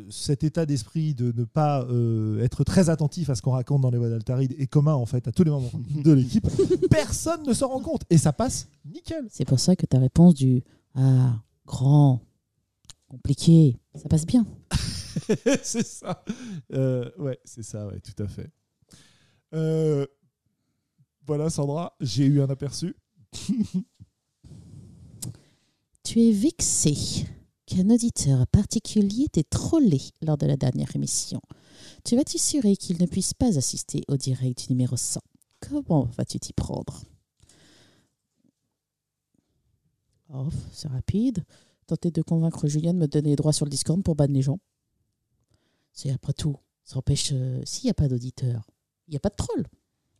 cet 0.09 0.43
état 0.43 0.65
d'esprit 0.65 1.13
de 1.13 1.31
ne 1.35 1.43
pas 1.43 1.83
euh, 1.83 2.43
être 2.43 2.63
très 2.63 2.89
attentif 2.89 3.29
à 3.29 3.35
ce 3.35 3.41
qu'on 3.41 3.51
raconte 3.51 3.81
dans 3.81 3.89
les 3.89 3.97
voix 3.97 4.09
d'Altaride 4.09 4.55
est 4.57 4.67
commun 4.67 4.93
en 4.93 5.05
fait 5.05 5.27
à 5.27 5.31
tous 5.31 5.43
les 5.43 5.51
moments 5.51 5.71
de 6.03 6.11
l'équipe, 6.11 6.47
personne 6.89 7.43
ne 7.45 7.53
s'en 7.53 7.69
rend 7.69 7.81
compte 7.81 8.03
et 8.09 8.17
ça 8.17 8.33
passe 8.33 8.67
nickel. 8.85 9.25
C'est 9.29 9.45
pour 9.45 9.59
ça 9.59 9.75
que 9.75 9.85
ta 9.85 9.99
réponse 9.99 10.33
du 10.33 10.63
Ah, 10.95 11.41
grand, 11.65 12.21
compliqué, 13.07 13.77
ça 13.95 14.09
passe 14.09 14.25
bien. 14.25 14.45
c'est 15.63 15.85
ça. 15.85 16.23
Euh, 16.73 17.09
ouais, 17.17 17.39
c'est 17.43 17.63
ça, 17.63 17.87
ouais, 17.87 17.99
tout 17.99 18.21
à 18.23 18.27
fait. 18.27 18.49
Euh, 19.53 20.05
voilà, 21.25 21.49
Sandra, 21.49 21.95
j'ai 21.99 22.25
eu 22.25 22.41
un 22.41 22.49
aperçu. 22.49 22.95
Tu 26.03 26.21
es 26.21 26.31
vexé 26.31 27.25
qu'un 27.67 27.89
auditeur 27.91 28.47
particulier 28.47 29.27
t'ait 29.31 29.43
trollé 29.43 30.01
lors 30.21 30.37
de 30.37 30.45
la 30.47 30.57
dernière 30.57 30.95
émission. 30.95 31.41
Tu 32.03 32.15
vas 32.15 32.23
t'assurer 32.23 32.75
qu'il 32.75 32.99
ne 32.99 33.05
puisse 33.05 33.33
pas 33.33 33.57
assister 33.57 34.01
au 34.07 34.17
direct 34.17 34.59
du 34.67 34.73
numéro 34.73 34.97
100. 34.97 35.19
Comment 35.59 36.05
vas-tu 36.17 36.39
t'y 36.39 36.53
prendre? 36.53 37.03
Oh, 40.33 40.47
c'est 40.71 40.87
rapide. 40.87 41.43
Tenter 41.87 42.11
de 42.11 42.21
convaincre 42.21 42.67
Julien 42.67 42.93
de 42.93 42.99
me 42.99 43.07
donner 43.07 43.29
les 43.29 43.35
droits 43.35 43.53
sur 43.53 43.65
le 43.65 43.69
Discord 43.69 44.01
pour 44.03 44.15
ban 44.15 44.27
les 44.27 44.41
gens. 44.41 44.59
C'est 45.93 46.11
après 46.11 46.33
tout. 46.33 46.57
Ça 46.83 46.97
empêche. 46.97 47.29
euh, 47.33 47.61
S'il 47.65 47.85
n'y 47.85 47.91
a 47.91 47.93
pas 47.93 48.07
d'auditeur, 48.07 48.65
il 49.07 49.11
n'y 49.11 49.17
a 49.17 49.19
pas 49.21 49.29
de 49.29 49.35
troll. 49.35 49.65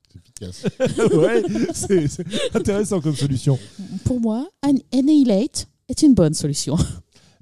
C'est 0.09 0.19
efficace. 0.19 0.63
ouais, 1.13 1.43
c'est 1.73 2.55
intéressant 2.55 3.01
comme 3.01 3.15
solution. 3.15 3.59
Pour 4.05 4.19
moi, 4.21 4.49
An- 4.65 4.73
Annihilate 4.93 5.67
est 5.89 6.01
une 6.03 6.13
bonne 6.13 6.33
solution. 6.33 6.77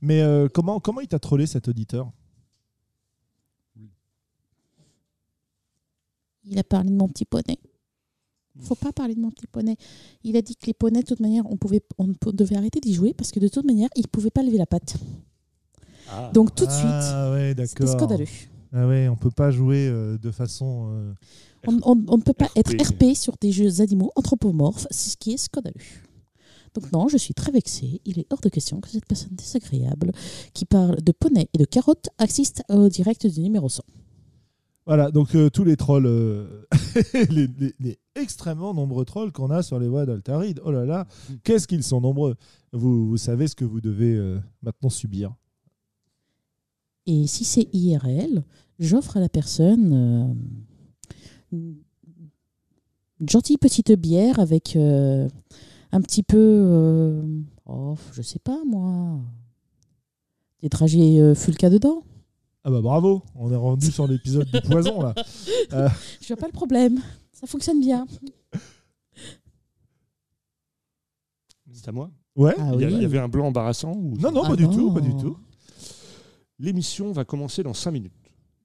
Mais 0.05 0.21
euh, 0.21 0.47
comment, 0.47 0.79
comment 0.79 1.01
il 1.01 1.07
t'a 1.07 1.17
trollé 1.19 1.47
cet 1.47 1.67
auditeur? 1.67 2.11
Il 6.43 6.59
a 6.59 6.63
parlé 6.63 6.91
de 6.91 6.95
mon 6.95 7.07
petit 7.07 7.25
poney. 7.25 7.57
Faut 8.61 8.75
pas 8.75 8.91
parler 8.93 9.15
de 9.15 9.19
mon 9.19 9.31
petit 9.31 9.47
poney. 9.47 9.75
Il 10.23 10.37
a 10.37 10.41
dit 10.41 10.55
que 10.55 10.67
les 10.67 10.73
poneys, 10.73 11.01
de 11.01 11.07
toute 11.07 11.19
manière, 11.19 11.43
on, 11.51 11.57
pouvait, 11.57 11.81
on 11.97 12.07
devait 12.31 12.55
arrêter 12.55 12.79
d'y 12.79 12.93
jouer 12.93 13.13
parce 13.13 13.31
que 13.31 13.39
de 13.39 13.47
toute 13.47 13.65
manière, 13.65 13.89
il 13.95 14.03
ne 14.03 14.07
pouvait 14.07 14.29
pas 14.29 14.43
lever 14.43 14.57
la 14.59 14.67
patte. 14.67 14.95
Ah. 16.09 16.29
Donc 16.33 16.53
tout 16.55 16.65
de 16.67 16.71
suite, 16.71 16.85
Ah 16.87 17.31
ouais, 17.31 17.55
c'était 17.67 17.87
scandaleux. 17.87 18.27
Ah 18.71 18.87
ouais, 18.87 19.07
on 19.09 19.15
peut 19.15 19.31
pas 19.31 19.49
jouer 19.51 19.87
euh, 19.87 20.17
de 20.19 20.29
façon. 20.31 20.89
euh, 20.91 21.13
On, 21.67 21.77
on- 21.83 22.05
on 22.09 22.17
ne 22.17 22.21
peut 22.21 22.33
pas 22.33 22.45
RP. 22.45 22.57
être 22.57 22.89
RP 22.91 23.15
sur 23.15 23.35
des 23.41 23.51
jeux 23.51 23.81
animaux 23.81 24.11
anthropomorphes, 24.15 24.85
c'est 24.91 25.09
ce 25.09 25.17
qui 25.17 25.33
est 25.33 25.37
scandaleux. 25.37 25.73
Donc 26.75 26.91
non, 26.91 27.07
je 27.07 27.17
suis 27.17 27.33
très 27.33 27.51
vexée. 27.51 28.01
Il 28.05 28.19
est 28.19 28.27
hors 28.31 28.41
de 28.41 28.49
question 28.49 28.79
que 28.81 28.89
cette 28.89 29.05
personne 29.05 29.33
désagréable 29.35 30.11
qui 30.53 30.65
parle 30.65 31.01
de 31.01 31.11
poney 31.11 31.47
et 31.53 31.57
de 31.57 31.65
carottes 31.65 32.09
assiste 32.17 32.63
au 32.69 32.89
direct 32.89 33.25
du 33.25 33.41
numéro 33.41 33.69
100. 33.69 33.81
Voilà, 34.85 35.09
donc 35.09 35.33
euh, 35.33 35.49
tous 35.49 35.63
les 35.63 35.77
trolls, 35.77 36.05
euh, 36.05 36.65
les, 37.31 37.47
les- 37.47 37.73
les 37.79 37.97
extrêmement 38.13 38.73
nombreux 38.73 39.03
trolls 39.03 39.31
qu'on 39.31 39.49
a 39.49 39.63
sur 39.63 39.79
les 39.79 39.87
voies 39.87 40.05
d'Altaride. 40.05 40.61
Oh 40.63 40.71
là 40.71 40.85
là, 40.85 41.07
qu'est-ce 41.43 41.67
qu'ils 41.67 41.81
sont 41.83 42.01
nombreux. 42.01 42.35
Vous, 42.71 43.07
vous 43.07 43.17
savez 43.17 43.47
ce 43.47 43.55
que 43.55 43.65
vous 43.65 43.81
devez 43.81 44.13
euh, 44.13 44.37
maintenant 44.61 44.89
subir. 44.89 45.33
Et 47.07 47.25
si 47.25 47.45
c'est 47.45 47.67
IRL, 47.73 48.43
j'offre 48.79 49.17
à 49.17 49.19
la 49.21 49.29
personne 49.29 49.93
euh, 49.93 50.33
une 51.51 51.77
gentille 53.29 53.57
petite 53.57 53.91
bière 53.93 54.39
avec 54.39 54.75
euh, 54.75 55.27
un 55.95 56.01
petit 56.01 56.23
peu, 56.23 56.37
euh, 56.37 57.21
oh, 57.65 57.95
je 58.11 58.21
sais 58.21 58.39
pas 58.39 58.59
moi, 58.65 59.19
des 60.61 60.67
trajets 60.69 61.19
euh, 61.19 61.33
Fulca 61.35 61.69
dedans. 61.69 62.03
Ah 62.65 62.69
bah 62.71 62.81
bravo, 62.81 63.21
on 63.35 63.49
est 63.51 63.55
rendu 63.55 63.91
sur 63.91 64.05
l'épisode 64.07 64.49
du 64.51 64.59
poison 64.61 65.01
là. 65.01 65.13
Je 66.21 66.27
vois 66.27 66.37
pas 66.37 66.47
le 66.47 66.51
problème, 66.51 66.99
ça 67.31 67.47
fonctionne 67.47 67.79
bien. 67.79 68.05
C'est 71.71 71.87
à 71.89 71.91
moi 71.91 72.09
Ouais 72.35 72.53
Ah 72.57 72.71
il, 72.73 72.81
y 72.81 72.83
a- 72.83 72.87
oui. 72.87 72.93
il 72.95 73.01
y 73.01 73.05
avait 73.05 73.19
un 73.19 73.27
blanc 73.27 73.47
embarrassant 73.47 73.93
ou... 73.93 74.17
Non, 74.17 74.31
non, 74.31 74.41
Ah 74.45 74.49
pas 74.49 74.55
du 74.55 74.63
non. 74.63 74.73
tout, 74.73 74.93
pas 74.93 75.01
du 75.01 75.15
tout. 75.15 75.37
L'émission 76.59 77.11
va 77.11 77.23
commencer 77.25 77.63
dans 77.63 77.73
5 77.73 77.91
minutes. 77.91 78.13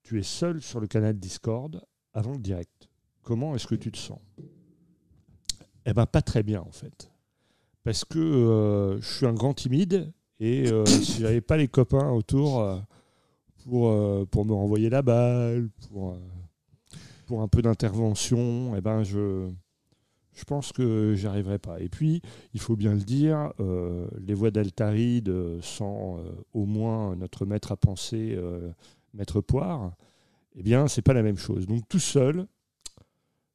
Tu 0.03 0.19
es 0.19 0.23
seul 0.23 0.61
sur 0.63 0.81
le 0.81 0.87
canal 0.87 1.19
Discord 1.19 1.81
avant 2.13 2.33
le 2.33 2.39
direct. 2.39 2.89
Comment 3.23 3.55
est-ce 3.55 3.67
que 3.67 3.75
tu 3.75 3.93
te 3.93 3.99
sens? 3.99 4.19
Eh 5.87 5.93
ben 5.93 6.07
pas 6.07 6.23
très 6.23 6.43
bien 6.43 6.61
en 6.63 6.71
fait. 6.73 7.11
Parce 7.83 8.05
que 8.05 8.19
euh, 8.19 9.01
je 9.01 9.09
suis 9.09 9.27
un 9.27 9.33
grand 9.33 9.55
timide 9.55 10.13
et 10.41 10.71
euh, 10.71 10.87
si 10.87 11.21
j'avais 11.21 11.43
pas 11.43 11.59
les 11.59 11.69
copains 11.69 12.11
autour 12.11 12.61
euh, 12.61 12.79
pour, 13.65 13.89
euh, 13.89 14.27
pour 14.31 14.47
me 14.47 14.55
renvoyer 14.55 14.89
la 14.89 15.03
balle, 15.03 15.69
pour, 15.89 16.17
pour 17.27 17.43
un 17.43 17.49
peu 17.49 17.61
d'intervention, 17.61 18.75
eh 18.75 18.81
ben 18.81 19.03
je, 19.03 19.51
je 20.33 20.45
pense 20.45 20.73
que 20.73 21.15
j'y 21.15 21.27
arriverai 21.27 21.59
pas. 21.59 21.79
Et 21.81 21.91
puis, 21.91 22.23
il 22.55 22.61
faut 22.61 22.75
bien 22.75 22.95
le 22.95 23.01
dire, 23.01 23.53
les 24.19 24.35
voix 24.35 24.51
d'Altaride 24.51 25.61
sans 25.61 26.19
au 26.55 26.65
moins 26.65 27.15
notre 27.17 27.45
maître 27.45 27.73
à 27.73 27.77
penser, 27.77 28.39
maître 29.13 29.41
Poire, 29.43 29.93
eh 30.57 30.63
bien, 30.63 30.89
c'est 30.89 31.03
pas 31.03 31.13
la 31.13 31.23
même 31.23 31.37
chose. 31.37 31.67
Donc, 31.67 31.87
tout 31.89 32.01
seul, 32.01 32.47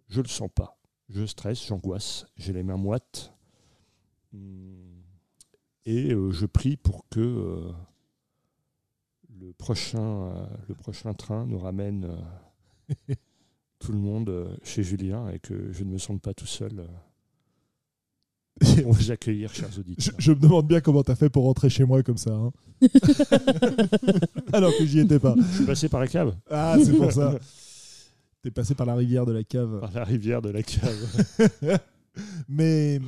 je 0.08 0.22
le 0.22 0.28
sens 0.28 0.50
pas. 0.54 0.78
Je 1.10 1.26
stresse, 1.26 1.66
j'angoisse, 1.68 2.26
j'ai 2.38 2.54
les 2.54 2.64
mains 2.64 2.78
moites. 2.78 3.35
Hum, 4.36 5.04
Et 5.86 6.14
euh, 6.14 6.32
je 6.32 6.46
prie 6.46 6.78
pour 6.78 7.08
que 7.10 7.20
euh, 7.20 7.72
le, 9.40 9.54
prochain, 9.54 10.00
euh, 10.02 10.46
le 10.68 10.76
prochain 10.76 11.14
train 11.14 11.46
nous 11.46 11.60
ramène 11.60 12.10
tout 13.80 13.92
le 13.92 13.98
monde 14.00 14.58
chez 14.64 14.84
Julien 14.84 15.30
et 15.30 15.40
que 15.40 15.72
je 15.72 15.84
ne 15.84 15.92
me 15.92 15.98
sente 15.98 16.22
pas 16.22 16.34
tout 16.34 16.46
seul 16.48 16.88
pour 18.84 18.94
vous 18.94 19.12
accueillir, 19.12 19.54
chers 19.54 19.72
Je, 19.72 19.80
auditeurs. 19.82 20.16
je 20.18 20.32
me 20.32 20.40
demande 20.40 20.68
bien 20.68 20.80
comment 20.82 21.04
t'as 21.04 21.16
fait 21.16 21.30
pour 21.30 21.44
rentrer 21.44 21.70
chez 21.70 21.84
moi 21.86 22.02
comme 22.04 22.18
ça. 22.18 22.32
hein. 22.34 22.52
Alors 24.54 24.72
que 24.78 24.86
j'y 24.86 25.00
étais 25.00 25.20
pas. 25.20 25.36
Je 25.38 25.56
suis 25.58 25.66
passé 25.66 25.90
par 25.90 26.00
la 26.00 26.08
cave, 26.08 26.36
Ah, 26.50 26.78
c'est 26.84 26.94
pour 26.96 27.12
ça. 27.12 27.38
T'es 28.42 28.52
passé 28.52 28.74
par 28.76 28.86
la 28.86 28.96
rivière 28.96 29.26
de 29.26 29.32
la 29.34 29.44
cave. 29.44 29.80
par 29.82 29.92
la 29.92 30.04
rivière 30.04 30.42
de 30.42 30.50
la 30.50 30.64
cave. 30.64 31.80
Mais 32.48 33.02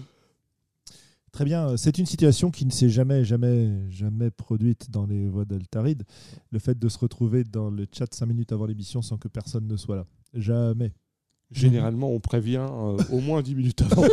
très 1.37 1.45
bien, 1.45 1.77
c'est 1.77 1.99
une 1.99 2.07
situation 2.07 2.49
qui 2.49 2.65
ne 2.65 2.71
s'est 2.71 2.89
jamais, 2.89 3.23
jamais, 3.23 3.69
jamais 3.91 4.31
produite 4.31 4.89
dans 4.89 5.05
les 5.05 5.29
voies 5.29 5.45
d'Altaride. 5.45 6.01
Le 6.49 6.57
fait 6.57 6.79
de 6.79 6.89
se 6.89 6.97
retrouver 6.97 7.43
dans 7.43 7.69
le 7.69 7.85
chat 7.91 8.11
cinq 8.11 8.25
minutes 8.25 8.51
avant 8.53 8.65
l'émission 8.65 9.03
sans 9.03 9.19
que 9.19 9.27
personne 9.27 9.67
ne 9.67 9.77
soit 9.77 9.97
là. 9.97 10.07
Jamais. 10.33 10.95
Généralement, 11.51 12.09
on 12.09 12.19
prévient 12.19 12.65
euh, 12.67 12.97
au 13.11 13.19
moins 13.19 13.43
10 13.43 13.53
minutes 13.53 13.83
avant. 13.83 14.01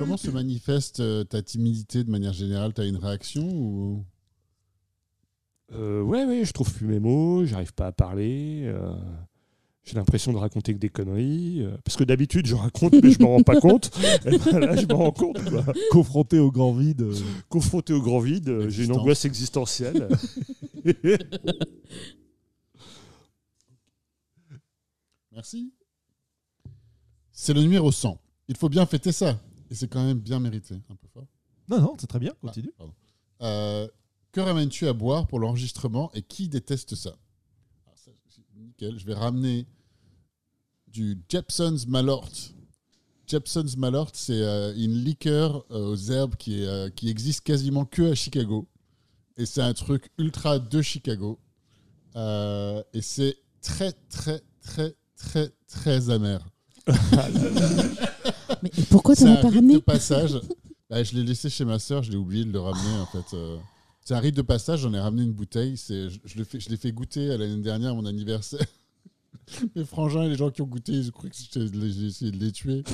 Comment 0.00 0.16
se 0.16 0.32
manifeste 0.32 0.98
euh, 0.98 1.22
ta 1.22 1.40
timidité 1.40 2.02
de 2.02 2.10
manière 2.10 2.32
générale? 2.32 2.74
Tu 2.74 2.80
as 2.80 2.86
une 2.86 2.96
réaction 2.96 3.48
ou... 3.48 4.04
Euh, 5.70 6.02
ouais, 6.02 6.24
ouais, 6.24 6.44
je 6.44 6.52
trouve 6.52 6.74
plus 6.74 6.88
mes 6.88 6.98
mots, 6.98 7.44
j'arrive 7.44 7.74
pas 7.74 7.86
à 7.86 7.92
parler. 7.92 8.62
euh, 8.64 8.92
j'ai 9.84 9.94
l'impression 9.94 10.32
de 10.32 10.36
raconter 10.38 10.74
que 10.74 10.78
des 10.78 10.88
conneries. 10.90 11.62
euh, 11.62 11.76
parce 11.84 11.96
que 11.96 12.04
d'habitude, 12.04 12.46
je 12.46 12.54
raconte, 12.54 12.92
mais 13.02 13.10
je 13.10 13.18
m'en 13.20 13.30
rends 13.36 13.42
pas 13.42 13.58
compte. 13.60 13.90
Et 14.26 14.38
ben 14.38 14.60
là, 14.60 14.76
je 14.76 14.86
m'en 14.86 14.98
rends 14.98 15.10
compte. 15.12 15.38
Confronté 15.90 16.38
au 16.38 16.50
grand 16.52 16.72
vide. 16.72 17.02
euh, 17.02 17.14
Confronté 17.48 17.92
au 17.92 18.02
grand 18.02 18.20
vide, 18.20 18.48
euh, 18.48 18.68
j'ai 18.68 18.84
une 18.84 18.92
angoisse 18.92 19.24
existentielle. 19.24 20.08
Merci. 25.32 25.72
C'est 27.32 27.54
le 27.54 27.62
numéro 27.62 27.90
100. 27.92 28.18
Il 28.48 28.56
faut 28.56 28.68
bien 28.68 28.84
fêter 28.86 29.12
ça. 29.12 29.40
Et 29.70 29.74
c'est 29.74 29.88
quand 29.88 30.04
même 30.04 30.18
bien 30.18 30.40
mérité. 30.40 30.74
Un 30.90 30.96
peu 30.96 31.06
fort. 31.12 31.26
Non, 31.68 31.80
non, 31.80 31.94
c'est 31.98 32.06
très 32.08 32.18
bien, 32.18 32.32
continue. 32.40 32.72
Ah. 32.80 32.84
Euh, 33.42 33.88
que 34.32 34.40
ramènes-tu 34.40 34.86
à 34.88 34.92
boire 34.92 35.26
pour 35.26 35.38
l'enregistrement 35.38 36.10
et 36.14 36.22
qui 36.22 36.48
déteste 36.48 36.94
ça, 36.96 37.16
Je 38.80 39.04
vais 39.04 39.14
ramener 39.14 39.66
du 40.88 41.18
Jepson's 41.28 41.86
Malort. 41.86 42.30
Jepson's 43.26 43.76
Malort, 43.76 44.10
c'est 44.14 44.42
euh, 44.42 44.74
une 44.74 44.94
liqueur 45.04 45.64
euh, 45.70 45.92
aux 45.92 46.10
herbes 46.10 46.34
qui, 46.36 46.62
est, 46.62 46.66
euh, 46.66 46.88
qui 46.90 47.10
existe 47.10 47.42
quasiment 47.42 47.84
que 47.84 48.10
à 48.10 48.14
Chicago. 48.14 48.66
Et 49.36 49.46
c'est 49.46 49.62
un 49.62 49.74
truc 49.74 50.10
ultra 50.18 50.58
de 50.58 50.82
Chicago. 50.82 51.38
Et 52.16 53.02
c'est 53.02 53.36
très, 53.62 53.92
très, 54.08 54.40
très, 54.62 54.94
très, 55.16 55.50
très 55.68 56.10
amer. 56.10 56.44
Mais 58.62 58.70
pourquoi 58.90 59.14
C'est 59.14 59.24
t'en 59.24 59.30
un 59.30 59.34
as 59.34 59.42
pas 59.42 59.48
rite 59.48 59.52
de 59.52 59.56
ramené 59.56 59.80
passage. 59.80 60.40
Bah, 60.88 61.02
je 61.04 61.14
l'ai 61.14 61.22
laissé 61.22 61.48
chez 61.48 61.64
ma 61.64 61.78
sœur, 61.78 62.02
je 62.02 62.10
l'ai 62.10 62.16
oublié 62.16 62.44
de 62.44 62.52
le 62.52 62.60
ramener 62.60 62.98
en 62.98 63.06
fait. 63.06 63.36
C'est 64.10 64.16
un 64.16 64.18
rite 64.18 64.34
de 64.34 64.42
passage, 64.42 64.80
j'en 64.80 64.92
ai 64.92 64.98
ramené 64.98 65.22
une 65.22 65.32
bouteille. 65.32 65.76
C'est, 65.76 66.10
je, 66.10 66.18
je 66.24 66.68
l'ai 66.68 66.76
fait, 66.76 66.90
goûter 66.90 67.30
à 67.30 67.36
l'année 67.36 67.62
dernière 67.62 67.92
à 67.92 67.94
mon 67.94 68.06
anniversaire. 68.06 68.66
Mes 69.76 69.84
frangins 69.84 70.24
et 70.24 70.28
les 70.28 70.34
gens 70.34 70.50
qui 70.50 70.62
ont 70.62 70.66
goûté, 70.66 70.90
ils 70.90 71.08
ont 71.08 71.12
cru 71.12 71.30
que 71.30 71.36
j'ai 71.36 72.06
essayé 72.06 72.32
de 72.32 72.36
les 72.36 72.50
tuer. 72.50 72.82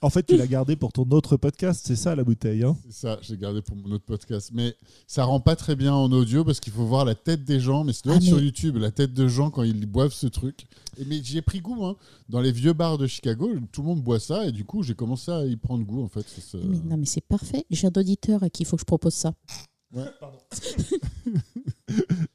En 0.00 0.10
fait, 0.10 0.24
tu 0.24 0.36
l'as 0.36 0.46
gardé 0.48 0.74
pour 0.76 0.92
ton 0.92 1.08
autre 1.10 1.36
podcast, 1.36 1.82
c'est 1.84 1.96
ça 1.96 2.14
la 2.16 2.22
bouteille. 2.24 2.64
Hein? 2.64 2.76
C'est 2.86 2.92
ça, 2.92 3.18
j'ai 3.22 3.36
gardé 3.36 3.62
pour 3.62 3.76
mon 3.76 3.90
autre 3.92 4.04
podcast. 4.04 4.50
Mais 4.52 4.76
ça 5.06 5.24
rend 5.24 5.38
pas 5.40 5.54
très 5.56 5.74
bien 5.76 5.94
en 5.94 6.10
audio 6.12 6.44
parce 6.44 6.58
qu'il 6.60 6.72
faut 6.72 6.84
voir 6.86 7.04
la 7.04 7.14
tête 7.14 7.44
des 7.44 7.60
gens. 7.60 7.82
Mais 7.84 7.92
ça 7.92 8.02
doit 8.04 8.14
Ah, 8.14 8.16
être 8.18 8.22
sur 8.24 8.40
YouTube, 8.40 8.76
la 8.76 8.90
tête 8.90 9.14
de 9.14 9.26
gens 9.28 9.50
quand 9.50 9.62
ils 9.62 9.86
boivent 9.86 10.12
ce 10.12 10.26
truc. 10.26 10.66
Et 10.98 11.04
mais 11.04 11.22
j'y 11.22 11.38
ai 11.38 11.42
pris 11.42 11.60
goût. 11.60 11.84
Hein. 11.84 11.96
Dans 12.28 12.40
les 12.40 12.50
vieux 12.52 12.72
bars 12.72 12.98
de 12.98 13.06
Chicago, 13.06 13.48
tout 13.72 13.82
le 13.82 13.88
monde 13.88 14.02
boit 14.02 14.20
ça. 14.20 14.46
Et 14.46 14.52
du 14.52 14.64
coup, 14.64 14.82
j'ai 14.82 14.94
commencé 14.94 15.30
à 15.30 15.44
y 15.46 15.56
prendre 15.56 15.84
goût 15.84 16.02
en 16.02 16.08
fait. 16.08 16.28
Ça, 16.28 16.40
ça- 16.40 16.58
mais, 16.62 16.78
Non, 16.78 16.96
mais 16.96 17.06
c'est 17.06 17.24
parfait. 17.26 17.64
J'ai 17.70 17.86
un 17.88 17.92
auditeur 17.96 18.42
à 18.42 18.50
qui 18.50 18.62
il 18.62 18.66
faut 18.66 18.76
que 18.76 18.82
je 18.82 18.86
propose 18.86 19.14
ça? 19.14 19.34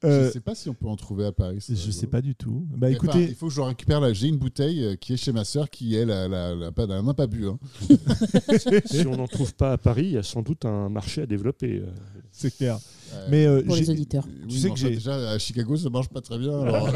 Euh, 0.04 0.28
Je 0.28 0.34
sais 0.34 0.40
pas 0.40 0.54
si 0.54 0.70
on 0.70 0.76
peut 0.76 0.86
en 0.88 0.96
trouver 0.96 1.26
à 1.26 1.32
Paris. 1.32 1.60
ça. 1.62 1.74
Je 1.74 1.90
sais 1.90 2.06
pas 2.06 2.22
du 2.22 2.36
tout. 2.36 2.68
Bah 2.70 2.78
Mais 2.88 2.94
écoutez, 2.94 3.24
il 3.24 3.34
faut 3.36 3.48
que 3.48 3.54
je 3.54 3.62
récupère 3.62 4.00
là. 4.00 4.14
J'ai 4.14 4.28
une 4.28 4.38
bouteille 4.38 4.84
euh, 4.84 4.96
qui 4.96 5.14
est 5.14 5.18
chez 5.18 5.32
ma 5.32 5.44
sœur 5.44 5.68
qui, 5.72 5.96
elle, 5.96 6.12
elle, 6.12 6.32
elle, 6.34 6.72
elle, 6.78 6.92
elle 6.92 7.04
n'a 7.04 7.14
pas 7.16 7.26
bu. 7.26 7.48
hein. 7.48 7.58
si 8.86 9.08
on 9.08 9.18
n'en 9.18 9.28
trouve 9.28 9.56
pas 9.56 9.72
à 9.74 9.78
Paris, 9.80 10.06
il 10.06 10.12
y 10.12 10.18
a 10.18 10.24
sans 10.24 10.44
doute 10.44 10.66
un 10.66 10.90
marché 10.90 11.24
à 11.24 11.26
développer. 11.26 11.80
euh. 11.80 11.88
c'est 12.32 12.56
clair. 12.56 12.78
Euh, 13.14 13.28
Mais 13.32 13.48
euh, 13.48 13.64
Pour 13.64 13.76
les 13.76 13.90
auditeurs. 13.90 14.28
oui, 14.28 14.48
tu 14.50 14.58
sais 14.60 14.70
que 14.70 14.76
j'ai- 14.78 14.92
déjà 14.92 15.32
à 15.32 15.40
Chicago, 15.40 15.76
ça 15.76 15.90
marche 15.90 16.10
pas 16.10 16.22
très 16.22 16.38
bien. 16.38 16.62
alors. 16.62 16.94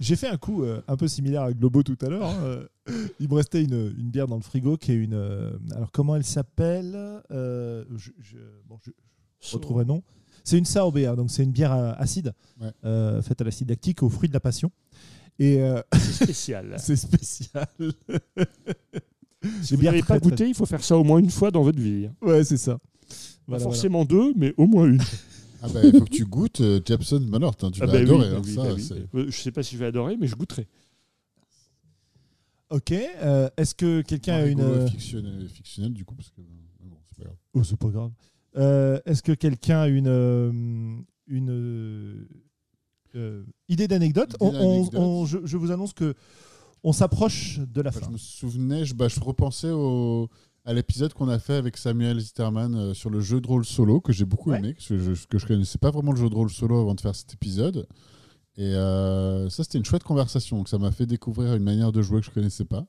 j'ai 0.00 0.16
fait 0.16 0.28
un 0.28 0.38
coup 0.38 0.64
euh, 0.64 0.80
un 0.88 0.96
peu 0.96 1.06
similaire 1.08 1.42
avec 1.42 1.58
Globo 1.58 1.82
tout 1.82 1.98
à 2.00 2.08
l'heure. 2.08 2.24
hein. 2.24 2.60
Il 3.20 3.28
me 3.28 3.34
restait 3.34 3.62
une, 3.62 3.94
une 3.98 4.10
bière 4.10 4.26
dans 4.28 4.36
le 4.36 4.42
frigo 4.42 4.78
qui 4.78 4.92
est 4.92 4.96
une. 4.96 5.12
euh, 5.14 5.50
alors 5.76 5.92
comment 5.92 6.16
elle 6.16 6.24
s'appelle 6.24 6.96
Euh, 7.30 7.84
je, 7.94 8.10
je- 8.20 8.38
bon, 8.66 8.78
je- 8.84 8.90
je 9.42 9.54
retrouverai 9.54 9.84
le 9.84 9.88
nom. 9.88 10.02
C'est 10.44 10.58
une 10.58 10.64
sour 10.64 10.90
beer, 10.92 11.14
donc 11.16 11.30
c'est 11.30 11.44
une 11.44 11.52
bière 11.52 11.72
euh, 11.72 11.92
acide, 11.98 12.32
Ouais. 12.60 12.70
euh, 12.84 13.22
faite 13.22 13.40
à 13.40 13.44
l'acide 13.44 13.68
lactique 13.70 14.02
aux 14.02 14.08
fruits 14.08 14.28
de 14.28 14.34
la 14.34 14.40
passion. 14.40 14.70
Et 15.38 15.60
euh, 15.62 15.80
C'est 15.94 16.24
spécial. 16.24 16.76
c'est 16.78 16.96
spécial. 16.96 17.66
si 19.62 19.76
vous 19.76 19.82
n'avez 19.82 20.02
pas 20.02 20.18
goûté, 20.18 20.48
il 20.48 20.54
faut 20.54 20.66
faire 20.66 20.82
ça 20.84 20.96
au 20.98 21.04
moins 21.04 21.18
une 21.18 21.30
fois 21.30 21.50
dans 21.50 21.62
votre 21.62 21.78
vie. 21.80 22.06
hein. 22.06 22.14
Ouais, 22.26 22.44
c'est 22.44 22.56
ça. 22.56 22.74
Pas 22.78 23.14
Voilà, 23.48 23.64
forcément 23.64 24.04
deux, 24.04 24.32
mais 24.36 24.52
au 24.56 24.66
moins 24.66 24.86
une. 24.86 25.00
ah 25.62 25.68
bah, 25.68 25.80
il 25.84 25.92
faut 25.98 26.04
que 26.04 26.10
tu 26.10 26.24
goûtes 26.24 26.60
euh, 26.60 26.80
Jepson 26.84 27.20
Malort. 27.20 27.56
hein, 27.62 27.70
tu 27.70 27.82
Ah 27.82 27.86
vas 27.86 27.92
bah 27.92 27.98
oui, 27.98 28.04
adorer. 28.04 28.30
bah 28.30 28.36
hein, 28.36 28.42
oui, 28.44 28.54
ça, 28.82 28.94
bah 28.94 29.00
oui. 29.14 29.24
Je 29.28 29.36
sais 29.40 29.52
pas 29.52 29.62
si 29.62 29.74
je 29.74 29.80
vais 29.80 29.86
adorer, 29.86 30.16
mais 30.16 30.26
je 30.26 30.34
goûterai. 30.36 30.66
Ok. 32.70 32.92
euh, 32.92 33.48
Est-ce 33.56 33.74
que 33.74 34.00
quelqu'un 34.02 34.34
a 34.34 34.46
une. 34.46 34.88
fictionnel, 34.88 35.48
fictionnel, 35.48 35.92
du 35.92 36.04
coup, 36.04 36.14
parce 36.14 36.30
que 36.30 36.40
bon, 36.40 36.96
c'est 37.08 37.16
pas 37.18 37.24
grave. 37.24 37.36
Oh, 37.54 37.64
c'est 37.64 37.76
pas 37.78 37.88
grave. 37.88 38.10
Euh, 38.56 39.00
Est-ce 39.06 39.22
que 39.22 39.32
quelqu'un 39.32 39.80
a 39.80 39.88
une, 39.88 40.08
euh, 40.08 40.52
une 41.26 42.26
euh, 43.14 43.44
idée 43.68 43.88
d'anecdote 43.88 44.36
je, 44.40 45.38
je 45.44 45.56
vous 45.56 45.70
annonce 45.70 45.92
que 45.92 46.14
on 46.84 46.92
s'approche 46.92 47.60
de 47.60 47.80
la 47.80 47.90
Enfin, 47.90 48.00
fin. 48.00 48.06
je 48.08 48.12
me 48.12 48.18
souvenais, 48.18 48.84
je, 48.84 48.94
bah, 48.94 49.08
je 49.08 49.20
repensais 49.20 49.70
au, 49.70 50.28
à 50.64 50.72
l'épisode 50.74 51.12
qu'on 51.14 51.28
a 51.28 51.38
fait 51.38 51.54
avec 51.54 51.76
Samuel 51.76 52.18
Zitterman 52.18 52.92
sur 52.94 53.08
le 53.10 53.20
jeu 53.20 53.40
de 53.40 53.46
rôle 53.46 53.64
solo, 53.64 54.00
que 54.00 54.12
j'ai 54.12 54.24
beaucoup 54.24 54.50
Ouais. 54.50 54.58
aimé, 54.58 54.74
parce 54.74 54.88
que 54.88 54.98
je, 54.98 55.26
que 55.26 55.38
je 55.38 55.46
connaissais 55.46 55.78
pas 55.78 55.90
vraiment 55.90 56.10
le 56.12 56.18
jeu 56.18 56.28
de 56.28 56.34
rôle 56.34 56.50
solo 56.50 56.80
avant 56.80 56.94
de 56.94 57.00
faire 57.00 57.14
cet 57.14 57.32
épisode. 57.34 57.86
Et 58.56 58.74
euh, 58.74 59.48
ça, 59.48 59.62
c'était 59.64 59.78
une 59.78 59.84
chouette 59.84 60.02
conversation. 60.02 60.58
Donc, 60.58 60.68
ça 60.68 60.76
m'a 60.78 60.90
fait 60.90 61.06
découvrir 61.06 61.54
une 61.54 61.62
manière 61.62 61.90
de 61.92 62.02
jouer 62.02 62.20
que 62.20 62.26
je 62.26 62.30
connaissais 62.32 62.64
pas. 62.66 62.84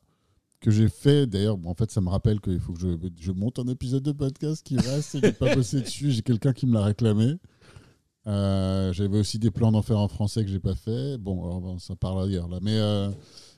Que 0.64 0.72
j'ai 0.72 0.88
fait, 0.88 1.28
d'ailleurs, 1.28 1.58
bon, 1.58 1.70
en 1.72 1.74
fait, 1.74 1.92
ça 1.92 2.00
me 2.00 2.08
rappelle 2.10 2.40
qu'il 2.40 2.58
faut 2.60 2.72
que 2.72 2.80
je, 2.80 2.88
je 3.20 3.32
monte 3.34 3.60
un 3.60 3.68
épisode 3.68 4.02
de 4.04 4.14
podcast 4.14 4.66
qui 4.66 4.78
reste 4.78 5.16
et 5.16 5.20
j'ai 5.22 5.34
pas 5.34 5.54
bossé 5.54 5.82
dessus. 5.82 6.10
J'ai 6.12 6.22
quelqu'un 6.22 6.54
qui 6.54 6.66
me 6.66 6.74
l'a 6.74 6.84
réclamé. 6.86 7.36
Euh, 8.28 8.94
J'avais 8.94 9.20
aussi 9.20 9.40
des 9.40 9.52
plans 9.52 9.72
d'en 9.74 9.82
faire 9.82 10.00
en 10.00 10.08
français 10.08 10.44
que 10.46 10.50
j'ai 10.50 10.60
pas 10.62 10.76
fait. 10.76 11.18
Bon, 11.18 11.78
ça 11.80 11.96
parle 11.98 12.24
ailleurs 12.24 12.48
là. 12.48 12.60
Mais, 12.62 12.78
euh, 12.78 13.10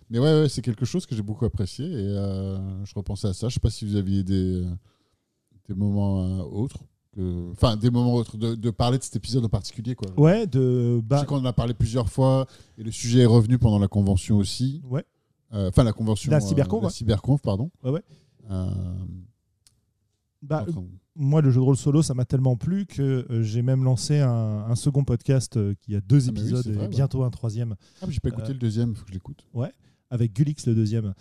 mais 0.10 0.18
ouais, 0.18 0.42
ouais, 0.42 0.50
c'est 0.50 0.64
quelque 0.64 0.86
chose 0.86 1.06
que 1.06 1.16
j'ai 1.16 1.22
beaucoup 1.22 1.46
apprécié 1.46 1.86
et 1.86 1.92
euh, 1.96 2.58
je 2.86 2.94
repensais 2.96 3.28
à 3.28 3.34
ça. 3.34 3.50
Je 3.50 3.54
sais 3.54 3.60
pas 3.60 3.70
si 3.70 3.86
vous 3.86 3.96
aviez 3.96 4.24
des, 4.24 4.66
des 5.70 5.76
moments 5.76 6.24
euh, 6.24 6.42
autres. 6.42 6.80
que- 7.16 7.52
Enfin, 7.52 7.78
des 7.78 7.92
moments 7.92 8.16
autres, 8.16 8.36
de, 8.38 8.56
de 8.56 8.70
parler 8.72 8.98
de 8.98 9.04
cet 9.04 9.16
épisode 9.16 9.46
en 9.46 9.50
particulier. 9.50 9.94
Quoi. 9.94 10.10
Ouais, 10.18 10.48
de. 10.48 10.96
Je 10.96 11.02
Bah, 11.02 11.20
sais 11.20 11.26
qu'on 11.28 11.38
en 11.38 11.46
a 11.46 11.54
parlé 11.54 11.76
plusieurs 11.76 12.10
fois 12.10 12.48
et 12.80 12.84
le 12.84 12.92
sujet 12.92 13.20
est 13.20 13.26
revenu 13.28 13.60
pendant 13.60 13.78
la 13.78 13.88
convention 13.88 14.38
aussi. 14.38 14.82
ouais. 14.90 15.06
Euh, 15.54 15.70
Enfin, 15.70 15.84
la 15.84 15.94
convention. 15.94 16.32
La 16.32 16.38
euh, 16.38 16.40
cyberconf, 16.42 16.82
la 16.82 16.88
ouais. 16.88 16.94
cyberconf, 16.94 17.42
pardon. 17.42 17.72
Ouais, 17.84 17.92
ouais. 17.92 18.04
Euh, 18.52 18.70
Bah, 20.42 20.66
enfin, 20.68 20.84
moi, 21.16 21.42
le 21.42 21.50
jeu 21.50 21.60
de 21.60 21.66
rôle 21.66 21.78
solo, 21.78 22.02
ça 22.04 22.14
m'a 22.14 22.26
tellement 22.26 22.56
plu 22.56 22.86
que 22.86 23.26
euh, 23.32 23.42
j'ai 23.42 23.62
même 23.62 23.84
lancé 23.84 24.20
un, 24.20 24.30
un 24.30 24.76
second 24.76 25.04
podcast 25.04 25.58
euh, 25.58 25.74
qui 25.82 25.96
a 25.96 26.02
deux 26.02 26.28
Ah, 26.28 26.32
oui, 26.34 26.40
épisodes 26.40 26.66
vrai, 26.68 26.74
et 26.76 26.78
ouais. 26.78 26.88
bientôt 26.88 27.24
un 27.24 27.32
troisième 27.32 27.76
Ah, 28.02 28.06
mais 28.08 28.14
j'ai 28.14 28.20
pas 28.20 28.30
écouté 28.30 28.50
Euh, 28.50 28.54
le 28.54 28.60
deuxième, 28.60 28.90
il 28.92 28.96
faut 28.96 29.04
que 29.06 29.10
je 29.10 29.14
l'écoute. 29.14 29.48
avec 30.12 30.34
Gulix 30.34 30.68
le 30.68 30.76
deuxième. 30.76 31.14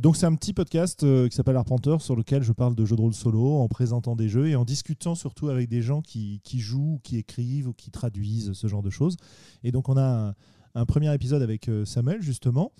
Donc 0.00 0.16
c'est 0.16 0.26
un 0.26 0.34
petit 0.36 0.52
podcast 0.54 1.00
qui 1.28 1.34
s'appelle 1.36 1.56
Arpenteur 1.56 2.00
sur 2.00 2.14
lequel 2.14 2.42
je 2.44 2.52
parle 2.52 2.74
de 2.76 2.84
jeux 2.84 2.94
de 2.96 3.00
rôle 3.00 3.14
solo 3.14 3.56
en 3.56 3.68
présentant 3.68 4.14
des 4.14 4.28
jeux 4.28 4.46
et 4.48 4.54
en 4.54 4.64
discutant 4.64 5.14
surtout 5.16 5.48
avec 5.48 5.68
des 5.68 5.82
gens 5.82 6.00
qui, 6.02 6.40
qui 6.44 6.60
jouent, 6.60 7.00
qui 7.02 7.16
écrivent 7.18 7.68
ou 7.68 7.72
qui 7.74 7.90
traduisent 7.90 8.52
ce 8.52 8.66
genre 8.68 8.82
de 8.82 8.90
choses. 8.90 9.16
Et 9.64 9.72
donc 9.72 9.88
on 9.88 9.96
a 9.96 10.28
un, 10.28 10.34
un 10.80 10.86
premier 10.86 11.12
épisode 11.12 11.42
avec 11.42 11.68
Samuel 11.84 12.22
justement 12.22 12.72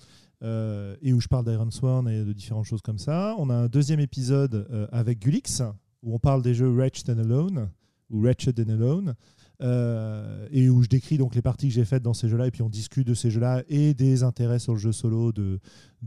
euh, 0.43 0.97
et 1.03 1.13
où 1.13 1.21
je 1.21 1.29
parle 1.29 1.45
d'Iron 1.45 1.71
Sworn 1.71 2.09
et 2.09 2.25
de 2.25 2.33
différentes 2.33 2.67
choses 2.67 2.83
comme 2.83 2.99
ça. 2.99 3.35
On 3.39 3.49
a 3.51 3.55
un 3.55 3.69
deuxième 3.69 4.01
épisode 4.01 4.67
euh, 4.71 4.87
avec 4.93 5.21
Gulix 5.21 5.63
où 6.03 6.15
on 6.15 6.19
parle 6.19 6.43
des 6.43 6.55
jeux 6.55 6.69
Wretched 6.69 7.09
and 7.11 7.19
Alone 7.19 7.69
ou 8.11 8.21
Wretched 8.23 8.59
and 8.61 8.73
Alone. 8.73 9.15
euh, 9.63 10.49
et 10.51 10.69
où 10.69 10.83
je 10.83 10.89
décris 10.89 11.19
donc 11.19 11.35
les 11.35 11.43
parties 11.43 11.69
que 11.69 11.75
j'ai 11.75 11.85
faites 11.85 12.03
dans 12.03 12.15
ces 12.15 12.29
jeux-là, 12.29 12.47
et 12.47 12.51
puis 12.51 12.63
on 12.63 12.69
discute 12.69 13.07
de 13.07 13.15
ces 13.15 13.31
jeux-là 13.31 13.63
et 13.69 13.95
des 13.95 14.23
intérêts 14.23 14.59
sur 14.59 14.73
le 14.73 14.79
jeu 14.79 14.93
solo 14.93 15.33
de, 15.33 15.61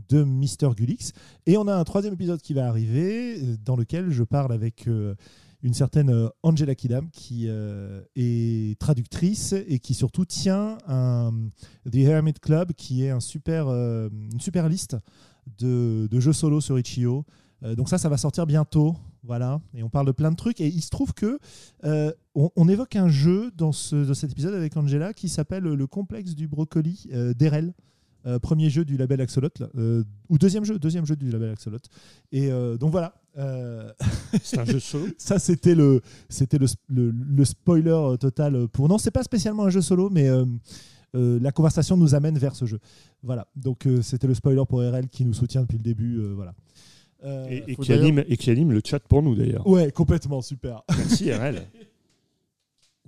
de 0.08 0.22
Mister 0.22 0.68
Gulix. 0.76 1.12
Et 1.46 1.56
on 1.56 1.66
a 1.66 1.74
un 1.74 1.84
troisième 1.84 2.14
épisode 2.14 2.40
qui 2.40 2.54
va 2.54 2.68
arriver, 2.68 3.40
dans 3.64 3.76
lequel 3.76 4.10
je 4.10 4.24
parle 4.24 4.52
avec 4.52 4.88
une 5.66 5.74
certaine 5.74 6.10
euh, 6.10 6.28
Angela 6.44 6.76
Kidam, 6.76 7.10
qui 7.10 7.46
euh, 7.48 8.00
est 8.14 8.78
traductrice 8.78 9.52
et 9.52 9.80
qui 9.80 9.94
surtout 9.94 10.24
tient 10.24 10.78
The 11.90 11.96
Hermit 11.96 12.34
Club, 12.34 12.72
qui 12.72 13.04
est 13.04 13.10
un 13.10 13.18
super, 13.18 13.66
euh, 13.66 14.08
une 14.32 14.40
super 14.40 14.68
liste 14.68 14.96
de, 15.58 16.08
jeux 16.20 16.32
solo 16.32 16.60
sur 16.60 16.78
Itch.io. 16.78 17.24
Donc 17.76 17.88
ça, 17.88 17.98
ça 17.98 18.08
va 18.08 18.16
sortir 18.16 18.46
bientôt. 18.46 18.94
Voilà, 19.24 19.60
et 19.74 19.82
on 19.82 19.88
parle 19.88 20.06
de 20.06 20.12
plein 20.12 20.30
de 20.30 20.36
trucs. 20.36 20.60
Et 20.60 20.68
il 20.68 20.82
se 20.82 20.90
trouve 20.90 21.12
que 21.12 21.40
on, 22.34 22.68
évoque 22.68 22.94
un 22.94 23.08
jeu 23.08 23.50
dans, 23.56 23.72
ce, 23.72 23.96
dans 24.06 24.14
cet 24.14 24.30
épisode 24.30 24.54
avec 24.54 24.76
Angela 24.76 25.12
qui 25.12 25.28
s'appelle 25.28 25.64
le 25.64 25.86
complexe 25.88 26.36
du 26.36 26.46
brocoli 26.46 27.08
d'Erel. 27.36 27.74
Premier 28.42 28.70
jeu 28.70 28.84
du 28.84 28.96
label 28.96 29.20
Axolot, 29.20 29.48
ou 30.28 30.38
deuxième 30.38 30.64
jeu, 30.64 30.78
deuxième 30.78 31.06
jeu 31.06 31.16
du 31.16 31.30
label 31.30 31.50
Axolot. 31.50 31.78
Et 32.30 32.50
donc 32.78 32.92
voilà. 32.92 33.14
Euh, 33.38 33.90
C'est 34.42 34.58
un 34.58 34.64
jeu 34.64 34.80
solo. 34.80 35.06
ça, 35.18 35.38
c'était 35.38 35.74
le, 35.74 36.00
c'était 36.28 36.58
le, 36.58 36.66
le- 36.88 37.10
le 37.10 37.44
spoiler 37.44 37.90
euh, 37.90 38.16
total 38.16 38.68
pour. 38.68 38.88
Non, 38.88 38.98
c'est 38.98 39.10
pas 39.10 39.22
spécialement 39.22 39.64
un 39.64 39.70
jeu 39.70 39.82
solo, 39.82 40.08
mais 40.10 40.28
euh, 40.28 40.44
euh, 41.14 41.38
la 41.40 41.52
conversation 41.52 41.96
nous 41.96 42.14
amène 42.14 42.38
vers 42.38 42.54
ce 42.54 42.64
jeu. 42.66 42.78
Voilà. 43.22 43.46
Donc 43.56 43.86
euh, 43.86 44.02
c'était 44.02 44.26
le 44.26 44.34
spoiler 44.34 44.62
pour 44.68 44.80
RL 44.80 45.08
qui 45.08 45.24
nous 45.24 45.34
soutient 45.34 45.62
depuis 45.62 45.78
le 45.78 45.82
début. 45.84 46.18
euh, 46.18 46.32
voilà. 46.34 46.54
Euh, 47.24 47.46
Et, 47.50 47.72
et 47.72 47.74
faut 47.74 47.82
qui 47.82 47.92
anime, 47.92 48.22
et 48.28 48.36
qui 48.36 48.50
anime 48.50 48.72
le 48.72 48.80
chat 48.84 49.00
pour 49.00 49.22
nous 49.22 49.34
d'ailleurs. 49.34 49.66
Ouais, 49.66 49.90
complètement 49.90 50.42
super. 50.42 50.82
Merci 50.96 51.32
RL. 51.32 51.62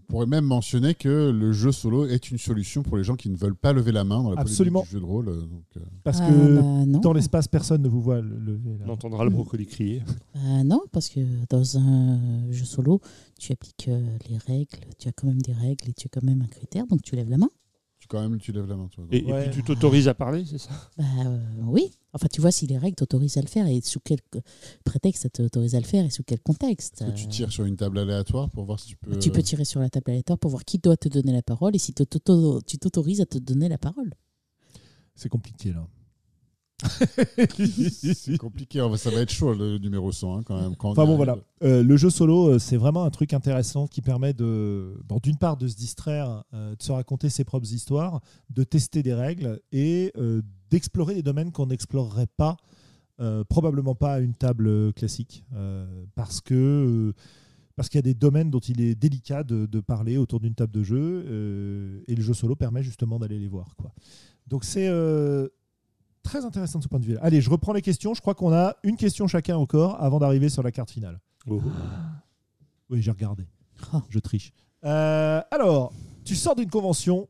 On 0.09 0.13
pourrait 0.15 0.27
même 0.27 0.47
mentionner 0.47 0.95
que 0.95 1.31
le 1.31 1.53
jeu 1.53 1.71
solo 1.71 2.07
est 2.07 2.31
une 2.31 2.39
solution 2.39 2.83
pour 2.83 2.97
les 2.97 3.05
gens 3.05 3.15
qui 3.15 3.29
ne 3.29 3.37
veulent 3.37 3.55
pas 3.55 3.75
lever 3.75 3.93
la 3.93 4.05
main 4.05 4.23
dans 4.23 4.31
la 4.33 4.41
Absolument. 4.41 4.81
du 4.85 4.89
jeu 4.89 5.01
de 5.01 5.05
rôle. 5.05 5.29
euh, 5.29 5.43
Donc, 5.43 5.65
euh, 5.77 5.81
Parce 6.03 6.21
Ah, 6.23 6.29
que 6.31 6.87
bah, 6.87 6.99
dans 7.01 7.13
l'espace, 7.13 7.47
personne 7.47 7.83
ne 7.83 7.89
vous 7.89 8.01
voit 8.01 8.23
le- 8.23 8.39
lever. 8.39 8.79
là. 8.79 8.85
On 8.87 8.93
entendra 8.93 9.25
le 9.25 9.31
brocoli 9.31 9.67
crier. 9.67 10.03
Non, 10.65 10.81
parce 10.93 11.11
que 11.11 11.21
dans 11.51 11.77
un 11.77 12.51
jeu 12.51 12.65
solo, 12.65 13.03
tu 13.39 13.53
appliques 13.53 13.89
euh, 13.89 14.01
les 14.31 14.39
règles, 14.39 14.79
tu 14.99 15.09
as 15.09 15.13
quand 15.13 15.27
même 15.27 15.43
des 15.43 15.53
règles 15.53 15.91
et 15.91 15.93
tu 15.93 16.07
as 16.07 16.09
quand 16.11 16.25
même 16.25 16.41
un 16.41 16.47
critère, 16.49 16.87
donc 16.87 17.03
tu 17.03 17.15
lèves 17.15 17.29
la 17.29 17.37
main. 17.37 17.51
Quand 18.09 18.21
même, 18.21 18.39
tu 18.39 18.53
lèves 18.53 18.67
la 18.67 18.77
main. 18.77 18.89
Toi, 18.89 19.05
Et, 19.11 19.23
puis 19.23 19.51
tu 19.53 19.63
t'autorises 19.63 20.09
à 20.09 20.15
parler, 20.15 20.45
c'est 20.45 20.59
ça? 20.59 20.71
Bah 20.97 21.05
euh, 21.27 21.39
oui. 21.67 21.93
Enfin, 22.13 22.27
tu 22.33 22.41
vois 22.41 22.51
si 22.51 22.67
les 22.67 22.79
règles 22.79 22.97
t'autorisent 22.97 23.37
à 23.37 23.43
le 23.43 23.47
faire 23.49 23.67
et 23.67 23.81
sous 23.83 24.01
quel 24.01 24.19
prétexte 24.85 25.23
ça 25.25 25.29
t'autorise 25.29 25.75
à 25.75 25.81
le 25.81 25.85
faire 25.87 26.05
et 26.05 26.11
sous 26.11 26.23
quel 26.25 26.41
contexte. 26.41 27.05
Que 27.05 27.11
tu 27.11 27.27
Euh, 27.27 27.29
tires 27.29 27.53
sur 27.53 27.65
une 27.65 27.77
table 27.77 27.99
aléatoire 27.99 28.51
pour 28.51 28.65
voir 28.65 28.81
si 28.81 28.89
tu 28.89 28.97
peux. 28.97 29.17
Tu 29.19 29.31
peux 29.31 29.43
tirer 29.43 29.65
sur 29.65 29.81
la 29.81 29.91
table 29.91 30.11
aléatoire 30.11 30.39
pour 30.39 30.51
voir 30.51 30.65
qui 30.65 30.79
doit 30.79 30.97
te 30.97 31.09
donner 31.09 31.33
la 31.33 31.43
parole 31.43 31.77
et 31.77 31.79
si 31.79 31.93
te- 31.93 32.03
tu 32.05 32.79
t'autorises 32.79 33.21
à 33.21 33.27
te 33.27 33.39
donner 33.39 33.69
la 33.69 33.79
parole. 33.79 34.13
C'est 35.15 35.29
compliqué 35.29 35.73
là. 35.73 35.87
C'est 36.81 38.39
compliqué, 38.39 38.81
hein, 38.81 38.97
ça 38.97 39.11
va 39.11 39.21
être 39.21 39.33
chaud 39.33 39.53
le 39.53 39.79
numéro 39.79 40.13
100 40.13 40.37
hein, 40.37 40.43
quand 40.45 40.61
même. 40.61 40.77
quand 40.77 40.91
Enfin 40.91 41.07
bon 41.07 41.17
voilà, 41.17 41.39
Euh, 41.63 41.83
le 41.83 41.97
jeu 41.97 42.09
solo, 42.11 42.51
euh, 42.51 42.59
c'est 42.59 42.77
vraiment 42.77 43.05
un 43.05 43.11
truc 43.11 43.33
intéressant 43.33 43.87
qui 43.89 44.01
permet 44.01 44.33
de, 44.33 44.95
bon, 45.05 45.19
d'une 45.23 45.37
part, 45.37 45.57
de 45.57 45.67
se 45.67 45.75
distraire, 45.77 46.45
euh, 46.55 46.77
de 46.77 46.83
se 46.83 46.93
raconter 46.93 47.31
ses 47.31 47.45
propres 47.45 47.73
histoires, 47.73 48.21
de 48.51 48.63
tester 48.63 49.03
des 49.03 49.15
règles 49.15 49.61
et 49.73 50.13
euh, 50.17 50.43
d'explorer 50.71 51.15
des 51.15 51.23
domaines 51.23 51.51
qu'on 51.51 51.67
n'explorerait 51.67 52.29
pas, 52.37 52.57
probablement 53.49 53.97
pas 53.97 54.15
à 54.15 54.19
une 54.21 54.35
table 54.35 54.93
classique, 54.93 55.43
parce 56.15 56.41
que 56.41 57.13
parce 57.79 57.89
qu'il 57.89 57.99
y 57.99 58.01
a 58.01 58.03
des 58.03 58.15
domaines 58.15 58.51
dont 58.51 58.59
il 58.59 58.81
est 58.81 58.97
délicat 58.97 59.45
de, 59.45 59.65
de 59.67 59.81
parler 59.81 60.17
autour 60.17 60.41
d'une 60.41 60.55
table 60.55 60.73
de 60.73 60.83
jeu 60.83 61.25
euh, 61.29 62.01
et 62.09 62.17
le 62.17 62.23
jeu 62.23 62.35
solo 62.35 62.57
permet 62.57 62.83
justement 62.83 63.21
d'aller 63.21 63.39
les 63.39 63.47
voir 63.47 63.77
quoi. 63.77 63.93
Donc 64.49 64.65
c'est 64.65 64.89
euh, 64.89 65.47
très 66.29 66.45
intéressant 66.45 66.79
de 66.79 66.85
ce 66.85 66.89
point 66.89 67.01
de 67.01 67.07
vue. 67.07 67.17
Allez, 67.23 67.41
je 67.41 67.49
reprends 67.49 67.73
les 67.73 67.81
questions. 67.81 68.13
Je 68.13 68.21
crois 68.21 68.35
qu'on 68.35 68.53
a 68.53 68.77
une 68.83 68.97
question 68.97 69.27
chacun 69.27 69.57
encore 69.57 70.03
avant 70.03 70.19
d'arriver 70.19 70.51
sur 70.51 70.63
la 70.63 70.71
carte 70.71 70.91
finale. 70.91 71.19
Oh. 71.47 71.63
Oui, 72.91 73.01
j'ai 73.01 73.11
regardé. 73.11 73.47
Oh. 73.95 74.03
Je 74.11 74.19
triche. 74.19 74.53
Euh, 74.85 75.41
alors, 75.51 75.95
tu 76.25 76.37
sors 76.37 76.55
d'une 76.55 76.69
convention 76.69 77.29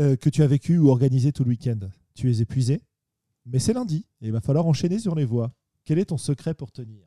euh, 0.00 0.16
que 0.16 0.28
tu 0.28 0.42
as 0.42 0.48
vécue 0.48 0.78
ou 0.78 0.88
organisée 0.88 1.30
tout 1.30 1.44
le 1.44 1.50
week-end. 1.50 1.78
Tu 2.14 2.32
es 2.32 2.40
épuisé, 2.40 2.82
mais 3.46 3.60
c'est 3.60 3.74
lundi 3.74 4.06
et 4.20 4.26
il 4.26 4.32
va 4.32 4.40
falloir 4.40 4.66
enchaîner 4.66 4.98
sur 4.98 5.14
les 5.14 5.24
voies. 5.24 5.52
Quel 5.84 6.00
est 6.00 6.06
ton 6.06 6.18
secret 6.18 6.54
pour 6.54 6.72
tenir? 6.72 7.06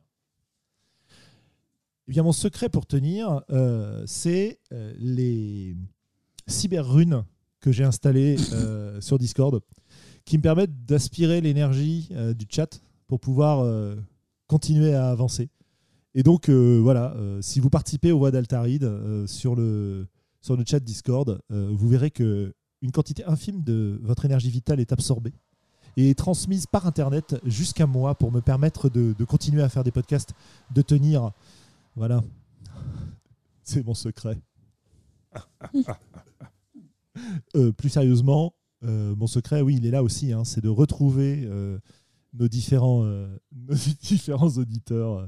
Eh 2.08 2.12
bien, 2.12 2.22
mon 2.22 2.32
secret 2.32 2.70
pour 2.70 2.86
tenir, 2.86 3.42
euh, 3.50 4.04
c'est 4.06 4.60
euh, 4.72 4.94
les 4.96 5.76
cyberrunes 6.46 7.24
que 7.60 7.72
j'ai 7.72 7.84
installées 7.84 8.36
euh, 8.52 9.00
sur 9.00 9.18
Discord 9.18 9.60
qui 10.26 10.36
me 10.36 10.42
permettent 10.42 10.84
d'aspirer 10.84 11.40
l'énergie 11.40 12.08
euh, 12.12 12.34
du 12.34 12.44
chat 12.50 12.82
pour 13.06 13.20
pouvoir 13.20 13.60
euh, 13.60 13.94
continuer 14.48 14.94
à 14.94 15.08
avancer. 15.08 15.48
Et 16.14 16.22
donc, 16.22 16.48
euh, 16.48 16.80
voilà, 16.82 17.14
si 17.40 17.60
vous 17.60 17.70
participez 17.70 18.10
aux 18.10 18.18
voix 18.18 18.30
d'Altaride 18.30 18.90
sur, 19.26 19.54
le, 19.54 20.06
sur 20.40 20.56
le 20.56 20.64
chat 20.66 20.80
Discord, 20.80 21.40
vous 21.50 21.88
verrez 21.88 22.10
que 22.10 22.54
une 22.80 22.90
quantité 22.90 23.22
infime 23.26 23.62
de 23.62 24.00
votre 24.02 24.24
énergie 24.24 24.48
vitale 24.48 24.80
est 24.80 24.92
absorbée 24.92 25.34
et 25.98 26.08
est 26.08 26.14
transmise 26.14 26.66
par 26.66 26.86
Internet 26.86 27.36
jusqu'à 27.44 27.86
moi 27.86 28.14
pour 28.14 28.32
me 28.32 28.40
permettre 28.40 28.88
de, 28.88 29.12
continuer 29.24 29.62
à 29.62 29.68
faire 29.68 29.84
des 29.84 29.90
podcasts, 29.90 30.32
de 30.74 30.80
tenir. 30.80 31.32
Voilà. 31.96 32.24
C'est 33.62 33.84
mon 33.84 33.94
secret. 33.94 34.38
Plus 37.76 37.90
sérieusement, 37.90 38.54
mon 38.82 39.26
secret, 39.26 39.60
oui, 39.60 39.76
il 39.78 39.86
est 39.86 39.90
là 39.90 40.02
aussi, 40.02 40.32
hein, 40.32 40.44
c'est 40.44 40.62
de 40.62 40.68
retrouver 40.68 41.42
euh, 41.44 41.78
nos, 42.34 42.48
différents, 42.48 43.04
euh, 43.04 43.36
nos 43.54 43.74
différents 44.02 44.50
auditeurs 44.58 45.18
euh, 45.18 45.26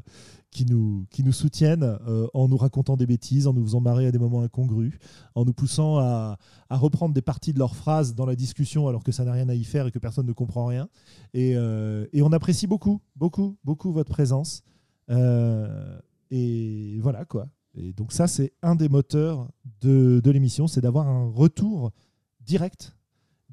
qui, 0.51 0.65
nous, 0.65 1.07
qui 1.11 1.23
nous 1.23 1.33
soutiennent 1.33 1.99
euh, 2.07 2.27
en 2.35 2.49
nous 2.49 2.57
racontant 2.57 2.97
des 2.97 3.07
bêtises, 3.07 3.47
en 3.47 3.53
nous 3.53 3.65
faisant 3.65 3.81
marrer 3.81 4.07
à 4.07 4.13
des 4.13 4.19
moments 4.19 4.43
incongrus, 4.43 4.99
en 5.35 5.45
nous 5.45 5.53
poussant 5.53 5.99
à, 5.99 6.39
reprendre 6.71 7.15
des 7.15 7.23
parties 7.23 7.53
de 7.53 7.59
leurs 7.59 7.77
phrases 7.77 8.15
dans 8.15 8.27
la 8.27 8.37
discussion 8.37 8.89
alors 8.89 9.03
que 9.03 9.13
ça 9.13 9.25
n'a 9.25 9.33
rien 9.33 9.49
à 9.49 9.55
y 9.55 9.65
faire 9.65 9.87
et 9.87 9.91
que 9.91 9.99
personne 9.99 10.27
ne 10.27 10.33
comprend 10.33 10.67
rien. 10.67 10.89
Et, 11.35 11.57
euh, 11.57 12.07
on 12.15 12.33
apprécie 12.33 12.67
beaucoup, 12.67 13.01
beaucoup, 13.17 13.57
beaucoup 13.65 13.93
votre 13.93 14.11
présence. 14.11 14.63
Euh, 15.11 15.99
et 16.31 16.99
voilà 17.01 17.25
quoi. 17.25 17.49
Et 17.75 17.93
donc 17.93 18.13
ça, 18.13 18.27
c'est 18.27 18.53
un 18.63 18.75
des 18.75 18.89
moteurs 18.89 19.49
de 19.81 20.31
l'émission, 20.31 20.67
c'est 20.67 20.81
d'avoir 20.81 21.07
un 21.09 21.31
retour 21.31 21.93
direct, 22.41 22.98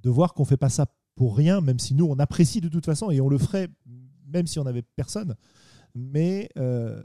de 0.05 0.09
voir 0.11 0.35
qu'on 0.35 0.45
fait 0.45 0.55
pas 0.55 0.69
ça 0.69 0.85
pour 1.15 1.35
rien, 1.35 1.61
même 1.61 1.79
si 1.79 1.95
nous, 1.95 2.05
on 2.05 2.19
apprécie 2.19 2.61
de 2.61 2.69
toute 2.69 2.85
façon, 2.85 3.09
et 3.09 3.19
on 3.19 3.27
le 3.27 3.39
ferait 3.39 3.69
même 4.31 4.45
si 4.45 4.59
on 4.59 4.63
n'avait 4.63 4.83
personne. 4.83 5.35
Mais 5.95 6.49
euh, 6.57 7.01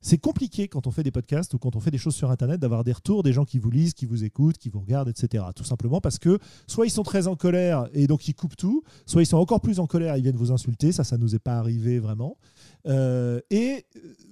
c'est 0.00 0.18
compliqué 0.18 0.66
quand 0.66 0.88
on 0.88 0.90
fait 0.90 1.04
des 1.04 1.12
podcasts 1.12 1.54
ou 1.54 1.58
quand 1.58 1.76
on 1.76 1.80
fait 1.80 1.92
des 1.92 1.98
choses 1.98 2.16
sur 2.16 2.30
Internet 2.30 2.60
d'avoir 2.60 2.82
des 2.82 2.92
retours 2.92 3.22
des 3.22 3.32
gens 3.32 3.44
qui 3.44 3.58
vous 3.58 3.70
lisent, 3.70 3.94
qui 3.94 4.06
vous 4.06 4.24
écoutent, 4.24 4.58
qui 4.58 4.70
vous 4.70 4.80
regardent, 4.80 5.08
etc. 5.08 5.44
Tout 5.54 5.64
simplement 5.64 6.00
parce 6.00 6.18
que 6.18 6.38
soit 6.66 6.86
ils 6.86 6.90
sont 6.90 7.04
très 7.04 7.28
en 7.28 7.36
colère 7.36 7.88
et 7.92 8.06
donc 8.08 8.26
ils 8.26 8.34
coupent 8.34 8.56
tout, 8.56 8.82
soit 9.06 9.22
ils 9.22 9.26
sont 9.26 9.36
encore 9.36 9.60
plus 9.60 9.78
en 9.78 9.86
colère 9.86 10.14
et 10.14 10.18
ils 10.18 10.22
viennent 10.22 10.36
vous 10.36 10.50
insulter. 10.50 10.90
Ça, 10.90 11.04
ça 11.04 11.16
nous 11.16 11.36
est 11.36 11.38
pas 11.38 11.58
arrivé 11.58 12.00
vraiment. 12.00 12.38
Euh, 12.86 13.40
et 13.50 13.86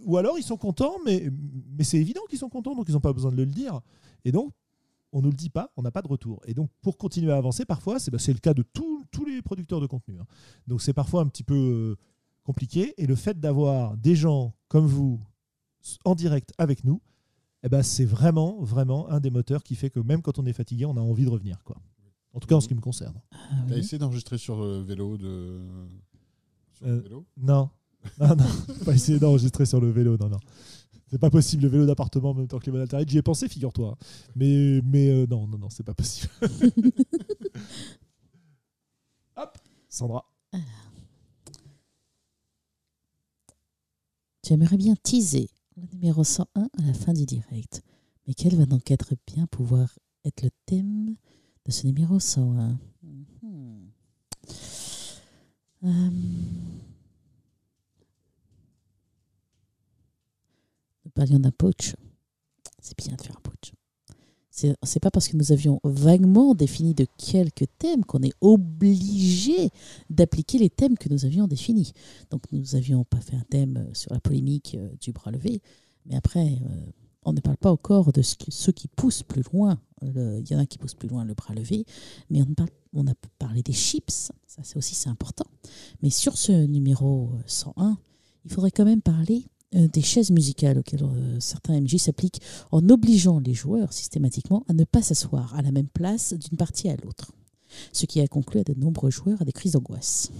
ou 0.04 0.16
alors 0.16 0.36
ils 0.36 0.44
sont 0.44 0.56
contents, 0.56 0.96
mais, 1.04 1.30
mais 1.78 1.84
c'est 1.84 1.98
évident 1.98 2.22
qu'ils 2.28 2.40
sont 2.40 2.48
contents, 2.48 2.74
donc 2.74 2.86
ils 2.88 2.92
n'ont 2.92 3.00
pas 3.00 3.12
besoin 3.12 3.30
de 3.30 3.36
le 3.36 3.46
dire. 3.46 3.80
Et 4.24 4.32
donc 4.32 4.52
on 5.12 5.20
ne 5.20 5.26
le 5.28 5.32
dit 5.34 5.50
pas, 5.50 5.70
on 5.76 5.82
n'a 5.82 5.90
pas 5.90 6.02
de 6.02 6.08
retour. 6.08 6.40
Et 6.46 6.54
donc, 6.54 6.70
pour 6.80 6.96
continuer 6.98 7.32
à 7.32 7.36
avancer, 7.36 7.64
parfois, 7.64 7.98
c'est 7.98 8.10
bah, 8.10 8.18
le 8.26 8.34
cas 8.38 8.54
de 8.54 8.62
tous- 8.62 9.04
tous 9.10 9.24
les 9.24 9.42
producteurs 9.42 9.80
de 9.80 9.86
contenu. 9.86 10.18
hein. 10.18 10.26
Donc, 10.66 10.80
c'est 10.82 10.94
parfois 10.94 11.22
un 11.22 11.26
petit 11.26 11.44
peu 11.44 11.54
euh, 11.54 11.96
compliqué. 12.44 12.94
Et 12.96 13.06
le 13.06 13.14
fait 13.14 13.38
d'avoir 13.38 13.96
des 13.96 14.16
gens 14.16 14.54
comme 14.68 14.86
vous 14.86 15.20
en 16.04 16.14
direct 16.14 16.52
avec 16.58 16.84
nous, 16.84 17.00
eh 17.62 17.68
ben, 17.68 17.82
c'est 17.82 18.04
vraiment, 18.04 18.60
vraiment 18.62 19.08
un 19.10 19.20
des 19.20 19.30
moteurs 19.30 19.62
qui 19.62 19.74
fait 19.76 19.90
que 19.90 20.00
même 20.00 20.22
quand 20.22 20.38
on 20.38 20.46
est 20.46 20.52
fatigué, 20.52 20.84
on 20.86 20.96
a 20.96 21.00
envie 21.00 21.24
de 21.24 21.30
revenir. 21.30 21.62
Quoi. 21.64 21.76
En 22.34 22.40
tout 22.40 22.48
cas, 22.48 22.54
en 22.56 22.60
ce 22.60 22.68
qui 22.68 22.74
me 22.74 22.80
concerne. 22.80 23.20
Ah 23.32 23.36
T'as 23.68 23.74
oui. 23.74 23.80
essayé 23.80 23.98
d'enregistrer 23.98 24.38
sur 24.38 24.58
le 24.60 24.78
vélo 24.78 25.16
de. 25.18 25.60
Sur 26.72 26.86
le 26.86 26.92
Euh, 26.92 27.00
vélo? 27.00 27.26
Non, 27.36 27.68
non, 28.18 28.28
non, 28.34 28.36
pas 28.86 28.94
essayer 28.94 29.18
d'enregistrer 29.18 29.66
sur 29.66 29.80
le 29.80 29.90
vélo, 29.90 30.16
non, 30.16 30.28
non. 30.30 30.38
C'est 31.12 31.18
pas 31.18 31.28
possible, 31.28 31.64
le 31.64 31.68
vélo 31.68 31.84
d'appartement 31.84 32.30
en 32.30 32.34
même 32.34 32.48
temps 32.48 32.58
que 32.58 32.70
les 32.70 32.80
Altaride. 32.80 33.10
J'y 33.10 33.18
ai 33.18 33.22
pensé, 33.22 33.46
figure-toi. 33.46 33.98
Mais, 34.34 34.80
mais 34.82 35.10
euh, 35.10 35.26
non, 35.28 35.46
non, 35.46 35.58
non, 35.58 35.68
c'est 35.68 35.82
pas 35.82 35.92
possible. 35.92 36.32
Hop, 39.36 39.58
Sandra. 39.90 40.24
J'aimerais 44.42 44.78
bien 44.78 44.94
teaser 45.02 45.50
le 45.76 45.82
numéro 45.92 46.24
101 46.24 46.62
à 46.62 46.68
la 46.82 46.94
fin 46.94 47.12
du 47.12 47.26
direct. 47.26 47.82
Mais 48.26 48.32
quel 48.32 48.56
va 48.56 48.64
donc 48.64 48.90
être 48.90 49.14
bien 49.26 49.46
pouvoir 49.46 49.98
être 50.24 50.42
le 50.42 50.50
thème 50.64 51.16
de 51.66 51.72
ce 51.72 51.86
numéro 51.86 52.18
101 52.20 52.78
Mhm. 53.02 53.90
Euh, 55.84 56.10
parlions 61.14 61.38
d'un 61.38 61.50
poach. 61.50 61.94
C'est 62.80 62.96
bien 62.98 63.14
de 63.16 63.22
faire 63.22 63.36
un 63.36 63.40
poach. 63.40 63.72
C'est 64.50 65.00
pas 65.00 65.10
parce 65.10 65.28
que 65.28 65.36
nous 65.36 65.50
avions 65.50 65.80
vaguement 65.82 66.54
défini 66.54 66.92
de 66.92 67.06
quelques 67.16 67.66
thèmes 67.78 68.04
qu'on 68.04 68.22
est 68.22 68.34
obligé 68.42 69.70
d'appliquer 70.10 70.58
les 70.58 70.68
thèmes 70.68 70.98
que 70.98 71.08
nous 71.08 71.24
avions 71.24 71.46
définis. 71.46 71.92
Donc 72.30 72.42
nous 72.52 72.62
n'avions 72.74 73.04
pas 73.04 73.20
fait 73.20 73.36
un 73.36 73.44
thème 73.48 73.78
euh, 73.78 73.94
sur 73.94 74.12
la 74.12 74.20
polémique 74.20 74.74
euh, 74.78 74.90
du 75.00 75.12
bras 75.12 75.30
levé, 75.30 75.62
mais 76.04 76.16
après, 76.16 76.46
euh, 76.46 76.92
on 77.24 77.32
ne 77.32 77.40
parle 77.40 77.56
pas 77.56 77.70
encore 77.70 78.12
de 78.12 78.22
ceux 78.22 78.72
qui 78.72 78.88
poussent 78.88 79.22
plus 79.22 79.42
loin. 79.52 79.80
Il 80.02 80.44
y 80.50 80.54
en 80.56 80.58
a 80.58 80.66
qui 80.66 80.78
poussent 80.78 80.94
plus 80.94 81.08
loin 81.08 81.24
le 81.24 81.34
bras 81.34 81.54
levé, 81.54 81.86
mais 82.28 82.42
on, 82.92 83.06
a 83.06 83.14
parlé 83.38 83.62
des 83.62 83.72
chips, 83.72 84.32
ça 84.48 84.62
c'est 84.64 84.76
aussi 84.76 84.96
c'est 84.96 85.08
important. 85.08 85.46
Mais 86.02 86.10
sur 86.10 86.36
ce 86.36 86.50
numéro 86.66 87.30
euh, 87.34 87.42
101, 87.46 87.98
il 88.44 88.52
faudrait 88.52 88.72
quand 88.72 88.84
même 88.84 89.02
parler 89.02 89.46
des 89.72 90.02
chaises 90.02 90.30
musicales 90.30 90.78
auxquelles 90.78 91.02
euh, 91.02 91.40
certains 91.40 91.80
MJ 91.80 91.96
s'appliquent 91.96 92.40
en 92.70 92.88
obligeant 92.88 93.38
les 93.38 93.54
joueurs 93.54 93.92
systématiquement 93.92 94.64
à 94.68 94.72
ne 94.72 94.84
pas 94.84 95.02
s'asseoir 95.02 95.54
à 95.54 95.62
la 95.62 95.70
même 95.70 95.88
place 95.88 96.34
d'une 96.34 96.58
partie 96.58 96.88
à 96.88 96.96
l'autre, 96.96 97.32
ce 97.92 98.06
qui 98.06 98.20
a 98.20 98.28
conclu 98.28 98.60
à 98.60 98.64
de 98.64 98.74
nombreux 98.74 99.10
joueurs 99.10 99.40
à 99.40 99.44
des 99.44 99.52
crises 99.52 99.72
d'angoisse. 99.72 100.30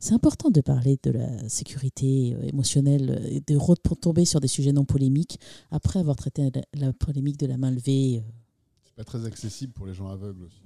C'est 0.00 0.14
important 0.14 0.50
de 0.50 0.60
parler 0.60 0.98
de 1.02 1.10
la 1.10 1.48
sécurité 1.48 2.34
euh, 2.34 2.48
émotionnelle 2.48 3.22
et 3.30 3.40
de 3.40 3.56
retomber 3.56 4.24
sur 4.24 4.40
des 4.40 4.48
sujets 4.48 4.72
non 4.72 4.84
polémiques 4.84 5.38
après 5.70 5.98
avoir 5.98 6.16
traité 6.16 6.50
la, 6.74 6.92
polémique 6.92 7.38
de 7.38 7.46
la 7.46 7.56
main 7.56 7.70
levée. 7.70 8.18
euh. 8.18 8.30
C'est 8.84 8.94
pas 8.94 9.04
très 9.04 9.24
accessible 9.26 9.72
pour 9.72 9.86
les 9.86 9.94
gens 9.94 10.08
aveugles 10.08 10.44
aussi. 10.44 10.62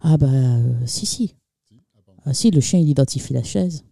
Ah 0.00 0.16
bah 0.18 0.28
euh, 0.30 0.86
si 0.86 1.06
si. 1.06 1.34
Si 1.68 1.80
Ah. 1.96 2.12
Ah 2.26 2.34
si, 2.34 2.50
le 2.50 2.60
chien 2.60 2.78
il 2.78 2.88
identifie 2.88 3.32
la 3.32 3.42
chaise. 3.42 3.84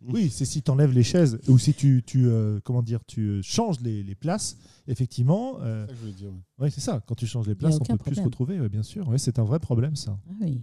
Oui, 0.12 0.30
c'est 0.30 0.44
si 0.44 0.62
tu 0.62 0.70
enlèves 0.70 0.92
les 0.92 1.02
chaises 1.02 1.38
ou 1.48 1.58
si 1.58 1.74
tu, 1.74 2.02
tu 2.06 2.26
euh, 2.28 2.60
comment 2.64 2.82
dire, 2.82 3.00
tu 3.06 3.20
euh, 3.28 3.42
changes 3.42 3.80
les, 3.80 4.02
les 4.02 4.14
places, 4.14 4.56
effectivement. 4.86 5.58
euh, 5.60 5.86
C'est 5.86 5.86
ça 5.86 5.92
que 5.92 5.94
je 5.96 6.00
voulais 6.00 6.12
dire. 6.12 6.30
ouais. 6.30 6.64
ouais, 6.64 6.70
c'est 6.70 6.80
ça. 6.80 7.02
Quand 7.06 7.14
tu 7.14 7.26
changes 7.26 7.46
les 7.48 7.54
places, 7.54 7.74
on 7.74 7.78
aucun 7.78 7.96
peut 7.96 8.04
plus 8.04 8.14
se 8.14 8.20
retrouver, 8.22 8.60
ouais, 8.60 8.68
bien 8.68 8.82
sûr. 8.82 9.08
Ouais, 9.08 9.18
c'est 9.18 9.38
un 9.38 9.44
vrai 9.44 9.58
problème, 9.58 9.96
ça. 9.96 10.18
Ah 10.28 10.32
oui. 10.40 10.60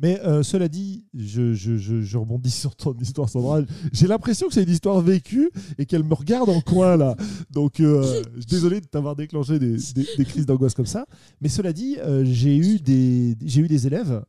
Mais 0.00 0.20
euh, 0.20 0.42
cela 0.42 0.68
dit, 0.68 1.04
je, 1.12 1.54
je, 1.54 1.76
je, 1.76 2.00
je 2.00 2.18
rebondis 2.18 2.50
sur 2.50 2.76
ton 2.76 2.94
histoire, 2.94 3.28
Sandra. 3.28 3.62
J'ai 3.92 4.06
l'impression 4.06 4.46
que 4.46 4.54
c'est 4.54 4.62
une 4.62 4.70
histoire 4.70 5.00
vécue 5.00 5.50
et 5.76 5.86
qu'elle 5.86 6.04
me 6.04 6.14
regarde 6.14 6.48
en 6.48 6.60
coin, 6.60 6.96
là. 6.96 7.16
Donc, 7.50 7.80
euh, 7.80 8.22
désolé 8.48 8.80
de 8.80 8.86
t'avoir 8.86 9.16
déclenché 9.16 9.58
des, 9.58 9.76
des- 9.94 10.06
des 10.16 10.24
crises 10.24 10.46
d'angoisse 10.46 10.74
comme 10.74 10.86
ça. 10.86 11.04
Mais 11.40 11.48
cela 11.48 11.72
dit, 11.72 11.96
euh, 11.98 12.24
j'ai 12.24 12.56
eu, 12.56 12.78
des, 12.78 13.36
j'ai 13.44 13.60
eu 13.62 13.66
des 13.68 13.86
élèves 13.86 14.22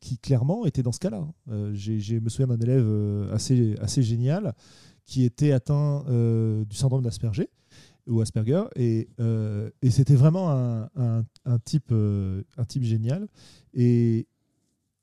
qui, 0.00 0.18
clairement, 0.18 0.66
étaient 0.66 0.82
dans 0.84 0.92
ce 0.92 1.00
cas-là. 1.00 1.26
J'ai- 1.72 1.98
je 2.00 2.16
me 2.16 2.28
souviens 2.28 2.46
d'un 2.46 2.58
élève 2.60 2.86
assez, 3.32 3.74
assez 3.80 4.02
génial 4.02 4.54
qui 5.04 5.24
était 5.24 5.52
atteint 5.52 6.04
du 6.08 6.76
syndrome 6.76 7.02
d'Asperger 7.02 7.48
ou 8.08 8.20
Asperger 8.20 8.62
et, 8.76 9.08
euh, 9.18 9.68
et 9.82 9.90
c'était 9.90 10.14
vraiment 10.14 10.50
un, 10.50 10.88
un, 10.94 11.24
un 11.44 11.58
type, 11.58 11.88
euh, 11.90 12.42
un 12.56 12.64
type 12.64 12.84
génial 12.84 13.26
et 13.74 14.28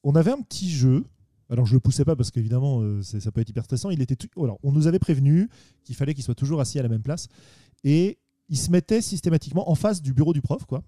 on 0.04 0.16
avait 0.16 0.32
un 0.32 0.42
petit 0.42 0.70
jeu. 0.70 1.04
Alors 1.50 1.66
je 1.66 1.74
le 1.74 1.80
poussais 1.80 2.06
pas 2.06 2.16
parce 2.16 2.32
qu'évidemment 2.32 2.82
euh, 2.82 3.02
c'est- 3.02 3.20
ça 3.20 3.32
peut 3.32 3.42
être 3.42 3.50
hyper 3.50 3.64
stressant. 3.66 3.90
Il 3.90 4.02
était 4.02 4.16
tout- 4.16 4.30
alors, 4.44 4.60
on 4.64 4.72
nous 4.72 4.88
avait 4.88 5.00
prévenu 5.00 5.50
qu'il 5.84 5.96
fallait 5.96 6.14
qu'il 6.14 6.24
soit 6.24 6.36
toujours 6.36 6.62
assis 6.62 6.80
à 6.80 6.84
la 6.84 6.90
même 6.90 7.04
place. 7.04 7.28
Et 7.84 8.18
il 8.50 8.58
se 8.58 8.72
mettait 8.72 9.02
systématiquement 9.02 9.70
en 9.70 9.76
face 9.76 10.02
du 10.02 10.14
bureau 10.14 10.34
du 10.34 10.42
prof 10.42 10.66
quoi. 10.66 10.84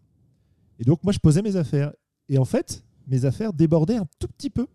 Et 0.79 0.83
donc 0.83 1.03
moi 1.03 1.13
je 1.13 1.19
posais 1.19 1.41
mes 1.41 1.55
affaires. 1.55 1.93
Et 2.29 2.37
en 2.37 2.45
fait 2.45 2.83
mes 3.07 3.25
affaires 3.25 3.53
débordaient 3.53 3.97
un 3.97 4.07
tout 4.19 4.27
petit 4.27 4.49
peu. 4.49 4.67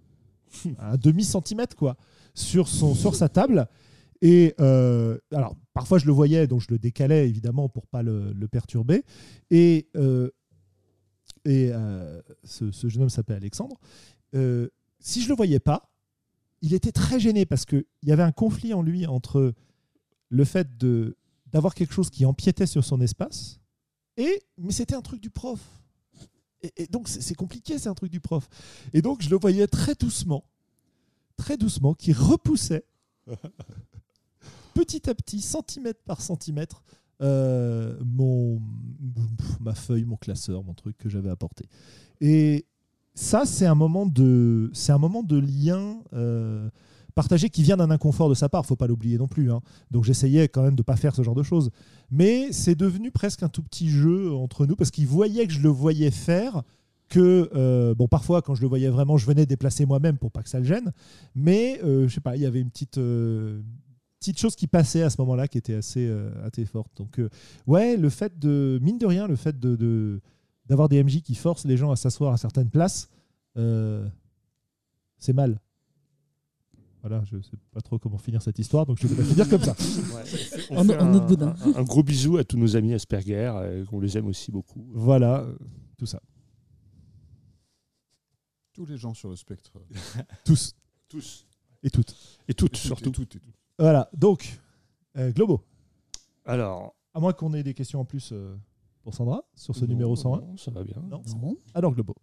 Un 0.78 0.96
demi 0.96 1.24
centimètre 1.24 1.76
quoi. 1.76 1.96
Sur 2.34 2.68
son 2.68 2.94
sur 2.94 3.14
sa 3.14 3.28
table. 3.28 3.66
Et 4.22 4.54
euh, 4.60 5.16
alors, 5.32 5.56
parfois, 5.72 5.98
je 5.98 6.04
le 6.04 6.12
voyais, 6.12 6.46
donc 6.46 6.60
je 6.60 6.66
le 6.68 6.78
décalais 6.78 7.26
évidemment 7.26 7.70
pour 7.70 7.86
pas 7.86 8.02
le, 8.02 8.32
le 8.34 8.48
perturber. 8.48 9.02
Et, 9.50 9.88
euh, 9.96 10.28
et 11.46 11.70
euh, 11.72 12.20
ce, 12.44 12.70
ce 12.70 12.88
jeune 12.88 13.04
homme 13.04 13.08
s'appelle 13.08 13.36
Alexandre. 13.36 13.80
Euh, 14.34 14.68
si 14.98 15.22
je 15.22 15.28
le 15.28 15.34
voyais 15.34 15.60
pas, 15.60 15.90
il 16.62 16.74
était 16.74 16.92
très 16.92 17.18
gêné 17.18 17.46
parce 17.46 17.64
qu'il 17.64 17.84
y 18.02 18.12
avait 18.12 18.22
un 18.22 18.32
conflit 18.32 18.74
en 18.74 18.82
lui 18.82 19.06
entre 19.06 19.54
le 20.28 20.44
fait 20.44 20.76
de 20.78 21.16
d'avoir 21.46 21.74
quelque 21.74 21.92
chose 21.92 22.10
qui 22.10 22.24
empiétait 22.24 22.66
sur 22.66 22.84
son 22.84 23.00
espace 23.00 23.58
et 24.16 24.42
mais 24.58 24.72
c'était 24.72 24.94
un 24.94 25.02
truc 25.02 25.20
du 25.20 25.30
prof. 25.30 25.58
Et, 26.62 26.72
et 26.76 26.86
donc 26.86 27.08
c'est 27.08 27.20
c'est 27.20 27.34
compliqué, 27.34 27.78
c'est 27.78 27.88
un 27.88 27.94
truc 27.94 28.12
du 28.12 28.20
prof. 28.20 28.48
Et 28.92 29.02
donc 29.02 29.22
je 29.22 29.30
le 29.30 29.36
voyais 29.36 29.66
très 29.66 29.94
doucement, 29.94 30.44
très 31.36 31.56
doucement, 31.56 31.94
qui 31.94 32.12
repoussait 32.12 32.84
petit 34.74 35.08
à 35.08 35.14
petit, 35.14 35.40
centimètre 35.40 36.02
par 36.04 36.20
centimètre, 36.20 36.82
euh, 37.22 37.96
mon, 38.04 38.60
ma 39.60 39.74
feuille, 39.74 40.04
mon 40.04 40.16
classeur, 40.16 40.64
mon 40.64 40.74
truc 40.74 40.96
que 40.96 41.08
j'avais 41.08 41.30
apporté. 41.30 41.66
Et 42.20 42.66
ça, 43.14 43.44
c'est 43.44 43.66
un 43.66 43.74
moment 43.74 44.06
de, 44.06 44.70
c'est 44.72 44.92
un 44.92 44.98
moment 44.98 45.22
de 45.22 45.38
lien 45.38 45.98
euh, 46.14 46.68
partagé 47.14 47.50
qui 47.50 47.62
vient 47.62 47.76
d'un 47.76 47.90
inconfort 47.90 48.28
de 48.28 48.34
sa 48.34 48.48
part. 48.48 48.64
Faut 48.66 48.76
pas 48.76 48.86
l'oublier 48.86 49.18
non 49.18 49.28
plus. 49.28 49.50
hein. 49.52 49.60
Donc 49.90 50.04
j'essayais 50.04 50.48
quand 50.48 50.62
même 50.62 50.76
de 50.76 50.82
pas 50.82 50.96
faire 50.96 51.14
ce 51.14 51.22
genre 51.22 51.34
de 51.34 51.42
choses. 51.42 51.70
Mais 52.10 52.52
c'est 52.52 52.74
devenu 52.74 53.10
presque 53.10 53.42
un 53.42 53.48
tout 53.48 53.62
petit 53.62 53.90
jeu 53.90 54.32
entre 54.32 54.66
nous 54.66 54.76
parce 54.76 54.90
qu'il 54.90 55.06
voyait 55.06 55.46
que 55.46 55.52
je 55.52 55.60
le 55.60 55.68
voyais 55.68 56.10
faire. 56.10 56.62
Que 57.08 57.50
euh, 57.56 57.92
bon, 57.96 58.06
parfois 58.06 58.40
quand 58.40 58.54
je 58.54 58.62
le 58.62 58.68
voyais 58.68 58.88
vraiment, 58.88 59.16
je 59.16 59.26
venais 59.26 59.44
déplacer 59.44 59.84
moi-même 59.84 60.16
pour 60.16 60.30
pas 60.30 60.44
que 60.44 60.48
ça 60.48 60.60
le 60.60 60.64
gêne. 60.64 60.92
Mais 61.34 61.80
euh, 61.82 62.06
je 62.06 62.14
sais 62.14 62.20
pas, 62.20 62.36
il 62.36 62.42
y 62.42 62.46
avait 62.46 62.60
une 62.60 62.70
petite 62.70 63.00
petite 64.20 64.38
chose 64.38 64.54
qui 64.54 64.66
passait 64.66 65.02
à 65.02 65.10
ce 65.10 65.16
moment-là 65.20 65.48
qui 65.48 65.58
était 65.58 65.74
assez, 65.74 66.08
assez 66.44 66.64
forte. 66.66 66.92
Donc, 66.98 67.18
ouais, 67.66 67.96
le 67.96 68.08
fait 68.10 68.38
de, 68.38 68.78
mine 68.82 68.98
de 68.98 69.06
rien, 69.06 69.26
le 69.26 69.34
fait 69.34 69.58
de- 69.58 70.20
d'avoir 70.70 70.88
des 70.88 71.02
MJ 71.02 71.20
qui 71.20 71.34
forcent 71.34 71.64
les 71.64 71.76
gens 71.76 71.90
à 71.90 71.96
s'asseoir 71.96 72.32
à 72.32 72.36
certaines 72.36 72.70
places, 72.70 73.08
euh, 73.56 74.08
c'est 75.18 75.32
mal. 75.32 75.60
Voilà, 77.00 77.24
je 77.24 77.40
sais 77.40 77.56
pas 77.72 77.80
trop 77.80 77.98
comment 77.98 78.18
finir 78.18 78.40
cette 78.40 78.58
histoire, 78.60 78.86
donc 78.86 78.98
je 79.00 79.08
vais 79.08 79.16
la 79.20 79.28
finir 79.28 79.48
comme 79.48 79.62
ça. 79.64 79.74
On 80.70 80.84
fait 80.84 80.96
un, 80.96 81.82
gros 81.82 82.04
bisou 82.04 82.36
à 82.36 82.44
tous 82.44 82.56
nos 82.56 82.76
amis 82.76 82.94
Asperger, 82.94 83.52
euh, 83.56 83.84
qu'on 83.86 83.98
les 83.98 84.16
aime 84.16 84.26
aussi 84.28 84.52
beaucoup. 84.52 84.86
Voilà, 84.92 85.40
euh, 85.40 85.56
tout 85.98 86.06
ça. 86.06 86.22
Tous 88.72 88.86
les 88.86 88.96
gens 88.96 89.12
sur 89.12 89.28
le 89.28 89.34
spectre. 89.34 89.72
Tous 90.44 90.76
Tous. 91.08 91.46
et 91.82 91.90
toutes. 91.90 92.14
Et 92.46 92.54
toutes, 92.54 92.76
Et 92.76 92.78
surtout. 92.78 93.08
et 93.08 93.12
toutes, 93.12 93.36
et 93.36 93.40
toutes. 93.40 93.54
Voilà, 93.76 94.08
donc, 94.16 94.60
euh, 95.16 95.32
Globo, 95.32 95.64
Alors, 96.44 96.94
à 97.12 97.18
moins 97.18 97.32
qu'on 97.32 97.54
ait 97.54 97.64
des 97.64 97.74
questions 97.74 97.98
en 97.98 98.04
plus 98.04 98.30
euh, 98.32 98.54
pour 99.02 99.14
Sandra 99.14 99.44
sur 99.54 99.74
ce 99.74 99.82
non, 99.82 99.88
numéro 99.88 100.16
101. 100.16 100.40
non, 100.40 100.56
ça 100.56 100.70
va 100.70 100.84
bien. 100.84 101.02
Non 101.08 101.22
Non. 101.40 101.56
Alors, 101.74 101.92
Globo. 101.92 102.14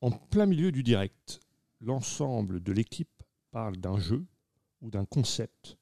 En 0.00 0.10
plein 0.10 0.46
milieu 0.46 0.72
du 0.72 0.82
direct, 0.82 1.40
l'ensemble 1.80 2.62
de 2.62 2.72
l'équipe 2.72 3.22
parle 3.50 3.76
d'un 3.76 3.98
jeu 3.98 4.24
ou 4.82 4.90
d'un 4.90 5.04
concept 5.04 5.78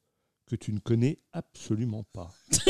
que 0.46 0.56
tu 0.56 0.72
ne 0.72 0.78
connais 0.78 1.18
absolument 1.32 2.04
pas. 2.12 2.30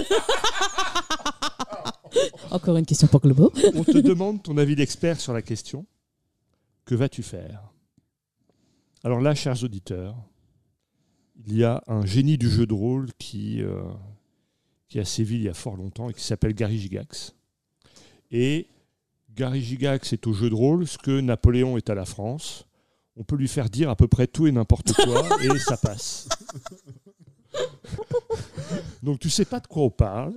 Encore 2.51 2.77
une 2.77 2.87
question 2.87 3.09
pour 3.09 3.21
Globo. 3.21 3.53
On 3.75 3.85
te 3.85 3.99
demande 3.99 4.43
ton 4.43 4.57
avis 4.57 4.77
d'expert 4.77 5.21
sur 5.21 5.33
la 5.33 5.43
question. 5.43 5.87
Que 6.85 6.95
vas-tu 6.95 7.23
faire? 7.23 7.71
Alors 9.03 9.21
là, 9.21 9.35
chers 9.35 9.62
auditeurs, 9.65 10.16
il 11.47 11.57
y 11.57 11.65
a 11.65 11.83
un 11.87 12.07
génie 12.07 12.39
du 12.39 12.49
jeu 12.49 12.66
de 12.66 12.75
rôle 12.75 13.12
qui, 13.19 13.62
euh, 13.62 13.83
qui 14.89 14.98
a 15.01 15.05
sévi 15.05 15.36
il 15.36 15.43
y 15.43 15.48
a 15.48 15.55
fort 15.55 15.77
longtemps 15.77 16.09
et 16.11 16.15
qui 16.15 16.23
s'appelle 16.23 16.55
Gary 16.55 16.78
Gigax. 16.78 17.35
Et 18.31 18.69
Gary 19.35 19.61
Gigax 19.62 20.12
est 20.12 20.27
au 20.27 20.32
jeu 20.32 20.48
de 20.51 20.55
rôle 20.55 20.86
ce 20.86 20.98
que 20.98 21.20
Napoléon 21.20 21.77
est 21.77 21.90
à 21.90 21.94
la 21.94 22.05
France. 22.05 22.66
On 23.16 23.24
peut 23.24 23.36
lui 23.36 23.48
faire 23.48 23.70
dire 23.70 23.90
à 23.90 23.97
peu 23.97 24.09
près 24.09 24.27
tout 24.27 24.47
et 24.47 24.52
n'importe 24.52 24.93
quoi 24.93 25.23
et 25.43 25.59
ça 25.59 25.77
passe. 25.77 26.28
Donc 29.02 29.19
tu 29.20 29.31
sais 29.31 29.44
pas 29.44 29.61
de 29.61 29.66
quoi 29.66 29.85
on 29.85 29.90
parle, 29.90 30.35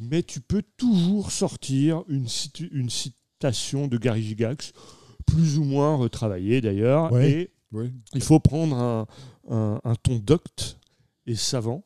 mais 0.00 0.22
tu 0.22 0.40
peux 0.40 0.62
toujours 0.76 1.30
sortir 1.30 2.02
une, 2.08 2.26
citu- 2.26 2.70
une 2.72 2.90
citation 2.90 3.86
de 3.86 3.98
Gary 3.98 4.22
Gigax, 4.22 4.72
plus 5.26 5.58
ou 5.58 5.64
moins 5.64 5.96
retravaillée 5.96 6.60
d'ailleurs, 6.60 7.12
Ouais. 7.12 7.30
et 7.30 7.50
Oui. 7.72 7.92
il 8.14 8.22
faut 8.22 8.40
prendre 8.40 8.76
un, 8.76 9.06
un- 9.48 9.80
un 9.84 9.94
ton 9.96 10.16
docte 10.18 10.78
et 11.26 11.34
savant. 11.36 11.84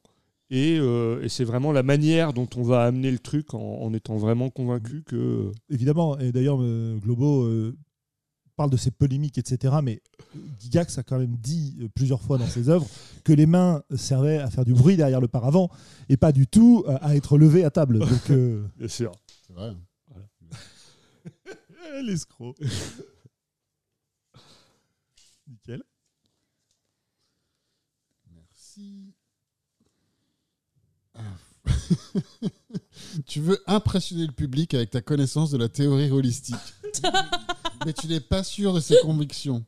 Et, 0.48 0.78
euh, 0.78 1.22
et 1.22 1.28
c'est 1.28 1.44
vraiment 1.44 1.72
la 1.72 1.82
manière 1.82 2.32
dont 2.32 2.48
on 2.56 2.62
va 2.62 2.84
amener 2.84 3.10
le 3.10 3.18
truc 3.18 3.52
en, 3.54 3.58
en 3.58 3.92
étant 3.92 4.16
vraiment 4.16 4.48
convaincu 4.50 5.02
que. 5.02 5.50
évidemment, 5.70 6.18
et 6.18 6.30
d'ailleurs, 6.30 6.58
euh, 6.60 6.96
Globo 6.98 7.42
euh, 7.44 7.76
parle 8.56 8.70
de 8.70 8.76
ses 8.76 8.90
polémiques, 8.90 9.38
etc. 9.38 9.76
Mais 9.82 10.02
Gigax 10.58 10.98
a 10.98 11.02
quand 11.02 11.18
même 11.18 11.36
dit 11.36 11.88
plusieurs 11.94 12.22
fois 12.22 12.38
dans 12.38 12.46
ses 12.46 12.68
œuvres 12.68 12.86
que 13.24 13.32
les 13.32 13.46
mains 13.46 13.82
servaient 13.94 14.38
à 14.38 14.50
faire 14.50 14.64
du 14.64 14.72
bruit 14.72 14.96
derrière 14.96 15.20
le 15.20 15.28
paravent 15.28 15.68
et 16.08 16.16
pas 16.16 16.32
du 16.32 16.46
tout 16.46 16.84
à 16.86 17.16
être 17.16 17.38
levé 17.38 17.64
à 17.64 17.70
table. 17.70 17.98
Donc, 17.98 18.30
euh, 18.30 18.66
Bien 18.78 18.88
sûr. 18.88 19.12
C'est 19.46 19.52
vrai. 19.52 19.74
l'escroc. 22.02 22.54
Nickel. 25.48 25.82
Merci. 28.32 29.15
Tu 33.26 33.40
veux 33.40 33.62
impressionner 33.66 34.26
le 34.26 34.32
public 34.32 34.74
avec 34.74 34.90
ta 34.90 35.00
connaissance 35.00 35.50
de 35.50 35.58
la 35.58 35.68
théorie 35.68 36.10
holistique. 36.10 36.56
Mais 37.86 37.92
tu 37.92 38.06
n'es 38.06 38.20
pas 38.20 38.42
sûr 38.42 38.72
de 38.72 38.80
ses 38.80 38.98
convictions. 39.00 39.64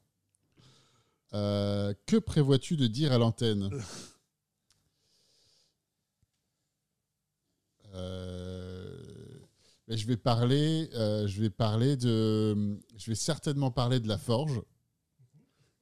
Euh, 1.35 1.93
que 2.07 2.17
prévois-tu 2.17 2.77
de 2.77 2.87
dire 2.87 3.13
à 3.13 3.19
l'antenne 3.19 3.71
Euh, 7.95 8.95
mais 9.89 9.97
je 9.97 10.07
vais 10.07 10.17
parler, 10.17 10.91
euh, 10.95 11.27
je 11.27 11.41
vais 11.41 11.51
parler 11.51 11.97
de, 11.97 12.79
je 12.97 13.11
vais 13.11 13.15
certainement 13.15 13.71
parler 13.71 13.99
de 13.99 14.07
la 14.07 14.19
forge, 14.19 14.61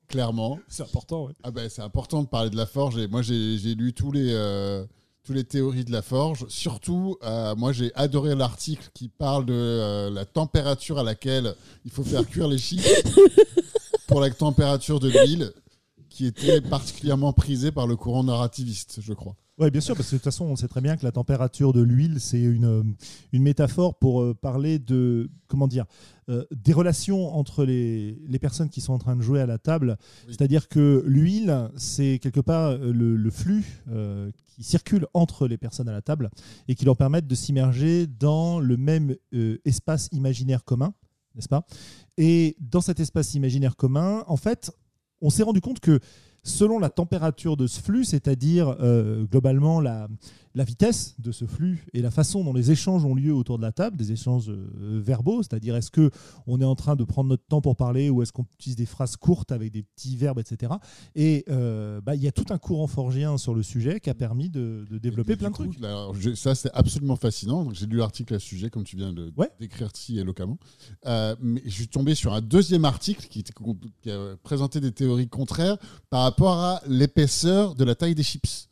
clairement. 0.08 0.58
C'est 0.68 0.84
important, 0.84 1.26
ouais. 1.26 1.34
Ah 1.42 1.50
ben 1.50 1.68
c'est 1.68 1.82
important 1.82 2.22
de 2.22 2.28
parler 2.28 2.48
de 2.48 2.56
la 2.56 2.64
forge 2.64 2.96
et 2.96 3.08
moi 3.08 3.22
j'ai 3.22 3.58
j'ai 3.58 3.74
lu 3.74 3.92
tous 3.92 4.12
les 4.12 4.32
tous 5.26 5.32
les 5.32 5.44
théories 5.44 5.84
de 5.84 5.90
la 5.90 6.02
forge. 6.02 6.46
Surtout, 6.48 7.18
euh, 7.24 7.56
moi 7.56 7.72
j'ai 7.72 7.92
adoré 7.96 8.34
l'article 8.36 8.88
qui 8.94 9.08
parle 9.08 9.44
de 9.44 9.52
euh, 9.52 10.10
la 10.10 10.24
température 10.24 10.98
à 10.98 11.02
laquelle 11.02 11.54
il 11.84 11.90
faut 11.90 12.04
faire 12.04 12.24
cuire 12.26 12.46
les 12.46 12.58
chips 12.58 12.86
pour 14.06 14.20
la 14.20 14.30
température 14.30 15.00
de 15.00 15.08
l'huile, 15.08 15.52
qui 16.08 16.26
était 16.26 16.60
particulièrement 16.60 17.32
prisée 17.32 17.72
par 17.72 17.88
le 17.88 17.96
courant 17.96 18.22
narrativiste, 18.22 19.00
je 19.02 19.12
crois. 19.12 19.34
Oui, 19.58 19.70
bien 19.70 19.80
sûr, 19.80 19.96
parce 19.96 20.10
que 20.10 20.16
de 20.16 20.18
toute 20.18 20.24
façon, 20.24 20.44
on 20.44 20.54
sait 20.54 20.68
très 20.68 20.82
bien 20.82 20.98
que 20.98 21.04
la 21.04 21.12
température 21.12 21.72
de 21.72 21.80
l'huile, 21.80 22.20
c'est 22.20 22.42
une, 22.42 22.94
une 23.32 23.42
métaphore 23.42 23.98
pour 23.98 24.20
euh, 24.20 24.34
parler 24.34 24.78
de, 24.78 25.30
comment 25.48 25.66
dire, 25.66 25.86
euh, 26.28 26.44
des 26.54 26.74
relations 26.74 27.34
entre 27.34 27.64
les, 27.64 28.20
les 28.28 28.38
personnes 28.38 28.68
qui 28.68 28.82
sont 28.82 28.92
en 28.92 28.98
train 28.98 29.16
de 29.16 29.22
jouer 29.22 29.40
à 29.40 29.46
la 29.46 29.56
table. 29.56 29.96
Oui. 30.26 30.34
C'est-à-dire 30.36 30.68
que 30.68 31.02
l'huile, 31.06 31.70
c'est 31.76 32.18
quelque 32.18 32.40
part 32.40 32.72
euh, 32.72 32.92
le, 32.92 33.16
le 33.16 33.30
flux 33.30 33.82
euh, 33.88 34.30
qui 34.44 34.62
circule 34.62 35.06
entre 35.14 35.48
les 35.48 35.56
personnes 35.56 35.88
à 35.88 35.92
la 35.92 36.02
table 36.02 36.28
et 36.68 36.74
qui 36.74 36.84
leur 36.84 36.98
permettent 36.98 37.26
de 37.26 37.34
s'immerger 37.34 38.06
dans 38.06 38.60
le 38.60 38.76
même 38.76 39.16
euh, 39.32 39.56
espace 39.64 40.10
imaginaire 40.12 40.64
commun, 40.64 40.92
n'est-ce 41.34 41.48
pas? 41.48 41.64
Et 42.18 42.56
dans 42.60 42.82
cet 42.82 43.00
espace 43.00 43.32
imaginaire 43.32 43.74
commun, 43.76 44.22
en 44.26 44.36
fait, 44.36 44.70
on 45.22 45.30
s'est 45.30 45.44
rendu 45.44 45.62
compte 45.62 45.80
que 45.80 45.98
selon 46.46 46.78
la 46.78 46.90
température 46.90 47.56
de 47.56 47.66
ce 47.66 47.80
flux, 47.80 48.04
c'est-à-dire 48.04 48.76
euh, 48.80 49.24
globalement 49.24 49.80
la, 49.80 50.08
la 50.56 50.64
vitesse 50.64 51.14
de 51.20 51.30
ce 51.32 51.44
flux 51.44 51.84
et 51.92 52.00
la 52.02 52.10
façon 52.10 52.42
dont 52.42 52.52
les 52.54 52.70
échanges 52.70 53.04
ont 53.04 53.14
lieu 53.14 53.32
autour 53.32 53.58
de 53.58 53.62
la 53.62 53.72
table, 53.72 53.96
des 53.96 54.10
échanges 54.10 54.48
euh, 54.48 54.66
verbaux, 55.04 55.42
c'est-à-dire 55.42 55.76
est-ce 55.76 55.90
que 55.90 56.10
on 56.46 56.60
est 56.60 56.64
en 56.64 56.74
train 56.74 56.96
de 56.96 57.04
prendre 57.04 57.28
notre 57.28 57.44
temps 57.46 57.60
pour 57.60 57.76
parler 57.76 58.08
ou 58.10 58.22
est-ce 58.22 58.32
qu'on 58.32 58.46
utilise 58.54 58.74
des 58.74 58.86
phrases 58.86 59.16
courtes 59.16 59.52
avec 59.52 59.70
des 59.70 59.82
petits 59.82 60.16
verbes, 60.16 60.38
etc. 60.38 60.72
Et 61.14 61.44
euh, 61.50 62.00
bah, 62.00 62.14
il 62.14 62.22
y 62.22 62.26
a 62.26 62.32
tout 62.32 62.46
un 62.50 62.58
courant 62.58 62.86
forgien 62.86 63.36
sur 63.38 63.54
le 63.54 63.62
sujet 63.62 64.00
qui 64.00 64.08
a 64.10 64.14
permis 64.14 64.48
de, 64.48 64.86
de 64.90 64.98
développer 64.98 65.32
Et 65.32 65.36
plein 65.36 65.50
de 65.50 65.54
coup, 65.54 65.66
trucs. 65.66 65.78
là, 65.80 66.08
je- 66.18 66.34
ça, 66.34 66.54
c'est 66.54 66.70
absolument 66.72 67.16
fascinant. 67.16 67.68
J'ai 67.74 67.84
lu 67.86 67.98
l'article 67.98 68.34
à 68.34 68.38
ce 68.38 68.46
sujet, 68.46 68.70
comme 68.70 68.84
tu 68.84 68.96
viens 68.96 69.12
de 69.12 69.30
Ouais. 69.36 69.50
décrire 69.60 69.90
si 69.94 70.18
éloquemment. 70.18 70.58
Euh, 71.04 71.36
mais 71.40 71.60
je 71.66 71.70
suis 71.70 71.88
tombé 71.88 72.14
sur 72.14 72.32
un 72.32 72.40
deuxième 72.40 72.86
article 72.86 73.26
qui, 73.28 73.44
qui 73.44 74.10
a 74.10 74.36
présenté 74.42 74.80
des 74.80 74.92
théories 74.92 75.28
contraires 75.28 75.76
par 76.08 76.22
rapport 76.22 76.54
à 76.58 76.80
l'épaisseur 76.88 77.74
de 77.74 77.84
la 77.84 77.94
taille 77.94 78.14
des 78.14 78.22
chips. 78.22 78.68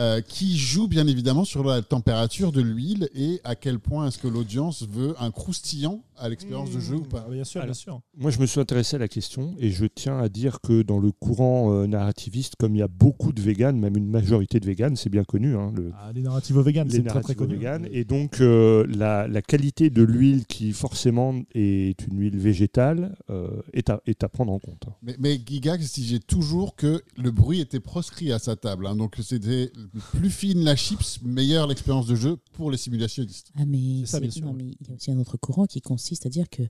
Euh, 0.00 0.20
qui 0.20 0.58
joue 0.58 0.88
bien 0.88 1.06
évidemment 1.06 1.44
sur 1.44 1.62
la 1.62 1.80
température 1.80 2.50
de 2.50 2.60
l'huile 2.60 3.08
et 3.14 3.40
à 3.44 3.54
quel 3.54 3.78
point 3.78 4.08
est-ce 4.08 4.18
que 4.18 4.26
l'audience 4.26 4.82
veut 4.88 5.14
un 5.20 5.30
croustillant 5.30 6.02
à 6.16 6.28
l'expérience 6.28 6.70
de 6.70 6.80
jeu 6.80 6.96
ou 6.96 7.02
pas. 7.02 7.24
Ah, 7.26 7.30
Bien 7.30 7.44
sûr, 7.44 7.64
bien 7.64 7.74
sûr. 7.74 8.00
Moi, 8.16 8.30
je 8.30 8.38
me 8.40 8.46
suis 8.46 8.60
intéressé 8.60 8.96
à 8.96 8.98
la 8.98 9.08
question 9.08 9.54
et 9.58 9.70
je 9.70 9.86
tiens 9.86 10.18
à 10.18 10.28
dire 10.28 10.60
que 10.60 10.82
dans 10.82 10.98
le 10.98 11.10
courant 11.12 11.72
euh, 11.72 11.86
narrativiste, 11.86 12.54
comme 12.56 12.74
il 12.74 12.78
y 12.78 12.82
a 12.82 12.88
beaucoup 12.88 13.32
de 13.32 13.40
véganes, 13.40 13.78
même 13.78 13.96
une 13.96 14.08
majorité 14.08 14.60
de 14.60 14.66
véganes, 14.66 14.96
c'est 14.96 15.10
bien 15.10 15.24
connu, 15.24 15.56
hein, 15.56 15.72
le, 15.74 15.90
Ah, 15.98 16.12
les 16.14 16.20
narratives 16.22 16.58
véganes, 16.60 16.88
c'est 16.90 17.02
très 17.02 17.20
très 17.20 17.34
connu. 17.34 17.56
véganes. 17.56 17.88
Et 17.92 18.04
donc, 18.04 18.40
euh, 18.40 18.86
la, 18.88 19.26
la 19.28 19.42
qualité 19.42 19.90
de 19.90 20.02
l'huile, 20.02 20.46
qui 20.46 20.72
forcément 20.72 21.34
est 21.54 22.06
une 22.06 22.20
huile 22.20 22.38
végétale, 22.38 23.16
euh, 23.30 23.48
est, 23.72 23.90
à, 23.90 24.00
est 24.06 24.22
à 24.22 24.28
prendre 24.28 24.52
en 24.52 24.58
compte. 24.58 24.84
Mais, 25.02 25.16
mais 25.18 25.40
Giga 25.44 25.76
disait 25.76 26.18
toujours 26.20 26.76
que 26.76 27.02
le 27.16 27.30
bruit 27.30 27.60
était 27.60 27.80
proscrit 27.80 28.32
à 28.32 28.38
sa 28.38 28.56
table. 28.56 28.86
hein. 28.86 28.94
donc 28.96 29.16
c'était 29.22 29.72
plus 30.12 30.30
fine 30.30 30.62
la 30.64 30.76
chips, 30.76 31.20
meilleure 31.22 31.66
l'expérience 31.66 32.06
de 32.06 32.14
jeu 32.14 32.36
pour 32.52 32.70
les 32.70 32.76
simulationnistes. 32.76 33.50
Ah, 33.56 33.64
mais, 33.66 34.04
ça, 34.06 34.20
bien 34.20 34.30
sûr, 34.30 34.44
non, 34.44 34.52
mais 34.52 34.64
il 34.80 34.86
y 34.88 34.90
a 34.92 34.94
aussi 34.94 35.10
un 35.10 35.18
autre 35.18 35.36
courant 35.36 35.66
qui 35.66 35.80
consiste 35.80 36.03
à 36.24 36.28
dire 36.28 36.48
que 36.50 36.62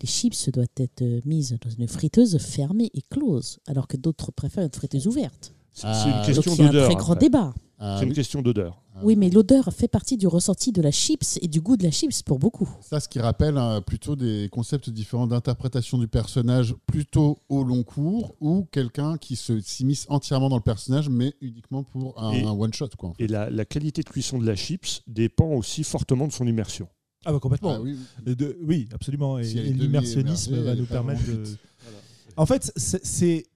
les 0.00 0.06
chips 0.08 0.48
doivent 0.50 0.66
être 0.78 1.02
euh, 1.02 1.20
mises 1.24 1.56
dans 1.62 1.70
une 1.70 1.86
friteuse 1.88 2.38
fermée 2.38 2.90
et 2.94 3.02
close, 3.10 3.58
alors 3.66 3.86
que 3.86 3.96
d'autres 3.96 4.32
préfèrent 4.32 4.64
une 4.64 4.72
friteuse 4.72 5.06
ouverte. 5.06 5.54
C'est 5.72 5.86
Ah, 5.86 5.94
c'est 5.94 6.10
une 6.10 6.16
Donc, 6.16 6.26
question 6.26 6.52
Donc 6.52 6.58
il 6.58 6.62
y 6.62 6.64
a 6.66 6.68
un 6.68 6.72
d'odeur. 6.72 6.86
très 6.88 6.96
grand 6.96 7.14
débat. 7.14 7.54
Ah 7.78 7.96
C'est 7.98 8.04
une 8.04 8.10
oui. 8.10 8.14
question 8.14 8.42
d'odeur. 8.42 8.80
Ah 8.94 9.00
Oui, 9.02 9.16
mais 9.16 9.30
l'odeur 9.30 9.72
fait 9.72 9.88
partie 9.88 10.16
du 10.16 10.26
ressenti 10.26 10.70
de 10.70 10.82
la 10.82 10.90
chips 10.92 11.38
et 11.40 11.48
du 11.48 11.60
goût 11.60 11.76
de 11.76 11.82
la 11.82 11.90
chips 11.90 12.22
pour 12.22 12.38
beaucoup. 12.38 12.68
Ça, 12.80 13.00
ce 13.00 13.08
qui 13.08 13.18
rappelle 13.20 13.56
euh, 13.56 13.80
plutôt 13.80 14.14
des 14.14 14.48
concepts 14.52 14.90
différents 14.90 15.26
d'interprétation 15.26 15.98
du 15.98 16.06
personnage, 16.08 16.74
plutôt 16.86 17.38
au 17.48 17.64
long 17.64 17.82
cours, 17.84 18.34
ou 18.40 18.66
quelqu'un 18.70 19.16
qui 19.16 19.34
se 19.34 19.60
s'immisce 19.60 20.06
entièrement 20.10 20.48
dans 20.48 20.56
le 20.56 20.62
personnage, 20.62 21.08
mais 21.08 21.32
uniquement 21.40 21.82
pour 21.84 22.22
un, 22.22 22.32
Et- 22.32 22.44
un 22.44 22.50
one 22.52 22.72
shot. 22.74 22.88
Quoi, 22.98 23.10
en 23.10 23.14
fait. 23.14 23.24
Et 23.24 23.28
la, 23.28 23.48
la 23.50 23.64
qualité 23.64 24.02
de 24.02 24.08
cuisson 24.08 24.38
de 24.38 24.46
la 24.46 24.54
chips 24.56 25.02
dépend 25.06 25.48
aussi 25.52 25.82
fortement 25.84 26.26
de 26.28 26.32
son 26.32 26.46
immersion. 26.46 26.86
Ah 27.24 27.32
bah 27.32 27.38
complètement. 27.40 27.74
Ah 27.76 27.80
oui, 27.80 27.96
de- 28.24 28.56
oui, 28.62 28.88
absolument. 28.92 29.38
Et, 29.38 29.44
Si 29.44 29.58
l'immersionnisme 29.62 30.56
va 30.60 30.74
nous 30.74 30.86
permettre 30.86 31.24
de. 31.26 31.44
En 32.36 32.46
fait, 32.46 32.72
c'est- 32.76 33.46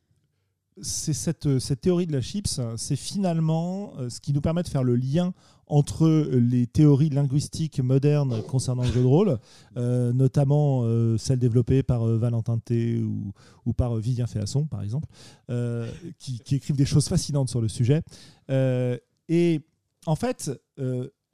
cette, 0.82 1.58
cette 1.58 1.80
théorie 1.80 2.06
de 2.06 2.12
la 2.12 2.20
chips, 2.20 2.60
c'est 2.76 2.96
finalement 2.96 3.94
euh, 3.98 4.10
ce 4.10 4.20
qui 4.20 4.34
nous 4.34 4.42
permet 4.42 4.62
de 4.62 4.68
faire 4.68 4.82
le 4.82 4.94
lien 4.94 5.32
entre 5.68 6.28
les 6.30 6.66
théories 6.66 7.08
linguistiques 7.08 7.80
modernes 7.80 8.42
concernant 8.42 8.82
le 8.82 8.92
jeu 8.92 9.00
de 9.00 9.06
rôle, 9.06 9.38
euh, 9.78 10.12
notamment 10.12 10.82
euh, 10.84 11.16
celles 11.16 11.38
développées 11.38 11.82
par 11.82 12.06
euh, 12.06 12.18
Valentin 12.18 12.58
T 12.58 13.00
ou, 13.00 13.32
ou 13.64 13.72
par 13.72 13.96
Vivien 13.96 14.26
Féasson, 14.26 14.66
par 14.66 14.82
exemple, 14.82 15.08
qui, 16.18 16.40
qui 16.40 16.54
écrivent 16.56 16.76
des 16.76 16.84
choses 16.84 17.08
fascinantes 17.08 17.48
sur 17.48 17.62
le 17.62 17.68
sujet. 17.68 18.02
Et 19.28 19.60
en 20.04 20.14
fait, 20.14 20.50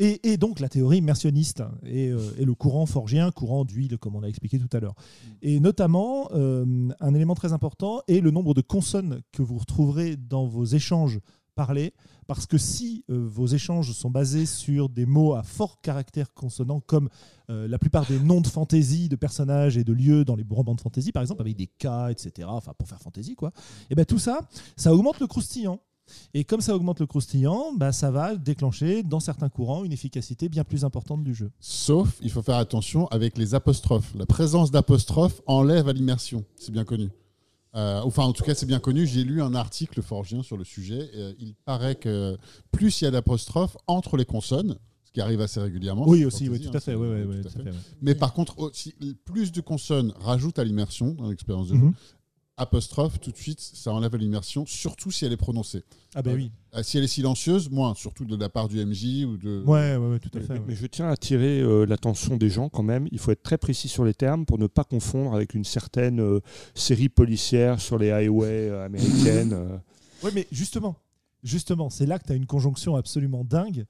et, 0.02 0.32
et 0.32 0.36
donc 0.36 0.58
la 0.58 0.68
théorie 0.68 0.98
immersionniste 0.98 1.62
et, 1.84 2.08
euh, 2.08 2.18
et 2.36 2.44
le 2.44 2.54
courant 2.54 2.86
forgien, 2.86 3.30
courant 3.30 3.64
d'huile, 3.64 3.98
comme 3.98 4.16
on 4.16 4.22
a 4.24 4.26
expliqué 4.26 4.58
tout 4.58 4.76
à 4.76 4.80
l'heure. 4.80 4.96
Et 5.42 5.60
notamment, 5.60 6.28
euh, 6.32 6.88
un 6.98 7.14
élément 7.14 7.36
très 7.36 7.52
important 7.52 8.02
est 8.08 8.20
le 8.20 8.32
nombre 8.32 8.52
de 8.52 8.62
consonnes 8.62 9.20
que 9.30 9.42
vous 9.42 9.58
retrouverez 9.58 10.16
dans 10.16 10.44
vos 10.44 10.64
échanges 10.64 11.20
parlés. 11.54 11.94
Parce 12.26 12.46
que 12.46 12.58
si 12.58 13.04
euh, 13.10 13.28
vos 13.28 13.46
échanges 13.46 13.92
sont 13.92 14.10
basés 14.10 14.46
sur 14.46 14.88
des 14.88 15.06
mots 15.06 15.34
à 15.34 15.44
fort 15.44 15.80
caractère 15.80 16.34
consonant, 16.34 16.80
comme 16.80 17.08
euh, 17.50 17.68
la 17.68 17.78
plupart 17.78 18.06
des 18.06 18.18
noms 18.18 18.40
de 18.40 18.48
fantaisie, 18.48 19.08
de 19.08 19.16
personnages 19.16 19.76
et 19.76 19.84
de 19.84 19.92
lieux 19.92 20.24
dans 20.24 20.34
les 20.34 20.44
romans 20.48 20.74
de 20.74 20.80
fantaisie, 20.80 21.12
par 21.12 21.22
exemple, 21.22 21.42
avec 21.42 21.56
des 21.56 21.66
K, 21.66 22.10
etc., 22.10 22.48
enfin 22.50 22.72
pour 22.76 22.88
faire 22.88 23.00
fantaisie, 23.00 23.36
quoi, 23.36 23.52
et 23.90 23.94
bien 23.94 24.04
tout 24.04 24.18
ça, 24.18 24.40
ça 24.76 24.92
augmente 24.92 25.20
le 25.20 25.26
croustillant. 25.26 25.80
Et 26.34 26.44
comme 26.44 26.60
ça 26.60 26.74
augmente 26.74 27.00
le 27.00 27.06
croustillant, 27.06 27.72
bah, 27.76 27.92
ça 27.92 28.10
va 28.10 28.36
déclencher 28.36 29.02
dans 29.02 29.20
certains 29.20 29.48
courants 29.48 29.84
une 29.84 29.92
efficacité 29.92 30.48
bien 30.48 30.64
plus 30.64 30.84
importante 30.84 31.24
du 31.24 31.34
jeu. 31.34 31.50
Sauf, 31.60 32.18
il 32.20 32.30
faut 32.30 32.42
faire 32.42 32.56
attention 32.56 33.06
avec 33.08 33.38
les 33.38 33.54
apostrophes. 33.54 34.14
La 34.14 34.26
présence 34.26 34.70
d'apostrophes 34.70 35.42
enlève 35.46 35.88
à 35.88 35.92
l'immersion. 35.92 36.44
C'est 36.56 36.72
bien 36.72 36.84
connu. 36.84 37.10
Euh, 37.74 38.00
enfin, 38.04 38.24
en 38.24 38.32
tout 38.32 38.44
cas, 38.44 38.54
c'est 38.54 38.66
bien 38.66 38.80
connu. 38.80 39.06
J'ai 39.06 39.24
lu 39.24 39.42
un 39.42 39.54
article 39.54 40.02
forgien 40.02 40.42
sur 40.42 40.56
le 40.56 40.64
sujet. 40.64 41.10
Euh, 41.14 41.32
il 41.38 41.54
paraît 41.54 41.94
que 41.94 42.36
plus 42.70 43.00
il 43.00 43.04
y 43.04 43.06
a 43.06 43.10
d'apostrophes 43.10 43.76
entre 43.86 44.16
les 44.16 44.26
consonnes, 44.26 44.76
ce 45.04 45.12
qui 45.12 45.20
arrive 45.20 45.40
assez 45.40 45.60
régulièrement. 45.60 46.06
Oui, 46.06 46.24
aussi, 46.24 46.48
oui, 46.48 46.62
fantasy, 46.62 46.70
tout 46.70 46.90
à 46.90 46.94
hein, 46.94 47.40
fait. 47.42 47.42
tout 47.42 47.60
à 47.60 47.64
fait. 47.64 47.70
Mais 48.02 48.14
par 48.14 48.34
contre, 48.34 48.58
aussi, 48.58 48.94
plus 49.24 49.52
de 49.52 49.60
consonnes 49.60 50.12
rajoutent 50.20 50.58
à 50.58 50.64
l'immersion 50.64 51.14
dans 51.14 51.30
l'expérience 51.30 51.68
de 51.68 51.76
jeu. 51.76 51.82
Mhm. 51.82 51.94
Apostrophe, 52.62 53.18
tout 53.20 53.32
de 53.32 53.36
suite, 53.36 53.60
ça 53.60 53.92
enlève 53.92 54.14
l'immersion, 54.16 54.64
surtout 54.66 55.10
si 55.10 55.24
elle 55.24 55.32
est 55.32 55.36
prononcée. 55.36 55.82
Ah 56.14 56.22
ben 56.22 56.30
Ouais. 56.32 56.36
oui. 56.36 56.52
Euh, 56.74 56.82
si 56.82 56.96
elle 56.96 57.04
est 57.04 57.08
silencieuse, 57.08 57.68
moins, 57.70 57.94
surtout 57.94 58.24
de 58.24 58.36
la 58.36 58.48
part 58.48 58.68
du 58.68 58.84
MJ 58.84 59.24
ou 59.26 59.36
de. 59.36 59.62
Ouais, 59.66 59.96
ouais, 59.96 60.10
ouais, 60.12 60.18
tout 60.20 60.30
à 60.34 60.38
Mais, 60.38 60.46
fait. 60.46 60.52
ouais. 60.54 60.62
mais 60.68 60.74
je 60.76 60.86
tiens 60.86 61.06
à 61.08 61.10
attirer 61.12 61.60
euh, 61.60 61.84
l'attention 61.84 62.36
des 62.36 62.48
gens 62.50 62.68
quand 62.68 62.82
même. 62.82 63.08
Il 63.10 63.18
faut 63.18 63.30
être 63.32 63.42
très 63.42 63.58
précis 63.58 63.88
sur 63.88 64.04
les 64.04 64.14
termes 64.14 64.46
pour 64.46 64.58
ne 64.58 64.66
pas 64.68 64.84
confondre 64.84 65.34
avec 65.34 65.54
une 65.54 65.64
certaine 65.64 66.20
euh, 66.20 66.40
série 66.74 67.08
policière 67.08 67.80
sur 67.80 67.98
les 67.98 68.10
highways 68.10 68.68
euh, 68.70 68.86
américaines. 68.86 69.52
euh. 69.52 69.76
Oui, 70.22 70.30
mais 70.34 70.46
justement, 70.52 70.94
justement, 71.42 71.90
c'est 71.90 72.06
là 72.06 72.18
que 72.18 72.26
tu 72.26 72.32
as 72.32 72.36
une 72.36 72.46
conjonction 72.46 72.94
absolument 72.96 73.44
dingue. 73.44 73.86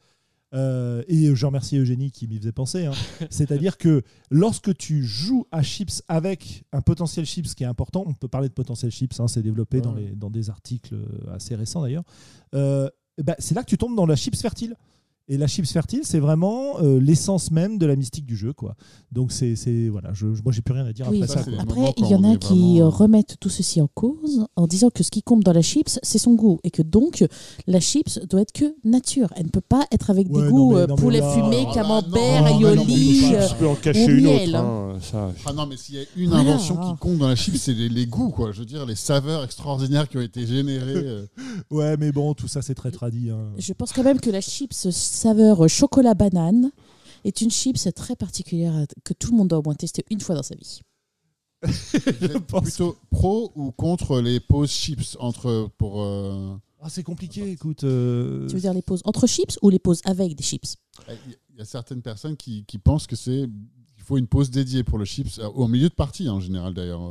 Euh, 0.55 1.03
et 1.09 1.35
je 1.35 1.47
remercie 1.47 1.79
Eugénie 1.79 2.11
qui 2.11 2.27
m'y 2.29 2.37
faisait 2.39 2.53
penser. 2.53 2.85
hein. 2.87 2.93
C'est-à-dire 3.31 3.79
que 3.79 4.03
lorsque 4.31 4.77
tu 4.77 5.03
joues 5.03 5.47
à 5.51 5.63
chips 5.63 6.03
avec 6.09 6.65
un 6.73 6.83
potentiel 6.83 7.25
chips 7.25 7.55
qui 7.55 7.65
est 7.65 7.67
important, 7.67 8.05
on 8.07 8.13
peut 8.15 8.29
parler 8.29 8.49
de 8.49 8.55
potentiel 8.55 8.91
chips, 8.91 9.19
hein, 9.21 9.29
c'est 9.29 9.43
développé 9.43 9.81
dans, 9.81 9.95
Ouais. 9.95 10.03
les, 10.11 10.15
dans 10.15 10.31
des 10.31 10.51
articles 10.51 10.95
assez 11.33 11.55
récents 11.55 11.83
d'ailleurs, 11.83 12.05
euh, 12.55 12.89
bah, 13.23 13.35
c'est 13.39 13.55
là 13.55 13.63
que 13.63 13.69
tu 13.71 13.79
tombes 13.79 13.97
dans 13.97 14.07
la 14.07 14.17
chips 14.17 14.41
fertile. 14.41 14.77
Et 15.29 15.39
la 15.39 15.47
chips 15.47 15.71
fertile, 15.71 16.01
c'est 16.03 16.19
vraiment 16.19 16.81
euh, 16.81 16.99
l'essence 17.01 17.51
même 17.53 17.79
de 17.79 17.87
la 17.87 17.95
mystique 17.97 18.27
du 18.27 18.37
jeu, 18.37 18.53
quoi. 18.53 18.75
Donc 19.13 19.31
c'est, 19.33 19.55
c'est 19.57 19.89
voilà, 19.89 20.13
je, 20.13 20.27
moi 20.27 20.51
j'ai 20.53 20.63
plus 20.63 20.75
rien 20.75 20.85
à 20.85 20.93
dire 20.93 21.07
Oui. 21.11 21.23
après 21.23 21.33
Ça, 21.33 21.45
quoi. 21.45 21.53
Après, 21.61 21.95
il 21.97 22.07
y 22.09 22.15
en 22.15 22.25
on 22.25 22.35
a 22.35 22.37
qui 22.37 22.49
vraiment- 22.55 22.79
euh, 22.81 22.89
remettent 22.89 23.37
tout 23.41 23.49
ceci 23.49 23.81
en 23.81 23.87
cause 23.95 24.45
en 24.57 24.67
disant 24.67 24.91
que 24.91 25.03
ce 25.05 25.11
qui 25.11 25.23
compte 25.23 25.43
dans 25.45 25.53
la 25.53 25.63
chips, 25.63 25.99
c'est 26.03 26.19
son 26.19 26.35
goût 26.35 26.59
et 26.65 26.71
que 26.71 26.83
donc 26.83 27.25
la 27.67 27.79
chips 27.81 28.19
doit 28.29 28.41
être 28.43 28.53
que 28.53 28.75
nature. 28.85 29.29
Elle 29.37 29.47
ne 29.47 29.51
peut 29.51 29.61
pas 29.61 29.87
être 29.93 30.11
avec 30.11 30.29
Ouais, 30.29 30.43
des 30.45 30.51
goûts 30.51 30.73
mais- 30.75 30.81
euh, 30.81 30.87
non, 30.89 30.97
poulet 30.97 31.21
là- 31.21 31.33
fumé, 31.33 31.59
Ah 31.63 31.65
bah 31.67 31.75
camembert, 31.75 32.47
aioli. 32.49 33.21
Je 33.21 33.55
peux 33.59 33.69
en 33.69 33.75
cacher 33.77 34.07
une 34.07 34.25
miel, 34.25 34.49
autre. 34.51 34.59
hein. 34.59 34.99
ça, 35.01 35.31
Ah 35.47 35.53
non, 35.53 35.67
mais 35.67 35.77
s'il 35.77 35.95
y 35.95 35.99
a 35.99 36.05
une 36.17 36.33
invention 36.33 36.77
qui 36.77 36.99
compte 36.99 37.19
dans 37.19 37.29
la 37.29 37.37
chip, 37.37 37.57
c'est 37.57 37.75
les, 37.75 37.89
les 37.89 38.07
goûts, 38.07 38.31
quoi. 38.31 38.51
Je 38.53 38.59
veux 38.61 38.67
dire, 38.67 38.85
les 38.87 38.97
saveurs 38.97 39.45
extraordinaires 39.45 40.09
qui 40.09 40.19
ont 40.19 40.23
été 40.23 40.47
générées. 40.47 41.27
Ouais, 41.71 41.97
mais 41.97 42.11
bon, 42.13 42.35
tout 42.35 42.49
ça 42.49 42.61
c'est 42.61 42.75
très 42.75 42.91
tradit. 42.91 43.31
hein. 43.31 43.51
Je 43.57 43.73
pense 43.73 43.93
quand 43.93 44.03
même 44.03 44.21
que 44.21 44.31
la 44.31 44.41
chips 44.41 44.89
saveur 45.13 45.69
chocolat 45.69 46.15
banane 46.15 46.71
est 47.25 47.41
une 47.41 47.51
chips 47.51 47.89
très 47.95 48.17
particulière 48.17 48.75
euh, 48.77 48.85
que 49.05 49.13
tout 49.15 49.31
le 49.31 49.37
monde 49.37 49.49
doit 49.49 49.59
au 49.59 49.63
moins 49.63 49.75
tester 49.75 50.05
une 50.11 50.21
fois 50.21 50.35
dans 50.35 50.43
sa 50.43 50.55
vie. 50.55 50.81
Vous 51.63 52.25
êtes 52.25 52.39
pense- 52.47 52.63
plutôt 52.65 52.97
pro 53.11 53.53
ou 53.55 53.71
contre 53.71 54.21
les 54.21 54.41
pauses 54.41 54.71
chips 54.73 55.17
entre 55.21 55.71
pour 55.79 56.03
euh, 56.03 56.57
Ah, 56.81 56.89
c'est 56.89 57.05
compliqué, 57.05 57.49
écoute. 57.53 57.85
euh, 57.85 58.49
Tu 58.49 58.55
veux 58.55 58.61
dire 58.61 58.75
les 58.75 58.83
pauses 58.83 59.03
entre 59.05 59.29
chips 59.29 59.57
ou 59.63 59.71
les 59.71 59.79
pauses 59.79 60.01
avec 60.05 60.35
des 60.35 60.43
chips? 60.43 60.75
Il 61.51 61.59
y 61.59 61.61
a 61.61 61.65
certaines 61.65 62.03
personnes 62.03 62.37
qui, 62.37 62.65
qui 62.65 62.79
pensent 62.79 63.07
que 63.07 63.15
c'est 63.17 63.43
il 63.99 64.03
faut 64.05 64.19
une 64.19 64.27
pause 64.27 64.51
dédiée 64.51 64.83
pour 64.83 64.99
le 64.99 65.05
chips 65.05 65.39
euh, 65.39 65.47
au 65.51 65.69
milieu 65.69 65.89
de 65.89 65.95
partie 65.95 66.29
en 66.29 66.41
général 66.41 66.75
d'ailleurs. 66.75 67.03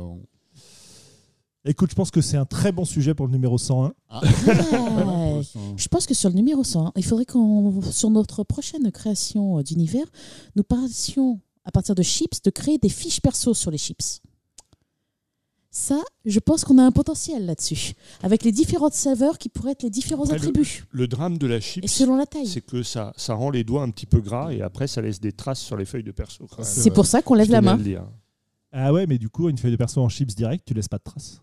Écoute, 1.64 1.90
je 1.90 1.94
pense 1.94 2.10
que 2.10 2.20
c'est 2.20 2.36
un 2.36 2.44
très 2.44 2.72
bon 2.72 2.84
sujet 2.84 3.14
pour 3.14 3.26
le 3.26 3.32
numéro 3.32 3.56
101. 3.56 3.92
Ah, 4.08 4.20
Ouais. 4.22 5.42
Je 5.76 5.88
pense 5.88 6.06
que 6.06 6.14
sur 6.14 6.28
le 6.28 6.34
numéro 6.36 6.62
100, 6.62 6.92
il 6.96 7.04
faudrait 7.04 7.24
qu'on, 7.24 7.80
sur 7.82 8.10
notre 8.10 8.44
prochaine 8.44 8.90
création 8.92 9.58
euh, 9.58 9.62
d'univers, 9.62 10.06
nous 10.56 10.62
parlions 10.62 11.40
à 11.64 11.70
partir 11.72 11.94
de 11.94 12.02
chips 12.02 12.42
de 12.42 12.50
créer 12.50 12.78
des 12.78 12.88
fiches 12.88 13.20
perso 13.20 13.54
sur 13.54 13.70
les 13.70 13.78
chips. 13.78 14.20
Ça, 15.70 16.00
je 16.26 16.38
pense 16.38 16.64
qu'on 16.64 16.78
a 16.78 16.82
un 16.84 16.90
potentiel 16.92 17.46
là-dessus, 17.46 17.94
avec 18.22 18.44
les 18.44 18.52
différentes 18.52 18.92
saveurs 18.92 19.38
qui 19.38 19.48
pourraient 19.48 19.72
être 19.72 19.82
les 19.82 19.90
différents 19.90 20.24
Après, 20.24 20.36
attributs, 20.36 20.84
le 20.90 21.08
drame 21.08 21.38
de 21.38 21.46
la 21.46 21.56
et 21.56 21.60
chips, 21.60 21.90
selon 21.90 22.16
la 22.16 22.26
taille. 22.26 22.46
c'est 22.46 22.60
que 22.60 22.82
ça, 22.82 23.12
ça 23.16 23.34
rend 23.34 23.50
les 23.50 23.64
doigts 23.64 23.82
un 23.82 23.90
petit 23.90 24.06
peu 24.06 24.20
gras 24.20 24.52
et 24.52 24.60
après 24.62 24.86
ça 24.86 25.00
laisse 25.00 25.18
des 25.18 25.32
traces 25.32 25.60
sur 25.60 25.76
les 25.76 25.86
feuilles 25.86 26.04
de 26.04 26.12
perso. 26.12 26.46
C'est 26.62 26.90
pour 26.92 27.06
ça 27.06 27.22
qu'on 27.22 27.34
Je 27.34 27.40
lève 27.40 27.50
la 27.50 27.62
main. 27.62 27.76
le 27.76 27.82
dire. 27.82 28.04
Ah 28.70 28.92
ouais, 28.92 29.06
mais 29.06 29.18
du 29.18 29.28
coup, 29.30 29.48
une 29.48 29.58
feuille 29.58 29.72
de 29.72 29.76
perso 29.76 30.00
en 30.02 30.08
chips 30.08 30.34
direct, 30.34 30.64
tu 30.66 30.74
laisses 30.74 30.88
pas 30.88 30.98
de 30.98 31.04
traces. 31.04 31.40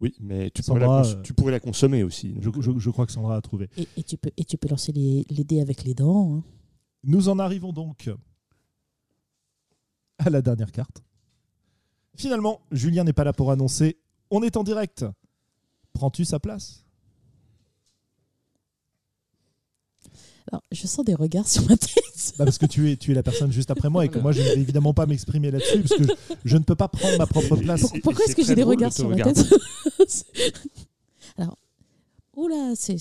Oui, 0.00 0.14
mais 0.20 0.50
tu 0.50 0.62
Sandra, 0.62 0.84
pourrais, 1.02 1.02
la 1.12 1.18
euh, 1.18 1.22
tu 1.22 1.34
pourrais 1.34 1.52
la 1.52 1.60
consommer 1.60 2.02
aussi. 2.02 2.34
Je, 2.40 2.50
donc, 2.50 2.60
je- 2.60 2.78
je 2.78 2.90
crois 2.90 3.06
que 3.06 3.12
Sandra 3.12 3.36
a 3.36 3.40
trouvé. 3.40 3.70
Et, 3.76 3.86
et 3.96 4.02
tu 4.02 4.16
peux, 4.16 4.30
et 4.36 4.44
tu 4.44 4.56
peux 4.58 4.68
lancer 4.68 4.92
les, 4.92 5.24
les 5.30 5.44
dés 5.44 5.60
avec 5.60 5.84
les 5.84 5.94
dents. 5.94 6.34
hein. 6.36 6.44
Nous 7.04 7.28
en 7.28 7.38
arrivons 7.38 7.72
donc 7.72 8.10
à 10.18 10.30
la 10.30 10.42
dernière 10.42 10.72
carte. 10.72 11.02
Finalement, 12.16 12.60
Julien 12.70 13.04
n'est 13.04 13.12
pas 13.12 13.24
là 13.24 13.32
pour 13.32 13.50
annoncer. 13.50 13.98
On 14.30 14.42
est 14.42 14.56
en 14.56 14.62
direct. 14.64 15.04
Prends-tu 15.92 16.24
sa 16.24 16.38
place? 16.38 16.83
Alors, 20.54 20.62
je 20.70 20.86
sens 20.86 21.04
des 21.04 21.14
regards 21.14 21.48
sur 21.48 21.68
ma 21.68 21.76
tête. 21.76 21.88
Bah, 22.38 22.44
Parce 22.44 22.58
que 22.58 22.66
tu 22.66 22.92
es, 22.92 22.96
tu 22.96 23.10
es 23.10 23.14
la 23.14 23.24
personne 23.24 23.50
juste 23.50 23.72
après 23.72 23.90
moi 23.90 24.04
et 24.04 24.08
que 24.08 24.20
moi, 24.20 24.30
je 24.30 24.40
ne 24.40 24.44
vais 24.44 24.54
évidemment 24.54 24.94
pas 24.94 25.04
m'exprimer 25.04 25.50
là-dessus 25.50 25.80
parce 25.80 26.00
que 26.00 26.04
je, 26.04 26.34
je 26.44 26.56
ne 26.56 26.62
peux 26.62 26.76
pas 26.76 26.86
prendre 26.86 27.18
ma 27.18 27.26
propre 27.26 27.56
place. 27.56 27.92
Pourquoi 28.04 28.24
est-ce 28.24 28.36
que 28.36 28.44
j'ai 28.44 28.54
des 28.54 28.62
regards 28.62 28.92
sur 28.92 29.08
ma 29.08 29.16
tête? 29.16 29.44
oula, 32.36 32.74
c'est, 32.76 32.96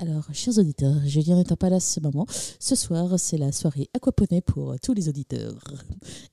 alors, 0.00 0.24
chers 0.32 0.58
auditeurs, 0.58 0.94
Julien 1.04 1.36
n'étant 1.36 1.56
pas 1.56 1.70
là 1.70 1.80
ce 1.80 2.00
moment, 2.00 2.26
ce 2.58 2.74
soir, 2.74 3.18
c'est 3.18 3.38
la 3.38 3.52
soirée 3.52 3.88
aquaponais 3.94 4.40
pour 4.40 4.74
tous 4.80 4.94
les 4.94 5.08
auditeurs 5.08 5.58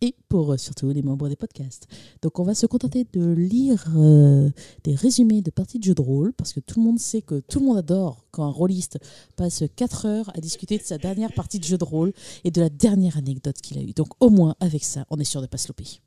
et 0.02 0.16
pour 0.30 0.54
euh, 0.54 0.58
surtout 0.58 0.90
les 0.90 1.02
membres 1.02 1.30
des 1.30 1.36
podcasts. 1.36 1.88
Donc, 2.22 2.40
on 2.40 2.44
va 2.44 2.56
se 2.56 2.66
contenter 2.66 3.06
de 3.14 3.32
lire 3.32 3.86
euh, 3.96 4.50
des 4.84 4.96
résumés 4.96 5.42
de 5.42 5.52
parties 5.52 5.80
de 5.80 5.84
jeux 5.84 5.96
de 5.96 6.02
rôle 6.02 6.34
parce 6.34 6.54
que 6.54 6.60
tout 6.60 6.80
le 6.80 6.86
monde 6.86 7.00
sait 7.00 7.22
que 7.22 7.40
tout 7.40 7.60
le 7.60 7.66
monde 7.66 7.78
adore 7.78 8.26
quand 8.32 8.44
un 8.44 8.52
rôliste 8.52 9.00
passe 9.36 9.64
4 9.76 10.06
heures 10.06 10.32
à 10.36 10.42
discuter 10.42 10.78
de 10.78 10.84
sa 10.84 10.98
dernière 10.98 11.34
partie 11.34 11.60
de 11.60 11.66
jeu 11.66 11.78
de 11.78 11.84
rôle 11.84 12.14
et 12.44 12.52
de 12.52 12.62
la 12.62 12.70
dernière 12.70 13.18
anecdote 13.18 13.58
qu'il 13.62 13.78
a 13.78 13.82
eue. 13.82 13.94
Donc, 13.94 14.10
au 14.20 14.30
moins, 14.30 14.56
avec 14.60 14.84
ça, 14.84 15.06
on 15.10 15.18
est 15.18 15.24
sûr 15.24 15.42
de 15.42 15.46
ne 15.46 15.50
pas 15.50 15.58
se 15.58 15.68
louper. 15.68 16.02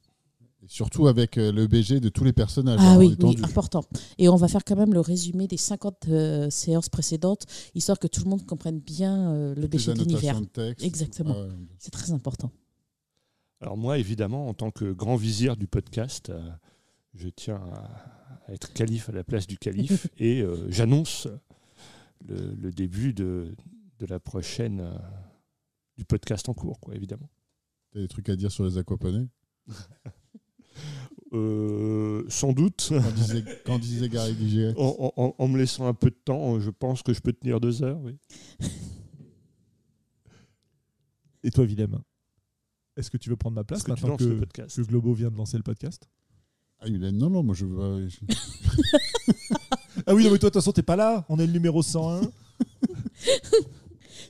Surtout 0.68 1.08
avec 1.08 1.38
euh, 1.38 1.50
le 1.50 1.66
BG 1.66 1.98
de 1.98 2.08
tous 2.08 2.24
les 2.24 2.32
personnages. 2.32 2.78
Ah 2.80 2.92
en 2.92 2.98
oui, 2.98 3.16
oui, 3.20 3.36
important. 3.42 3.84
Et 4.18 4.28
on 4.28 4.36
va 4.36 4.48
faire 4.48 4.64
quand 4.64 4.76
même 4.76 4.92
le 4.92 5.00
résumé 5.00 5.48
des 5.48 5.56
50 5.56 6.08
euh, 6.08 6.50
séances 6.50 6.88
précédentes, 6.88 7.46
histoire 7.74 7.98
que 7.98 8.06
tout 8.06 8.22
le 8.22 8.30
monde 8.30 8.46
comprenne 8.46 8.78
bien 8.78 9.32
euh, 9.32 9.54
le 9.54 9.66
BG 9.66 9.94
de 9.94 9.98
l'univers. 9.98 10.40
Exactement. 10.80 11.34
Ah 11.36 11.42
ouais. 11.42 11.52
C'est 11.78 11.90
très 11.90 12.12
important. 12.12 12.52
Alors 13.60 13.76
moi, 13.76 13.98
évidemment, 13.98 14.48
en 14.48 14.54
tant 14.54 14.70
que 14.70 14.92
grand 14.92 15.16
vizir 15.16 15.56
du 15.56 15.66
podcast, 15.66 16.30
euh, 16.30 16.50
je 17.14 17.28
tiens 17.28 17.60
à, 17.72 18.52
être 18.52 18.72
calife 18.72 19.08
à 19.08 19.12
la 19.12 19.24
place 19.24 19.46
du 19.46 19.58
calife 19.58 20.06
et 20.18 20.40
euh, 20.42 20.70
j'annonce 20.70 21.26
le, 22.26 22.54
le 22.54 22.70
début 22.70 23.12
de, 23.12 23.56
de 23.98 24.06
la 24.06 24.20
prochaine 24.20 24.80
euh, 24.80 24.96
du 25.96 26.04
podcast 26.04 26.48
en 26.48 26.54
cours, 26.54 26.78
quoi, 26.78 26.94
évidemment. 26.94 27.28
T'as 27.90 28.00
des 28.00 28.08
trucs 28.08 28.28
à 28.28 28.36
dire 28.36 28.52
sur 28.52 28.64
les 28.64 28.78
aquaponais 28.78 29.26
Euh, 31.34 32.24
sans 32.28 32.52
doute, 32.52 32.88
Quand 32.90 33.10
disait, 33.14 33.44
quand 33.66 33.78
disait 33.78 34.08
Gary 34.08 34.34
Guigé. 34.34 34.72
en, 34.76 35.12
en- 35.16 35.34
en 35.36 35.48
me 35.48 35.58
laissant 35.58 35.86
un 35.86 35.92
peu 35.94 36.08
de 36.10 36.16
temps, 36.24 36.58
je 36.58 36.70
pense 36.70 37.02
que 37.02 37.12
je 37.12 37.20
peux 37.20 37.32
tenir 37.34 37.60
deux 37.60 37.82
heures. 37.82 37.98
Oui. 38.02 38.16
Et 41.44 41.50
toi, 41.50 41.64
Willem 41.64 42.00
Est-ce 42.96 43.10
que 43.10 43.16
tu 43.16 43.28
veux 43.30 43.36
prendre 43.36 43.56
ma 43.56 43.64
place 43.64 43.82
que 43.82 43.90
maintenant 43.90 44.16
le 44.18 44.26
que, 44.26 44.38
podcast 44.40 44.76
que 44.76 44.82
Globo 44.86 45.12
vient 45.14 45.30
de 45.30 45.36
lancer 45.36 45.56
le 45.56 45.62
podcast? 45.62 46.08
Ah, 46.80 46.88
non, 46.88 47.28
non, 47.30 47.42
moi 47.42 47.54
je 47.54 47.66
veux. 47.66 48.08
je- 48.08 48.20
Ah 50.06 50.14
oui, 50.14 50.24
non, 50.24 50.30
mais 50.30 50.38
toi, 50.38 50.48
de 50.48 50.52
toute 50.52 50.54
façon, 50.54 50.72
t'es 50.72 50.82
pas 50.82 50.96
là. 50.96 51.26
On 51.28 51.38
est 51.38 51.46
le 51.46 51.52
numéro 51.52 51.82
101. 51.82 52.20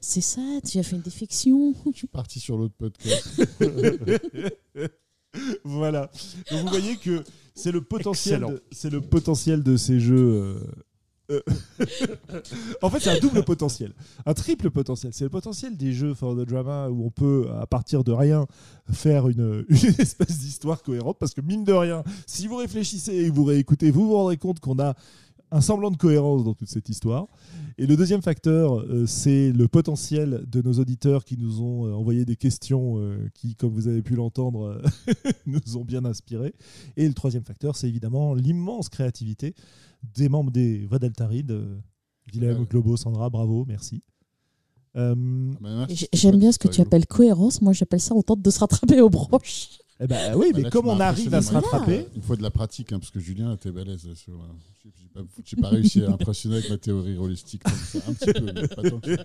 C'est 0.01 0.21
ça, 0.23 0.41
tu 0.67 0.79
as 0.79 0.83
fait 0.83 0.97
une 0.97 1.03
défection. 1.03 1.75
je 1.93 1.99
suis 1.99 2.07
parti 2.07 2.41
sur 2.41 2.57
l'autre 2.57 2.75
podcast. 2.77 3.41
voilà. 5.65 6.11
Donc 6.51 6.61
vous 6.63 6.69
voyez 6.69 6.97
que 6.97 7.25
c'est 7.55 7.73
le 7.73 7.81
potentiel, 7.81 8.41
de, 8.41 8.63
c'est 8.71 8.91
le 8.91 9.01
potentiel 9.01 9.63
de 9.63 9.77
ces 9.77 10.01
jeux. 10.01 10.17
euh, 10.17 10.55
euh, 11.31 11.41
en 12.83 12.89
fait, 12.89 13.01
c'est 13.01 13.11
un 13.11 13.19
double 13.19 13.45
potentiel, 13.45 13.93
un 14.25 14.35
triple 14.35 14.71
potentiel. 14.71 15.13
C'est 15.13 15.25
le 15.25 15.31
potentiel 15.31 15.77
des 15.77 15.93
jeux 15.93 16.15
for 16.15 16.35
the 16.35 16.47
drama 16.47 16.89
où 16.89 17.05
on 17.05 17.11
peut, 17.11 17.49
à 17.61 17.67
partir 17.67 18.03
de 18.05 18.13
rien, 18.13 18.47
faire 18.91 19.29
une, 19.29 19.65
une 19.69 19.95
espèce 19.99 20.39
d'histoire 20.39 20.83
cohérente. 20.83 21.19
Parce 21.19 21.35
que 21.35 21.41
mine 21.41 21.65
de 21.65 21.73
rien, 21.73 22.03
si 22.27 22.47
vous 22.47 22.57
réfléchissez 22.57 23.15
et 23.15 23.29
que 23.29 23.35
vous 23.35 23.45
réécoutez, 23.45 23.91
vous 23.91 24.07
vous 24.07 24.15
rendrez 24.15 24.39
compte 24.39 24.61
qu'on 24.61 24.79
a 24.79 24.95
un 25.51 25.61
semblant 25.61 25.91
de 25.91 25.97
cohérence 25.97 26.45
dans 26.45 26.55
toute 26.55 26.69
cette 26.69 26.89
histoire. 26.89 27.27
Et 27.79 27.87
le 27.87 27.97
deuxième 27.97 28.23
facteur, 28.23 28.81
euh, 28.81 29.07
c'est 29.07 29.53
le 29.53 29.69
potentiel 29.69 30.45
de 30.47 30.63
nos 30.63 30.75
auditeurs 30.75 31.25
qui 31.25 31.37
nous 31.37 31.63
ont 31.63 31.87
euh, 31.87 31.93
envoyé 31.93 32.25
des 32.25 32.37
questions 32.37 32.99
euh, 32.99 33.29
qui, 33.35 33.55
comme 33.55 33.73
vous 33.73 33.89
avez 33.89 34.03
pu 34.03 34.15
l'entendre, 34.15 34.83
nous 35.47 35.77
ont 35.77 35.85
bien 35.85 36.05
inspirés. 36.05 36.55
Et 36.97 37.07
le 37.07 37.15
troisième 37.15 37.45
facteur, 37.45 37.77
c'est 37.77 37.89
évidemment 37.89 38.35
l'immense 38.35 38.89
créativité 38.89 39.55
des 40.03 40.29
membres 40.29 40.51
des 40.51 40.87
Voix 40.87 40.99
d'Altaride. 40.99 41.51
Euh, 41.53 41.79
Willem. 42.33 42.65
Globo, 42.65 42.97
Sandra, 42.97 43.31
bravo, 43.31 43.65
merci. 43.67 44.03
Euh, 44.97 45.15
Ah, 45.65 45.87
J'aime 46.13 46.39
bien 46.39 46.53
ce 46.53 46.59
que 46.59 46.69
tu 46.69 46.81
appelles 46.81 47.07
cohérence. 47.07 47.63
Moi, 47.63 47.73
j'appelle 47.73 48.01
ça 48.01 48.15
on 48.15 48.23
tente 48.23 48.43
de 48.43 48.51
se 48.51 48.59
rattraper 48.59 49.01
aux 49.01 49.11
branches. 49.11 49.79
Eh 50.01 50.07
ben, 50.07 50.35
oui, 50.37 50.49
Bah, 50.53 50.59
mais 50.59 50.63
là, 50.65 50.71
comme 50.71 50.89
on 50.89 51.01
arrive 51.01 51.35
à 51.35 51.43
se 51.43 51.53
rattraper, 51.53 52.07
Il 52.15 52.23
faut 52.23 52.37
de 52.37 52.43
la 52.43 52.51
pratique, 52.51 52.93
hein, 52.93 52.99
parce 52.99 53.11
que 53.11 53.21
Julien 53.21 53.55
était 53.55 53.73
balèze. 53.73 54.13
Sur, 54.15 54.35
euh, 54.35 54.47
j'ai 54.85 55.09
pas, 55.13 55.21
j'ai 55.45 55.57
pas 55.57 55.69
réussi 55.69 56.05
à 56.05 56.11
impressionner 56.11 56.57
avec 56.59 56.71
ma 56.71 56.79
théorie 56.79 57.17
holistique. 57.17 57.63
comme 57.65 57.73
ça, 57.75 57.99
un 58.09 58.13
petit 58.15 58.33
peu, 58.33 58.53
mais 58.53 58.69
pas 58.69 58.91
tant 58.91 59.01
que 59.01 59.17
ça. 59.17 59.25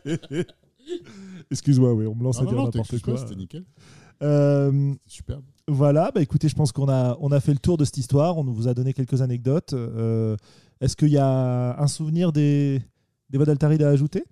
excuse-moi, 1.52 1.94
oui, 1.94 2.06
on 2.08 2.16
me 2.16 2.24
lance 2.24 2.38
Ah, 2.40 2.42
à 2.42 2.44
non, 2.46 2.50
dire 2.52 2.60
non, 2.60 2.66
n'importe 2.66 3.00
quoi. 3.02 3.18
C'était 3.18 3.36
nickel. 3.36 3.64
Euh, 4.22 4.94
superbe. 5.08 5.44
Voilà, 5.68 6.12
bah 6.14 6.22
écoutez, 6.22 6.50
je 6.50 6.56
pense 6.56 6.72
qu'on 6.72 6.90
a, 6.90 7.18
on 7.22 7.32
a 7.32 7.40
fait 7.40 7.54
le 7.54 7.60
tour 7.60 7.78
de 7.78 7.86
cette 7.86 7.98
histoire. 7.98 8.38
On 8.38 8.44
vous 8.44 8.68
a 8.68 8.74
donné 8.74 8.94
quelques 8.94 9.22
anecdotes. 9.22 9.74
Euh, 9.74 10.36
Est-ce 10.82 10.96
qu'il 10.96 11.10
y 11.10 11.18
a 11.18 11.80
un 11.82 11.88
souvenir 11.88 12.32
des, 12.32 12.82
des 13.30 13.38
voix 13.38 13.46
d'Altaride 13.46 13.82
à 13.84 13.90
ajouter? 13.90 14.24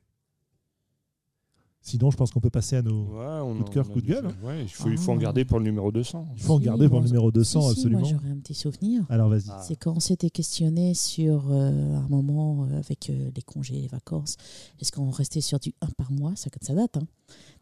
Sinon, 1.83 2.11
je 2.11 2.17
pense 2.17 2.29
qu'on 2.31 2.39
peut 2.39 2.51
passer 2.51 2.75
à 2.75 2.83
nos. 2.83 3.05
Ouais, 3.05 3.25
on 3.43 3.55
Coup 3.57 3.63
de 3.63 3.69
cœur, 3.69 3.85
on 3.87 3.89
a 3.89 3.93
coup 3.93 4.01
de 4.01 4.07
gueule. 4.07 4.25
Ouais, 4.43 4.61
il, 4.61 4.69
faut, 4.69 4.87
il 4.89 4.97
faut 4.99 5.11
en 5.13 5.17
Ah. 5.17 5.21
garder 5.21 5.45
pour 5.45 5.57
le 5.57 5.65
numéro 5.65 5.91
200. 5.91 6.27
Il 6.37 6.41
faut 6.43 6.53
en 6.53 6.57
Si, 6.59 6.63
garder 6.65 6.87
pour 6.87 6.99
le 6.99 7.07
numéro 7.07 7.31
200, 7.31 7.59
Si, 7.61 7.65
si, 7.65 7.71
absolument. 7.79 8.01
Moi, 8.01 8.09
j'aurais 8.11 8.29
un 8.29 8.37
petit 8.37 8.53
souvenir. 8.53 9.03
Alors 9.09 9.29
vas-y. 9.29 9.45
Ah. 9.49 9.63
C'est 9.67 9.75
quand 9.77 9.93
on 9.95 9.99
s'était 9.99 10.29
questionné 10.29 10.93
sur 10.93 11.51
euh, 11.51 11.95
un 11.97 12.07
moment 12.07 12.65
euh, 12.65 12.77
avec 12.79 13.09
euh, 13.09 13.31
les 13.35 13.41
congés, 13.41 13.81
les 13.81 13.87
vacances. 13.87 14.37
Est-ce 14.79 14.91
qu'on 14.91 15.09
restait 15.09 15.41
sur 15.41 15.59
du 15.59 15.73
1 15.81 15.87
par 15.97 16.11
mois 16.11 16.33
Ça, 16.35 16.49
ça 16.61 16.75
date. 16.75 16.97
Hein. 16.97 17.07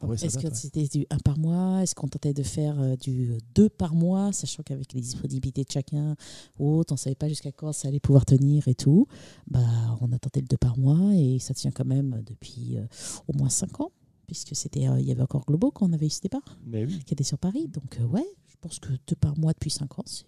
Ah 0.01 0.05
ouais, 0.07 0.15
Est-ce 0.15 0.38
que 0.38 0.47
ouais. 0.47 0.53
c'était 0.53 0.88
du 0.88 1.05
1 1.09 1.17
par 1.19 1.38
mois? 1.38 1.81
Est-ce 1.84 1.93
qu'on 1.95 2.07
tentait 2.07 2.34
de 2.34 2.43
faire 2.43 2.80
euh, 2.80 2.95
du 2.95 3.38
2 3.55 3.69
par 3.69 3.93
mois 3.95 4.31
Sachant 4.31 4.63
qu'avec 4.63 4.93
les 4.93 5.01
disponibilités 5.01 5.63
de 5.63 5.71
chacun 5.71 6.15
ou 6.57 6.77
autre, 6.77 6.93
on 6.93 6.95
ne 6.95 6.99
savait 6.99 7.15
pas 7.15 7.27
jusqu'à 7.27 7.51
quand 7.51 7.71
ça 7.73 7.88
allait 7.89 7.99
pouvoir 7.99 8.26
tenir 8.26 8.67
et 8.67 8.76
tout? 8.76 9.07
Bah, 9.47 9.59
on 10.01 10.11
a 10.11 10.19
tenté 10.19 10.39
le 10.41 10.47
2 10.47 10.57
par 10.57 10.77
mois 10.77 11.13
et 11.15 11.39
ça 11.39 11.53
tient 11.53 11.71
quand 11.71 11.85
même 11.85 12.23
depuis 12.26 12.77
euh, 12.77 12.85
au 13.27 13.34
moins 13.38 13.49
5 13.49 13.81
ans. 13.81 13.91
puisque 14.27 14.55
c'était, 14.55 14.88
euh, 14.88 14.99
il 14.99 15.07
y 15.07 15.11
avait 15.11 15.23
encore 15.23 15.43
Globo 15.45 15.71
quand 15.71 15.89
on 15.89 15.93
avait 15.93 16.05
eu 16.07 16.11
ce 16.11 16.21
départ, 16.21 16.57
Mais 16.65 16.85
oui. 16.85 16.99
qui 17.05 17.13
était 17.13 17.23
sur 17.23 17.38
Paris. 17.39 17.67
Donc, 17.67 17.97
euh, 17.99 18.05
ouais, 18.05 18.26
je 18.47 18.55
pense 18.61 18.80
que 18.80 18.89
deux 19.07 19.15
par 19.19 19.38
mois 19.39 19.53
depuis 19.53 19.71
cinq 19.71 19.97
ans, 19.99 20.03
c'est. 20.05 20.26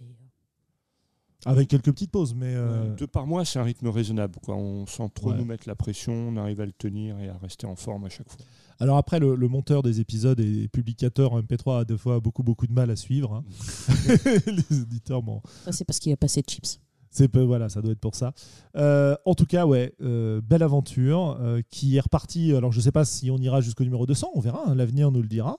Avec 1.45 1.67
quelques 1.69 1.91
petites 1.91 2.11
pauses, 2.11 2.35
mais 2.35 2.53
euh, 2.55 2.95
Deux 2.95 3.07
par 3.07 3.25
mois, 3.25 3.45
c'est 3.45 3.57
un 3.59 3.63
rythme 3.63 3.87
raisonnable. 3.87 4.35
Quoi. 4.43 4.55
On 4.55 4.85
sent 4.85 5.09
trop 5.15 5.31
Ouais. 5.31 5.37
nous 5.37 5.45
mettre 5.45 5.67
la 5.67 5.75
pression, 5.75 6.13
on 6.13 6.37
arrive 6.37 6.61
à 6.61 6.65
le 6.65 6.71
tenir 6.71 7.17
et 7.19 7.29
à 7.29 7.37
rester 7.37 7.65
en 7.65 7.75
forme 7.75 8.05
à 8.05 8.09
chaque 8.09 8.29
fois. 8.29 8.39
alors 8.79 8.97
après 8.97 9.19
le, 9.19 9.35
le 9.35 9.47
monteur 9.47 9.81
des 9.83 9.99
épisodes 9.99 10.39
et 10.39 10.67
publicateur 10.67 11.33
en 11.33 11.41
MP3 11.41 11.81
a 11.81 11.85
des 11.85 11.97
fois 11.97 12.19
beaucoup 12.19 12.43
beaucoup 12.43 12.67
de 12.67 12.73
mal 12.73 12.89
à 12.91 12.95
suivre. 12.95 13.33
hein. 13.33 13.43
Les 14.47 14.81
auditeurs, 14.81 15.21
bon, 15.23 15.41
c'est 15.71 15.85
parce 15.85 15.99
qu'il 15.99 16.11
a 16.13 16.17
passé 16.17 16.41
de 16.41 16.49
chips. 16.49 16.79
c'est 17.09 17.27
peu- 17.27 17.41
voilà, 17.43 17.69
ça 17.69 17.81
doit 17.81 17.91
être 17.93 17.99
pour 17.99 18.15
ça. 18.15 18.33
Euh, 18.75 19.15
en 19.25 19.33
tout 19.35 19.45
cas, 19.47 19.65
ouais, 19.65 19.93
euh, 20.01 20.41
belle 20.41 20.63
aventure 20.63 21.37
euh, 21.41 21.61
qui 21.71 21.97
est 21.97 22.01
repartie. 22.01 22.53
Alors 22.53 22.71
je 22.71 22.79
sais 22.81 22.91
pas 22.91 23.03
si 23.05 23.31
on 23.31 23.37
ira 23.37 23.61
jusqu'au 23.61 23.83
numéro 23.83 24.05
200, 24.05 24.29
on 24.35 24.39
verra. 24.41 24.63
hein, 24.67 24.75
L'avenir 24.75 25.11
nous 25.11 25.21
le 25.21 25.27
dira. 25.27 25.57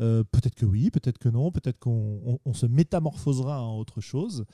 Euh, 0.00 0.24
peut-être 0.32 0.54
que 0.54 0.66
oui, 0.66 0.90
peut-être 0.90 1.18
que 1.18 1.28
non, 1.28 1.50
peut-être 1.52 1.78
qu'on 1.78 2.20
on- 2.24 2.38
on 2.44 2.54
se 2.54 2.66
métamorphosera 2.66 3.62
en 3.62 3.78
autre 3.78 4.00
chose. 4.00 4.44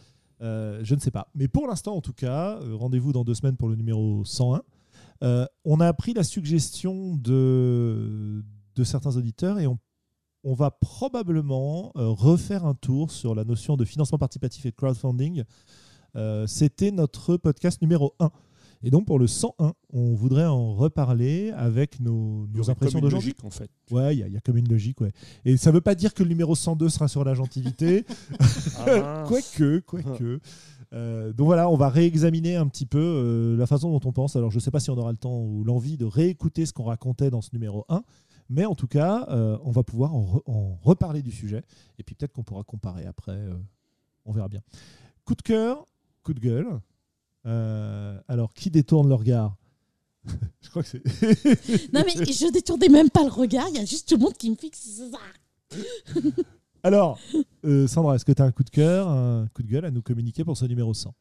Euh, 0.43 0.81
je 0.83 0.95
ne 0.95 1.01
sais 1.01 1.11
pas. 1.11 1.29
Mais 1.35 1.49
pour 1.49 1.67
l'instant, 1.67 1.95
en 1.95 2.01
tout 2.01 2.13
cas, 2.13 2.59
euh, 2.61 2.75
rendez-vous 2.75 3.13
dans 3.13 3.25
deux 3.25 3.35
semaines 3.35 3.57
pour 3.57 3.69
le 3.69 3.77
numéro 3.77 4.25
101. 4.25 4.63
Euh, 5.23 5.47
on 5.65 5.81
a 5.81 5.87
appris 5.87 6.15
la 6.15 6.25
suggestion 6.25 7.15
de, 7.17 8.43
certains 8.83 9.17
auditeurs 9.17 9.59
et 9.59 9.67
on, 9.67 9.79
va 10.55 10.71
probablement 10.71 11.93
refaire 11.95 12.65
un 12.65 12.75
tour 12.75 13.11
sur 13.11 13.35
la 13.35 13.45
notion 13.45 13.77
de 13.77 13.85
financement 13.85 14.17
participatif 14.17 14.65
et 14.65 14.71
de 14.71 14.77
crowdfunding. 14.77 15.45
C'était 16.47 16.91
notre 16.91 17.37
podcast 17.37 17.83
numéro 17.83 18.15
1. 18.21 18.31
Et 18.83 18.91
donc 18.91 19.05
pour 19.07 19.19
le 19.19 19.27
101, 19.27 19.75
on 19.93 20.15
voudrait 20.15 20.47
en 20.47 20.75
reparler 20.75 21.51
avec 21.51 22.01
nos, 22.01 22.47
Il 22.49 22.55
y 22.55 22.59
nos 22.59 22.71
impressions 22.71 22.99
comme 23.01 23.05
une 23.07 23.11
d'aujourd'hui. 23.11 23.31
logique, 23.31 23.45
en 23.45 23.51
fait. 23.51 23.71
Ouais, 23.91 24.15
il 24.17 24.21
y, 24.21 24.23
a- 24.23 24.27
il 24.29 24.33
y 24.33 24.37
a 24.37 24.41
comme 24.41 24.57
une 24.57 24.69
logique, 24.69 25.01
ouais. 25.03 25.13
Et 25.45 25.57
ça 25.59 25.71
ne 25.71 25.75
veut 25.75 25.81
pas 25.83 25.95
dire 25.95 26.15
que 26.15 26.23
le 26.23 26.29
numéro 26.31 26.55
102 26.55 26.89
sera 26.89 27.07
sur 27.09 27.23
la 27.25 27.35
gentilité, 27.35 28.07
Ah, 28.79 29.25
quoique, 29.29 29.81
quoique. 29.81 30.41
Euh, 30.93 31.33
donc 31.33 31.47
voilà, 31.47 31.69
on 31.69 31.77
va 31.77 31.89
réexaminer 31.89 32.57
un 32.57 32.67
petit 32.67 32.87
peu 32.87 32.99
euh, 32.99 33.57
la 33.57 33.67
façon 33.67 33.91
dont 33.91 34.01
on 34.09 34.13
pense. 34.13 34.35
Alors 34.37 34.51
je 34.51 34.57
ne 34.57 34.61
sais 34.61 34.71
pas 34.71 34.81
si 34.81 34.91
on 34.91 34.97
aura 34.99 35.13
le 35.13 35.19
temps 35.19 35.41
ou 35.43 35.63
l'envie 35.63 35.97
de 35.99 36.05
réécouter 36.07 36.65
ce 36.67 36.73
qu'on 36.73 36.85
racontait 36.85 37.31
dans 37.31 37.43
ce 37.43 37.51
numéro 37.53 37.85
1, 37.91 38.03
mais 38.49 38.65
en 38.65 38.75
tout 38.75 38.89
cas, 38.89 39.27
euh, 39.31 39.57
on 39.63 39.71
va 39.71 39.83
pouvoir 39.85 40.15
en, 40.15 40.23
re- 40.23 40.43
en 40.47 40.79
reparler 40.83 41.23
du 41.23 41.31
sujet. 41.33 41.63
Et 41.99 42.03
puis 42.03 42.15
peut-être 42.15 42.33
qu'on 42.33 42.43
pourra 42.43 42.65
comparer 42.65 43.05
après. 43.07 43.33
euh, 43.37 43.55
on 44.25 44.33
verra 44.33 44.49
bien. 44.49 44.61
Coup 45.25 45.35
de 45.35 45.43
cœur, 45.43 45.85
coup 46.25 46.35
de 46.35 46.41
gueule. 46.41 46.67
Euh, 47.47 48.21
alors, 48.29 48.53
qui 48.53 48.71
détourne 48.71 49.09
le 49.09 49.15
regard 49.15 49.57
Je 50.61 50.69
crois 50.69 50.83
que 50.83 50.89
c'est. 50.89 51.93
Non, 51.93 52.03
mais 52.05 52.13
je 52.13 52.53
détournais 52.53 52.89
même 52.89 53.11
pas 53.11 53.25
le 53.25 53.31
regard, 53.31 53.69
il 53.69 53.77
y 53.77 53.79
a 53.79 53.85
juste 53.85 54.09
tout 54.09 54.17
le 54.17 54.23
monde 54.23 54.35
qui 54.35 54.51
me 54.51 54.57
fixe. 54.57 55.01
Alors, 56.83 57.19
euh, 57.65 57.87
Sandra, 57.87 58.17
est-ce 58.17 58.25
que 58.25 58.33
tu 58.33 58.41
as 58.41 58.45
un 58.45 58.53
coup 58.53 58.65
de 58.65 58.71
cœur, 58.71 59.09
un 59.09 59.47
coup 59.55 59.63
de 59.63 59.69
gueule 59.69 59.85
à 59.85 59.91
nous 59.91 60.03
communiquer 60.03 60.45
pour 60.45 60.57
ce 60.57 60.65
numéro 60.65 60.95
100 60.95 61.15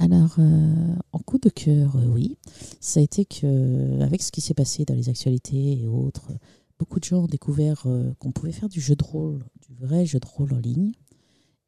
Alors, 0.00 0.34
euh, 0.38 0.94
en 1.12 1.18
coup 1.20 1.38
de 1.38 1.48
cœur, 1.48 1.96
euh, 1.96 2.06
oui. 2.06 2.36
Ça 2.80 3.00
a 3.00 3.02
été 3.02 3.24
que, 3.24 4.00
avec 4.00 4.22
ce 4.22 4.32
qui 4.32 4.40
s'est 4.40 4.54
passé 4.54 4.84
dans 4.84 4.94
les 4.94 5.08
actualités 5.08 5.80
et 5.80 5.86
autres, 5.86 6.32
beaucoup 6.78 6.98
de 6.98 7.04
gens 7.04 7.24
ont 7.24 7.26
découvert 7.26 7.82
euh, 7.86 8.12
qu'on 8.18 8.32
pouvait 8.32 8.52
faire 8.52 8.68
du 8.68 8.80
jeu 8.80 8.96
de 8.96 9.04
rôle, 9.04 9.44
du 9.68 9.74
vrai 9.74 10.04
jeu 10.04 10.18
de 10.18 10.26
rôle 10.26 10.52
en 10.52 10.58
ligne. 10.58 10.92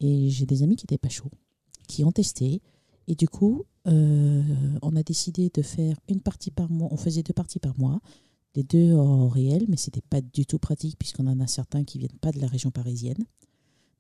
Et 0.01 0.31
j'ai 0.31 0.47
des 0.47 0.63
amis 0.63 0.77
qui 0.77 0.87
étaient 0.87 0.99
pas 0.99 1.09
chauds, 1.09 1.31
qui 1.87 2.05
ont 2.05 2.13
testé. 2.13 2.63
Et 3.07 3.15
du 3.15 3.29
coup, 3.29 3.65
euh, 3.87 4.43
on 4.83 4.95
a 4.97 5.03
décidé 5.03 5.51
de 5.53 5.63
faire 5.63 5.97
une 6.09 6.21
partie 6.21 6.51
par 6.51 6.71
mois. 6.71 6.89
On 6.91 6.97
faisait 6.97 7.23
deux 7.23 7.33
parties 7.33 7.59
par 7.59 7.79
mois, 7.79 8.01
les 8.55 8.63
deux 8.63 8.95
en 8.95 9.29
réel, 9.29 9.65
mais 9.69 9.77
c'était 9.77 10.03
pas 10.03 10.21
du 10.21 10.47
tout 10.47 10.59
pratique 10.59 10.99
puisqu'on 10.99 11.27
en 11.27 11.41
a 11.41 11.47
certains 11.47 11.85
qui 11.85 11.99
viennent 11.99 12.19
pas 12.21 12.33
de 12.33 12.41
la 12.41 12.47
région 12.47 12.71
parisienne. 12.71 13.25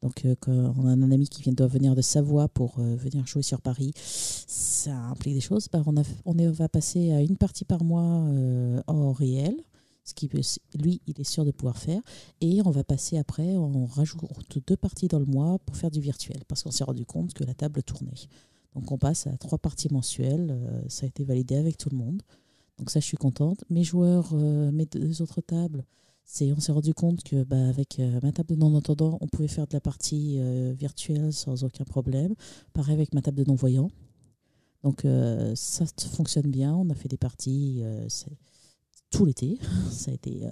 Donc, 0.02 0.24
euh, 0.24 0.35
quand 0.40 0.74
on 0.78 0.86
a 0.86 0.93
un 0.93 1.12
ami 1.12 1.28
qui 1.28 1.43
vient, 1.43 1.52
doit 1.52 1.66
venir 1.66 1.94
de 1.94 2.01
Savoie 2.01 2.48
pour 2.48 2.78
euh, 2.78 2.97
venir 2.97 3.27
jouer 3.27 3.43
sur 3.43 3.61
Paris, 3.61 3.93
ça 3.97 4.97
implique 4.97 5.35
des 5.35 5.40
choses. 5.40 5.69
Bah, 5.70 5.82
on, 5.85 6.32
va 6.52 6.69
passer 6.69 7.12
à 7.12 7.20
une 7.20 7.36
partie 7.36 7.66
par 7.66 7.85
mois 7.85 8.24
en 8.86 9.12
réel, 9.12 9.55
ce 10.05 10.15
qui 10.15 10.31
lui, 10.78 11.02
il 11.07 11.20
est 11.20 11.24
sûr 11.24 11.44
de 11.44 11.51
pouvoir 11.51 11.77
faire. 11.77 12.01
Et 12.40 12.62
on 12.65 12.70
va 12.70 12.82
passer 12.82 13.19
après, 13.19 13.57
on 13.57 13.85
rajoute 13.85 14.23
deux 14.66 14.77
parties 14.77 15.09
dans 15.09 15.19
le 15.19 15.27
mois 15.27 15.59
pour 15.59 15.77
faire 15.77 15.90
du 15.90 16.01
virtuel, 16.01 16.40
parce 16.48 16.62
qu'on 16.62 16.70
s'est 16.70 16.85
rendu 16.85 17.05
compte 17.05 17.35
que 17.35 17.44
la 17.44 17.52
table 17.52 17.82
tournait. 17.82 18.15
Donc 18.74 18.92
on 18.92 18.98
passe 18.98 19.26
à 19.26 19.36
trois 19.36 19.59
parties 19.59 19.88
mensuelles. 19.90 20.51
euh, 20.51 20.82
ça 20.88 21.05
a 21.05 21.09
été 21.09 21.24
validé 21.24 21.56
avec 21.56 21.76
tout 21.76 21.90
le 21.90 21.97
monde. 21.97 22.22
Donc 22.78 22.90
ça, 22.90 23.01
je 23.01 23.05
suis 23.05 23.16
contente. 23.16 23.64
Mes 23.68 23.84
joueurs, 23.84 24.30
euh, 24.32 24.70
mes 24.72 24.86
deux 24.86 25.22
autres 25.22 25.40
tables, 25.40 25.84
c'est, 26.24 26.52
on 26.52 26.60
s'est 26.60 26.72
rendu 26.72 26.94
compte 26.94 27.22
que 27.22 27.42
bah, 27.44 27.68
avec 27.68 27.98
euh, 27.98 28.20
ma 28.22 28.32
table 28.32 28.51
de 28.51 28.56
non-entendant, 28.56 29.18
on 29.20 29.26
pouvait 29.26 29.48
faire 29.48 29.66
de 29.66 29.72
la 29.72 29.80
partie 29.80 30.40
virtuelle 30.74 31.32
sans 31.32 31.64
aucun 31.64 31.84
problème. 31.84 32.34
Pareil 32.72 32.94
avec 32.94 33.12
ma 33.14 33.22
table 33.22 33.38
de 33.38 33.44
non-voyant. 33.44 33.90
Donc 34.82 35.06
ça 35.56 35.84
fonctionne 36.12 36.51
bien. 36.51 36.74
On 36.74 36.88
a 36.88 36.94
fait 36.94 37.09
des 37.09 37.18
parties 37.18 37.82
tout 39.10 39.26
l'été. 39.26 39.59
ça 39.90 40.10
a 40.10 40.14
été 40.14 40.47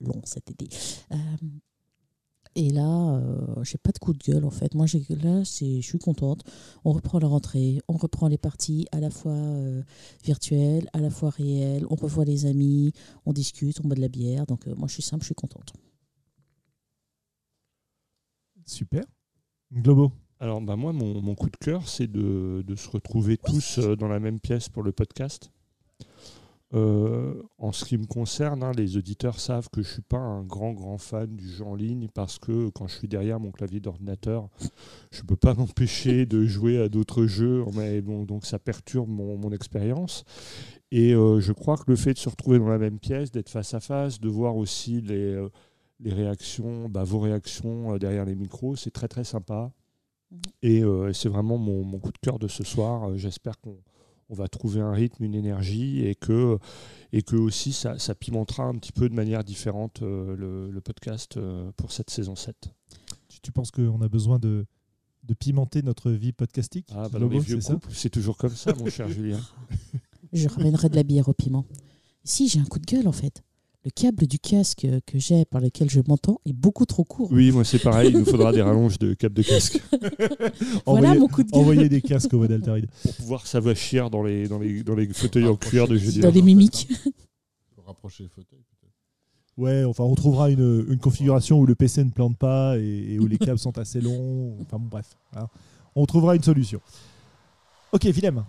long 0.00 0.20
cet 0.24 0.50
été. 0.50 0.68
Et 2.60 2.70
là, 2.70 3.14
euh, 3.14 3.62
j'ai 3.62 3.78
pas 3.78 3.92
de 3.92 3.98
coup 4.00 4.12
de 4.12 4.18
gueule 4.18 4.44
en 4.44 4.50
fait. 4.50 4.74
Moi, 4.74 4.86
j'ai, 4.86 4.98
là, 5.10 5.44
c'est, 5.44 5.80
je 5.80 5.86
suis 5.86 6.00
contente. 6.00 6.42
On 6.84 6.90
reprend 6.90 7.20
la 7.20 7.28
rentrée, 7.28 7.78
on 7.86 7.92
reprend 7.96 8.26
les 8.26 8.36
parties 8.36 8.84
à 8.90 8.98
la 8.98 9.10
fois 9.10 9.30
euh, 9.30 9.80
virtuelles, 10.24 10.88
à 10.92 10.98
la 10.98 11.08
fois 11.08 11.30
réelles. 11.30 11.86
On 11.88 11.94
revoit 11.94 12.24
les 12.24 12.46
amis, 12.46 12.92
on 13.26 13.32
discute, 13.32 13.78
on 13.84 13.86
boit 13.86 13.94
de 13.94 14.00
la 14.00 14.08
bière. 14.08 14.44
Donc 14.44 14.66
euh, 14.66 14.74
moi, 14.74 14.88
je 14.88 14.94
suis 14.94 15.04
simple, 15.04 15.22
je 15.22 15.26
suis 15.26 15.36
contente. 15.36 15.72
Super. 18.66 19.04
Globo. 19.72 20.10
Alors, 20.40 20.60
bah, 20.60 20.74
moi, 20.74 20.92
mon, 20.92 21.22
mon 21.22 21.36
coup 21.36 21.50
de 21.50 21.56
cœur, 21.56 21.86
c'est 21.86 22.10
de, 22.10 22.64
de 22.66 22.74
se 22.74 22.88
retrouver 22.88 23.36
tous 23.36 23.78
euh, 23.78 23.94
dans 23.94 24.08
la 24.08 24.18
même 24.18 24.40
pièce 24.40 24.68
pour 24.68 24.82
le 24.82 24.90
podcast. 24.90 25.52
Euh, 26.74 27.42
en 27.56 27.72
ce 27.72 27.86
qui 27.86 27.96
me 27.96 28.04
concerne, 28.04 28.62
hein, 28.62 28.72
les 28.76 28.98
auditeurs 28.98 29.40
savent 29.40 29.70
que 29.70 29.82
je 29.82 29.88
suis 29.88 30.02
pas 30.02 30.18
un 30.18 30.42
grand, 30.42 30.72
grand 30.72 30.98
fan 30.98 31.34
du 31.34 31.48
jeu 31.48 31.64
en 31.64 31.74
ligne 31.74 32.08
parce 32.12 32.38
que 32.38 32.68
quand 32.70 32.86
je 32.86 32.94
suis 32.94 33.08
derrière 33.08 33.40
mon 33.40 33.50
clavier 33.50 33.80
d'ordinateur, 33.80 34.48
je 35.10 35.22
peux 35.22 35.36
pas 35.36 35.54
m'empêcher 35.54 36.26
de 36.26 36.44
jouer 36.44 36.78
à 36.78 36.88
d'autres 36.88 37.26
jeux. 37.26 37.64
Mais 37.74 38.02
bon, 38.02 38.24
donc 38.24 38.44
ça 38.44 38.58
perturbe 38.58 39.08
mon, 39.08 39.38
mon 39.38 39.50
expérience. 39.50 40.24
Et 40.90 41.14
euh, 41.14 41.40
je 41.40 41.52
crois 41.52 41.76
que 41.78 41.84
le 41.86 41.96
fait 41.96 42.12
de 42.14 42.18
se 42.18 42.28
retrouver 42.28 42.58
dans 42.58 42.68
la 42.68 42.78
même 42.78 42.98
pièce, 42.98 43.30
d'être 43.30 43.50
face 43.50 43.72
à 43.72 43.80
face, 43.80 44.20
de 44.20 44.28
voir 44.28 44.56
aussi 44.56 45.00
les, 45.00 45.34
euh, 45.34 45.48
les 46.00 46.12
réactions, 46.12 46.88
bah, 46.90 47.04
vos 47.04 47.20
réactions 47.20 47.96
derrière 47.96 48.26
les 48.26 48.34
micros, 48.34 48.76
c'est 48.76 48.90
très 48.90 49.08
très 49.08 49.24
sympa. 49.24 49.72
Mhm. 50.30 50.38
Et 50.62 50.82
c'est 51.14 51.30
vraiment 51.30 51.56
mon, 51.56 51.82
mon 51.82 51.98
coup 51.98 52.12
de 52.12 52.18
cœur 52.18 52.38
de 52.38 52.48
ce 52.48 52.62
soir. 52.62 53.16
J'espère 53.16 53.58
qu'on 53.58 53.78
on 54.30 54.34
va 54.34 54.48
trouver 54.48 54.80
un 54.80 54.92
rythme, 54.92 55.24
une 55.24 55.34
énergie 55.34 56.04
et 56.06 56.14
que, 56.14 56.58
et 57.12 57.22
que 57.22 57.36
aussi 57.36 57.72
ça, 57.72 57.98
ça 57.98 58.14
pimentera 58.14 58.64
un 58.64 58.74
petit 58.74 58.92
peu 58.92 59.08
de 59.08 59.14
manière 59.14 59.42
différente 59.44 60.02
euh, 60.02 60.36
le, 60.36 60.70
le 60.70 60.80
podcast 60.80 61.36
euh, 61.36 61.70
pour 61.76 61.92
cette 61.92 62.10
saison 62.10 62.36
7. 62.36 62.70
Tu, 63.28 63.40
tu 63.40 63.52
penses 63.52 63.70
qu'on 63.70 64.00
a 64.02 64.08
besoin 64.08 64.38
de, 64.38 64.66
de 65.24 65.34
pimenter 65.34 65.82
notre 65.82 66.10
vie 66.10 66.32
podcastique? 66.32 66.88
Ah, 66.92 67.08
bah, 67.08 67.18
dans 67.18 67.18
Globo, 67.20 67.34
les 67.34 67.40
vieux 67.40 67.60
c'est 67.60 67.68
ça? 67.68 67.72
couples, 67.74 67.88
c'est 67.92 68.10
toujours 68.10 68.36
comme 68.36 68.54
ça, 68.54 68.74
mon 68.74 68.90
cher 68.90 69.08
Julien. 69.10 69.40
Je 70.32 70.48
ramènerai 70.48 70.88
de 70.90 70.96
la 70.96 71.02
bière 71.04 71.28
au 71.28 71.32
piment. 71.34 71.64
Si, 72.24 72.48
j'ai 72.48 72.60
un 72.60 72.64
coup 72.64 72.78
de 72.78 72.84
gueule 72.84 73.08
en 73.08 73.12
fait. 73.12 73.42
Le 73.84 73.90
câble 73.90 74.26
du 74.26 74.38
casque 74.38 74.86
que 75.06 75.18
j'ai 75.18 75.44
par 75.44 75.60
lequel 75.60 75.88
je 75.88 76.00
m'entends 76.06 76.40
est 76.44 76.52
beaucoup 76.52 76.84
trop 76.84 77.04
court. 77.04 77.30
Oui, 77.30 77.52
moi 77.52 77.64
c'est 77.64 77.78
pareil, 77.78 78.10
il 78.10 78.18
nous 78.18 78.24
faudra 78.24 78.52
des 78.52 78.60
rallonges 78.60 78.98
de 78.98 79.14
câble 79.14 79.34
de 79.36 79.42
casque 79.42 79.80
Voilà 80.84 81.10
Envoyez, 81.10 81.18
mon 81.20 81.28
coup 81.28 81.42
de 81.44 81.50
gueule. 81.50 81.60
envoyez 81.60 81.88
des 81.88 82.02
casques 82.02 82.34
au 82.34 82.38
modèle 82.38 82.56
Altaride. 82.58 82.88
pour 83.02 83.14
pouvoir 83.14 83.46
s'avachir 83.46 84.10
dans 84.10 84.22
les, 84.24 84.48
dans 84.48 84.58
les, 84.58 84.82
dans 84.82 84.94
les 84.96 85.06
fauteuils 85.12 85.46
en 85.46 85.56
cuir 85.56 85.86
de 85.86 85.96
jeudi. 85.96 86.20
Dans 86.20 86.30
les 86.32 86.42
mimiques. 86.42 86.88
Rapprocher 87.86 88.24
les 88.24 88.28
fauteuils, 88.28 88.58
peut-être. 88.58 88.92
Ouais, 89.56 89.84
enfin, 89.84 90.04
on 90.04 90.14
trouvera 90.16 90.50
une, 90.50 90.84
une 90.90 90.98
configuration 90.98 91.58
où 91.60 91.64
le 91.64 91.74
PC 91.74 92.04
ne 92.04 92.10
plante 92.10 92.36
pas 92.36 92.76
et, 92.78 93.14
et 93.14 93.18
où 93.20 93.26
les 93.26 93.38
câbles 93.38 93.58
sont 93.58 93.78
assez 93.78 94.00
longs. 94.00 94.56
Enfin, 94.60 94.78
bon, 94.78 94.88
bref. 94.90 95.16
hein. 95.36 95.46
On 95.94 96.04
trouvera 96.04 96.34
une 96.36 96.42
solution. 96.42 96.80
Ok, 97.92 98.04
Willem. 98.04 98.44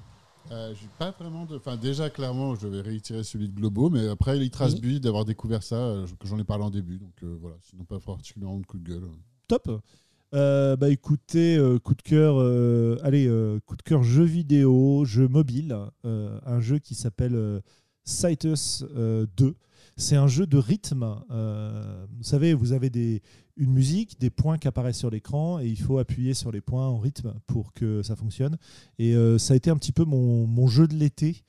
Euh, 0.51 0.73
j'ai 0.73 0.87
pas 0.97 1.11
vraiment 1.11 1.45
de. 1.45 1.57
Enfin, 1.57 1.77
déjà, 1.77 2.09
clairement, 2.09 2.55
je 2.55 2.67
vais 2.67 2.81
réitérer 2.81 3.23
celui 3.23 3.49
de 3.49 3.53
Globo, 3.55 3.89
mais 3.89 4.07
après, 4.07 4.37
il 4.39 4.49
trace 4.49 4.73
Oui. 4.73 4.79
but 4.81 4.99
d'avoir 4.99 5.25
découvert 5.25 5.61
ça, 5.63 5.75
euh, 5.75 6.07
que 6.19 6.27
j'en 6.27 6.39
ai 6.39 6.43
parlé 6.43 6.63
en 6.63 6.69
début. 6.71 6.97
Donc 6.97 7.13
euh, 7.23 7.37
voilà, 7.39 7.55
sinon 7.61 7.83
pas 7.83 7.99
particulièrement 7.99 8.59
de 8.59 8.65
coup 8.65 8.79
de 8.79 8.87
gueule. 8.89 9.03
Top. 9.47 9.69
Euh, 10.35 10.75
bah 10.75 10.89
écoutez, 10.89 11.57
euh, 11.57 11.79
coup 11.79 11.95
de 11.95 12.01
cœur, 12.03 12.35
euh, 12.39 12.97
allez, 13.01 13.25
euh, 13.27 13.59
coup 13.65 13.75
de 13.75 13.81
cœur 13.81 14.03
jeu 14.03 14.23
vidéo, 14.23 15.03
jeu 15.03 15.27
mobile, 15.27 15.75
euh, 16.05 16.39
un 16.45 16.59
jeu 16.59 16.77
qui 16.77 16.93
s'appelle 16.93 17.33
euh, 17.35 17.59
Citus 18.03 18.83
euh, 18.95 19.25
2. 19.37 19.55
C'est 19.99 20.15
un 20.15 20.27
jeu 20.27 20.47
de 20.47 20.57
rythme. 20.57 21.05
euh, 21.29 22.05
vous 22.17 22.23
savez, 22.23 22.53
vous 22.53 22.71
avez 22.71 22.89
des, 22.89 23.21
une 23.57 23.71
musique, 23.73 24.17
des 24.19 24.29
points 24.29 24.57
qui 24.57 24.67
apparaissent 24.69 24.97
sur 24.97 25.09
l'écran 25.09 25.59
et 25.59 25.67
il 25.67 25.77
faut 25.77 25.97
appuyer 25.97 26.33
sur 26.33 26.51
les 26.51 26.61
points 26.61 26.87
en 26.87 26.97
rythme 26.99 27.33
pour 27.47 27.73
que 27.73 28.01
ça 28.01 28.15
fonctionne. 28.15 28.57
Et 28.97 29.13
euh, 29.13 29.37
ça 29.37 29.53
a 29.53 29.57
été 29.57 29.69
un 29.69 29.75
petit 29.75 29.91
peu 29.91 30.05
mon, 30.05 30.67
jeu 30.67 30.87
de 30.87 30.95
l'été. 30.95 31.43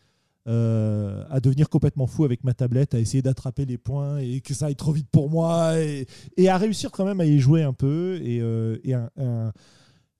euh, 0.48 1.24
à 1.30 1.38
devenir 1.38 1.68
complètement 1.68 2.08
fou 2.08 2.24
avec 2.24 2.42
ma 2.42 2.52
tablette, 2.54 2.94
à 2.94 2.98
essayer 2.98 3.22
d'attraper 3.22 3.66
les 3.66 3.78
points 3.78 4.18
et 4.18 4.40
que 4.40 4.52
ça 4.52 4.66
aille 4.66 4.74
trop 4.74 4.90
vite 4.90 5.06
pour 5.12 5.30
moi, 5.30 5.78
et, 5.78 6.06
à 6.48 6.56
réussir 6.56 6.90
quand 6.90 7.04
même 7.04 7.20
à 7.20 7.26
y 7.26 7.38
jouer 7.38 7.62
un 7.62 7.74
peu, 7.74 8.18
et, 8.22 8.38
et 8.82 8.94
un- 8.94 9.10
un- 9.18 9.52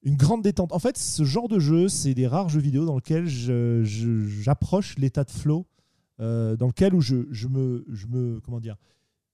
une 0.03 0.17
grande 0.17 0.43
détente. 0.43 0.73
En 0.73 0.79
fait, 0.79 0.97
ce 0.99 1.25
genre 1.25 1.49
de 1.49 1.59
jeu, 1.59 1.89
c'est 1.89 2.15
des 2.15 2.27
rares 2.29 2.49
jeux 2.51 2.61
vidéo 2.61 2.85
dans 2.85 2.97
lesquels 2.97 3.27
j'approche 3.29 4.97
l'état 4.99 5.25
de 5.25 5.31
flow, 5.31 5.67
euh, 6.21 6.57
dans 6.57 6.67
lequel 6.67 6.95
où 6.95 7.01
je, 7.01 7.27
je 7.31 7.49
me, 7.49 7.85
je 7.89 8.07
me, 8.07 8.41
comment 8.41 8.61
dire, 8.61 8.77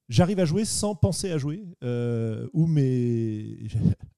j'arrive 0.08 0.38
à 0.40 0.44
jouer 0.44 0.64
sans 0.64 0.94
penser 0.94 1.30
à 1.30 1.38
jouer, 1.38 1.64
euh, 1.82 2.46
où 2.52 2.66
mes, 2.66 3.66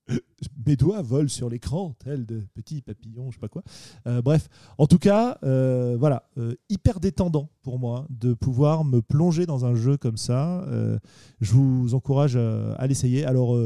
mes 0.66 0.76
doigts 0.76 1.02
volent 1.02 1.28
sur 1.28 1.48
l'écran, 1.48 1.94
tels 1.98 2.26
de 2.26 2.42
petits 2.54 2.82
papillons, 2.82 3.30
je 3.30 3.36
sais 3.36 3.40
pas 3.40 3.48
quoi. 3.48 3.62
Euh, 4.06 4.20
bref, 4.20 4.48
en 4.76 4.86
tout 4.86 4.98
cas, 4.98 5.38
voilà, 5.42 6.28
hyper 6.68 7.00
détendant 7.00 7.50
pour 7.62 7.78
moi 7.78 8.06
de 8.10 8.34
pouvoir 8.34 8.84
me 8.84 9.00
plonger 9.00 9.46
dans 9.46 9.64
un 9.64 9.74
jeu 9.74 9.96
comme 9.96 10.16
ça. 10.16 10.66
Je 11.40 11.52
vous 11.52 11.94
encourage 11.94 12.36
à, 12.36 12.74
à 12.74 12.86
l'essayer. 12.86 13.24
Alors, 13.24 13.56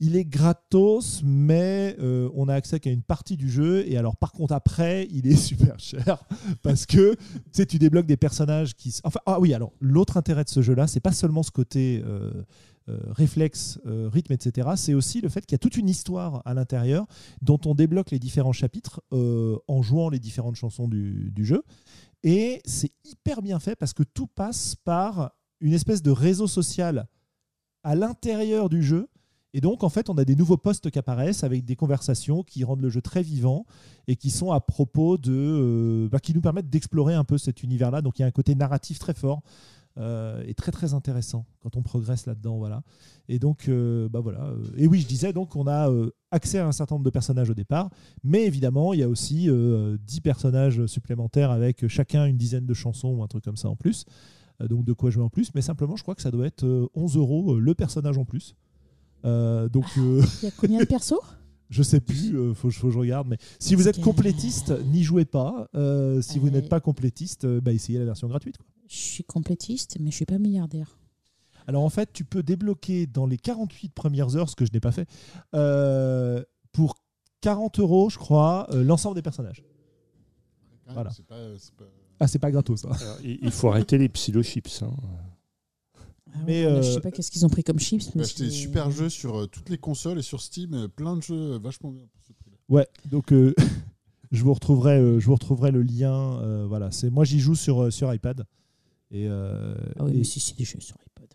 il 0.00 0.16
est 0.16 0.24
gratos, 0.24 1.22
mais 1.22 1.94
euh, 2.00 2.30
on 2.34 2.48
a 2.48 2.54
accès 2.54 2.80
qu'à 2.80 2.90
une 2.90 3.02
partie 3.02 3.36
du 3.36 3.50
jeu. 3.50 3.86
Et 3.86 3.98
alors, 3.98 4.16
par 4.16 4.32
contre, 4.32 4.54
après, 4.54 5.06
il 5.10 5.26
est 5.26 5.36
super 5.36 5.78
cher 5.78 6.24
parce 6.62 6.86
que 6.86 7.14
tu 7.52 7.78
débloques 7.78 8.06
des 8.06 8.16
personnages 8.16 8.74
qui. 8.74 8.98
Enfin, 9.04 9.20
ah 9.26 9.38
oui, 9.38 9.52
alors 9.52 9.72
l'autre 9.80 10.16
intérêt 10.16 10.44
de 10.44 10.48
ce 10.48 10.62
jeu-là, 10.62 10.86
c'est 10.86 11.00
pas 11.00 11.12
seulement 11.12 11.42
ce 11.42 11.50
côté 11.50 12.02
euh, 12.06 12.32
euh, 12.88 12.98
réflexe, 13.10 13.78
rythme, 13.84 14.32
etc. 14.32 14.70
C'est 14.76 14.94
aussi 14.94 15.20
le 15.20 15.28
fait 15.28 15.42
qu'il 15.42 15.52
y 15.52 15.56
a 15.56 15.58
toute 15.58 15.76
une 15.76 15.88
histoire 15.88 16.40
à 16.46 16.54
l'intérieur 16.54 17.06
dont 17.42 17.60
on 17.66 17.74
débloque 17.74 18.10
les 18.10 18.18
différents 18.18 18.52
chapitres 18.52 19.02
en 19.12 19.82
jouant 19.82 20.08
les 20.08 20.18
différentes 20.18 20.56
chansons 20.56 20.88
du 20.88 21.44
jeu. 21.44 21.62
Et 22.22 22.60
c'est 22.64 22.92
hyper 23.04 23.42
bien 23.42 23.58
fait 23.58 23.76
parce 23.76 23.92
que 23.92 24.02
tout 24.02 24.26
passe 24.26 24.76
par 24.76 25.32
une 25.60 25.74
espèce 25.74 26.02
de 26.02 26.10
réseau 26.10 26.46
social 26.46 27.06
à 27.82 27.94
l'intérieur 27.94 28.68
du 28.68 28.82
jeu. 28.82 29.08
Et 29.52 29.60
donc, 29.60 29.82
en 29.82 29.88
fait, 29.88 30.08
on 30.10 30.16
a 30.18 30.24
des 30.24 30.36
nouveaux 30.36 30.56
postes 30.56 30.90
qui 30.90 30.98
apparaissent 30.98 31.42
avec 31.44 31.64
des 31.64 31.76
conversations 31.76 32.42
qui 32.42 32.62
rendent 32.64 32.82
le 32.82 32.90
jeu 32.90 33.02
très 33.02 33.22
vivant 33.22 33.66
et 34.06 34.16
qui 34.16 34.30
sont 34.30 34.52
à 34.52 34.60
propos 34.60 35.18
de. 35.18 35.32
euh, 35.32 36.08
bah, 36.08 36.20
qui 36.20 36.34
nous 36.34 36.40
permettent 36.40 36.70
d'explorer 36.70 37.14
un 37.14 37.24
peu 37.24 37.38
cet 37.38 37.62
univers-là. 37.62 38.02
Donc, 38.02 38.18
il 38.18 38.22
y 38.22 38.24
a 38.24 38.28
un 38.28 38.30
côté 38.32 38.54
narratif 38.54 38.98
très 38.98 39.14
fort 39.14 39.42
euh, 39.98 40.44
et 40.46 40.54
très, 40.54 40.70
très 40.70 40.94
intéressant 40.94 41.46
quand 41.60 41.76
on 41.76 41.82
progresse 41.82 42.26
là-dedans. 42.26 42.58
Voilà. 42.58 42.82
Et 43.28 43.40
donc, 43.40 43.68
euh, 43.68 44.08
bah 44.08 44.20
voilà. 44.20 44.52
Et 44.76 44.86
oui, 44.86 45.00
je 45.00 45.06
disais, 45.06 45.32
donc, 45.32 45.56
on 45.56 45.66
a 45.66 45.90
accès 46.30 46.58
à 46.58 46.66
un 46.66 46.72
certain 46.72 46.94
nombre 46.94 47.04
de 47.04 47.10
personnages 47.10 47.50
au 47.50 47.54
départ, 47.54 47.90
mais 48.22 48.44
évidemment, 48.46 48.92
il 48.94 49.00
y 49.00 49.02
a 49.02 49.08
aussi 49.08 49.50
euh, 49.50 49.96
10 50.06 50.20
personnages 50.20 50.86
supplémentaires 50.86 51.50
avec 51.50 51.88
chacun 51.88 52.26
une 52.26 52.36
dizaine 52.36 52.66
de 52.66 52.74
chansons 52.74 53.16
ou 53.16 53.22
un 53.24 53.26
truc 53.26 53.44
comme 53.44 53.56
ça 53.56 53.68
en 53.68 53.76
plus. 53.76 54.04
Donc, 54.68 54.84
de 54.84 54.92
quoi 54.92 55.10
jouer 55.10 55.24
en 55.24 55.30
plus. 55.30 55.52
Mais 55.54 55.62
simplement, 55.62 55.96
je 55.96 56.02
crois 56.02 56.14
que 56.14 56.22
ça 56.22 56.30
doit 56.30 56.46
être 56.46 56.64
euh, 56.64 56.86
11 56.94 57.16
euros 57.16 57.58
le 57.58 57.74
personnage 57.74 58.18
en 58.18 58.24
plus. 58.24 58.54
Euh, 59.24 59.68
donc, 59.68 59.84
euh, 59.98 60.22
Il 60.42 60.46
y 60.46 60.48
a 60.48 60.52
combien 60.56 60.78
de 60.80 60.84
persos? 60.86 61.14
Je 61.68 61.82
sais 61.84 62.00
plus, 62.00 62.36
euh, 62.36 62.52
faut, 62.52 62.70
faut 62.70 62.88
que 62.88 62.92
je 62.94 62.98
regarde. 62.98 63.28
Mais 63.28 63.38
si 63.60 63.74
vous 63.76 63.86
êtes 63.86 64.00
complétiste, 64.00 64.72
n'y 64.86 65.02
jouez 65.04 65.24
pas. 65.24 65.68
Euh, 65.76 66.20
si 66.20 66.38
vous 66.40 66.50
n'êtes 66.50 66.68
pas 66.68 66.80
complétiste, 66.80 67.44
euh, 67.44 67.60
bah, 67.60 67.72
essayez 67.72 67.98
la 67.98 68.04
version 68.06 68.26
gratuite. 68.28 68.56
quoi. 68.58 68.66
Je 68.88 68.96
suis 68.96 69.22
complétiste, 69.24 69.96
mais 70.00 70.10
je 70.10 70.16
suis 70.16 70.24
pas 70.26 70.38
milliardaire. 70.38 70.98
Alors 71.68 71.84
en 71.84 71.90
fait, 71.90 72.12
tu 72.12 72.24
peux 72.24 72.42
débloquer 72.42 73.06
dans 73.06 73.26
les 73.26 73.36
48 73.36 73.90
premières 73.94 74.34
heures, 74.34 74.48
ce 74.48 74.56
que 74.56 74.64
je 74.66 74.72
n'ai 74.72 74.80
pas 74.80 74.90
fait, 74.90 75.08
euh, 75.54 76.42
pour 76.72 76.96
40 77.40 77.78
euros, 77.78 78.10
je 78.10 78.18
crois, 78.18 78.66
euh, 78.74 78.82
l'ensemble 78.82 79.14
des 79.14 79.22
personnages. 79.22 79.62
Voilà. 80.92 81.10
C'est 81.10 81.24
pas, 81.24 81.36
pas- 81.78 81.84
Ah, 82.18 82.26
c'est 82.26 82.38
pas 82.40 82.50
gratos, 82.50 82.80
ça. 82.80 82.88
Alors, 83.00 83.18
il 83.22 83.50
faut 83.52 83.68
arrêter 83.68 83.96
les 83.96 84.08
psylochips. 84.08 84.82
Hein. 84.82 84.90
Ah 86.32 86.38
ouais, 86.38 86.44
Mais, 86.46 86.62
là, 86.64 86.68
euh, 86.70 86.82
Je 86.82 86.92
sais 86.92 87.00
pas 87.00 87.10
qu'est-ce 87.10 87.30
qu'ils 87.30 87.44
ont 87.44 87.48
pris 87.48 87.62
comme 87.64 87.78
chips. 87.78 88.14
Mais 88.14 88.22
acheté 88.22 88.44
des 88.44 88.50
c'est- 88.50 88.56
super 88.56 88.90
jeux 88.90 89.08
sur 89.08 89.40
euh, 89.42 89.46
toutes 89.46 89.68
les 89.68 89.78
consoles 89.78 90.18
et 90.18 90.22
sur 90.22 90.40
Steam, 90.40 90.74
euh, 90.74 90.88
plein 90.88 91.16
de 91.16 91.22
jeux 91.22 91.58
vachement 91.58 91.90
bien 91.90 92.04
pour 92.12 92.22
ce 92.22 92.32
prix-là. 92.32 92.56
Ouais, 92.68 92.86
donc 93.10 93.32
euh, 93.32 93.54
je, 94.30 94.42
vous 94.42 94.54
retrouverai, 94.54 94.98
euh, 94.98 95.18
je 95.20 95.26
vous 95.26 95.34
retrouverai 95.34 95.70
le 95.70 95.82
lien. 95.82 96.38
euh, 96.42 96.66
voilà, 96.66 96.90
c'est 96.90 97.10
moi 97.10 97.24
j'y 97.24 97.40
joue 97.40 97.54
sur, 97.54 97.82
euh, 97.84 97.90
sur 97.90 98.12
iPad. 98.14 98.44
Et, 99.10 99.26
euh, 99.28 99.74
Ah 99.98 100.04
oui, 100.04 100.12
et- 100.12 100.16
mais 100.18 100.24
si, 100.24 100.38
c'est 100.40 100.56
des 100.56 100.64
jeux 100.64 100.80
sur 100.80 100.96
iPod. 101.04 101.28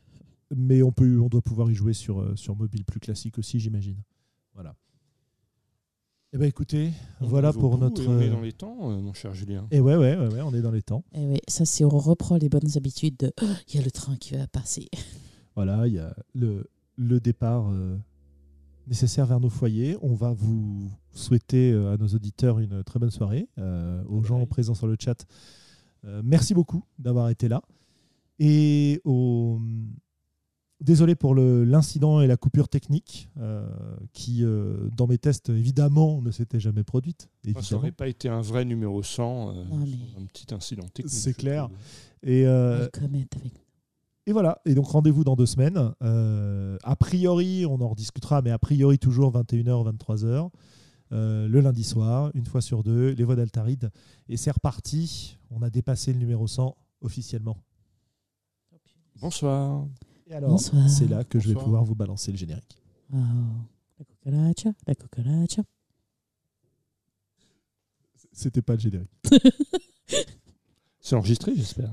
mais 0.55 0.81
on, 0.81 0.91
peut, 0.91 1.19
on 1.19 1.27
doit 1.27 1.41
pouvoir 1.41 1.69
y 1.69 1.75
jouer 1.75 1.93
sur, 1.93 2.21
euh, 2.21 2.35
sur 2.35 2.55
mobile 2.55 2.85
plus 2.85 2.99
classique 3.01 3.37
aussi, 3.37 3.59
j'imagine. 3.59 3.97
Voilà. 4.53 4.75
Eh 6.33 6.37
ben 6.37 6.45
écoutez, 6.47 6.91
On 7.21 7.27
voilà 7.27 7.53
pour 7.53 7.71
bout 7.71 7.77
notre. 7.77 8.01
et 8.03 8.07
on 8.07 8.19
est 8.19 8.27
euh, 8.27 8.31
dans 8.33 8.41
les 8.41 8.51
temps, 8.51 8.91
euh, 8.91 8.99
mon 8.99 9.13
cher 9.13 9.33
Julien. 9.33 9.67
Et 9.71 9.79
ouais, 9.79 9.95
ouais, 9.95 10.17
ouais, 10.17 10.27
ouais, 10.27 10.41
on 10.41 10.53
est 10.53 10.61
dans 10.61 10.71
les 10.71 10.81
temps. 10.81 11.03
Eh 11.13 11.25
oui, 11.25 11.39
ça, 11.47 11.63
c'est 11.65 11.85
on 11.85 11.89
reprend 11.97 12.35
les 12.35 12.49
bonnes 12.49 12.75
habitudes 12.75 13.15
de 13.17 13.31
Oh, 13.41 13.45
il 13.69 13.75
y 13.75 13.79
a 13.79 13.85
le 13.85 13.91
train 13.91 14.15
qui 14.17 14.35
va 14.35 14.47
passer. 14.47 14.89
Voilà, 15.55 15.87
il 15.87 15.93
y 15.93 15.99
a 15.99 16.13
le, 16.33 16.69
le 16.97 17.21
départ 17.21 17.69
euh, 17.71 17.97
nécessaire 18.87 19.25
vers 19.25 19.39
nos 19.39 19.49
foyers. 19.49 19.95
On 20.01 20.13
va 20.13 20.33
vous 20.33 20.91
souhaiter 21.13 21.71
euh, 21.71 21.93
à 21.93 21.97
nos 21.97 22.07
auditeurs 22.09 22.59
une 22.59 22.83
très 22.83 22.99
bonne 22.99 23.09
soirée, 23.09 23.47
euh, 23.57 24.03
aux 24.09 24.21
gens 24.21 24.45
présents 24.47 24.73
sur 24.73 24.85
le 24.87 24.97
chat. 24.99 25.25
Euh, 26.03 26.21
merci 26.25 26.53
beaucoup 26.53 26.83
d'avoir 26.99 27.29
été 27.29 27.47
là. 27.47 27.61
Et 28.37 28.99
au... 29.05 29.61
désolé 30.81 31.15
pour 31.15 31.35
l'incident 31.35 32.21
et 32.21 32.27
la 32.27 32.37
coupure 32.37 32.67
technique 32.67 33.29
euh, 33.37 33.67
qui, 34.13 34.43
euh, 34.43 34.89
dans 34.95 35.07
mes 35.07 35.17
tests, 35.17 35.49
évidemment, 35.49 36.21
ne 36.21 36.31
s'était 36.31 36.59
jamais 36.59 36.83
produite. 36.83 37.21
Ça 37.23 37.49
évidemment. 37.49 37.67
n'aurait 37.71 37.91
pas 37.91 38.07
été 38.07 38.29
un 38.29 38.41
vrai 38.41 38.65
numéro 38.65 39.01
100, 39.01 39.49
euh, 39.49 39.63
Non, 39.65 39.77
mais- 39.77 39.87
sans 40.13 40.21
un 40.21 40.25
petit 40.25 40.53
incident 40.53 40.87
technique. 40.87 41.13
C'est 41.13 41.33
clair. 41.33 41.69
Et, 42.23 42.45
euh, 42.45 42.87
voilà, 44.27 44.59
et 44.65 44.73
donc 44.73 44.87
rendez-vous 44.87 45.23
dans 45.23 45.35
deux 45.35 45.45
semaines. 45.45 45.93
Euh, 46.01 46.77
a 46.83 46.95
priori, 46.95 47.65
on 47.65 47.79
en 47.81 47.89
rediscutera, 47.89 48.41
mais 48.41 48.51
a 48.51 48.57
priori 48.59 48.97
toujours 48.97 49.31
21h, 49.31 49.83
23h, 49.83 50.49
euh, 51.11 51.47
le 51.47 51.59
lundi 51.61 51.83
soir, 51.83 52.31
une 52.33 52.45
fois 52.47 52.61
sur 52.61 52.83
deux, 52.83 53.11
les 53.11 53.23
voix 53.23 53.35
d'Altaride. 53.35 53.91
Et 54.27 54.37
c'est 54.37 54.51
reparti, 54.51 55.37
on 55.51 55.61
a 55.61 55.69
dépassé 55.69 56.11
le 56.11 56.19
numéro 56.19 56.47
100 56.47 56.75
officiellement. 57.01 57.57
Bonsoir. 59.21 59.85
Et 60.27 60.33
alors, 60.33 60.49
Bonsoir. 60.49 60.89
c'est 60.89 61.07
là 61.07 61.23
que 61.23 61.39
je 61.39 61.49
vais 61.49 61.53
pouvoir 61.53 61.83
vous 61.83 61.95
balancer 61.95 62.31
le 62.31 62.37
générique. 62.37 62.77
Oh, 63.13 63.17
la 63.99 64.05
cucaracha, 64.05 64.69
la 64.87 64.95
cucaracha. 64.95 65.61
C'était 68.31 68.61
pas 68.61 68.73
le 68.73 68.79
générique. 68.79 69.11
C'est 70.99 71.15
enregistré, 71.15 71.55
j'espère. 71.55 71.91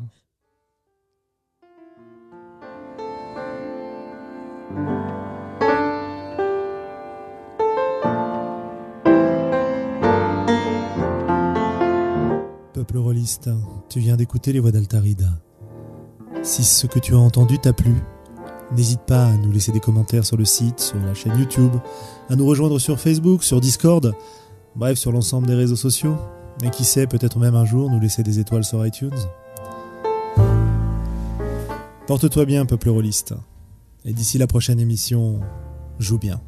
Peuple 12.73 12.99
rôliste, 12.99 13.51
tu 13.89 14.01
viens 14.01 14.17
d'écouter 14.17 14.53
les 14.53 14.61
voix 14.61 14.73
d'Altaride. 14.73 15.29
Si 16.43 16.65
ce 16.65 16.87
que 16.87 16.99
tu 16.99 17.15
as 17.15 17.19
entendu 17.19 17.59
t'a 17.59 17.73
plu, 17.73 17.95
n'hésite 18.77 19.03
pas 19.03 19.27
à 19.27 19.37
nous 19.37 19.53
laisser 19.53 19.73
des 19.73 19.81
commentaires 19.81 20.25
sur 20.25 20.37
le 20.37 20.45
site, 20.45 20.81
sur 20.81 20.99
la 20.99 21.15
chaîne 21.15 21.39
YouTube, 21.39 21.73
à 22.29 22.37
nous 22.37 22.47
rejoindre 22.47 22.79
sur 22.79 22.99
Facebook, 22.99 23.43
sur 23.43 23.61
Discord, 23.61 24.15
bref, 24.77 24.99
sur 24.99 25.13
l'ensemble 25.13 25.47
des 25.47 25.55
réseaux 25.55 25.77
sociaux. 25.77 26.17
Et 26.63 26.71
qui 26.71 26.85
sait, 26.85 27.07
peut-être 27.07 27.39
même 27.39 27.55
un 27.55 27.65
jour 27.65 27.91
nous 27.91 27.99
laisser 27.99 28.23
des 28.23 28.39
étoiles 28.39 28.65
sur 28.65 28.87
iTunes. 28.87 29.11
Porte-toi 32.07 32.45
bien, 32.45 32.67
peuple 32.67 32.91
rôliste. 32.91 33.35
Et 34.05 34.13
d'ici 34.13 34.39
la 34.39 34.47
prochaine 34.47 34.79
émission, 34.79 35.41
joue 35.99 36.19
bien. 36.19 36.41